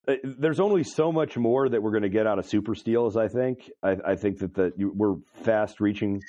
Uh, 0.08 0.14
There's 0.24 0.60
only 0.60 0.84
so 0.84 1.12
much 1.12 1.36
more 1.36 1.68
that 1.68 1.82
we're 1.82 1.90
going 1.90 2.02
to 2.02 2.08
get 2.08 2.26
out 2.26 2.38
of 2.38 2.46
super 2.46 2.74
steels. 2.74 3.16
I 3.16 3.28
think. 3.28 3.70
I, 3.82 3.96
I 4.06 4.14
think 4.16 4.38
that 4.38 4.54
the 4.54 4.72
you, 4.76 4.92
we're 4.94 5.16
fast 5.44 5.80
reaching 5.80 6.20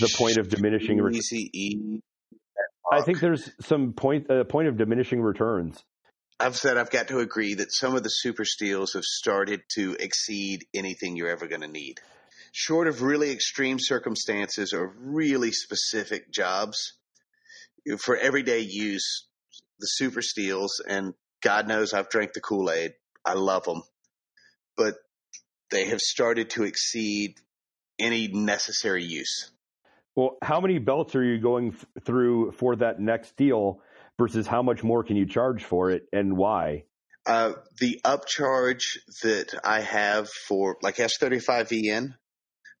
the 0.00 0.14
point 0.16 0.36
of 0.36 0.48
diminishing. 0.48 0.98
Re- 0.98 1.16
Easy 1.16 1.50
E. 1.52 2.00
I 2.90 3.02
think 3.02 3.20
there's 3.20 3.50
some 3.60 3.92
point 3.92 4.30
uh, 4.30 4.44
point 4.44 4.68
of 4.68 4.76
diminishing 4.76 5.20
returns. 5.20 5.82
I've 6.38 6.56
said 6.56 6.76
I've 6.76 6.90
got 6.90 7.08
to 7.08 7.20
agree 7.20 7.54
that 7.54 7.72
some 7.72 7.96
of 7.96 8.02
the 8.02 8.10
super 8.10 8.44
steels 8.44 8.92
have 8.92 9.04
started 9.04 9.62
to 9.76 9.96
exceed 9.98 10.66
anything 10.74 11.16
you're 11.16 11.30
ever 11.30 11.46
going 11.46 11.62
to 11.62 11.68
need. 11.68 11.98
Short 12.52 12.88
of 12.88 13.02
really 13.02 13.30
extreme 13.30 13.78
circumstances 13.80 14.72
or 14.72 14.94
really 14.98 15.50
specific 15.50 16.30
jobs, 16.30 16.92
for 17.98 18.16
everyday 18.16 18.60
use, 18.60 19.26
the 19.78 19.86
super 19.86 20.22
steels, 20.22 20.82
and 20.86 21.14
God 21.42 21.68
knows 21.68 21.92
I've 21.92 22.10
drank 22.10 22.32
the 22.32 22.40
Kool 22.40 22.70
Aid. 22.70 22.92
I 23.26 23.34
love 23.34 23.64
them. 23.64 23.82
But 24.76 24.94
they 25.70 25.86
have 25.86 26.00
started 26.00 26.50
to 26.50 26.64
exceed 26.64 27.34
any 27.98 28.28
necessary 28.28 29.04
use. 29.04 29.50
Well, 30.14 30.38
how 30.42 30.60
many 30.60 30.78
belts 30.78 31.14
are 31.14 31.24
you 31.24 31.38
going 31.38 31.72
f- 31.72 32.04
through 32.04 32.52
for 32.52 32.76
that 32.76 33.00
next 33.00 33.36
deal 33.36 33.82
versus 34.18 34.46
how 34.46 34.62
much 34.62 34.82
more 34.82 35.02
can 35.04 35.16
you 35.16 35.26
charge 35.26 35.64
for 35.64 35.90
it 35.90 36.04
and 36.12 36.36
why? 36.36 36.84
Uh, 37.26 37.52
the 37.80 38.00
upcharge 38.04 38.96
that 39.22 39.58
I 39.64 39.80
have 39.80 40.30
for 40.30 40.76
like 40.80 40.96
S35VN, 40.96 42.14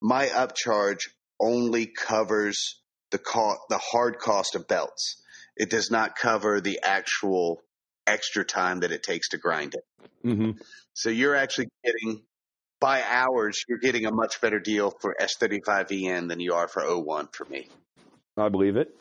my 0.00 0.26
upcharge 0.26 1.00
only 1.40 1.86
covers 1.86 2.80
the 3.10 3.18
co- 3.18 3.58
the 3.68 3.78
hard 3.78 4.18
cost 4.18 4.54
of 4.54 4.68
belts. 4.68 5.22
It 5.56 5.68
does 5.68 5.90
not 5.90 6.16
cover 6.16 6.60
the 6.60 6.80
actual 6.82 7.62
extra 8.06 8.44
time 8.44 8.80
that 8.80 8.92
it 8.92 9.02
takes 9.02 9.30
to 9.30 9.38
grind 9.38 9.74
it. 9.74 9.84
hmm 10.22 10.50
So 10.94 11.10
you're 11.10 11.34
actually 11.34 11.68
getting 11.84 12.22
by 12.80 13.02
hours, 13.02 13.64
you're 13.68 13.78
getting 13.78 14.06
a 14.06 14.12
much 14.12 14.40
better 14.40 14.60
deal 14.60 14.92
for 15.00 15.16
S35VN 15.20 16.28
than 16.28 16.40
you 16.40 16.54
are 16.54 16.68
for 16.68 16.82
O1 16.82 17.34
for 17.34 17.44
me. 17.46 17.68
I 18.36 18.48
believe 18.48 18.76
it. 18.76 18.94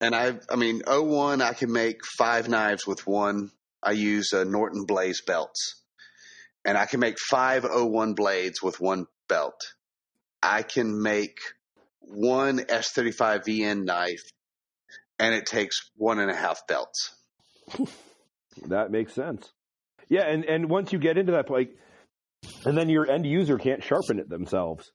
And 0.00 0.14
I, 0.14 0.38
I 0.48 0.56
mean, 0.56 0.82
O1, 0.82 1.42
I 1.42 1.52
can 1.52 1.72
make 1.72 2.04
five 2.16 2.48
knives 2.48 2.86
with 2.86 3.06
one. 3.06 3.50
I 3.82 3.92
use 3.92 4.32
uh, 4.32 4.44
Norton 4.44 4.84
Blaze 4.84 5.22
belts, 5.22 5.82
and 6.64 6.78
I 6.78 6.86
can 6.86 7.00
make 7.00 7.16
five 7.18 7.64
O1 7.64 8.16
blades 8.16 8.62
with 8.62 8.80
one 8.80 9.06
belt. 9.28 9.60
I 10.42 10.62
can 10.62 11.02
make 11.02 11.38
one 12.00 12.58
S35 12.60 13.44
VN 13.44 13.84
knife, 13.84 14.22
and 15.18 15.34
it 15.34 15.46
takes 15.46 15.90
one 15.96 16.18
and 16.18 16.30
a 16.30 16.34
half 16.34 16.66
belts. 16.66 17.14
That 18.66 18.90
makes 18.90 19.14
sense. 19.14 19.52
Yeah, 20.08 20.22
and 20.22 20.44
and 20.44 20.70
once 20.70 20.92
you 20.92 20.98
get 20.98 21.18
into 21.18 21.32
that, 21.32 21.50
like, 21.50 21.76
and 22.64 22.76
then 22.76 22.88
your 22.88 23.10
end 23.10 23.26
user 23.26 23.58
can't 23.58 23.82
sharpen 23.82 24.18
it 24.18 24.28
themselves. 24.28 24.90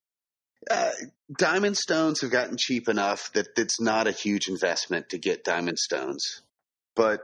Uh, 0.69 0.91
diamond 1.37 1.77
stones 1.77 2.21
have 2.21 2.31
gotten 2.31 2.55
cheap 2.57 2.87
enough 2.87 3.31
that 3.33 3.47
it's 3.57 3.81
not 3.81 4.07
a 4.07 4.11
huge 4.11 4.47
investment 4.47 5.09
to 5.09 5.17
get 5.17 5.43
diamond 5.43 5.77
stones. 5.77 6.41
But 6.95 7.19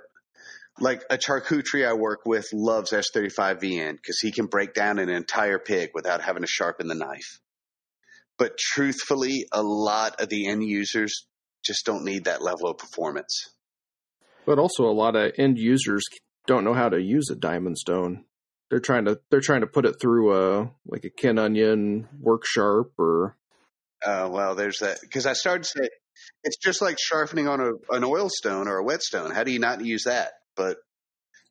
like 0.80 1.04
a 1.10 1.18
charcuterie 1.18 1.88
I 1.88 1.94
work 1.94 2.26
with 2.26 2.48
loves 2.54 2.92
S35VN 2.92 3.94
because 3.94 4.20
he 4.20 4.32
can 4.32 4.48
break 4.48 4.74
down 4.74 5.00
an 5.00 5.10
entire 5.10 5.60
pig 5.60 5.92
without 5.94 6.22
having 6.22 6.42
to 6.42 6.48
sharpen 6.48 6.88
the 6.88 6.96
knife. 6.96 7.40
But 8.38 8.58
truthfully, 8.58 9.46
a 9.52 9.62
lot 9.62 10.22
of 10.22 10.30
the 10.30 10.48
end 10.48 10.64
users 10.64 11.26
just 11.64 11.86
don't 11.86 12.06
need 12.06 12.26
that 12.26 12.42
level 12.42 12.70
of 12.70 12.78
performance. 12.78 13.50
But 14.46 14.60
also, 14.60 14.86
a 14.86 14.92
lot 14.92 15.16
of 15.16 15.34
end 15.38 15.58
users 15.58 16.04
don't 16.50 16.64
know 16.64 16.74
how 16.74 16.90
to 16.90 17.00
use 17.00 17.30
a 17.30 17.36
diamond 17.36 17.78
stone. 17.78 18.26
They're 18.70 18.80
trying 18.80 19.06
to 19.06 19.20
they're 19.30 19.40
trying 19.40 19.62
to 19.62 19.68
put 19.68 19.86
it 19.86 20.02
through 20.02 20.34
a 20.34 20.72
like 20.88 21.06
a 21.06 21.12
Ken 21.12 21.38
Onion 21.38 22.10
work 22.20 22.44
sharp 22.46 22.94
or. 22.98 23.38
Uh, 24.04 24.30
well, 24.32 24.56
there's 24.56 24.80
that 24.80 24.98
because 25.02 25.26
I 25.26 25.34
started 25.34 25.64
to 25.64 25.70
say 25.70 25.90
it's 26.44 26.58
just 26.58 26.82
like 26.82 26.98
sharpening 27.00 27.48
on 27.48 27.60
a, 27.60 27.96
an 27.96 28.04
oil 28.04 28.30
stone 28.32 28.68
or 28.68 28.78
a 28.78 28.84
whetstone. 28.84 29.30
How 29.32 29.44
do 29.44 29.52
you 29.52 29.60
not 29.60 29.86
use 29.86 30.06
that? 30.06 30.32
But 30.56 30.78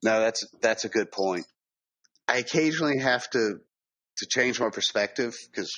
no, 0.03 0.21
that's 0.21 0.45
that's 0.61 0.85
a 0.85 0.89
good 0.89 1.13
point. 1.13 1.47
I 2.27 2.39
occasionally 2.39 2.99
have 2.99 3.29
to 3.31 3.61
to 4.19 4.27
change 4.27 4.59
my 4.59 4.71
perspective 4.71 5.35
because 5.51 5.71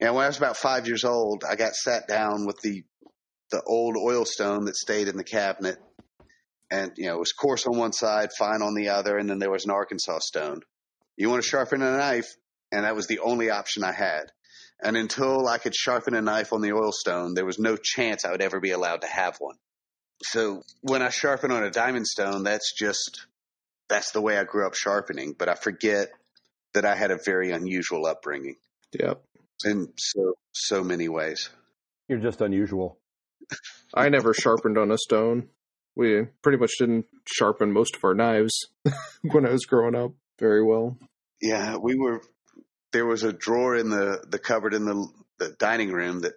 you 0.00 0.06
know 0.06 0.14
when 0.14 0.24
I 0.24 0.28
was 0.28 0.38
about 0.38 0.56
five 0.56 0.88
years 0.88 1.04
old, 1.04 1.44
I 1.48 1.54
got 1.54 1.74
sat 1.74 2.08
down 2.08 2.44
with 2.44 2.60
the 2.62 2.82
the 3.52 3.62
old 3.62 3.96
oil 3.96 4.24
stone 4.24 4.64
that 4.64 4.74
stayed 4.74 5.06
in 5.06 5.16
the 5.16 5.24
cabinet, 5.24 5.78
and 6.70 6.92
you 6.96 7.06
know 7.06 7.16
it 7.16 7.20
was 7.20 7.32
coarse 7.32 7.66
on 7.66 7.76
one 7.76 7.92
side, 7.92 8.30
fine 8.38 8.62
on 8.62 8.74
the 8.74 8.88
other, 8.88 9.16
and 9.16 9.28
then 9.28 9.38
there 9.38 9.50
was 9.50 9.64
an 9.64 9.70
Arkansas 9.70 10.18
stone. 10.20 10.60
You 11.16 11.30
want 11.30 11.42
to 11.42 11.48
sharpen 11.48 11.82
a 11.82 11.96
knife, 11.96 12.34
and 12.72 12.84
that 12.84 12.96
was 12.96 13.06
the 13.06 13.20
only 13.20 13.50
option 13.50 13.84
I 13.84 13.92
had. 13.92 14.32
And 14.82 14.96
until 14.96 15.48
I 15.48 15.58
could 15.58 15.74
sharpen 15.74 16.14
a 16.14 16.20
knife 16.20 16.52
on 16.52 16.60
the 16.60 16.72
oil 16.72 16.92
stone, 16.92 17.34
there 17.34 17.46
was 17.46 17.58
no 17.58 17.76
chance 17.76 18.24
I 18.24 18.30
would 18.30 18.42
ever 18.42 18.60
be 18.60 18.72
allowed 18.72 19.00
to 19.02 19.06
have 19.06 19.36
one. 19.38 19.56
So 20.22 20.62
when 20.82 21.02
I 21.02 21.08
sharpen 21.08 21.50
on 21.50 21.64
a 21.64 21.70
diamond 21.70 22.06
stone, 22.06 22.42
that's 22.42 22.74
just 22.74 23.26
that's 23.88 24.10
the 24.10 24.20
way 24.20 24.36
I 24.36 24.44
grew 24.44 24.66
up 24.66 24.74
sharpening. 24.74 25.34
But 25.38 25.48
I 25.48 25.54
forget 25.54 26.08
that 26.74 26.84
I 26.84 26.94
had 26.94 27.10
a 27.10 27.18
very 27.24 27.52
unusual 27.52 28.06
upbringing. 28.06 28.56
Yep. 28.98 29.22
In 29.64 29.92
so 29.96 30.34
so 30.52 30.84
many 30.84 31.08
ways. 31.08 31.48
You're 32.08 32.18
just 32.18 32.40
unusual. 32.40 32.98
I 33.94 34.08
never 34.08 34.34
sharpened 34.34 34.76
on 34.78 34.90
a 34.90 34.98
stone. 34.98 35.48
We 35.96 36.26
pretty 36.42 36.58
much 36.58 36.72
didn't 36.78 37.06
sharpen 37.24 37.72
most 37.72 37.96
of 37.96 38.04
our 38.04 38.14
knives 38.14 38.66
when 39.22 39.46
I 39.46 39.50
was 39.50 39.64
growing 39.64 39.94
up 39.94 40.12
very 40.38 40.62
well. 40.62 40.98
Yeah, 41.40 41.76
we 41.76 41.96
were. 41.96 42.20
There 42.92 43.06
was 43.06 43.24
a 43.24 43.32
drawer 43.32 43.76
in 43.76 43.90
the 43.90 44.24
the 44.28 44.38
cupboard 44.38 44.74
in 44.74 44.84
the 44.84 45.08
the 45.38 45.56
dining 45.58 45.92
room 45.92 46.20
that 46.20 46.34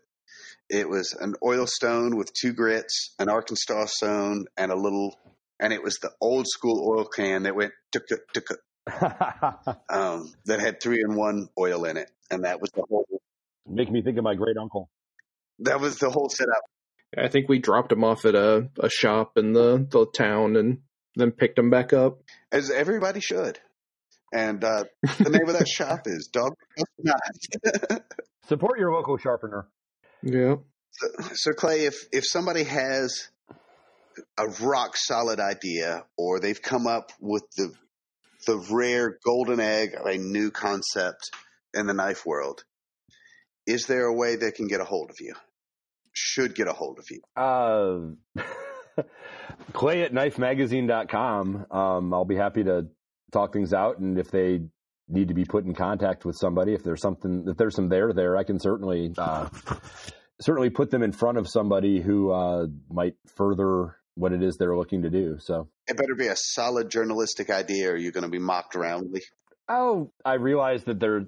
it 0.70 0.88
was 0.88 1.14
an 1.20 1.36
oil 1.44 1.66
stone 1.68 2.16
with 2.16 2.32
two 2.34 2.54
grits, 2.54 3.14
an 3.20 3.30
Arkansas 3.30 3.86
stone, 3.86 4.46
and 4.58 4.72
a 4.72 4.76
little, 4.76 5.18
and 5.60 5.74
it 5.74 5.84
was 5.84 5.98
the 5.98 6.12
old 6.22 6.48
school 6.48 6.88
oil 6.90 7.06
can 7.06 7.44
that 7.44 7.56
went 7.56 7.74
tuk 7.92 8.04
tuk 8.34 8.46
um, 9.90 10.32
that 10.46 10.60
had 10.60 10.82
three 10.82 11.02
in 11.02 11.16
one 11.16 11.48
oil 11.58 11.86
in 11.86 11.98
it, 11.98 12.10
and 12.32 12.44
that 12.44 12.62
was 12.62 12.72
the 12.72 12.84
whole. 12.90 13.06
Make 13.68 13.92
me 13.92 14.02
think 14.02 14.18
of 14.18 14.24
my 14.24 14.36
great 14.36 14.58
uncle. 14.58 14.90
That 15.60 15.80
was 15.80 15.98
the 15.98 16.10
whole 16.10 16.30
setup. 16.30 16.64
I 17.18 17.28
think 17.28 17.50
we 17.50 17.60
dropped 17.60 17.90
them 17.90 18.04
off 18.04 18.26
at 18.26 18.36
a, 18.36 18.70
a 18.80 18.90
shop 18.90 19.38
in 19.38 19.54
the, 19.54 19.86
the 19.90 20.06
town 20.06 20.56
and 20.56 20.80
then 21.16 21.32
picked 21.32 21.56
them 21.56 21.70
back 21.70 21.94
up. 21.94 22.22
As 22.52 22.70
everybody 22.70 23.20
should. 23.20 23.60
And 24.34 24.64
uh, 24.64 24.84
the 25.18 25.30
name 25.30 25.48
of 25.48 25.58
that 25.58 25.68
shop 25.68 26.02
is 26.06 26.30
Dog 26.32 26.54
Support 28.48 28.80
your 28.80 28.94
local 28.94 29.18
sharpener. 29.18 29.68
Yeah. 30.22 30.56
So, 30.92 31.08
so, 31.34 31.52
Clay, 31.54 31.86
if 31.86 31.96
if 32.12 32.26
somebody 32.26 32.64
has 32.64 33.30
a 34.38 34.48
rock 34.62 34.98
solid 34.98 35.40
idea, 35.40 36.04
or 36.18 36.40
they've 36.40 36.62
come 36.62 36.88
up 36.88 37.12
with 37.20 37.44
the 37.58 37.72
the 38.48 38.58
rare 38.72 39.18
golden 39.24 39.60
egg 39.60 39.94
of 39.94 40.06
a 40.06 40.18
new 40.18 40.52
concept 40.52 41.30
in 41.74 41.86
the 41.86 41.94
knife 41.94 42.26
world, 42.26 42.64
is 43.68 43.86
there 43.86 44.06
a 44.06 44.16
way 44.16 44.36
they 44.36 44.52
can 44.52 44.68
get 44.68 44.82
a 44.82 44.86
hold 44.86 45.12
of 45.12 45.18
you? 45.20 45.36
Should 46.14 46.56
get 46.56 46.68
a 46.68 46.74
hold 46.74 47.00
of 47.00 47.06
you? 47.10 47.22
Uh, 47.36 48.44
Clay 49.74 50.04
at 50.04 50.14
knifemagazine.com. 50.14 51.68
Um, 51.72 52.14
I'll 52.14 52.26
be 52.26 52.36
happy 52.36 52.64
to 52.64 52.88
talk 53.32 53.54
things 53.54 53.74
out, 53.74 54.00
and 54.00 54.18
if 54.18 54.32
they 54.32 54.62
need 55.08 55.30
to 55.30 55.34
be 55.34 55.46
put 55.46 55.66
in 55.66 55.74
contact 55.74 56.26
with 56.26 56.36
somebody, 56.36 56.74
if 56.74 56.84
there's 56.84 57.02
something, 57.02 57.46
if 57.48 57.58
there's 57.58 57.76
some 57.76 57.90
there 57.90 58.14
there, 58.14 58.38
I 58.38 58.44
can 58.44 58.60
certainly 58.60 59.14
uh, 59.18 59.50
certainly 60.42 60.70
put 60.70 60.92
them 60.92 61.04
in 61.04 61.12
front 61.12 61.38
of 61.38 61.48
somebody 61.48 62.02
who 62.02 62.32
uh, 62.32 62.68
might 62.90 63.16
further 63.36 63.96
what 64.16 64.34
it 64.34 64.44
is 64.44 64.58
they're 64.58 64.76
looking 64.76 65.04
to 65.04 65.10
do. 65.10 65.38
So 65.40 65.70
it 65.88 65.98
better 65.98 66.16
be 66.16 66.28
a 66.28 66.36
solid 66.36 66.90
journalistic 66.90 67.50
idea, 67.50 67.92
or 67.92 67.96
you're 67.96 68.12
going 68.12 68.24
to 68.24 68.30
be 68.30 68.40
mocked 68.40 68.76
roundly. 68.76 69.22
Oh, 69.68 70.12
I 70.26 70.36
realize 70.36 70.84
that 70.86 71.00
there. 71.00 71.26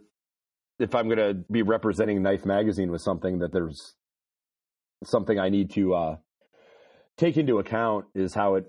If 0.80 0.96
I'm 0.96 1.06
going 1.06 1.20
to 1.20 1.36
be 1.52 1.62
representing 1.62 2.24
Knife 2.24 2.44
Magazine 2.44 2.92
with 2.92 3.02
something, 3.02 3.40
that 3.40 3.52
there's 3.54 3.94
something 5.04 5.40
I 5.40 5.50
need 5.50 5.72
to 5.72 5.94
uh, 5.94 6.16
take 7.18 7.38
into 7.38 7.60
account 7.60 8.06
is 8.16 8.34
how 8.34 8.56
it 8.56 8.66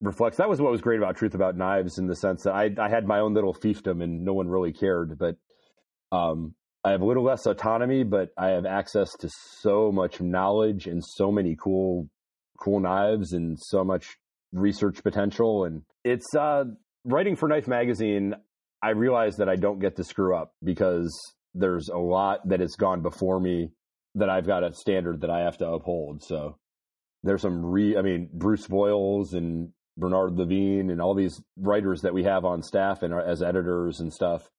reflects. 0.00 0.38
That 0.38 0.48
was 0.48 0.60
what 0.60 0.70
was 0.70 0.80
great 0.80 0.98
about 0.98 1.16
Truth 1.16 1.34
About 1.34 1.56
Knives 1.56 1.98
in 1.98 2.06
the 2.06 2.16
sense 2.16 2.42
that 2.44 2.54
I, 2.54 2.70
I 2.78 2.88
had 2.88 3.06
my 3.06 3.20
own 3.20 3.34
little 3.34 3.54
fiefdom 3.54 4.02
and 4.02 4.24
no 4.24 4.32
one 4.34 4.48
really 4.48 4.72
cared. 4.72 5.18
But 5.18 5.36
um, 6.12 6.54
I 6.84 6.90
have 6.90 7.00
a 7.00 7.06
little 7.06 7.24
less 7.24 7.46
autonomy, 7.46 8.04
but 8.04 8.30
I 8.36 8.48
have 8.48 8.66
access 8.66 9.12
to 9.20 9.30
so 9.60 9.90
much 9.90 10.20
knowledge 10.20 10.86
and 10.86 11.02
so 11.02 11.32
many 11.32 11.56
cool, 11.56 12.08
cool 12.58 12.80
knives 12.80 13.32
and 13.32 13.58
so 13.58 13.84
much 13.84 14.16
research 14.52 15.02
potential. 15.02 15.64
And 15.64 15.82
it's 16.04 16.34
uh, 16.34 16.64
writing 17.04 17.36
for 17.36 17.48
Knife 17.48 17.68
Magazine. 17.68 18.34
I 18.82 18.90
realize 18.90 19.36
that 19.36 19.48
I 19.48 19.56
don't 19.56 19.78
get 19.78 19.96
to 19.96 20.04
screw 20.04 20.36
up 20.36 20.52
because 20.62 21.10
there's 21.54 21.88
a 21.88 21.96
lot 21.96 22.46
that 22.48 22.60
has 22.60 22.74
gone 22.76 23.00
before 23.00 23.40
me 23.40 23.70
that 24.14 24.30
I've 24.30 24.46
got 24.46 24.64
a 24.64 24.72
standard 24.72 25.22
that 25.22 25.30
I 25.30 25.40
have 25.40 25.58
to 25.58 25.68
uphold. 25.68 26.22
So 26.22 26.56
there's 27.22 27.42
some 27.42 27.64
re, 27.64 27.96
I 27.96 28.02
mean, 28.02 28.28
Bruce 28.32 28.66
Voyles 28.66 29.34
and 29.34 29.70
Bernard 29.96 30.36
Levine 30.36 30.90
and 30.90 31.00
all 31.00 31.14
these 31.14 31.40
writers 31.56 32.02
that 32.02 32.14
we 32.14 32.24
have 32.24 32.44
on 32.44 32.62
staff 32.62 33.02
and 33.02 33.14
as 33.14 33.42
editors 33.42 34.00
and 34.00 34.12
stuff 34.12 34.50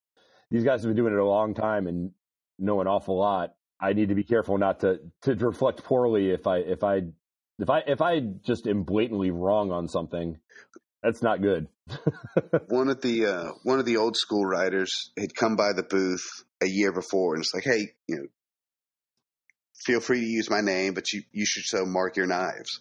these 0.51 0.63
guys 0.63 0.81
have 0.81 0.89
been 0.89 0.95
doing 0.95 1.13
it 1.13 1.19
a 1.19 1.25
long 1.25 1.53
time 1.53 1.87
and 1.87 2.11
know 2.59 2.81
an 2.81 2.87
awful 2.87 3.17
lot. 3.17 3.53
I 3.79 3.93
need 3.93 4.09
to 4.09 4.15
be 4.15 4.23
careful 4.23 4.57
not 4.57 4.79
to 4.81 4.99
to 5.23 5.35
reflect 5.35 5.83
poorly 5.83 6.31
if 6.31 6.47
I 6.47 6.59
if 6.59 6.83
I 6.83 7.01
if 7.59 7.69
I 7.69 7.79
if 7.87 8.01
I 8.01 8.21
just 8.45 8.67
am 8.67 8.83
blatantly 8.83 9.31
wrong 9.31 9.71
on 9.71 9.87
something. 9.87 10.37
That's 11.03 11.21
not 11.21 11.41
good. 11.41 11.67
one 12.67 12.87
of 12.87 13.01
the 13.01 13.25
uh, 13.27 13.51
one 13.63 13.79
of 13.79 13.85
the 13.85 13.97
old 13.97 14.17
school 14.17 14.43
writers 14.43 15.11
had 15.17 15.35
come 15.35 15.55
by 15.55 15.73
the 15.73 15.83
booth 15.83 16.25
a 16.63 16.67
year 16.67 16.91
before 16.91 17.35
and 17.35 17.43
it's 17.43 17.53
like, 17.53 17.65
hey, 17.65 17.91
you 18.07 18.15
know, 18.15 18.25
feel 19.85 19.99
free 19.99 20.19
to 20.19 20.25
use 20.25 20.49
my 20.49 20.61
name, 20.61 20.93
but 20.93 21.11
you 21.13 21.23
you 21.31 21.45
should 21.45 21.63
so 21.63 21.85
mark 21.85 22.17
your 22.17 22.27
knives. 22.27 22.79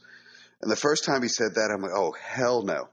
And 0.63 0.71
the 0.71 0.77
first 0.77 1.05
time 1.05 1.23
he 1.23 1.29
said 1.29 1.57
that, 1.57 1.71
I'm 1.71 1.83
like, 1.83 1.93
oh 1.95 2.15
hell 2.21 2.63
no. 2.63 2.89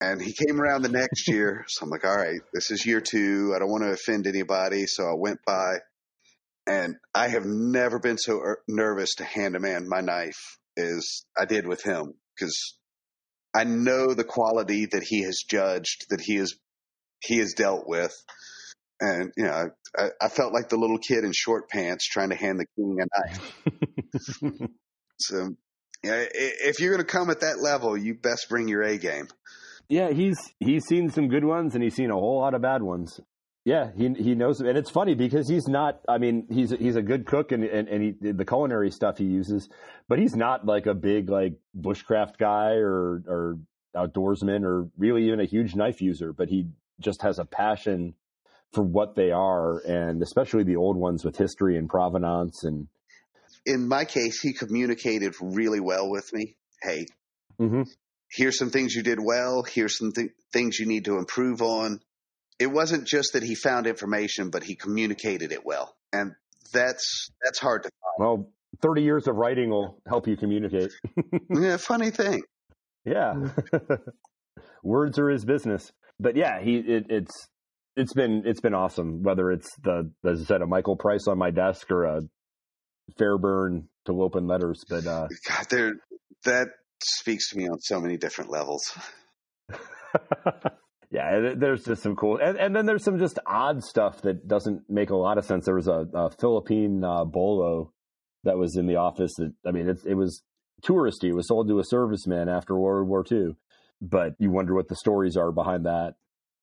And 0.00 0.20
he 0.20 0.32
came 0.32 0.60
around 0.60 0.82
the 0.82 0.88
next 0.88 1.28
year. 1.28 1.64
So 1.68 1.84
I'm 1.84 1.90
like, 1.90 2.04
all 2.04 2.16
right, 2.16 2.40
this 2.52 2.70
is 2.70 2.86
year 2.86 3.00
two. 3.00 3.52
I 3.54 3.58
don't 3.58 3.70
want 3.70 3.84
to 3.84 3.92
offend 3.92 4.26
anybody. 4.26 4.86
So 4.86 5.04
I 5.04 5.14
went 5.16 5.40
by 5.46 5.78
and 6.66 6.96
I 7.14 7.28
have 7.28 7.44
never 7.44 7.98
been 7.98 8.18
so 8.18 8.38
er, 8.38 8.62
nervous 8.68 9.16
to 9.16 9.24
hand 9.24 9.56
a 9.56 9.60
man 9.60 9.88
my 9.88 10.00
knife 10.00 10.58
as 10.76 11.24
I 11.38 11.44
did 11.44 11.66
with 11.66 11.82
him 11.82 12.14
because 12.34 12.76
I 13.54 13.64
know 13.64 14.14
the 14.14 14.24
quality 14.24 14.86
that 14.86 15.04
he 15.04 15.22
has 15.22 15.44
judged, 15.48 16.06
that 16.10 16.20
he 16.20 16.36
has, 16.36 16.54
he 17.22 17.38
has 17.38 17.54
dealt 17.54 17.86
with. 17.86 18.12
And, 19.00 19.32
you 19.36 19.44
know, 19.44 19.70
I, 19.98 20.08
I 20.20 20.28
felt 20.28 20.52
like 20.52 20.68
the 20.68 20.76
little 20.76 20.98
kid 20.98 21.24
in 21.24 21.32
short 21.32 21.68
pants 21.68 22.06
trying 22.06 22.30
to 22.30 22.36
hand 22.36 22.60
the 22.60 22.66
king 22.76 22.98
a 23.00 23.06
knife. 23.18 24.68
so 25.18 25.54
yeah, 26.04 26.24
if 26.30 26.80
you're 26.80 26.92
going 26.92 27.04
to 27.04 27.10
come 27.10 27.30
at 27.30 27.40
that 27.40 27.60
level, 27.60 27.96
you 27.96 28.14
best 28.14 28.48
bring 28.48 28.68
your 28.68 28.82
A 28.82 28.98
game. 28.98 29.28
Yeah, 29.88 30.10
he's 30.10 30.38
he's 30.60 30.84
seen 30.84 31.10
some 31.10 31.28
good 31.28 31.44
ones 31.44 31.74
and 31.74 31.82
he's 31.82 31.94
seen 31.94 32.10
a 32.10 32.14
whole 32.14 32.40
lot 32.40 32.54
of 32.54 32.62
bad 32.62 32.82
ones. 32.82 33.20
Yeah, 33.64 33.90
he 33.96 34.12
he 34.12 34.34
knows, 34.34 34.60
and 34.60 34.76
it's 34.76 34.90
funny 34.90 35.14
because 35.14 35.48
he's 35.48 35.66
not. 35.66 36.00
I 36.06 36.18
mean, 36.18 36.46
he's 36.50 36.70
he's 36.70 36.96
a 36.96 37.02
good 37.02 37.26
cook 37.26 37.52
and 37.52 37.64
and, 37.64 37.88
and 37.88 38.02
he, 38.02 38.32
the 38.32 38.44
culinary 38.44 38.90
stuff 38.90 39.16
he 39.16 39.24
uses, 39.24 39.68
but 40.08 40.18
he's 40.18 40.34
not 40.34 40.66
like 40.66 40.86
a 40.86 40.94
big 40.94 41.30
like 41.30 41.54
bushcraft 41.78 42.36
guy 42.38 42.72
or 42.72 43.22
or 43.26 43.58
outdoorsman 43.96 44.64
or 44.64 44.88
really 44.98 45.26
even 45.26 45.40
a 45.40 45.46
huge 45.46 45.74
knife 45.74 46.02
user. 46.02 46.34
But 46.34 46.48
he 46.48 46.68
just 47.00 47.22
has 47.22 47.38
a 47.38 47.46
passion 47.46 48.14
for 48.74 48.82
what 48.82 49.14
they 49.14 49.30
are, 49.30 49.78
and 49.78 50.22
especially 50.22 50.64
the 50.64 50.76
old 50.76 50.96
ones 50.96 51.24
with 51.24 51.36
history 51.36 51.76
and 51.78 51.88
provenance. 51.88 52.64
And 52.64 52.88
in 53.64 53.88
my 53.88 54.04
case, 54.04 54.40
he 54.40 54.52
communicated 54.52 55.34
really 55.40 55.80
well 55.80 56.10
with 56.10 56.32
me. 56.32 56.56
Hey, 56.82 57.06
mm-hmm 57.60 57.82
here's 58.34 58.58
some 58.58 58.70
things 58.70 58.94
you 58.94 59.02
did 59.02 59.18
well. 59.20 59.62
Here's 59.62 59.96
some 59.96 60.12
th- 60.12 60.32
things 60.52 60.78
you 60.78 60.86
need 60.86 61.04
to 61.06 61.18
improve 61.18 61.62
on. 61.62 62.00
It 62.58 62.66
wasn't 62.66 63.06
just 63.06 63.32
that 63.32 63.42
he 63.42 63.54
found 63.54 63.86
information, 63.86 64.50
but 64.50 64.62
he 64.62 64.76
communicated 64.76 65.52
it 65.52 65.64
well, 65.64 65.96
and 66.12 66.32
that's 66.72 67.30
that's 67.42 67.58
hard 67.58 67.82
to 67.84 67.90
find. 67.90 68.28
Well, 68.28 68.52
30 68.80 69.02
years 69.02 69.26
of 69.26 69.36
writing 69.36 69.70
will 69.70 70.00
help 70.06 70.26
you 70.28 70.36
communicate. 70.36 70.90
Yeah, 71.50 71.76
funny 71.76 72.10
thing. 72.10 72.42
yeah. 73.04 73.34
Words 74.82 75.18
are 75.18 75.28
his 75.30 75.44
business. 75.44 75.92
But 76.20 76.36
yeah, 76.36 76.60
he 76.62 76.76
it, 76.76 77.06
it's 77.08 77.48
it's 77.96 78.12
been 78.12 78.42
it's 78.44 78.60
been 78.60 78.74
awesome. 78.74 79.22
Whether 79.22 79.50
it's 79.50 79.74
the 79.82 80.10
as 80.24 80.42
I 80.42 80.44
said 80.44 80.62
a 80.62 80.66
Michael 80.66 80.96
Price 80.96 81.26
on 81.28 81.38
my 81.38 81.50
desk 81.50 81.90
or 81.90 82.04
a 82.04 82.22
Fairbairn 83.18 83.88
to 84.06 84.22
open 84.22 84.46
letters, 84.46 84.84
but 84.88 85.06
uh, 85.06 85.28
God, 85.48 85.66
there 85.70 85.92
that 86.44 86.68
speaks 87.02 87.50
to 87.50 87.58
me 87.58 87.68
on 87.68 87.80
so 87.80 88.00
many 88.00 88.16
different 88.16 88.50
levels. 88.50 88.96
yeah, 91.10 91.52
there's 91.56 91.84
just 91.84 92.02
some 92.02 92.16
cool, 92.16 92.38
and, 92.38 92.56
and 92.58 92.74
then 92.74 92.86
there's 92.86 93.04
some 93.04 93.18
just 93.18 93.38
odd 93.46 93.82
stuff 93.82 94.22
that 94.22 94.48
doesn't 94.48 94.88
make 94.88 95.10
a 95.10 95.16
lot 95.16 95.38
of 95.38 95.44
sense. 95.44 95.66
There 95.66 95.74
was 95.74 95.88
a, 95.88 96.06
a 96.14 96.30
Philippine 96.30 97.04
uh, 97.04 97.24
bolo 97.24 97.92
that 98.44 98.58
was 98.58 98.76
in 98.76 98.86
the 98.86 98.96
office. 98.96 99.34
That 99.36 99.52
I 99.66 99.70
mean, 99.70 99.88
it, 99.88 99.98
it 100.06 100.14
was 100.14 100.42
touristy. 100.82 101.28
It 101.28 101.34
was 101.34 101.48
sold 101.48 101.68
to 101.68 101.78
a 101.78 101.84
serviceman 101.84 102.54
after 102.54 102.76
World 102.76 103.08
War 103.08 103.24
II, 103.30 103.56
but 104.00 104.32
you 104.38 104.50
wonder 104.50 104.74
what 104.74 104.88
the 104.88 104.96
stories 104.96 105.36
are 105.36 105.52
behind 105.52 105.84
that. 105.86 106.14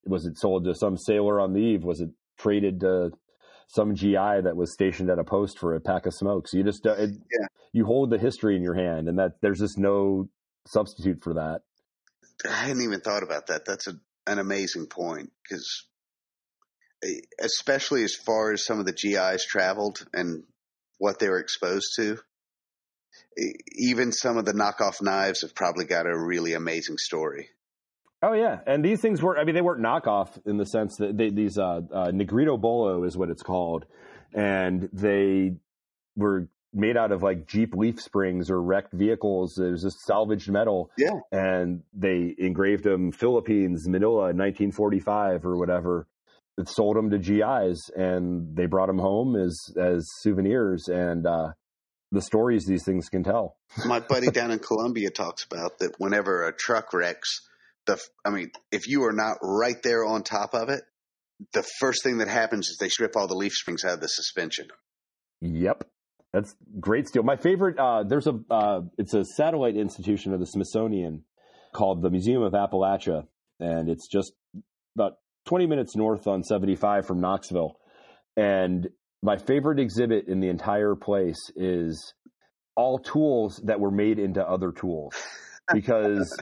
Was 0.06 0.26
it 0.26 0.38
sold 0.38 0.66
to 0.66 0.74
some 0.76 0.98
sailor 0.98 1.40
on 1.40 1.54
leave? 1.54 1.84
Was 1.84 2.02
it 2.02 2.10
traded 2.40 2.80
to 2.82 3.12
some 3.68 3.96
GI 3.96 4.42
that 4.44 4.56
was 4.56 4.74
stationed 4.74 5.10
at 5.10 5.20
a 5.20 5.24
post 5.24 5.60
for 5.60 5.76
a 5.76 5.80
pack 5.82 6.06
of 6.06 6.14
smokes? 6.14 6.54
You 6.54 6.64
just 6.64 6.86
uh, 6.86 6.94
it, 6.94 7.12
Yeah. 7.12 7.48
you 7.74 7.86
hold 7.86 8.10
the 8.10 8.18
history 8.18 8.56
in 8.56 8.64
your 8.64 8.74
hand, 8.74 9.08
and 9.08 9.20
that 9.20 9.34
there's 9.42 9.60
just 9.60 9.78
no 9.78 10.30
substitute 10.68 11.24
for 11.24 11.36
that. 11.36 11.62
I 12.50 12.54
hadn't 12.68 12.84
even 12.84 13.02
thought 13.02 13.24
about 13.24 13.48
that. 13.48 13.66
That's 13.66 13.88
a, 13.88 13.94
an 14.26 14.40
amazing 14.40 14.88
point 14.88 15.32
because, 15.44 15.86
especially 17.40 18.04
as 18.04 18.16
far 18.16 18.52
as 18.52 18.66
some 18.66 18.80
of 18.80 18.86
the 18.86 18.94
GIs 18.94 19.46
traveled 19.46 20.06
and 20.14 20.44
what 20.98 21.20
they 21.20 21.30
were 21.30 21.40
exposed 21.40 21.94
to, 21.98 22.18
even 23.78 24.12
some 24.12 24.38
of 24.38 24.46
the 24.46 24.54
knockoff 24.54 25.02
knives 25.02 25.42
have 25.42 25.56
probably 25.56 25.86
got 25.86 26.06
a 26.06 26.18
really 26.18 26.54
amazing 26.54 26.98
story. 26.98 27.50
Oh 28.24 28.34
yeah, 28.34 28.60
and 28.68 28.86
these 28.86 29.02
things 29.02 29.22
were—I 29.22 29.44
mean, 29.46 29.56
they 29.56 29.62
weren't 29.62 29.82
knockoff 29.82 30.30
in 30.46 30.58
the 30.58 30.66
sense 30.66 30.96
that 30.98 31.18
they, 31.18 31.30
these 31.30 31.58
uh, 31.58 31.82
uh, 31.92 32.12
Negrito 32.14 32.56
Bolo 32.58 33.04
is 33.04 33.18
what 33.18 33.30
it's 33.30 33.42
called, 33.42 33.86
and 34.34 34.90
they 34.94 35.54
were 36.16 36.48
made 36.74 36.96
out 36.98 37.12
of 37.12 37.24
like 37.24 37.48
Jeep 37.48 37.74
leaf 37.76 38.00
springs 38.00 38.50
or 38.52 38.62
wrecked 38.62 38.94
vehicles. 38.94 39.58
It 39.58 39.72
was 39.72 39.82
just 39.82 40.00
salvaged 40.02 40.50
metal, 40.52 40.92
Yeah. 40.98 41.20
and 41.32 41.82
they 41.94 42.36
engraved 42.38 42.84
them 42.84 43.12
Philippines, 43.12 43.88
Manila, 43.90 44.32
1945 44.34 45.46
or 45.46 45.58
whatever. 45.58 46.08
It 46.58 46.70
sold 46.70 46.98
them 46.98 47.10
to 47.10 47.18
GIs, 47.18 47.90
and 47.96 48.56
they 48.56 48.68
brought 48.68 48.88
them 48.88 49.00
home 49.00 49.36
as 49.36 49.58
as 49.78 50.06
souvenirs. 50.20 50.88
And 50.90 51.26
uh, 51.26 51.54
the 52.12 52.22
stories 52.22 52.66
these 52.66 52.84
things 52.86 53.10
can 53.10 53.24
tell. 53.24 53.58
My 53.86 54.00
buddy 54.00 54.28
down 54.32 54.52
in 54.52 54.60
Colombia 54.60 55.10
talks 55.10 55.44
about 55.44 55.80
that 55.80 55.96
whenever 55.98 56.46
a 56.46 56.54
truck 56.54 56.94
wrecks, 56.94 57.42
the 57.86 58.00
I 58.26 58.30
mean, 58.30 58.52
if 58.72 58.88
you 58.88 59.04
are 59.04 59.14
not 59.14 59.38
right 59.42 59.82
there 59.84 60.06
on 60.06 60.24
top 60.24 60.54
of 60.54 60.70
it, 60.70 60.82
the 61.54 61.64
first 61.80 62.04
thing 62.04 62.20
that 62.20 62.28
happens 62.28 62.68
is 62.68 62.78
they 62.80 62.90
strip 62.90 63.16
all 63.16 63.28
the 63.28 63.36
leaf 63.36 63.54
springs 63.54 63.84
out 63.84 63.94
of 63.94 64.02
the 64.02 64.08
suspension. 64.08 64.68
Yep. 65.42 65.84
That's 66.34 66.56
great 66.80 67.08
steel. 67.08 67.24
My 67.24 67.36
favorite, 67.36 67.78
uh, 67.78 68.04
there's 68.04 68.28
a, 68.28 68.40
uh, 68.50 68.82
it's 68.98 69.14
a 69.14 69.26
satellite 69.26 69.76
institution 69.76 70.34
of 70.34 70.40
the 70.40 70.46
Smithsonian 70.46 71.26
called 71.74 72.02
the 72.02 72.10
Museum 72.10 72.42
of 72.42 72.54
Appalachia. 72.54 73.26
And 73.60 73.90
it's 73.90 74.08
just 74.08 74.34
about 74.96 75.14
20 75.46 75.68
minutes 75.68 75.96
north 75.96 76.28
on 76.28 76.44
75 76.44 77.06
from 77.06 77.20
Knoxville. 77.20 77.78
And 78.38 78.88
my 79.22 79.38
favorite 79.38 79.80
exhibit 79.80 80.28
in 80.28 80.40
the 80.40 80.48
entire 80.48 80.96
place 80.96 81.40
is 81.56 82.14
all 82.76 82.98
tools 82.98 83.62
that 83.66 83.80
were 83.80 83.92
made 83.92 84.18
into 84.18 84.42
other 84.42 84.72
tools 84.72 85.14
because 85.74 86.34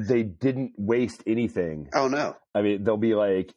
they 0.00 0.22
didn't 0.22 0.72
waste 0.76 1.22
anything. 1.26 1.88
Oh 1.94 2.08
no. 2.08 2.36
I 2.54 2.62
mean, 2.62 2.84
they'll 2.84 2.96
be 2.96 3.14
like, 3.14 3.52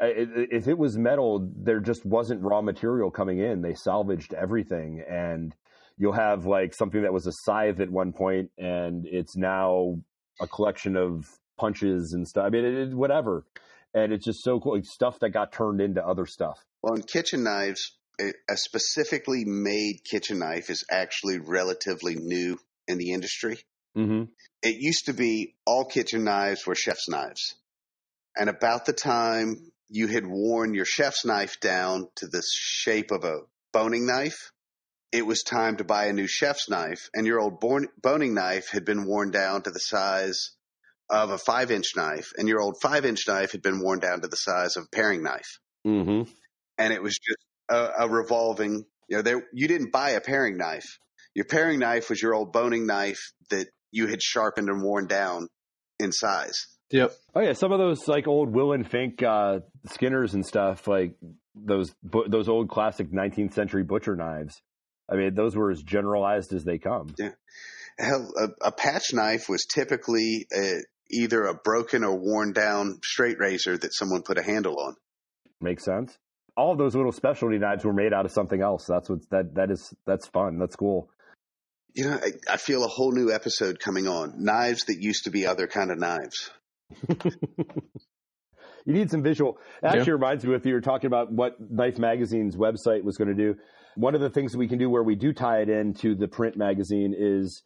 if 0.00 0.66
it 0.68 0.78
was 0.78 0.96
metal, 0.96 1.50
there 1.56 1.80
just 1.80 2.06
wasn't 2.06 2.42
raw 2.42 2.62
material 2.62 3.10
coming 3.10 3.38
in. 3.38 3.60
They 3.62 3.74
salvaged 3.74 4.32
everything, 4.34 5.02
and 5.08 5.54
you'll 5.98 6.12
have 6.14 6.46
like 6.46 6.74
something 6.74 7.02
that 7.02 7.12
was 7.12 7.26
a 7.26 7.32
scythe 7.44 7.80
at 7.80 7.90
one 7.90 8.12
point, 8.12 8.50
and 8.58 9.06
it's 9.06 9.36
now 9.36 9.96
a 10.40 10.46
collection 10.46 10.96
of 10.96 11.26
punches 11.58 12.12
and 12.14 12.26
stuff. 12.26 12.46
I 12.46 12.50
mean, 12.50 12.64
it, 12.64 12.74
it- 12.88 12.94
whatever, 12.94 13.44
and 13.92 14.12
it's 14.12 14.24
just 14.24 14.42
so 14.42 14.58
cool. 14.60 14.76
It's 14.76 14.92
stuff 14.92 15.18
that 15.20 15.30
got 15.30 15.52
turned 15.52 15.80
into 15.82 16.02
other 16.06 16.24
stuff. 16.24 16.58
Well, 16.82 16.94
in 16.94 17.02
kitchen 17.02 17.44
knives, 17.44 17.98
a 18.18 18.56
specifically 18.56 19.44
made 19.46 20.00
kitchen 20.10 20.38
knife 20.38 20.70
is 20.70 20.84
actually 20.90 21.38
relatively 21.40 22.14
new 22.16 22.58
in 22.88 22.96
the 22.98 23.12
industry. 23.12 23.58
Mm-hmm. 23.96 24.24
It 24.62 24.76
used 24.78 25.06
to 25.06 25.12
be 25.12 25.54
all 25.66 25.84
kitchen 25.84 26.24
knives 26.24 26.66
were 26.66 26.74
chef's 26.74 27.08
knives. 27.08 27.54
And 28.36 28.48
about 28.48 28.86
the 28.86 28.92
time 28.92 29.72
you 29.88 30.06
had 30.06 30.26
worn 30.26 30.74
your 30.74 30.84
chef's 30.84 31.24
knife 31.24 31.58
down 31.60 32.08
to 32.16 32.26
the 32.28 32.42
shape 32.54 33.10
of 33.10 33.24
a 33.24 33.40
boning 33.72 34.06
knife, 34.06 34.52
it 35.12 35.26
was 35.26 35.42
time 35.42 35.76
to 35.78 35.84
buy 35.84 36.06
a 36.06 36.12
new 36.12 36.28
chef's 36.28 36.68
knife. 36.70 37.08
And 37.14 37.26
your 37.26 37.40
old 37.40 37.58
born- 37.60 37.88
boning 38.00 38.34
knife 38.34 38.68
had 38.70 38.84
been 38.84 39.04
worn 39.06 39.32
down 39.32 39.62
to 39.62 39.70
the 39.70 39.80
size 39.80 40.50
of 41.10 41.30
a 41.30 41.38
five 41.38 41.72
inch 41.72 41.96
knife. 41.96 42.30
And 42.36 42.48
your 42.48 42.60
old 42.60 42.76
five 42.80 43.04
inch 43.04 43.26
knife 43.26 43.50
had 43.52 43.62
been 43.62 43.80
worn 43.80 43.98
down 43.98 44.20
to 44.20 44.28
the 44.28 44.36
size 44.36 44.76
of 44.76 44.84
a 44.84 44.96
paring 44.96 45.22
knife. 45.24 45.58
Mm-hmm. 45.86 46.30
and 46.76 46.92
it 46.92 47.02
was 47.02 47.14
just 47.14 47.38
a, 47.70 48.04
a 48.04 48.08
revolving. 48.08 48.84
You 49.08 49.16
know, 49.16 49.22
there 49.22 49.42
you 49.52 49.66
didn't 49.66 49.92
buy 49.92 50.10
a 50.10 50.20
paring 50.20 50.58
knife. 50.58 50.98
Your 51.34 51.46
paring 51.46 51.78
knife 51.78 52.10
was 52.10 52.20
your 52.20 52.34
old 52.34 52.52
boning 52.52 52.86
knife 52.86 53.32
that 53.48 53.66
you 53.90 54.06
had 54.06 54.22
sharpened 54.22 54.68
and 54.68 54.82
worn 54.82 55.06
down 55.06 55.48
in 55.98 56.12
size. 56.12 56.66
Yep. 56.90 57.12
Oh 57.34 57.40
yeah, 57.40 57.52
some 57.52 57.72
of 57.72 57.78
those 57.78 58.08
like 58.08 58.26
old 58.26 58.52
Will 58.52 58.72
and 58.72 58.88
Fink 58.88 59.22
uh, 59.22 59.60
Skinners 59.86 60.34
and 60.34 60.44
stuff, 60.44 60.88
like 60.88 61.14
those 61.54 61.94
bu- 62.02 62.28
those 62.28 62.48
old 62.48 62.68
classic 62.68 63.12
19th 63.12 63.54
century 63.54 63.84
butcher 63.84 64.16
knives. 64.16 64.60
I 65.08 65.16
mean, 65.16 65.34
those 65.34 65.56
were 65.56 65.70
as 65.70 65.82
generalized 65.82 66.52
as 66.52 66.64
they 66.64 66.78
come. 66.78 67.14
Yeah. 67.18 67.30
Hell, 67.98 68.32
a, 68.38 68.68
a 68.68 68.72
patch 68.72 69.12
knife 69.12 69.48
was 69.48 69.66
typically 69.66 70.46
a, 70.56 70.78
either 71.10 71.44
a 71.44 71.54
broken 71.54 72.04
or 72.04 72.16
worn 72.16 72.52
down 72.52 73.00
straight 73.04 73.38
razor 73.38 73.76
that 73.76 73.92
someone 73.92 74.22
put 74.22 74.38
a 74.38 74.42
handle 74.42 74.78
on. 74.78 74.94
Makes 75.60 75.84
sense. 75.84 76.16
All 76.56 76.72
of 76.72 76.78
those 76.78 76.94
little 76.94 77.12
specialty 77.12 77.58
knives 77.58 77.84
were 77.84 77.92
made 77.92 78.12
out 78.12 78.24
of 78.24 78.32
something 78.32 78.62
else. 78.62 78.86
That's 78.86 79.08
what 79.08 79.18
that 79.30 79.54
that 79.54 79.70
is. 79.70 79.94
That's 80.06 80.26
fun. 80.28 80.58
That's 80.58 80.76
cool. 80.76 81.10
You 81.94 82.10
know, 82.10 82.20
I, 82.22 82.54
I 82.54 82.56
feel 82.56 82.84
a 82.84 82.88
whole 82.88 83.12
new 83.12 83.32
episode 83.32 83.78
coming 83.80 84.06
on. 84.06 84.34
Knives 84.44 84.84
that 84.84 84.96
used 85.00 85.24
to 85.24 85.30
be 85.30 85.46
other 85.46 85.66
kind 85.66 85.90
of 85.90 85.98
knives. 85.98 86.50
You 88.86 88.94
need 88.94 89.10
some 89.10 89.22
visual. 89.22 89.58
It 89.82 89.86
actually 89.88 90.06
Yeah. 90.06 90.12
reminds 90.12 90.44
me 90.44 90.54
if 90.54 90.64
you 90.64 90.72
were 90.72 90.80
talking 90.80 91.06
about 91.06 91.30
what 91.30 91.56
Knife 91.60 91.98
Magazine's 91.98 92.56
website 92.56 93.04
was 93.04 93.18
going 93.18 93.28
to 93.28 93.34
do. 93.34 93.56
One 93.94 94.14
of 94.14 94.22
the 94.22 94.30
things 94.30 94.56
we 94.56 94.68
can 94.68 94.78
do 94.78 94.88
where 94.88 95.02
we 95.02 95.16
do 95.16 95.34
tie 95.34 95.60
it 95.60 95.68
into 95.68 96.14
the 96.14 96.26
print 96.28 96.56
magazine 96.56 97.14
is 97.16 97.62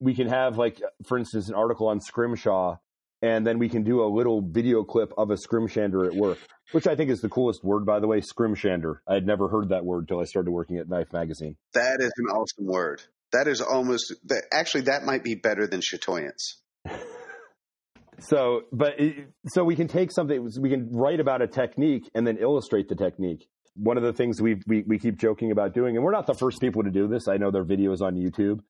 we 0.00 0.14
can 0.14 0.28
have 0.28 0.56
like, 0.56 0.80
for 1.06 1.18
instance, 1.18 1.50
an 1.50 1.54
article 1.54 1.88
on 1.88 2.00
scrimshaw, 2.00 2.76
and 3.20 3.46
then 3.46 3.58
we 3.58 3.68
can 3.68 3.82
do 3.84 4.02
a 4.02 4.08
little 4.08 4.40
video 4.40 4.82
clip 4.82 5.12
of 5.18 5.30
a 5.30 5.36
scrimshander 5.36 6.06
at 6.06 6.14
work, 6.14 6.38
which 6.72 6.86
I 6.86 6.96
think 6.96 7.10
is 7.10 7.20
the 7.20 7.28
coolest 7.28 7.62
word, 7.62 7.84
by 7.84 8.00
the 8.00 8.06
way, 8.06 8.22
scrimshander. 8.22 9.00
I 9.06 9.14
had 9.14 9.26
never 9.26 9.46
heard 9.48 9.68
that 9.68 9.84
word 9.84 10.04
until 10.04 10.20
I 10.20 10.24
started 10.24 10.52
working 10.52 10.78
at 10.78 10.88
Knife 10.88 11.12
Magazine. 11.12 11.56
That 11.74 11.98
is 12.00 12.12
an 12.16 12.26
awesome 12.34 12.64
word. 12.66 13.02
That 13.32 13.46
is 13.46 13.60
almost 13.60 14.14
that. 14.24 14.44
Actually, 14.52 14.82
that 14.82 15.02
might 15.04 15.22
be 15.22 15.34
better 15.34 15.66
than 15.66 15.80
chatoyance. 15.80 16.54
So, 18.22 18.62
but 18.70 19.00
it, 19.00 19.32
so 19.48 19.64
we 19.64 19.76
can 19.76 19.88
take 19.88 20.12
something, 20.12 20.46
we 20.60 20.68
can 20.68 20.90
write 20.92 21.20
about 21.20 21.40
a 21.40 21.46
technique 21.46 22.10
and 22.14 22.26
then 22.26 22.36
illustrate 22.36 22.88
the 22.88 22.94
technique. 22.94 23.48
One 23.74 23.96
of 23.96 24.02
the 24.02 24.12
things 24.12 24.42
we 24.42 24.60
we 24.66 24.84
we 24.86 24.98
keep 24.98 25.16
joking 25.16 25.52
about 25.52 25.72
doing, 25.72 25.96
and 25.96 26.04
we're 26.04 26.12
not 26.12 26.26
the 26.26 26.34
first 26.34 26.60
people 26.60 26.82
to 26.82 26.90
do 26.90 27.08
this. 27.08 27.28
I 27.28 27.38
know 27.38 27.50
there 27.50 27.62
are 27.62 27.64
videos 27.64 28.02
on 28.02 28.16
YouTube 28.16 28.60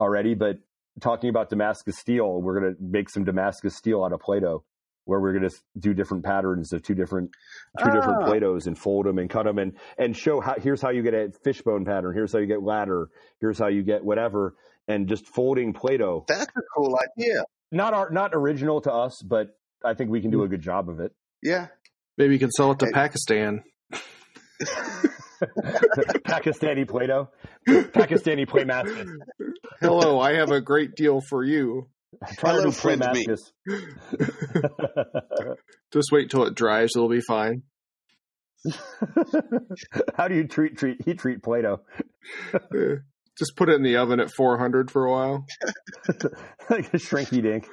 already, 0.00 0.34
but 0.34 0.58
talking 1.00 1.30
about 1.30 1.50
Damascus 1.50 1.98
steel, 1.98 2.40
we're 2.40 2.60
going 2.60 2.74
to 2.74 2.80
make 2.80 3.10
some 3.10 3.24
Damascus 3.24 3.74
steel 3.76 4.04
out 4.04 4.12
of 4.12 4.20
Play-Doh, 4.20 4.62
where 5.04 5.20
we're 5.20 5.32
going 5.32 5.48
to 5.48 5.56
do 5.78 5.92
different 5.94 6.24
patterns 6.24 6.72
of 6.72 6.82
two 6.82 6.94
different 6.94 7.30
two 7.78 7.90
different 7.90 8.22
Ah. 8.22 8.26
Play-Dohs 8.26 8.66
and 8.66 8.78
fold 8.78 9.06
them 9.06 9.18
and 9.18 9.28
cut 9.28 9.44
them 9.44 9.58
and 9.58 9.72
and 9.98 10.16
show 10.16 10.40
how 10.40 10.54
here's 10.58 10.80
how 10.80 10.90
you 10.90 11.02
get 11.02 11.14
a 11.14 11.30
fishbone 11.44 11.84
pattern, 11.84 12.14
here's 12.14 12.32
how 12.32 12.38
you 12.38 12.46
get 12.46 12.62
ladder, 12.62 13.08
here's 13.40 13.58
how 13.58 13.68
you 13.68 13.82
get 13.82 14.04
whatever, 14.04 14.54
and 14.88 15.08
just 15.08 15.26
folding 15.26 15.72
Play-Doh 15.72 16.24
That's 16.28 16.46
a 16.56 16.60
cool 16.76 16.98
idea. 17.18 17.44
not 17.70 17.94
our, 17.94 18.10
not 18.10 18.30
original 18.34 18.80
to 18.82 18.92
us, 18.92 19.20
but 19.22 19.48
I 19.84 19.94
think 19.94 20.10
we 20.10 20.20
can 20.20 20.30
do 20.30 20.42
a 20.44 20.48
good 20.48 20.62
job 20.62 20.88
of 20.88 21.00
it. 21.00 21.12
Yeah. 21.42 21.66
Maybe 22.18 22.34
you 22.34 22.38
can 22.38 22.50
sell 22.50 22.72
it 22.72 22.78
to 22.80 22.86
Hey. 22.86 22.92
Pakistan. 22.92 23.62
Pakistani 26.24 26.86
Play-Doh, 26.88 27.28
Pakistani 27.66 28.46
Playmaster. 28.46 29.06
Hello, 29.80 30.20
I 30.20 30.34
have 30.34 30.50
a 30.50 30.60
great 30.60 30.94
deal 30.94 31.20
for 31.28 31.42
you. 31.42 31.88
Try 32.38 32.50
Hello, 32.52 32.70
to 32.70 32.72
play 32.72 32.96
friend 32.96 33.12
me. 33.14 33.26
Just 35.92 36.12
wait 36.12 36.30
till 36.30 36.44
it 36.44 36.54
dries; 36.54 36.90
it'll 36.94 37.08
be 37.08 37.20
fine. 37.20 37.62
How 40.16 40.28
do 40.28 40.36
you 40.36 40.46
treat 40.46 40.76
treat 40.78 40.98
he 41.04 41.14
treat 41.14 41.42
Plato? 41.42 41.80
Eh, 42.54 42.96
Just 43.36 43.56
put 43.56 43.68
it 43.68 43.74
in 43.74 43.82
the 43.82 43.96
oven 43.96 44.20
at 44.20 44.30
400 44.30 44.90
for 44.92 45.06
a 45.06 45.10
while. 45.10 45.44
like 46.70 46.94
a 46.94 46.98
shrinky 46.98 47.42
dink. 47.42 47.66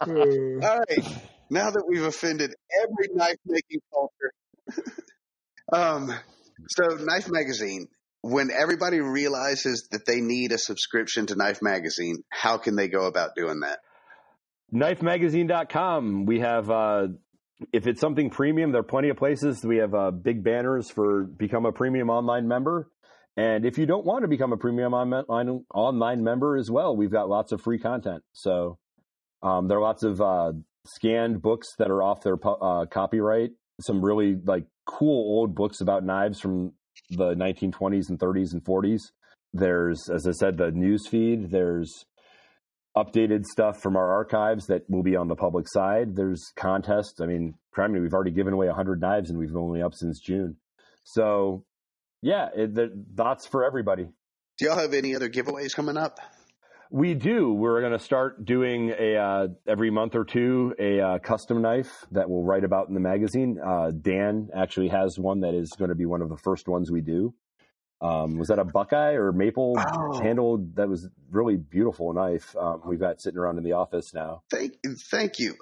All 0.00 0.78
right. 0.78 1.20
Now 1.50 1.70
that 1.70 1.84
we've 1.88 2.02
offended 2.02 2.52
every 2.82 3.14
knife 3.14 3.36
making 3.46 3.80
culture. 3.92 4.32
um, 5.72 6.12
so, 6.68 6.96
Knife 6.96 7.28
Magazine, 7.30 7.86
when 8.22 8.50
everybody 8.50 9.00
realizes 9.00 9.88
that 9.92 10.06
they 10.06 10.20
need 10.20 10.52
a 10.52 10.58
subscription 10.58 11.26
to 11.26 11.36
Knife 11.36 11.62
Magazine, 11.62 12.22
how 12.30 12.58
can 12.58 12.76
they 12.76 12.88
go 12.88 13.06
about 13.06 13.30
doing 13.36 13.60
that? 13.60 13.78
knifemagazine.com 14.74 16.26
we 16.26 16.40
have 16.40 16.68
uh 16.70 17.06
if 17.72 17.86
it's 17.86 18.00
something 18.00 18.30
premium 18.30 18.72
there 18.72 18.80
are 18.80 18.84
plenty 18.84 19.08
of 19.08 19.16
places. 19.16 19.64
We 19.64 19.78
have 19.78 19.94
uh, 19.94 20.10
big 20.10 20.44
banners 20.44 20.90
for 20.90 21.24
become 21.24 21.64
a 21.64 21.72
premium 21.72 22.10
online 22.10 22.48
member. 22.48 22.90
And 23.36 23.64
if 23.64 23.78
you 23.78 23.86
don't 23.86 24.04
want 24.04 24.22
to 24.22 24.28
become 24.28 24.52
a 24.52 24.56
premium 24.56 24.92
online 24.92 25.64
online 25.72 26.22
member 26.22 26.56
as 26.56 26.70
well 26.70 26.96
we've 26.96 27.12
got 27.12 27.28
lots 27.28 27.52
of 27.52 27.60
free 27.60 27.78
content. 27.78 28.22
So 28.32 28.78
um, 29.42 29.68
there 29.68 29.78
are 29.78 29.82
lots 29.82 30.02
of 30.02 30.20
uh, 30.20 30.52
scanned 30.86 31.40
books 31.40 31.68
that 31.78 31.90
are 31.90 32.02
off 32.02 32.22
their 32.22 32.36
uh, 32.44 32.86
copyright. 32.86 33.50
Some 33.80 34.04
really 34.04 34.36
like 34.44 34.64
cool 34.84 35.38
old 35.38 35.54
books 35.54 35.80
about 35.80 36.04
knives 36.04 36.40
from 36.40 36.72
the 37.10 37.34
1920s 37.34 38.08
and 38.08 38.18
30s 38.18 38.52
and 38.52 38.64
40s 38.64 39.00
there's 39.52 40.08
as 40.08 40.26
i 40.26 40.32
said 40.32 40.56
the 40.56 40.70
news 40.70 41.06
feed 41.06 41.50
there's 41.50 42.04
updated 42.96 43.44
stuff 43.44 43.80
from 43.80 43.96
our 43.96 44.10
archives 44.10 44.66
that 44.66 44.88
will 44.88 45.02
be 45.02 45.16
on 45.16 45.28
the 45.28 45.36
public 45.36 45.68
side. 45.68 46.16
There's 46.16 46.50
contests. 46.56 47.20
I 47.20 47.26
mean, 47.26 47.54
criminy, 47.76 48.00
we've 48.00 48.14
already 48.14 48.30
given 48.30 48.54
away 48.54 48.66
100 48.68 49.00
knives 49.00 49.28
and 49.28 49.38
we've 49.38 49.50
been 49.52 49.58
only 49.58 49.82
up 49.82 49.92
since 49.94 50.18
June. 50.18 50.56
So, 51.04 51.64
yeah, 52.22 52.48
it, 52.56 53.14
that's 53.14 53.46
for 53.46 53.64
everybody. 53.64 54.08
Do 54.58 54.64
y'all 54.64 54.78
have 54.78 54.94
any 54.94 55.14
other 55.14 55.28
giveaways 55.28 55.74
coming 55.74 55.98
up? 55.98 56.18
We 56.90 57.14
do. 57.14 57.52
We're 57.52 57.80
going 57.80 57.92
to 57.92 57.98
start 57.98 58.44
doing 58.44 58.92
a 58.96 59.16
uh, 59.16 59.48
every 59.66 59.90
month 59.90 60.14
or 60.14 60.24
two 60.24 60.74
a 60.78 61.00
uh, 61.00 61.18
custom 61.18 61.60
knife 61.62 62.06
that 62.12 62.30
we'll 62.30 62.44
write 62.44 62.64
about 62.64 62.88
in 62.88 62.94
the 62.94 63.00
magazine. 63.00 63.58
Uh, 63.64 63.90
Dan 63.90 64.50
actually 64.54 64.88
has 64.88 65.18
one 65.18 65.40
that 65.40 65.54
is 65.54 65.70
going 65.72 65.88
to 65.90 65.96
be 65.96 66.06
one 66.06 66.22
of 66.22 66.28
the 66.28 66.36
first 66.36 66.68
ones 66.68 66.90
we 66.90 67.00
do. 67.00 67.34
Um, 68.00 68.38
was 68.38 68.48
that 68.48 68.58
a 68.58 68.64
Buckeye 68.64 69.14
or 69.14 69.32
maple 69.32 69.74
Oh. 69.78 70.20
handled? 70.22 70.76
That 70.76 70.88
was 70.88 71.08
really 71.30 71.56
beautiful 71.56 72.12
knife. 72.12 72.54
Um, 72.56 72.82
we've 72.84 73.00
got 73.00 73.20
sitting 73.20 73.38
around 73.38 73.58
in 73.58 73.64
the 73.64 73.72
office 73.72 74.12
now. 74.14 74.42
Thank, 74.50 74.74
thank 75.10 75.38
you. 75.38 75.54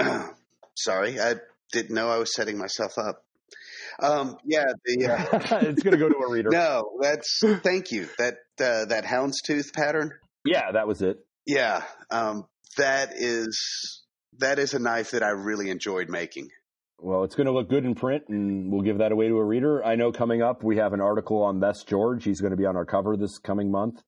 Uh, 0.00 0.28
sorry, 0.76 1.18
I 1.18 1.34
didn't 1.72 1.94
know 1.94 2.08
I 2.08 2.18
was 2.18 2.34
setting 2.34 2.58
myself 2.58 2.98
up. 2.98 3.24
Um, 4.00 4.36
yeah, 4.44 4.66
the 4.84 5.06
uh, 5.06 5.38
it's 5.62 5.82
going 5.82 5.92
to 5.92 5.98
go 5.98 6.08
to 6.08 6.18
a 6.18 6.30
reader. 6.30 6.50
no, 6.52 6.98
that's 7.00 7.40
thank 7.62 7.90
you. 7.90 8.08
That 8.18 8.36
uh, 8.60 8.86
that 8.86 9.04
houndstooth 9.04 9.72
pattern. 9.74 10.12
Yeah, 10.44 10.72
that 10.72 10.86
was 10.86 11.02
it. 11.02 11.18
Yeah, 11.46 11.82
um, 12.10 12.44
that 12.76 13.12
is 13.16 14.02
that 14.38 14.58
is 14.58 14.74
a 14.74 14.78
knife 14.78 15.12
that 15.12 15.22
I 15.22 15.30
really 15.30 15.70
enjoyed 15.70 16.08
making. 16.08 16.48
Well, 17.00 17.22
it's 17.24 17.36
going 17.36 17.46
to 17.46 17.52
look 17.52 17.68
good 17.68 17.84
in 17.84 17.94
print, 17.94 18.24
and 18.28 18.72
we'll 18.72 18.82
give 18.82 18.98
that 18.98 19.12
away 19.12 19.28
to 19.28 19.36
a 19.36 19.44
reader. 19.44 19.84
I 19.84 19.94
know 19.94 20.10
coming 20.10 20.42
up, 20.42 20.64
we 20.64 20.78
have 20.78 20.92
an 20.92 21.00
article 21.00 21.42
on 21.44 21.60
Les 21.60 21.84
George. 21.84 22.24
He's 22.24 22.40
going 22.40 22.50
to 22.50 22.56
be 22.56 22.66
on 22.66 22.76
our 22.76 22.84
cover 22.84 23.16
this 23.16 23.38
coming 23.38 23.70
month, 23.70 24.02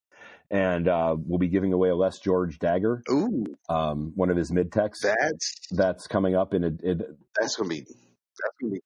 and 0.51 0.89
uh, 0.89 1.14
we'll 1.16 1.39
be 1.39 1.48
giving 1.48 1.72
away 1.72 1.90
a 1.90 1.94
Les 1.94 2.18
George 2.18 2.59
dagger, 2.59 3.02
Ooh, 3.10 3.47
um, 3.68 4.12
one 4.16 4.28
of 4.28 4.36
his 4.36 4.51
mid 4.51 4.72
techs. 4.72 5.01
that's 5.02 5.52
That's 5.70 6.06
coming 6.09 6.35
up 6.35 6.52
in 6.52 6.64
a, 6.64 6.66
it, 6.82 6.98
that's 6.98 7.10
that's 7.40 7.56
gonna 7.56 7.68
be. 7.68 7.85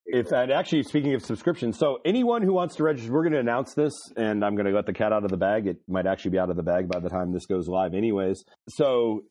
If 0.06 0.32
and 0.32 0.52
actually 0.52 0.82
speaking 0.82 1.14
of 1.14 1.24
subscriptions, 1.24 1.78
so 1.78 1.98
anyone 2.04 2.42
who 2.42 2.52
wants 2.52 2.76
to 2.76 2.84
register, 2.84 3.12
we're 3.12 3.22
going 3.22 3.32
to 3.32 3.40
announce 3.40 3.74
this, 3.74 3.92
and 4.16 4.44
I'm 4.44 4.54
going 4.54 4.66
to 4.66 4.72
let 4.72 4.86
the 4.86 4.92
cat 4.92 5.12
out 5.12 5.24
of 5.24 5.30
the 5.30 5.36
bag. 5.36 5.66
It 5.66 5.78
might 5.88 6.06
actually 6.06 6.32
be 6.32 6.38
out 6.38 6.50
of 6.50 6.56
the 6.56 6.62
bag 6.62 6.88
by 6.88 7.00
the 7.00 7.08
time 7.08 7.32
this 7.32 7.46
goes 7.46 7.68
live, 7.68 7.94
anyways. 7.94 8.44
So 8.68 9.24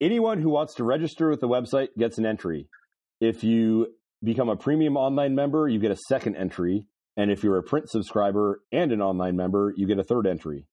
anyone 0.00 0.40
who 0.40 0.50
wants 0.50 0.74
to 0.74 0.84
register 0.84 1.30
with 1.30 1.40
the 1.40 1.48
website 1.48 1.88
gets 1.98 2.18
an 2.18 2.26
entry. 2.26 2.68
If 3.20 3.44
you 3.44 3.94
become 4.22 4.48
a 4.48 4.56
premium 4.56 4.96
online 4.96 5.34
member, 5.34 5.68
you 5.68 5.78
get 5.78 5.90
a 5.90 5.98
second 6.08 6.36
entry, 6.36 6.86
and 7.16 7.30
if 7.30 7.44
you're 7.44 7.58
a 7.58 7.62
print 7.62 7.88
subscriber 7.88 8.60
and 8.72 8.92
an 8.92 9.00
online 9.00 9.36
member, 9.36 9.72
you 9.76 9.86
get 9.86 9.98
a 9.98 10.04
third 10.04 10.26
entry. 10.26 10.66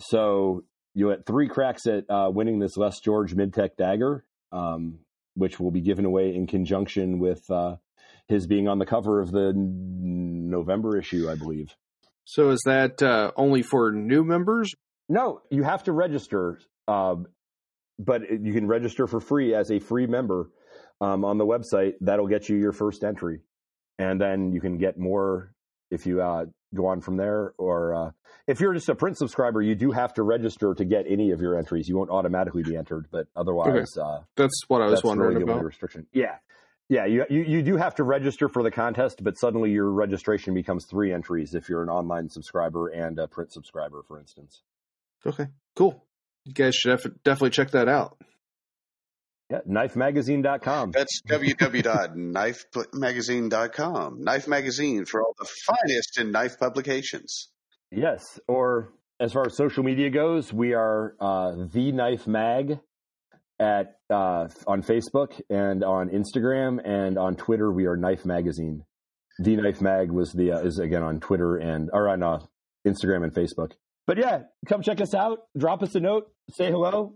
So 0.00 0.64
you 0.94 1.10
get 1.10 1.26
three 1.26 1.48
cracks 1.48 1.86
at 1.86 2.04
uh, 2.08 2.30
winning 2.32 2.58
this 2.58 2.76
Les 2.76 2.98
George 3.00 3.34
Mid 3.34 3.52
Tech 3.52 3.76
dagger, 3.76 4.24
um, 4.52 5.00
which 5.34 5.60
will 5.60 5.70
be 5.70 5.80
given 5.80 6.04
away 6.04 6.34
in 6.34 6.46
conjunction 6.46 7.18
with. 7.18 7.42
Uh, 7.50 7.76
his 8.28 8.46
being 8.46 8.68
on 8.68 8.78
the 8.78 8.86
cover 8.86 9.20
of 9.20 9.30
the 9.30 9.52
November 9.54 10.96
issue, 10.98 11.28
I 11.30 11.34
believe. 11.34 11.74
so 12.24 12.50
is 12.50 12.62
that 12.66 13.02
uh, 13.02 13.32
only 13.36 13.62
for 13.62 13.92
new 13.92 14.24
members? 14.24 14.72
No, 15.08 15.42
you 15.50 15.62
have 15.62 15.82
to 15.84 15.92
register, 15.92 16.58
uh, 16.88 17.16
but 17.98 18.22
you 18.42 18.52
can 18.52 18.66
register 18.66 19.06
for 19.06 19.20
free 19.20 19.54
as 19.54 19.70
a 19.70 19.78
free 19.78 20.06
member 20.06 20.50
um, 21.00 21.24
on 21.24 21.36
the 21.38 21.44
website. 21.44 21.92
That'll 22.00 22.26
get 22.28 22.48
you 22.48 22.56
your 22.56 22.72
first 22.72 23.04
entry, 23.04 23.40
and 23.98 24.20
then 24.20 24.52
you 24.52 24.60
can 24.60 24.78
get 24.78 24.98
more 24.98 25.52
if 25.90 26.06
you 26.06 26.22
uh, 26.22 26.46
go 26.74 26.86
on 26.86 27.02
from 27.02 27.16
there. 27.18 27.52
Or 27.58 27.94
uh, 27.94 28.10
if 28.46 28.60
you're 28.60 28.72
just 28.72 28.88
a 28.88 28.94
print 28.94 29.18
subscriber, 29.18 29.60
you 29.60 29.74
do 29.74 29.90
have 29.92 30.14
to 30.14 30.22
register 30.22 30.72
to 30.74 30.84
get 30.86 31.04
any 31.06 31.30
of 31.32 31.42
your 31.42 31.58
entries. 31.58 31.86
You 31.88 31.98
won't 31.98 32.10
automatically 32.10 32.62
be 32.62 32.74
entered, 32.76 33.06
but 33.12 33.26
otherwise, 33.36 33.96
uh, 33.98 34.20
That's 34.36 34.62
what 34.68 34.80
I 34.80 34.86
was 34.86 34.94
that's 34.94 35.04
wondering 35.04 35.34
really 35.34 35.44
the 35.44 35.50
only 35.50 35.60
about. 35.60 35.66
restriction. 35.66 36.06
Yeah. 36.14 36.36
Yeah, 36.88 37.06
you, 37.06 37.24
you 37.30 37.42
you 37.42 37.62
do 37.62 37.76
have 37.76 37.94
to 37.94 38.04
register 38.04 38.48
for 38.48 38.62
the 38.62 38.70
contest, 38.70 39.24
but 39.24 39.38
suddenly 39.38 39.70
your 39.70 39.90
registration 39.90 40.52
becomes 40.52 40.84
three 40.84 41.12
entries 41.12 41.54
if 41.54 41.68
you're 41.68 41.82
an 41.82 41.88
online 41.88 42.28
subscriber 42.28 42.88
and 42.88 43.18
a 43.18 43.26
print 43.26 43.52
subscriber, 43.52 44.02
for 44.06 44.20
instance. 44.20 44.60
Okay, 45.26 45.46
cool. 45.76 46.04
You 46.44 46.52
guys 46.52 46.76
should 46.76 47.00
def- 47.00 47.22
definitely 47.24 47.50
check 47.50 47.70
that 47.70 47.88
out. 47.88 48.18
Yeah, 49.50 49.60
knifemagazine.com. 49.66 50.90
That's 50.90 51.22
www.knifemagazine.com. 51.28 54.22
Knife 54.22 54.48
Magazine 54.48 55.04
for 55.06 55.22
all 55.22 55.34
the 55.38 55.48
finest 55.66 56.18
in 56.18 56.32
knife 56.32 56.58
publications. 56.58 57.48
Yes, 57.90 58.38
or 58.46 58.92
as 59.20 59.32
far 59.32 59.46
as 59.46 59.56
social 59.56 59.84
media 59.84 60.10
goes, 60.10 60.52
we 60.52 60.74
are 60.74 61.14
uh, 61.20 61.52
the 61.72 61.92
Knife 61.92 62.26
Mag 62.26 62.80
at 63.58 63.96
uh, 64.10 64.48
on 64.66 64.82
Facebook 64.82 65.40
and 65.48 65.84
on 65.84 66.10
Instagram 66.10 66.80
and 66.84 67.18
on 67.18 67.36
Twitter. 67.36 67.70
We 67.70 67.86
are 67.86 67.96
Knife 67.96 68.24
Magazine. 68.24 68.84
The 69.38 69.56
Knife 69.56 69.80
Mag 69.80 70.10
was 70.10 70.32
the 70.32 70.52
uh, 70.52 70.58
is 70.60 70.78
again 70.78 71.02
on 71.02 71.20
Twitter 71.20 71.56
and 71.56 71.90
or 71.92 72.08
on 72.08 72.22
uh, 72.22 72.38
Instagram 72.86 73.24
and 73.24 73.34
Facebook. 73.34 73.72
But 74.06 74.18
yeah, 74.18 74.42
come 74.68 74.82
check 74.82 75.00
us 75.00 75.14
out. 75.14 75.40
Drop 75.56 75.82
us 75.82 75.94
a 75.94 76.00
note. 76.00 76.30
Say 76.50 76.70
hello. 76.70 77.14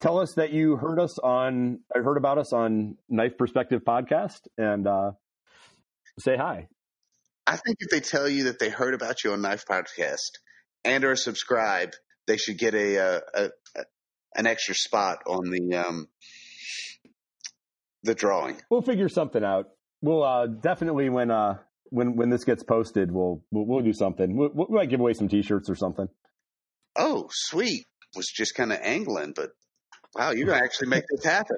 Tell 0.00 0.18
us 0.18 0.34
that 0.34 0.52
you 0.52 0.76
heard 0.76 0.98
us 0.98 1.18
on 1.18 1.80
I 1.94 2.00
heard 2.00 2.16
about 2.16 2.38
us 2.38 2.52
on 2.52 2.96
Knife 3.08 3.38
Perspective 3.38 3.82
podcast 3.86 4.40
and 4.58 4.86
uh, 4.86 5.12
say 6.18 6.36
hi. 6.36 6.68
I 7.46 7.56
think 7.56 7.76
if 7.80 7.90
they 7.90 8.00
tell 8.00 8.28
you 8.28 8.44
that 8.44 8.58
they 8.58 8.70
heard 8.70 8.94
about 8.94 9.22
you 9.22 9.32
on 9.32 9.42
Knife 9.42 9.66
Podcast 9.66 10.38
and 10.84 11.04
or 11.04 11.14
subscribe, 11.14 11.92
they 12.26 12.38
should 12.38 12.58
get 12.58 12.74
a, 12.74 12.98
uh, 12.98 13.20
a, 13.34 13.44
a 13.76 13.84
an 14.34 14.46
extra 14.46 14.74
spot 14.74 15.18
on 15.26 15.50
the 15.50 15.76
um 15.76 16.08
the 18.02 18.14
drawing. 18.14 18.56
we'll 18.70 18.82
figure 18.82 19.08
something 19.08 19.42
out. 19.42 19.70
We'll 20.02 20.22
uh, 20.22 20.46
definitely 20.46 21.08
when 21.08 21.30
uh, 21.30 21.58
when 21.84 22.16
when 22.16 22.28
this 22.28 22.44
gets 22.44 22.62
posted, 22.62 23.10
we'll 23.10 23.42
we'll, 23.50 23.64
we'll 23.66 23.82
do 23.82 23.94
something. 23.94 24.36
We'll, 24.36 24.50
we 24.52 24.66
might 24.68 24.90
give 24.90 25.00
away 25.00 25.14
some 25.14 25.28
T-shirts 25.28 25.70
or 25.70 25.74
something. 25.74 26.08
Oh, 26.96 27.28
sweet. 27.30 27.86
Was 28.14 28.26
just 28.26 28.54
kind 28.54 28.72
of 28.72 28.78
angling, 28.80 29.32
but 29.34 29.50
wow, 30.14 30.30
you're 30.30 30.46
gonna 30.46 30.62
actually 30.62 30.88
make 30.88 31.04
this 31.10 31.24
happen. 31.24 31.56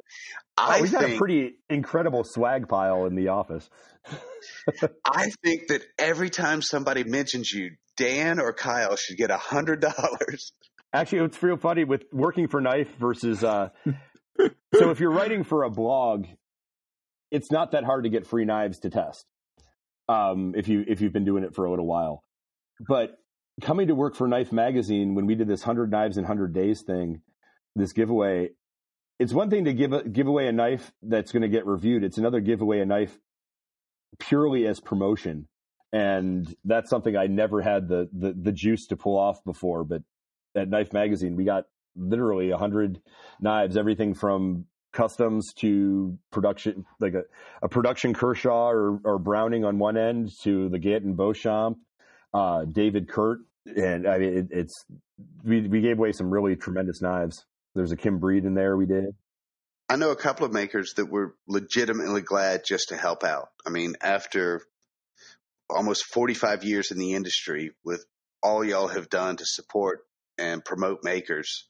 Oh, 0.56 0.64
I 0.66 0.80
we 0.80 0.88
got 0.88 1.04
a 1.04 1.18
pretty 1.18 1.56
incredible 1.68 2.24
swag 2.24 2.68
pile 2.68 3.04
in 3.06 3.14
the 3.14 3.28
office. 3.28 3.68
I 5.04 5.30
think 5.44 5.68
that 5.68 5.82
every 5.98 6.30
time 6.30 6.62
somebody 6.62 7.04
mentions 7.04 7.50
you, 7.52 7.72
Dan 7.96 8.40
or 8.40 8.52
Kyle 8.52 8.96
should 8.96 9.16
get 9.18 9.30
a 9.30 9.36
hundred 9.36 9.80
dollars. 9.80 10.52
Actually, 10.92 11.24
it's 11.24 11.42
real 11.42 11.56
funny 11.56 11.84
with 11.84 12.04
working 12.12 12.48
for 12.48 12.60
Knife 12.60 12.88
versus. 12.98 13.42
Uh, 13.42 13.70
so 14.74 14.90
if 14.90 15.00
you're 15.00 15.10
writing 15.10 15.44
for 15.44 15.64
a 15.64 15.70
blog, 15.70 16.26
it's 17.30 17.50
not 17.50 17.72
that 17.72 17.84
hard 17.84 18.04
to 18.04 18.10
get 18.10 18.26
free 18.26 18.44
knives 18.44 18.78
to 18.80 18.90
test. 18.90 19.26
Um, 20.08 20.54
if 20.56 20.68
you 20.68 20.84
if 20.86 21.00
you've 21.00 21.12
been 21.12 21.24
doing 21.24 21.44
it 21.44 21.54
for 21.54 21.64
a 21.64 21.70
little 21.70 21.86
while, 21.86 22.22
but 22.80 23.18
coming 23.62 23.88
to 23.88 23.94
work 23.94 24.14
for 24.14 24.28
Knife 24.28 24.52
Magazine 24.52 25.14
when 25.14 25.26
we 25.26 25.34
did 25.34 25.48
this 25.48 25.62
hundred 25.62 25.90
knives 25.90 26.16
in 26.16 26.24
hundred 26.24 26.54
days 26.54 26.82
thing, 26.82 27.22
this 27.74 27.92
giveaway, 27.92 28.50
it's 29.18 29.32
one 29.32 29.50
thing 29.50 29.64
to 29.64 29.74
give 29.74 29.92
a, 29.92 30.08
give 30.08 30.28
away 30.28 30.46
a 30.46 30.52
knife 30.52 30.92
that's 31.02 31.32
going 31.32 31.42
to 31.42 31.48
get 31.48 31.66
reviewed. 31.66 32.04
It's 32.04 32.18
another 32.18 32.40
giveaway 32.40 32.80
a 32.80 32.86
knife 32.86 33.18
purely 34.18 34.66
as 34.66 34.80
promotion 34.80 35.48
and 35.92 36.54
that's 36.64 36.90
something 36.90 37.16
I 37.16 37.26
never 37.26 37.62
had 37.62 37.88
the 37.88 38.08
the, 38.12 38.32
the 38.32 38.52
juice 38.52 38.86
to 38.88 38.96
pull 38.96 39.18
off 39.18 39.42
before. 39.44 39.84
But 39.84 40.02
at 40.56 40.68
Knife 40.68 40.92
Magazine, 40.92 41.36
we 41.36 41.44
got 41.44 41.64
literally 41.94 42.50
a 42.50 42.56
hundred 42.56 43.00
knives, 43.40 43.76
everything 43.76 44.14
from 44.14 44.66
customs 44.92 45.52
to 45.54 46.18
production, 46.32 46.84
like 47.00 47.14
a, 47.14 47.22
a 47.62 47.68
production 47.68 48.14
Kershaw 48.14 48.70
or, 48.70 48.98
or 49.04 49.18
Browning 49.18 49.64
on 49.64 49.78
one 49.78 49.96
end 49.96 50.30
to 50.42 50.68
the 50.68 50.78
Gaston 50.78 51.14
Beauchamp, 51.14 51.78
uh, 52.32 52.64
David 52.64 53.08
Kurt. 53.08 53.40
And 53.66 54.08
I 54.08 54.18
mean, 54.18 54.38
it, 54.38 54.46
it's, 54.50 54.84
we, 55.44 55.66
we 55.68 55.80
gave 55.80 55.98
away 55.98 56.12
some 56.12 56.30
really 56.30 56.56
tremendous 56.56 57.02
knives. 57.02 57.44
There's 57.74 57.92
a 57.92 57.96
Kim 57.96 58.18
Breed 58.18 58.44
in 58.44 58.54
there 58.54 58.76
we 58.76 58.86
did. 58.86 59.14
I 59.88 59.96
know 59.96 60.10
a 60.10 60.16
couple 60.16 60.46
of 60.46 60.52
makers 60.52 60.94
that 60.96 61.10
were 61.10 61.36
legitimately 61.46 62.22
glad 62.22 62.62
just 62.64 62.88
to 62.88 62.96
help 62.96 63.22
out. 63.22 63.48
I 63.64 63.70
mean, 63.70 63.94
after 64.00 64.62
almost 65.68 66.06
45 66.06 66.64
years 66.64 66.90
in 66.90 66.98
the 66.98 67.14
industry 67.14 67.72
with 67.84 68.04
all 68.42 68.64
y'all 68.64 68.88
have 68.88 69.08
done 69.08 69.36
to 69.36 69.44
support 69.44 70.00
and 70.38 70.64
promote 70.64 71.00
makers, 71.02 71.68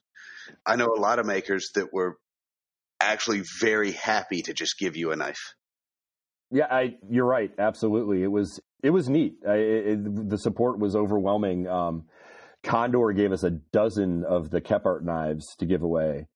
I 0.65 0.75
know 0.75 0.87
a 0.95 0.99
lot 0.99 1.19
of 1.19 1.25
makers 1.25 1.69
that 1.75 1.93
were 1.93 2.17
actually 2.99 3.43
very 3.61 3.91
happy 3.91 4.41
to 4.43 4.53
just 4.53 4.77
give 4.79 4.95
you 4.95 5.11
a 5.11 5.15
knife. 5.15 5.53
Yeah, 6.51 6.67
I, 6.69 6.95
you're 7.09 7.25
right. 7.25 7.51
Absolutely. 7.57 8.23
It 8.23 8.31
was, 8.31 8.59
it 8.81 8.89
was 8.89 9.09
neat. 9.09 9.35
I, 9.47 9.55
it, 9.55 10.29
the 10.29 10.37
support 10.37 10.79
was 10.79 10.95
overwhelming. 10.95 11.67
Um, 11.67 12.05
Condor 12.63 13.11
gave 13.11 13.31
us 13.31 13.43
a 13.43 13.51
dozen 13.51 14.23
of 14.23 14.49
the 14.49 14.61
Kephart 14.61 15.03
knives 15.03 15.55
to 15.57 15.65
give 15.65 15.83
away. 15.83 16.27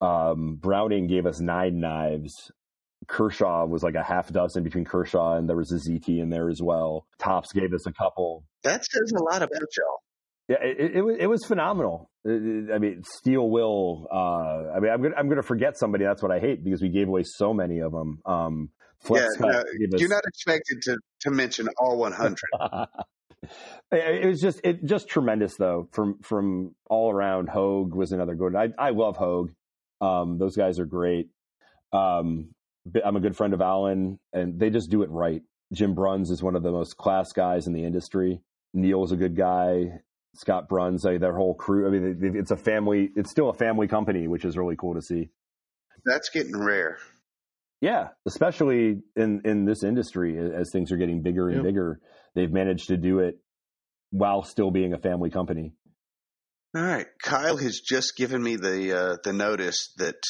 Um, 0.00 0.56
Browning 0.56 1.06
gave 1.06 1.26
us 1.26 1.40
nine 1.40 1.80
knives. 1.80 2.50
Kershaw 3.06 3.66
was 3.66 3.82
like 3.82 3.94
a 3.94 4.02
half 4.02 4.30
dozen 4.32 4.64
between 4.64 4.84
Kershaw 4.84 5.36
and 5.36 5.48
there 5.48 5.56
was 5.56 5.72
a 5.72 5.76
ZT 5.76 6.20
in 6.20 6.30
there 6.30 6.50
as 6.50 6.60
well. 6.62 7.06
Tops 7.18 7.52
gave 7.52 7.72
us 7.72 7.86
a 7.86 7.92
couple. 7.92 8.44
That 8.64 8.84
says 8.84 9.12
a 9.16 9.22
lot 9.22 9.42
about 9.42 9.50
y'all. 9.76 10.00
Yeah, 10.48 10.56
it, 10.62 10.96
it, 10.96 11.02
was 11.02 11.16
it 11.20 11.26
was 11.26 11.44
phenomenal. 11.44 12.10
I 12.26 12.78
mean, 12.78 13.02
Steel 13.04 13.50
Will. 13.50 14.06
Uh, 14.10 14.74
I 14.74 14.80
mean, 14.80 14.90
I'm 14.90 15.02
gonna 15.02 15.14
I'm 15.16 15.28
gonna 15.28 15.42
forget 15.42 15.76
somebody. 15.76 16.04
That's 16.04 16.22
what 16.22 16.32
I 16.32 16.38
hate 16.38 16.64
because 16.64 16.80
we 16.80 16.88
gave 16.88 17.08
away 17.08 17.22
so 17.24 17.52
many 17.52 17.80
of 17.80 17.92
them. 17.92 18.20
Um, 18.24 18.70
yeah, 19.10 19.26
no, 19.38 19.62
you're 19.96 20.08
not 20.08 20.22
expected 20.26 20.82
to 20.82 20.96
to 21.20 21.30
mention 21.30 21.68
all 21.78 21.98
100. 21.98 22.36
it 23.92 24.26
was 24.26 24.40
just 24.40 24.60
it 24.64 24.84
just 24.84 25.08
tremendous 25.08 25.56
though 25.56 25.88
from 25.92 26.18
from 26.22 26.74
all 26.88 27.12
around. 27.12 27.48
Hogue 27.48 27.94
was 27.94 28.12
another 28.12 28.34
good. 28.34 28.56
I 28.56 28.68
I 28.78 28.90
love 28.90 29.16
Hogue. 29.16 29.50
Um, 30.00 30.38
those 30.38 30.56
guys 30.56 30.78
are 30.78 30.86
great. 30.86 31.28
Um, 31.92 32.50
I'm 33.04 33.16
a 33.16 33.20
good 33.20 33.36
friend 33.36 33.54
of 33.54 33.60
Alan, 33.60 34.18
and 34.32 34.58
they 34.58 34.70
just 34.70 34.90
do 34.90 35.02
it 35.02 35.10
right. 35.10 35.42
Jim 35.72 35.94
Bruns 35.94 36.30
is 36.30 36.42
one 36.42 36.56
of 36.56 36.62
the 36.62 36.72
most 36.72 36.96
class 36.96 37.32
guys 37.32 37.66
in 37.66 37.72
the 37.72 37.84
industry. 37.84 38.40
Neil's 38.72 39.12
a 39.12 39.16
good 39.16 39.36
guy. 39.36 40.00
Scott 40.38 40.68
Bruns, 40.68 41.02
their 41.02 41.34
whole 41.34 41.54
crew. 41.54 41.86
I 41.86 41.90
mean, 41.90 42.36
it's 42.36 42.50
a 42.50 42.56
family. 42.56 43.10
It's 43.16 43.30
still 43.30 43.50
a 43.50 43.54
family 43.54 43.88
company, 43.88 44.28
which 44.28 44.44
is 44.44 44.56
really 44.56 44.76
cool 44.76 44.94
to 44.94 45.02
see. 45.02 45.30
That's 46.04 46.30
getting 46.30 46.56
rare. 46.56 46.98
Yeah, 47.80 48.08
especially 48.26 49.02
in 49.16 49.42
in 49.44 49.64
this 49.64 49.84
industry, 49.84 50.38
as 50.38 50.70
things 50.72 50.90
are 50.92 50.96
getting 50.96 51.22
bigger 51.22 51.48
and 51.48 51.58
yep. 51.58 51.64
bigger, 51.64 52.00
they've 52.34 52.50
managed 52.50 52.88
to 52.88 52.96
do 52.96 53.20
it 53.20 53.38
while 54.10 54.42
still 54.42 54.70
being 54.70 54.92
a 54.94 54.98
family 54.98 55.30
company. 55.30 55.74
All 56.76 56.82
right, 56.82 57.06
Kyle 57.22 57.56
has 57.56 57.80
just 57.80 58.16
given 58.16 58.42
me 58.42 58.56
the 58.56 58.96
uh, 58.96 59.16
the 59.22 59.32
notice 59.32 59.92
that 59.96 60.20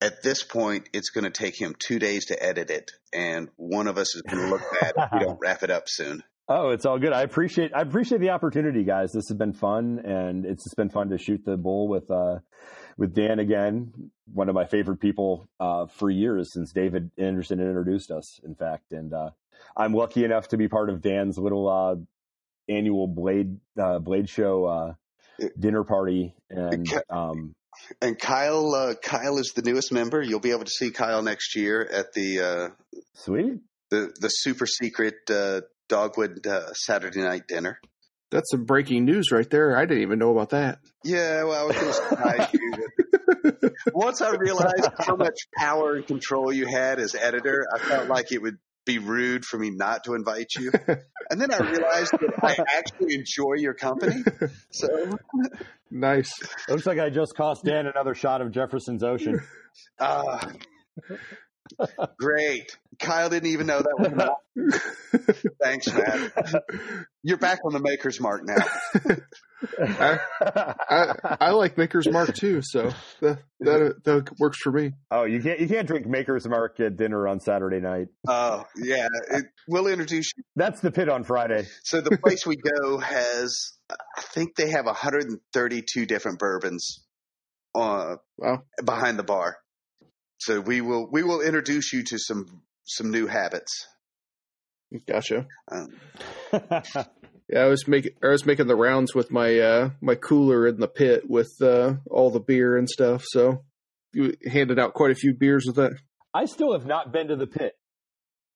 at 0.00 0.22
this 0.22 0.42
point 0.42 0.88
it's 0.92 1.10
going 1.10 1.24
to 1.24 1.30
take 1.30 1.60
him 1.60 1.74
two 1.78 1.98
days 1.98 2.26
to 2.26 2.42
edit 2.42 2.70
it, 2.70 2.90
and 3.12 3.48
one 3.56 3.88
of 3.88 3.98
us 3.98 4.14
is 4.14 4.22
going 4.22 4.42
to 4.42 4.48
look 4.48 4.62
bad 4.80 4.92
if 4.96 5.08
we 5.12 5.18
don't 5.20 5.38
wrap 5.42 5.62
it 5.62 5.70
up 5.70 5.84
soon. 5.86 6.22
Oh, 6.48 6.70
it's 6.70 6.86
all 6.86 6.98
good. 6.98 7.12
I 7.12 7.22
appreciate 7.22 7.72
I 7.74 7.80
appreciate 7.80 8.20
the 8.20 8.30
opportunity, 8.30 8.84
guys. 8.84 9.10
This 9.12 9.28
has 9.28 9.36
been 9.36 9.52
fun, 9.52 10.00
and 10.04 10.46
it's 10.46 10.62
just 10.62 10.76
been 10.76 10.90
fun 10.90 11.08
to 11.08 11.18
shoot 11.18 11.44
the 11.44 11.56
bull 11.56 11.88
with 11.88 12.08
uh, 12.08 12.38
with 12.96 13.14
Dan 13.14 13.40
again, 13.40 14.12
one 14.32 14.48
of 14.48 14.54
my 14.54 14.64
favorite 14.64 15.00
people 15.00 15.48
uh, 15.58 15.86
for 15.86 16.08
years 16.08 16.52
since 16.52 16.72
David 16.72 17.10
Anderson 17.18 17.58
introduced 17.58 18.12
us. 18.12 18.38
In 18.44 18.54
fact, 18.54 18.92
and 18.92 19.12
uh, 19.12 19.30
I'm 19.76 19.92
lucky 19.92 20.24
enough 20.24 20.48
to 20.48 20.56
be 20.56 20.68
part 20.68 20.88
of 20.88 21.02
Dan's 21.02 21.36
little 21.36 21.68
uh, 21.68 21.96
annual 22.72 23.08
Blade 23.08 23.58
uh, 23.76 23.98
Blade 23.98 24.28
Show 24.28 24.66
uh, 24.66 24.94
dinner 25.58 25.82
party, 25.82 26.36
and 26.48 26.86
um, 27.10 27.56
and 28.00 28.16
Kyle 28.16 28.72
uh, 28.72 28.94
Kyle 28.94 29.38
is 29.38 29.52
the 29.56 29.62
newest 29.62 29.90
member. 29.90 30.22
You'll 30.22 30.38
be 30.38 30.52
able 30.52 30.64
to 30.64 30.70
see 30.70 30.92
Kyle 30.92 31.22
next 31.22 31.56
year 31.56 31.82
at 31.82 32.12
the 32.12 32.70
sweet 33.14 33.58
the 33.90 34.14
the 34.20 34.28
super 34.28 34.66
secret 34.66 35.16
Dogwood 35.88 36.46
uh, 36.46 36.72
Saturday 36.72 37.20
night 37.20 37.46
dinner. 37.46 37.80
That's 38.30 38.50
some 38.50 38.64
breaking 38.64 39.04
news 39.04 39.30
right 39.30 39.48
there. 39.48 39.76
I 39.76 39.86
didn't 39.86 40.02
even 40.02 40.18
know 40.18 40.32
about 40.32 40.50
that. 40.50 40.80
Yeah, 41.04 41.44
well, 41.44 41.62
I 41.62 41.64
was 41.64 41.76
going 41.76 41.86
to 41.86 41.92
surprise 41.92 42.48
you. 42.52 43.70
Once 43.94 44.20
I 44.20 44.34
realized 44.34 44.88
how 44.98 45.14
much 45.14 45.38
power 45.56 45.94
and 45.94 46.06
control 46.06 46.52
you 46.52 46.66
had 46.66 46.98
as 46.98 47.14
editor, 47.14 47.64
I 47.72 47.78
felt 47.78 48.08
like 48.08 48.32
it 48.32 48.42
would 48.42 48.58
be 48.84 48.98
rude 48.98 49.44
for 49.44 49.58
me 49.58 49.70
not 49.70 50.04
to 50.04 50.14
invite 50.14 50.48
you. 50.58 50.72
And 51.28 51.40
then 51.40 51.52
I 51.52 51.58
realized 51.58 52.12
that 52.12 52.34
I 52.40 52.56
actually 52.78 53.16
enjoy 53.16 53.54
your 53.56 53.74
company. 53.74 54.22
So 54.70 55.18
nice. 55.90 56.32
Looks 56.68 56.86
like 56.86 57.00
I 57.00 57.10
just 57.10 57.34
cost 57.36 57.64
Dan 57.64 57.86
another 57.86 58.14
shot 58.14 58.42
of 58.42 58.52
Jefferson's 58.52 59.02
Ocean. 59.02 59.40
Uh, 59.98 60.52
Great. 62.18 62.76
Kyle 62.98 63.28
didn't 63.28 63.50
even 63.50 63.66
know 63.66 63.82
that 63.82 63.98
was 63.98 64.12
Thanks, 65.62 65.92
man. 65.92 66.32
You're 67.22 67.38
back 67.38 67.60
on 67.64 67.72
the 67.72 67.80
maker's 67.80 68.20
mark 68.20 68.42
now. 68.44 68.56
I, 69.78 70.18
I, 70.40 71.36
I, 71.40 71.50
like 71.50 71.78
Maker's 71.78 72.08
Mark 72.08 72.34
too, 72.34 72.60
so 72.62 72.92
that, 73.20 73.38
that 73.60 74.04
that 74.04 74.28
works 74.38 74.58
for 74.58 74.70
me. 74.70 74.92
Oh, 75.10 75.24
you 75.24 75.40
can't 75.40 75.60
you 75.60 75.68
can't 75.68 75.86
drink 75.86 76.06
Maker's 76.06 76.46
Mark 76.46 76.78
at 76.80 76.96
dinner 76.96 77.26
on 77.26 77.40
Saturday 77.40 77.80
night. 77.80 78.08
Oh 78.28 78.64
yeah, 78.76 79.08
it, 79.30 79.46
we'll 79.66 79.86
introduce 79.86 80.30
you. 80.36 80.44
That's 80.56 80.80
the 80.80 80.90
pit 80.90 81.08
on 81.08 81.24
Friday. 81.24 81.66
So 81.84 82.00
the 82.00 82.18
place 82.18 82.46
we 82.46 82.56
go 82.56 82.98
has, 82.98 83.72
I 83.90 84.22
think 84.34 84.56
they 84.56 84.70
have 84.70 84.84
132 84.84 86.06
different 86.06 86.38
bourbons, 86.38 87.04
uh, 87.74 88.16
wow. 88.36 88.62
behind 88.84 89.18
the 89.18 89.24
bar. 89.24 89.56
So 90.38 90.60
we 90.60 90.80
will 90.80 91.08
we 91.10 91.22
will 91.22 91.40
introduce 91.40 91.92
you 91.92 92.02
to 92.04 92.18
some 92.18 92.62
some 92.84 93.10
new 93.10 93.26
habits. 93.26 93.86
Gotcha. 95.06 95.46
Um, 95.70 95.88
yeah, 96.52 97.60
I 97.60 97.66
was 97.66 97.88
making 97.88 98.12
I 98.22 98.28
was 98.28 98.46
making 98.46 98.66
the 98.66 98.76
rounds 98.76 99.14
with 99.14 99.30
my 99.30 99.58
uh, 99.58 99.90
my 100.00 100.14
cooler 100.14 100.66
in 100.66 100.78
the 100.78 100.88
pit 100.88 101.28
with 101.28 101.50
uh, 101.60 101.94
all 102.10 102.30
the 102.30 102.40
beer 102.40 102.76
and 102.76 102.88
stuff. 102.88 103.24
So 103.26 103.64
you 104.12 104.34
handed 104.46 104.78
out 104.78 104.94
quite 104.94 105.10
a 105.10 105.14
few 105.14 105.34
beers 105.34 105.64
with 105.66 105.76
that. 105.76 105.92
I 106.32 106.44
still 106.44 106.72
have 106.72 106.86
not 106.86 107.12
been 107.12 107.28
to 107.28 107.36
the 107.36 107.46
pit. 107.46 107.74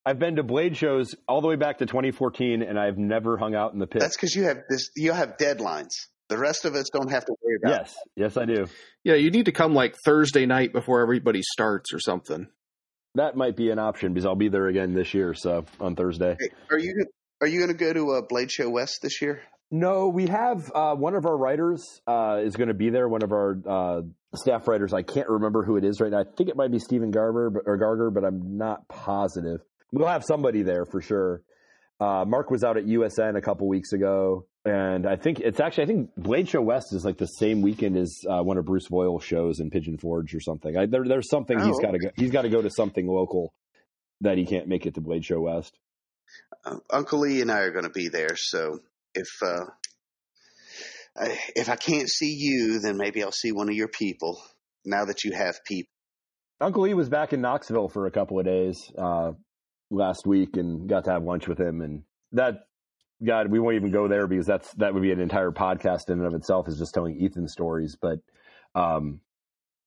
I've 0.04 0.18
been 0.18 0.36
to 0.36 0.42
blade 0.42 0.76
shows 0.76 1.14
all 1.28 1.40
the 1.40 1.48
way 1.48 1.56
back 1.56 1.78
to 1.78 1.86
2014, 1.86 2.62
and 2.62 2.78
I've 2.78 2.96
never 2.96 3.36
hung 3.36 3.54
out 3.54 3.74
in 3.74 3.78
the 3.78 3.86
pit. 3.86 4.00
That's 4.00 4.16
because 4.16 4.34
you 4.34 4.44
have 4.44 4.62
this. 4.68 4.90
You 4.96 5.12
have 5.12 5.36
deadlines. 5.36 5.92
The 6.30 6.38
rest 6.38 6.64
of 6.64 6.76
us 6.76 6.88
don't 6.90 7.10
have 7.10 7.24
to 7.24 7.34
worry 7.42 7.56
about. 7.56 7.80
Yes, 7.80 7.96
yes, 8.14 8.36
I 8.36 8.44
do. 8.44 8.66
Yeah, 9.02 9.14
you 9.14 9.32
need 9.32 9.46
to 9.46 9.52
come 9.52 9.74
like 9.74 9.96
Thursday 10.04 10.46
night 10.46 10.72
before 10.72 11.00
everybody 11.00 11.42
starts 11.42 11.92
or 11.92 11.98
something. 11.98 12.46
That 13.16 13.36
might 13.36 13.56
be 13.56 13.70
an 13.70 13.80
option 13.80 14.14
because 14.14 14.24
I'll 14.26 14.36
be 14.36 14.48
there 14.48 14.68
again 14.68 14.94
this 14.94 15.12
year. 15.12 15.34
So 15.34 15.64
on 15.80 15.96
Thursday, 15.96 16.36
hey, 16.38 16.50
are 16.70 16.78
you 16.78 17.04
are 17.40 17.48
you 17.48 17.58
going 17.58 17.76
to 17.76 17.76
go 17.76 17.92
to 17.92 18.10
a 18.12 18.18
uh, 18.18 18.22
Blade 18.28 18.52
Show 18.52 18.70
West 18.70 19.00
this 19.02 19.20
year? 19.20 19.42
No, 19.72 20.06
we 20.06 20.28
have 20.28 20.70
uh, 20.72 20.94
one 20.94 21.16
of 21.16 21.26
our 21.26 21.36
writers 21.36 22.00
uh, 22.06 22.38
is 22.44 22.54
going 22.54 22.68
to 22.68 22.74
be 22.74 22.90
there. 22.90 23.08
One 23.08 23.22
of 23.24 23.32
our 23.32 23.58
uh, 23.68 24.02
staff 24.36 24.68
writers. 24.68 24.92
I 24.92 25.02
can't 25.02 25.28
remember 25.28 25.64
who 25.64 25.78
it 25.78 25.84
is 25.84 26.00
right 26.00 26.12
now. 26.12 26.20
I 26.20 26.24
think 26.36 26.48
it 26.48 26.56
might 26.56 26.70
be 26.70 26.78
Stephen 26.78 27.10
Garber 27.10 27.60
or 27.66 27.76
Garger, 27.76 28.14
but 28.14 28.24
I'm 28.24 28.56
not 28.56 28.86
positive. 28.86 29.62
We'll 29.90 30.06
have 30.06 30.24
somebody 30.24 30.62
there 30.62 30.84
for 30.84 31.00
sure. 31.00 31.42
Uh, 31.98 32.24
Mark 32.24 32.52
was 32.52 32.62
out 32.62 32.76
at 32.76 32.84
USN 32.84 33.36
a 33.36 33.40
couple 33.40 33.66
weeks 33.66 33.92
ago 33.92 34.46
and 34.64 35.06
I 35.06 35.16
think 35.16 35.40
it's 35.40 35.60
actually 35.60 35.84
I 35.84 35.86
think 35.86 36.10
Blade 36.16 36.48
Show 36.48 36.60
West 36.60 36.92
is 36.92 37.04
like 37.04 37.18
the 37.18 37.26
same 37.26 37.62
weekend 37.62 37.96
as 37.96 38.20
uh, 38.28 38.42
one 38.42 38.58
of 38.58 38.64
Bruce 38.66 38.88
Voyles' 38.88 39.22
shows 39.22 39.60
in 39.60 39.70
Pigeon 39.70 39.96
Forge 39.96 40.34
or 40.34 40.40
something. 40.40 40.76
I, 40.76 40.86
there, 40.86 41.04
there's 41.04 41.30
something 41.30 41.58
oh, 41.58 41.66
he's 41.66 41.78
got 41.80 41.92
to 41.92 41.98
go. 41.98 42.10
He's 42.16 42.30
got 42.30 42.42
to 42.42 42.50
go 42.50 42.60
to 42.60 42.70
something 42.70 43.06
local 43.06 43.54
that 44.20 44.36
he 44.36 44.44
can't 44.44 44.68
make 44.68 44.86
it 44.86 44.94
to 44.94 45.00
Blade 45.00 45.24
Show 45.24 45.40
West. 45.40 45.78
Uh, 46.64 46.76
Uncle 46.90 47.20
Lee 47.20 47.40
and 47.40 47.50
I 47.50 47.60
are 47.60 47.70
going 47.70 47.84
to 47.84 47.90
be 47.90 48.08
there, 48.08 48.36
so 48.36 48.80
if 49.14 49.28
uh, 49.42 49.64
I, 51.16 51.38
if 51.56 51.68
I 51.68 51.76
can't 51.76 52.08
see 52.08 52.34
you, 52.38 52.80
then 52.80 52.98
maybe 52.98 53.22
I'll 53.22 53.32
see 53.32 53.52
one 53.52 53.68
of 53.68 53.74
your 53.74 53.88
people. 53.88 54.40
Now 54.84 55.04
that 55.06 55.24
you 55.24 55.32
have 55.32 55.62
people, 55.66 55.90
Uncle 56.60 56.82
Lee 56.82 56.94
was 56.94 57.08
back 57.08 57.32
in 57.32 57.40
Knoxville 57.40 57.88
for 57.88 58.06
a 58.06 58.10
couple 58.10 58.38
of 58.38 58.44
days 58.44 58.92
uh, 58.98 59.32
last 59.90 60.26
week 60.26 60.56
and 60.56 60.88
got 60.88 61.04
to 61.04 61.12
have 61.12 61.22
lunch 61.22 61.48
with 61.48 61.58
him, 61.58 61.80
and 61.80 62.02
that 62.32 62.66
God, 63.24 63.50
we 63.50 63.58
won't 63.58 63.76
even 63.76 63.90
go 63.90 64.08
there 64.08 64.26
because 64.26 64.46
that's 64.46 64.72
that 64.74 64.94
would 64.94 65.02
be 65.02 65.12
an 65.12 65.20
entire 65.20 65.50
podcast 65.50 66.08
in 66.08 66.18
and 66.18 66.26
of 66.26 66.34
itself 66.34 66.68
is 66.68 66.78
just 66.78 66.94
telling 66.94 67.16
Ethan 67.16 67.48
stories. 67.48 67.96
But 68.00 68.18
um, 68.74 69.20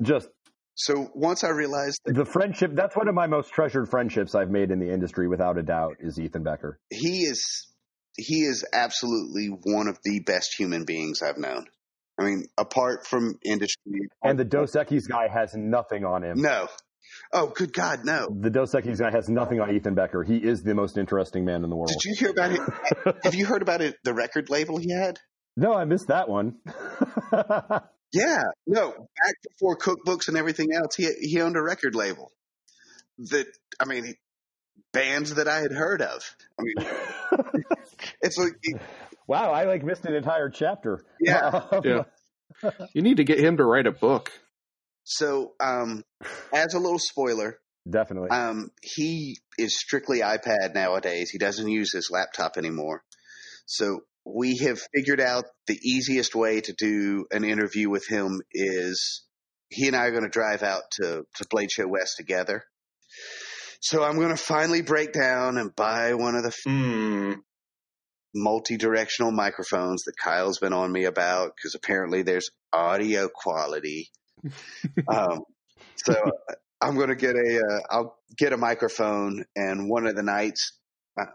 just 0.02 0.30
so 0.76 1.10
once 1.14 1.44
I 1.44 1.50
realized 1.50 2.00
that 2.06 2.16
the 2.16 2.26
friendship 2.26 2.72
that's 2.74 2.96
one 2.96 3.08
of 3.08 3.16
my 3.16 3.28
most 3.28 3.52
treasured 3.52 3.90
friendships 3.90 4.36
I've 4.36 4.50
made 4.50 4.72
in 4.72 4.80
the 4.80 4.92
industry 4.92 5.28
without 5.28 5.58
a 5.58 5.64
doubt 5.64 5.98
is 6.00 6.20
Ethan 6.20 6.44
Becker. 6.44 6.80
He 6.90 7.24
is 7.24 7.68
he 8.18 8.42
is 8.42 8.66
absolutely 8.74 9.48
one 9.48 9.88
of 9.88 9.98
the 10.04 10.20
best 10.20 10.56
human 10.58 10.86
beings 10.86 11.22
I've 11.22 11.38
known. 11.38 11.66
I 12.20 12.26
mean, 12.26 12.46
apart 12.58 13.08
from 13.08 13.40
industry, 13.44 14.08
And 14.22 14.38
the 14.38 14.44
Dos 14.46 14.74
Equis 14.74 15.08
guy 15.08 15.28
has 15.28 15.56
nothing 15.56 16.06
on 16.06 16.24
him. 16.24 16.42
no. 16.42 16.68
Oh, 17.32 17.48
good 17.48 17.74
God, 17.74 18.00
no! 18.04 18.28
The 18.40 18.50
Dos 18.50 18.74
Equis 18.74 19.00
guy 19.00 19.12
has 19.12 19.30
nothing 19.30 19.60
on 19.60 19.76
Ethan 19.76 19.96
Becker. 19.96 20.24
He 20.24 20.38
is 20.38 20.64
the 20.64 20.74
most 20.74 20.98
interesting 20.98 21.46
man 21.46 21.64
in 21.64 21.70
the 21.70 21.76
world. 21.76 21.90
Did 21.90 22.04
you 22.06 22.16
hear 22.18 22.30
about 22.30 22.52
it? 22.52 23.16
Have 23.24 23.36
you 23.36 23.46
heard 23.46 23.62
about 23.62 23.82
it? 23.82 23.96
The 24.04 24.14
record 24.14 24.50
label 24.50 24.78
he 24.78 24.92
had? 24.92 25.20
No, 25.56 25.74
I 25.74 25.86
missed 25.86 26.08
that 26.08 26.30
one. 26.30 26.56
Yeah, 28.14 28.44
no. 28.68 28.92
Back 28.92 29.36
before 29.50 29.76
cookbooks 29.76 30.28
and 30.28 30.38
everything 30.38 30.68
else, 30.72 30.96
he 30.96 31.10
he 31.20 31.42
owned 31.42 31.58
a 31.58 31.62
record 31.62 31.96
label. 31.96 32.32
That 33.18 33.48
I 33.80 33.86
mean, 33.86 34.14
bands 34.94 35.34
that 35.36 35.48
I 35.48 35.62
had 35.62 35.72
heard 35.72 36.02
of. 36.04 36.22
I 36.60 36.64
mean, 36.64 37.64
it's 38.22 38.38
like 38.38 38.54
wow, 39.28 39.52
I 39.52 39.66
like 39.66 39.84
missed 39.84 40.06
an 40.06 40.14
entire 40.14 40.50
chapter. 40.50 41.04
Yeah. 41.20 41.64
Um, 41.72 41.82
Yeah. 41.84 42.04
You 42.94 43.02
need 43.02 43.18
to 43.18 43.24
get 43.24 43.40
him 43.40 43.58
to 43.58 43.66
write 43.66 43.88
a 43.88 43.92
book. 43.92 44.32
So. 45.04 45.54
Um, 45.60 46.04
as 46.54 46.74
a 46.74 46.80
little 46.80 47.00
spoiler, 47.00 47.58
Definitely. 47.90 48.30
Um, 48.30 48.70
he 48.82 49.38
is 49.58 49.78
strictly 49.78 50.22
iPad 50.22 50.74
nowadays. 50.74 51.30
He 51.32 51.38
doesn't 51.38 51.68
use 51.68 51.92
his 51.94 52.10
laptop 52.10 52.56
anymore. 52.58 53.04
So 53.66 54.02
we 54.26 54.58
have 54.60 54.80
figured 54.96 55.20
out 55.20 55.44
the 55.68 55.78
easiest 55.84 56.34
way 56.34 56.62
to 56.62 56.74
do 56.78 57.26
an 57.30 57.44
interview 57.44 57.90
with 57.90 58.08
him 58.08 58.40
is 58.54 59.24
he 59.70 59.88
and 59.88 59.98
I 59.98 60.06
are 60.06 60.12
going 60.12 60.24
to 60.24 60.30
drive 60.30 60.64
out 60.64 60.84
to, 61.02 61.26
to 61.36 61.46
Blade 61.50 61.72
Show 61.72 61.88
West 61.88 62.14
together. 62.18 62.64
So 63.82 64.02
I'm 64.02 64.16
going 64.16 64.30
to 64.30 64.42
finally 64.42 64.82
break 64.82 65.12
down 65.12 65.58
and 65.58 65.76
buy 65.76 66.14
one 66.14 66.36
of 66.36 66.44
the 66.44 66.54
Mm. 66.66 67.36
multi-directional 68.34 69.32
microphones 69.34 70.04
that 70.04 70.14
Kyle's 70.24 70.60
been 70.60 70.74
on 70.74 70.92
me 70.92 71.04
about 71.04 71.52
because 71.56 71.76
apparently 71.76 72.22
there's 72.22 72.50
audio 72.72 73.28
quality. 73.28 74.10
Um, 75.08 75.42
so 75.96 76.16
I'm 76.82 76.96
going 76.96 77.10
to 77.10 77.16
get 77.16 77.36
a, 77.36 77.62
uh, 77.62 77.80
I'll 77.90 78.18
get 78.38 78.54
a 78.54 78.58
microphone 78.58 79.46
and 79.56 79.90
one 79.90 80.06
of 80.06 80.16
the 80.16 80.24
nights 80.24 80.74
uh, 81.20 81.26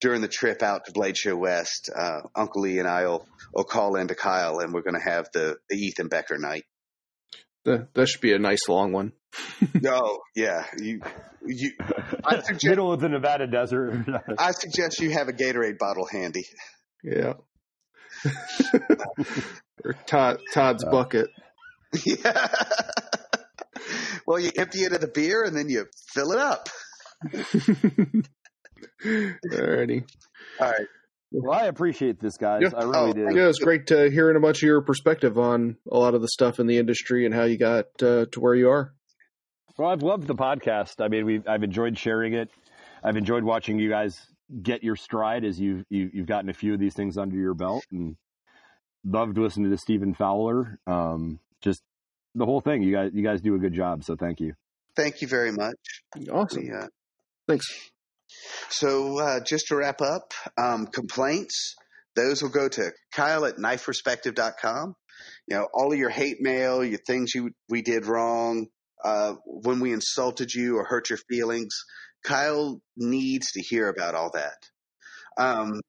during 0.00 0.20
the 0.20 0.28
trip 0.28 0.62
out 0.62 0.84
to 0.86 0.92
Blade 0.92 1.16
Show 1.16 1.36
West, 1.36 1.90
uh, 1.94 2.20
Uncle 2.34 2.62
Lee 2.62 2.78
and 2.78 2.88
I 2.88 3.06
will, 3.06 3.26
will 3.54 3.64
call 3.64 3.96
into 3.96 4.14
Kyle 4.14 4.58
and 4.58 4.72
we're 4.72 4.82
going 4.82 5.00
to 5.00 5.10
have 5.10 5.28
the, 5.32 5.56
the 5.70 5.76
Ethan 5.76 6.08
Becker 6.08 6.38
night. 6.38 6.64
That, 7.64 7.94
that 7.94 8.08
should 8.08 8.20
be 8.20 8.32
a 8.32 8.38
nice 8.38 8.68
long 8.68 8.92
one. 8.92 9.12
oh 9.86 10.18
yeah. 10.34 10.66
You, 10.76 11.00
you, 11.46 11.72
I 12.24 12.40
suggest, 12.40 12.64
Middle 12.64 12.92
of 12.92 13.00
the 13.00 13.08
Nevada 13.08 13.46
desert. 13.46 14.06
I 14.38 14.50
suggest 14.50 15.00
you 15.00 15.10
have 15.10 15.28
a 15.28 15.32
Gatorade 15.32 15.78
bottle 15.78 16.06
handy. 16.06 16.44
Yeah. 17.02 17.34
or 19.84 19.94
Todd, 20.06 20.40
Todd's 20.52 20.84
bucket. 20.84 21.30
Yeah. 22.04 22.48
well, 24.26 24.38
you 24.40 24.50
empty 24.56 24.80
it 24.84 24.92
of 24.92 25.00
the 25.00 25.08
beer 25.08 25.44
and 25.44 25.54
then 25.56 25.68
you 25.68 25.86
fill 26.14 26.32
it 26.32 26.38
up. 26.38 26.68
Alrighty. 29.04 30.04
All 30.60 30.70
right. 30.70 30.86
well, 31.32 31.52
I 31.60 31.66
appreciate 31.66 32.20
this, 32.20 32.36
guys. 32.36 32.62
Yeah. 32.62 32.70
I 32.76 32.84
really 32.84 33.10
Oh, 33.10 33.12
do. 33.12 33.20
Yeah, 33.34 33.48
it's 33.48 33.58
great 33.58 33.86
to 33.88 34.10
hearing 34.10 34.36
a 34.36 34.40
bunch 34.40 34.58
of 34.58 34.66
your 34.66 34.80
perspective 34.82 35.38
on 35.38 35.76
a 35.90 35.98
lot 35.98 36.14
of 36.14 36.22
the 36.22 36.28
stuff 36.28 36.58
in 36.60 36.66
the 36.66 36.78
industry 36.78 37.26
and 37.26 37.34
how 37.34 37.44
you 37.44 37.58
got 37.58 37.86
uh, 38.02 38.26
to 38.32 38.40
where 38.40 38.54
you 38.54 38.70
are. 38.70 38.92
Well, 39.78 39.88
I've 39.90 40.02
loved 40.02 40.26
the 40.26 40.34
podcast. 40.34 41.00
I 41.00 41.08
mean, 41.08 41.24
we 41.24 41.40
I've 41.46 41.62
enjoyed 41.62 41.98
sharing 41.98 42.34
it. 42.34 42.50
I've 43.02 43.16
enjoyed 43.16 43.42
watching 43.42 43.78
you 43.78 43.88
guys 43.88 44.20
get 44.62 44.84
your 44.84 44.96
stride 44.96 45.44
as 45.44 45.58
you've 45.58 45.84
you, 45.88 46.10
you've 46.12 46.26
gotten 46.26 46.50
a 46.50 46.52
few 46.54 46.74
of 46.74 46.78
these 46.80 46.94
things 46.94 47.16
under 47.16 47.36
your 47.36 47.54
belt, 47.54 47.82
and 47.90 48.16
loved 49.04 49.38
listening 49.38 49.70
to 49.70 49.78
Stephen 49.78 50.12
Fowler. 50.14 50.78
Um, 50.86 51.40
just 51.62 51.82
the 52.34 52.44
whole 52.44 52.60
thing. 52.60 52.82
You 52.82 52.92
guys 52.94 53.10
you 53.14 53.22
guys 53.22 53.40
do 53.40 53.54
a 53.54 53.58
good 53.58 53.74
job. 53.74 54.04
So 54.04 54.16
thank 54.16 54.40
you. 54.40 54.54
Thank 54.96 55.22
you 55.22 55.28
very 55.28 55.52
much. 55.52 55.76
Awesome. 56.30 56.62
We, 56.64 56.70
uh, 56.70 56.86
Thanks. 57.48 57.66
so, 58.68 59.18
uh, 59.18 59.40
just 59.40 59.68
to 59.68 59.76
wrap 59.76 60.00
up, 60.00 60.34
um, 60.58 60.86
complaints, 60.86 61.74
those 62.14 62.42
will 62.42 62.50
go 62.50 62.68
to 62.68 62.92
Kyle 63.12 63.46
at 63.46 63.56
knifeperspective.com. 63.56 64.94
You 65.46 65.56
know, 65.56 65.68
all 65.72 65.92
of 65.92 65.98
your 65.98 66.10
hate 66.10 66.40
mail, 66.40 66.84
your 66.84 66.98
things 67.06 67.34
you 67.34 67.50
we 67.68 67.82
did 67.82 68.06
wrong, 68.06 68.66
uh, 69.04 69.34
when 69.46 69.80
we 69.80 69.92
insulted 69.92 70.52
you 70.52 70.76
or 70.76 70.84
hurt 70.84 71.10
your 71.10 71.18
feelings, 71.28 71.74
Kyle 72.22 72.80
needs 72.96 73.52
to 73.52 73.62
hear 73.62 73.88
about 73.88 74.14
all 74.14 74.30
that. 74.34 74.58
Um, 75.36 75.80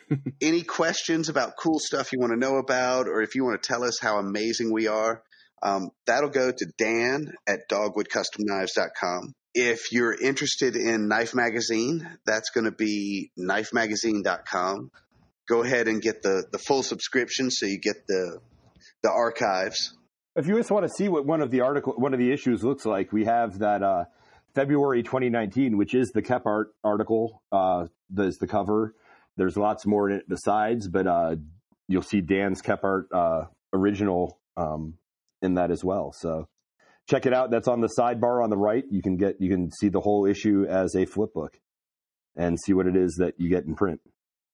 any 0.40 0.62
questions 0.62 1.28
about 1.28 1.56
cool 1.56 1.78
stuff 1.78 2.12
you 2.12 2.18
want 2.18 2.32
to 2.32 2.38
know 2.38 2.56
about, 2.56 3.08
or 3.08 3.22
if 3.22 3.34
you 3.34 3.44
want 3.44 3.62
to 3.62 3.66
tell 3.66 3.84
us 3.84 3.98
how 4.00 4.18
amazing 4.18 4.72
we 4.72 4.86
are, 4.86 5.22
um, 5.62 5.90
that'll 6.06 6.30
go 6.30 6.52
to 6.52 6.66
Dan 6.76 7.32
at 7.46 7.68
dogwoodcustomknives.com. 7.70 9.34
If 9.54 9.92
you're 9.92 10.14
interested 10.14 10.76
in 10.76 11.08
Knife 11.08 11.34
Magazine, 11.34 12.08
that's 12.24 12.50
going 12.50 12.64
to 12.64 12.72
be 12.72 13.30
knifemagazine.com. 13.38 14.90
Go 15.48 15.62
ahead 15.62 15.88
and 15.88 16.00
get 16.00 16.22
the, 16.22 16.44
the 16.52 16.58
full 16.58 16.82
subscription 16.82 17.50
so 17.50 17.66
you 17.66 17.80
get 17.80 18.06
the 18.06 18.38
the 19.02 19.10
archives. 19.10 19.94
If 20.36 20.46
you 20.46 20.56
just 20.56 20.70
want 20.70 20.86
to 20.86 20.92
see 20.92 21.08
what 21.08 21.26
one 21.26 21.40
of 21.40 21.50
the 21.50 21.62
article, 21.62 21.94
one 21.94 22.12
of 22.12 22.20
the 22.20 22.32
issues 22.32 22.62
looks 22.62 22.84
like, 22.84 23.12
we 23.12 23.24
have 23.24 23.58
that 23.60 23.82
uh, 23.82 24.04
February 24.54 25.02
2019, 25.02 25.76
which 25.76 25.94
is 25.94 26.10
the 26.10 26.22
Kephart 26.22 26.66
article. 26.84 27.42
Uh, 27.50 27.86
the 28.10 28.46
cover. 28.48 28.94
There's 29.38 29.56
lots 29.56 29.86
more 29.86 30.10
in 30.10 30.16
it 30.16 30.28
besides, 30.28 30.88
but 30.88 31.06
uh, 31.06 31.36
you'll 31.86 32.02
see 32.02 32.20
Dan's 32.20 32.60
Kephart 32.60 33.04
uh, 33.12 33.44
original 33.72 34.38
um, 34.56 34.94
in 35.40 35.54
that 35.54 35.70
as 35.70 35.84
well. 35.84 36.12
So 36.12 36.48
check 37.08 37.24
it 37.24 37.32
out. 37.32 37.50
That's 37.50 37.68
on 37.68 37.80
the 37.80 37.88
sidebar 37.88 38.42
on 38.42 38.50
the 38.50 38.56
right. 38.56 38.84
You 38.90 39.00
can 39.00 39.16
get 39.16 39.40
you 39.40 39.48
can 39.48 39.70
see 39.70 39.88
the 39.88 40.00
whole 40.00 40.26
issue 40.26 40.66
as 40.68 40.94
a 40.94 41.06
flip 41.06 41.32
book 41.32 41.58
and 42.36 42.58
see 42.60 42.72
what 42.72 42.86
it 42.86 42.96
is 42.96 43.16
that 43.20 43.34
you 43.38 43.48
get 43.48 43.64
in 43.64 43.74
print. 43.74 44.00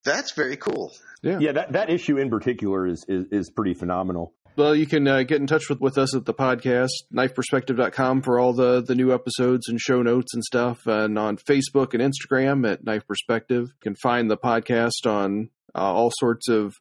That's 0.04 0.32
very 0.32 0.56
cool. 0.56 0.92
Yeah. 1.22 1.38
Yeah, 1.40 1.52
that, 1.52 1.72
that 1.72 1.90
issue 1.90 2.18
in 2.18 2.28
particular 2.28 2.86
is, 2.86 3.06
is 3.08 3.24
is 3.32 3.50
pretty 3.50 3.74
phenomenal. 3.74 4.34
Well, 4.56 4.76
you 4.76 4.86
can 4.86 5.08
uh, 5.08 5.24
get 5.24 5.40
in 5.40 5.48
touch 5.48 5.68
with, 5.68 5.80
with 5.80 5.98
us 5.98 6.14
at 6.14 6.26
the 6.26 6.34
podcast, 6.34 6.90
knifeperspective.com 7.12 8.22
for 8.22 8.38
all 8.38 8.52
the, 8.52 8.82
the 8.82 8.94
new 8.94 9.12
episodes 9.12 9.68
and 9.68 9.80
show 9.80 10.00
notes 10.00 10.32
and 10.32 10.44
stuff. 10.44 10.86
And 10.86 11.18
on 11.18 11.38
Facebook 11.38 11.92
and 11.92 12.00
Instagram 12.00 12.70
at 12.70 12.84
Knife 12.84 13.04
Perspective. 13.08 13.68
You 13.68 13.80
can 13.80 13.96
find 13.96 14.30
the 14.30 14.36
podcast 14.36 15.06
on 15.06 15.50
uh, 15.74 15.92
all 15.92 16.12
sorts 16.14 16.48
of 16.48 16.72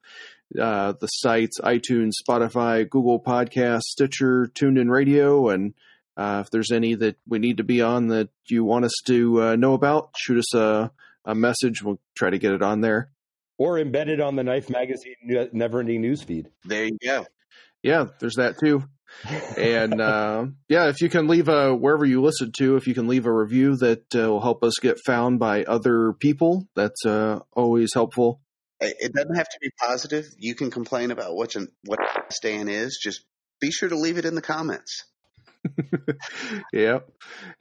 uh, 0.60 0.94
the 1.02 1.08
sites 1.08 1.60
iTunes, 1.62 2.12
Spotify, 2.28 2.88
Google 2.88 3.20
Podcasts, 3.20 3.82
Stitcher, 3.86 4.52
TuneIn 4.54 4.92
Radio. 4.92 5.50
And 5.50 5.74
uh, 6.16 6.44
if 6.46 6.52
there's 6.52 6.72
any 6.72 6.94
that 6.94 7.16
we 7.28 7.40
need 7.40 7.58
to 7.58 7.64
be 7.64 7.82
on 7.82 8.08
that 8.10 8.30
you 8.50 8.64
want 8.64 8.86
us 8.86 8.94
to 9.08 9.42
uh, 9.42 9.56
know 9.56 9.74
about, 9.74 10.12
shoot 10.16 10.38
us 10.38 10.54
a, 10.54 10.92
a 11.26 11.34
message. 11.34 11.82
We'll 11.82 12.00
try 12.14 12.30
to 12.30 12.38
get 12.38 12.52
it 12.52 12.62
on 12.62 12.82
there. 12.82 13.10
Or 13.58 13.80
embedded 13.80 14.20
on 14.22 14.36
the 14.36 14.44
Knife 14.44 14.70
Magazine 14.70 15.16
never 15.54 15.80
ending 15.80 16.02
news 16.02 16.22
feed. 16.22 16.50
There 16.66 16.86
you 16.86 16.98
go. 17.04 17.26
Yeah, 17.84 18.06
there's 18.20 18.36
that 18.36 18.58
too. 18.58 18.84
and 19.58 20.02
uh, 20.02 20.46
yeah, 20.70 20.88
if 20.88 21.02
you 21.02 21.10
can 21.10 21.28
leave 21.28 21.50
a 21.50 21.76
wherever 21.76 22.06
you 22.06 22.22
listen 22.22 22.52
to, 22.58 22.76
if 22.78 22.88
you 22.88 22.94
can 22.94 23.08
leave 23.08 23.26
a 23.26 23.34
review 23.34 23.76
that 23.78 24.16
uh, 24.16 24.30
will 24.30 24.42
help 24.42 24.64
us 24.64 24.74
get 24.82 24.98
found 25.06 25.40
by 25.40 25.64
other 25.64 26.14
people, 26.14 26.68
that's 26.76 27.06
uh, 27.06 27.40
always 27.52 27.94
helpful. 27.94 28.42
It 28.80 29.14
doesn't 29.14 29.36
have 29.36 29.48
to 29.48 29.58
be 29.62 29.72
positive. 29.80 30.26
You 30.38 30.56
can 30.56 30.70
complain 30.70 31.12
about 31.12 31.36
what 31.36 31.56
you, 31.56 31.68
what 31.86 32.00
Stan 32.30 32.68
is. 32.68 33.00
Just 33.02 33.24
be 33.62 33.72
sure 33.72 33.88
to 33.88 33.96
leave 33.96 34.18
it 34.18 34.26
in 34.26 34.36
the 34.36 34.42
comments. 34.42 35.06
yeah, 36.74 37.00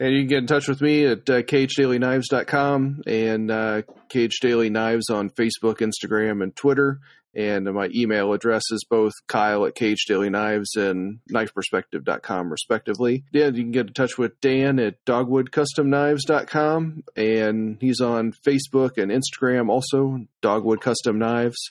and 0.00 0.12
you 0.12 0.22
can 0.22 0.28
get 0.28 0.38
in 0.38 0.46
touch 0.48 0.66
with 0.66 0.80
me 0.80 1.06
at 1.06 1.30
uh, 1.30 1.42
cagedailyknives.com 1.42 3.02
and 3.06 3.50
uh, 3.50 3.82
Cage 4.08 4.40
Daily 4.40 4.70
Knives 4.70 5.08
on 5.10 5.30
Facebook, 5.30 5.78
Instagram, 5.78 6.42
and 6.42 6.56
Twitter. 6.56 6.98
And 7.34 7.64
my 7.72 7.88
email 7.94 8.32
address 8.34 8.64
is 8.70 8.84
both 8.88 9.12
Kyle 9.26 9.64
at 9.64 9.74
Cage 9.74 10.04
Daily 10.06 10.28
Knives 10.28 10.76
and 10.76 11.20
knifeperspective.com, 11.32 12.50
respectively. 12.50 13.24
Yeah, 13.32 13.46
you 13.46 13.62
can 13.62 13.70
get 13.70 13.86
in 13.86 13.94
touch 13.94 14.18
with 14.18 14.38
Dan 14.40 14.78
at 14.78 15.02
dogwoodcustomknives.com. 15.06 17.04
And 17.16 17.78
he's 17.80 18.00
on 18.00 18.32
Facebook 18.46 18.98
and 18.98 19.10
Instagram 19.10 19.70
also, 19.70 20.26
Dogwood 20.42 20.82
Custom 20.82 21.18
Knives. 21.18 21.70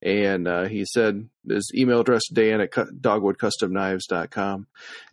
And 0.00 0.48
uh, 0.48 0.66
he 0.66 0.84
said 0.86 1.28
his 1.46 1.70
email 1.76 2.00
address, 2.00 2.22
Dan 2.32 2.62
at 2.62 2.72
cu- 2.72 2.90
dogwoodcustomknives.com. 2.90 4.66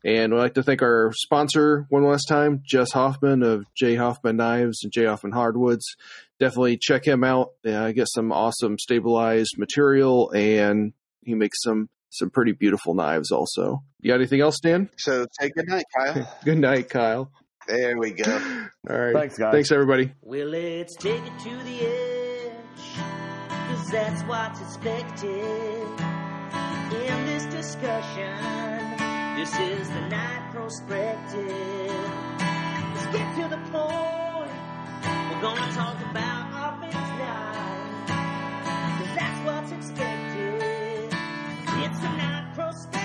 And 0.06 0.34
we'd 0.34 0.40
like 0.40 0.54
to 0.54 0.64
thank 0.64 0.82
our 0.82 1.12
sponsor 1.14 1.86
one 1.90 2.06
last 2.06 2.28
time, 2.28 2.62
Jess 2.66 2.94
Hoffman 2.94 3.44
of 3.44 3.66
J. 3.76 3.96
Hoffman 3.96 4.38
Knives 4.38 4.84
and 4.84 4.94
J. 4.94 5.06
Hoffman 5.06 5.34
Hardwoods 5.34 5.86
definitely 6.40 6.78
check 6.78 7.06
him 7.06 7.24
out. 7.24 7.50
Uh, 7.66 7.92
get 7.92 8.08
some 8.10 8.32
awesome 8.32 8.78
stabilized 8.80 9.56
material, 9.58 10.32
and 10.32 10.94
he 11.24 11.36
makes 11.36 11.62
some 11.62 11.90
some 12.12 12.30
pretty 12.30 12.54
beautiful 12.54 12.94
knives. 12.96 13.32
Also, 13.32 13.84
you 14.00 14.10
got 14.10 14.16
anything 14.16 14.42
else, 14.42 14.60
Dan? 14.60 14.90
So 14.98 15.26
say 15.40 15.52
good 15.56 15.68
night, 15.68 15.86
Kyle. 15.96 16.38
Good 16.44 16.58
night, 16.58 16.90
Kyle. 16.90 17.32
there 17.68 17.98
we 17.98 18.12
go. 18.12 18.34
All 18.90 18.98
right, 18.98 19.14
Thanks, 19.14 19.38
guys. 19.38 19.54
Thanks, 19.54 19.72
everybody. 19.72 20.12
Well, 20.22 20.48
let's 20.48 20.96
take 20.96 21.22
it 21.22 21.40
to 21.44 21.50
the 21.64 21.82
edge. 21.82 22.52
Cause 23.70 23.92
that's 23.92 24.24
what's 24.24 24.60
expected 24.62 25.46
in 26.92 27.26
this 27.28 27.46
discussion. 27.46 28.36
This 29.38 29.54
is 29.60 29.88
the 29.90 30.02
Knife 30.10 30.56
Perspective. 30.56 31.48
Let's 32.96 33.06
get 33.16 33.36
to 33.36 33.48
the 33.50 33.62
point. 33.72 34.19
Gonna 35.42 35.72
talk 35.72 35.96
about 36.12 36.50
that's 39.16 39.40
what's 39.46 39.72
expected. 39.72 41.14
It's 41.82 42.02
Knife 42.02 42.56
Perspective. 42.56 43.00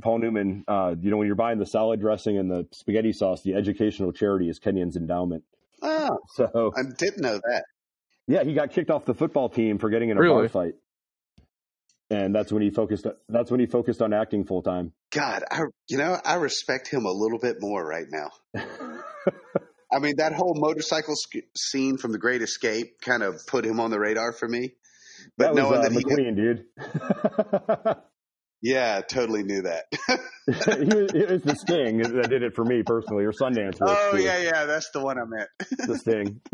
Paul 0.00 0.18
Newman, 0.18 0.64
uh, 0.66 0.96
you 1.00 1.10
know, 1.10 1.16
when 1.16 1.28
you're 1.28 1.36
buying 1.36 1.58
the 1.58 1.66
salad 1.66 2.00
dressing 2.00 2.36
and 2.38 2.50
the 2.50 2.66
spaghetti 2.72 3.12
sauce, 3.12 3.42
the 3.42 3.54
educational 3.54 4.12
charity 4.12 4.48
is 4.48 4.58
Kenyon's 4.58 4.96
endowment. 4.96 5.44
Oh, 6.10 6.18
So, 6.34 6.72
I 6.76 6.82
didn't 6.96 7.22
know 7.22 7.34
that. 7.50 7.64
yeah, 8.26 8.44
he 8.44 8.54
got 8.54 8.70
kicked 8.72 8.90
off 8.90 9.04
the 9.04 9.14
football 9.14 9.48
team 9.48 9.78
for 9.78 9.90
getting 9.90 10.10
in 10.10 10.16
a 10.16 10.20
Really? 10.20 10.48
bar 10.48 10.48
fight. 10.48 10.74
And 12.08 12.32
that's 12.34 12.52
when 12.52 12.62
he 12.62 12.70
focused. 12.70 13.04
That's 13.28 13.50
when 13.50 13.58
he 13.58 13.66
focused 13.66 14.00
on 14.00 14.12
acting 14.12 14.44
full 14.44 14.62
time. 14.62 14.92
God, 15.10 15.42
I 15.50 15.62
you 15.88 15.98
know 15.98 16.16
I 16.24 16.34
respect 16.36 16.86
him 16.88 17.04
a 17.04 17.10
little 17.10 17.40
bit 17.40 17.56
more 17.60 17.84
right 17.84 18.06
now. 18.08 18.30
I 19.92 19.98
mean, 20.00 20.14
that 20.18 20.32
whole 20.32 20.54
motorcycle 20.56 21.14
sc- 21.16 21.46
scene 21.56 21.96
from 21.96 22.12
The 22.12 22.18
Great 22.18 22.42
Escape 22.42 23.00
kind 23.00 23.22
of 23.24 23.40
put 23.48 23.64
him 23.64 23.80
on 23.80 23.90
the 23.90 23.98
radar 23.98 24.32
for 24.32 24.46
me. 24.48 24.74
But 25.36 25.54
that 25.54 25.54
was 25.54 25.62
knowing 25.62 25.78
uh, 25.78 25.82
that 25.82 25.92
he, 25.92 26.04
McQueen, 26.04 26.36
dude. 26.36 27.96
yeah, 28.66 29.00
totally 29.00 29.44
knew 29.44 29.62
that. 29.62 29.84
it, 30.48 31.30
was, 31.30 31.42
the 31.42 31.54
Sting 31.58 31.98
that 31.98 32.28
did 32.28 32.42
it 32.42 32.56
for 32.56 32.64
me 32.64 32.82
personally, 32.84 33.24
or 33.24 33.30
Sundance. 33.30 33.78
oh 33.80 34.12
too. 34.12 34.22
yeah, 34.22 34.38
yeah, 34.38 34.64
that's 34.64 34.90
the 34.90 35.00
one 35.00 35.18
I 35.18 35.24
meant. 35.24 35.48
the 35.86 35.96
Sting. 35.96 36.40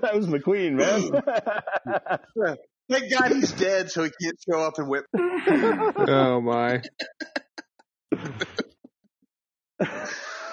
that 0.00 0.14
was 0.14 0.26
McQueen, 0.26 0.72
man. 0.72 2.58
Thank 2.90 3.12
God 3.12 3.30
he's 3.30 3.52
dead, 3.52 3.92
so 3.92 4.02
he 4.02 4.10
can't 4.20 4.36
show 4.50 4.58
up 4.58 4.74
and 4.78 4.88
whip. 4.88 5.06
oh 5.14 6.40
my! 6.40 6.82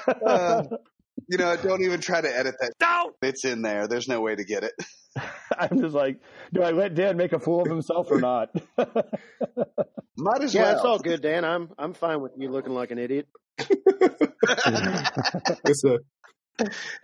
Uh, 0.07 0.63
you 1.27 1.37
know, 1.37 1.55
don't 1.57 1.83
even 1.83 1.99
try 2.01 2.21
to 2.21 2.27
edit 2.29 2.55
that. 2.59 2.71
Don't. 2.79 3.15
It's 3.21 3.45
in 3.45 3.61
there. 3.61 3.87
There's 3.87 4.07
no 4.07 4.21
way 4.21 4.35
to 4.35 4.43
get 4.43 4.63
it. 4.63 4.73
I'm 5.57 5.79
just 5.81 5.95
like, 5.95 6.19
do 6.53 6.61
I 6.61 6.71
let 6.71 6.93
Dan 6.93 7.17
make 7.17 7.33
a 7.33 7.39
fool 7.39 7.61
of 7.63 7.69
himself 7.69 8.11
or 8.11 8.19
not? 8.19 8.49
Might 10.15 10.43
as 10.43 10.53
Yeah, 10.53 10.61
well. 10.61 10.71
it's 10.73 10.85
all 10.85 10.99
good, 10.99 11.21
Dan. 11.21 11.43
I'm 11.43 11.69
I'm 11.77 11.93
fine 11.93 12.21
with 12.21 12.33
you 12.37 12.49
looking 12.51 12.73
like 12.73 12.91
an 12.91 12.99
idiot. 12.99 13.27
It's 15.65 15.83
a 15.85 15.97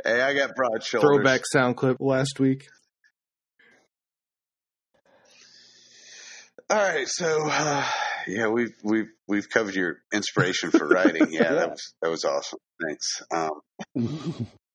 Hey, 0.03 0.21
I 0.21 0.33
got 0.33 0.55
broad 0.55 0.83
shoulders. 0.83 1.01
throwback 1.15 1.41
sound 1.45 1.77
clip 1.77 1.97
last 1.99 2.39
week. 2.39 2.67
All 6.69 6.77
right, 6.77 7.07
so 7.07 7.47
uh, 7.51 7.85
yeah, 8.27 8.47
we've 8.47 8.73
we've 8.83 9.09
we've 9.27 9.49
covered 9.49 9.75
your 9.75 9.97
inspiration 10.13 10.71
for 10.71 10.87
writing. 10.87 11.31
Yeah, 11.31 11.41
Yeah. 11.43 11.53
that 11.53 11.69
was 11.71 11.93
that 12.01 12.09
was 12.09 12.23
awesome. 12.25 12.59
Thanks. 12.85 13.21
Um, 13.31 14.47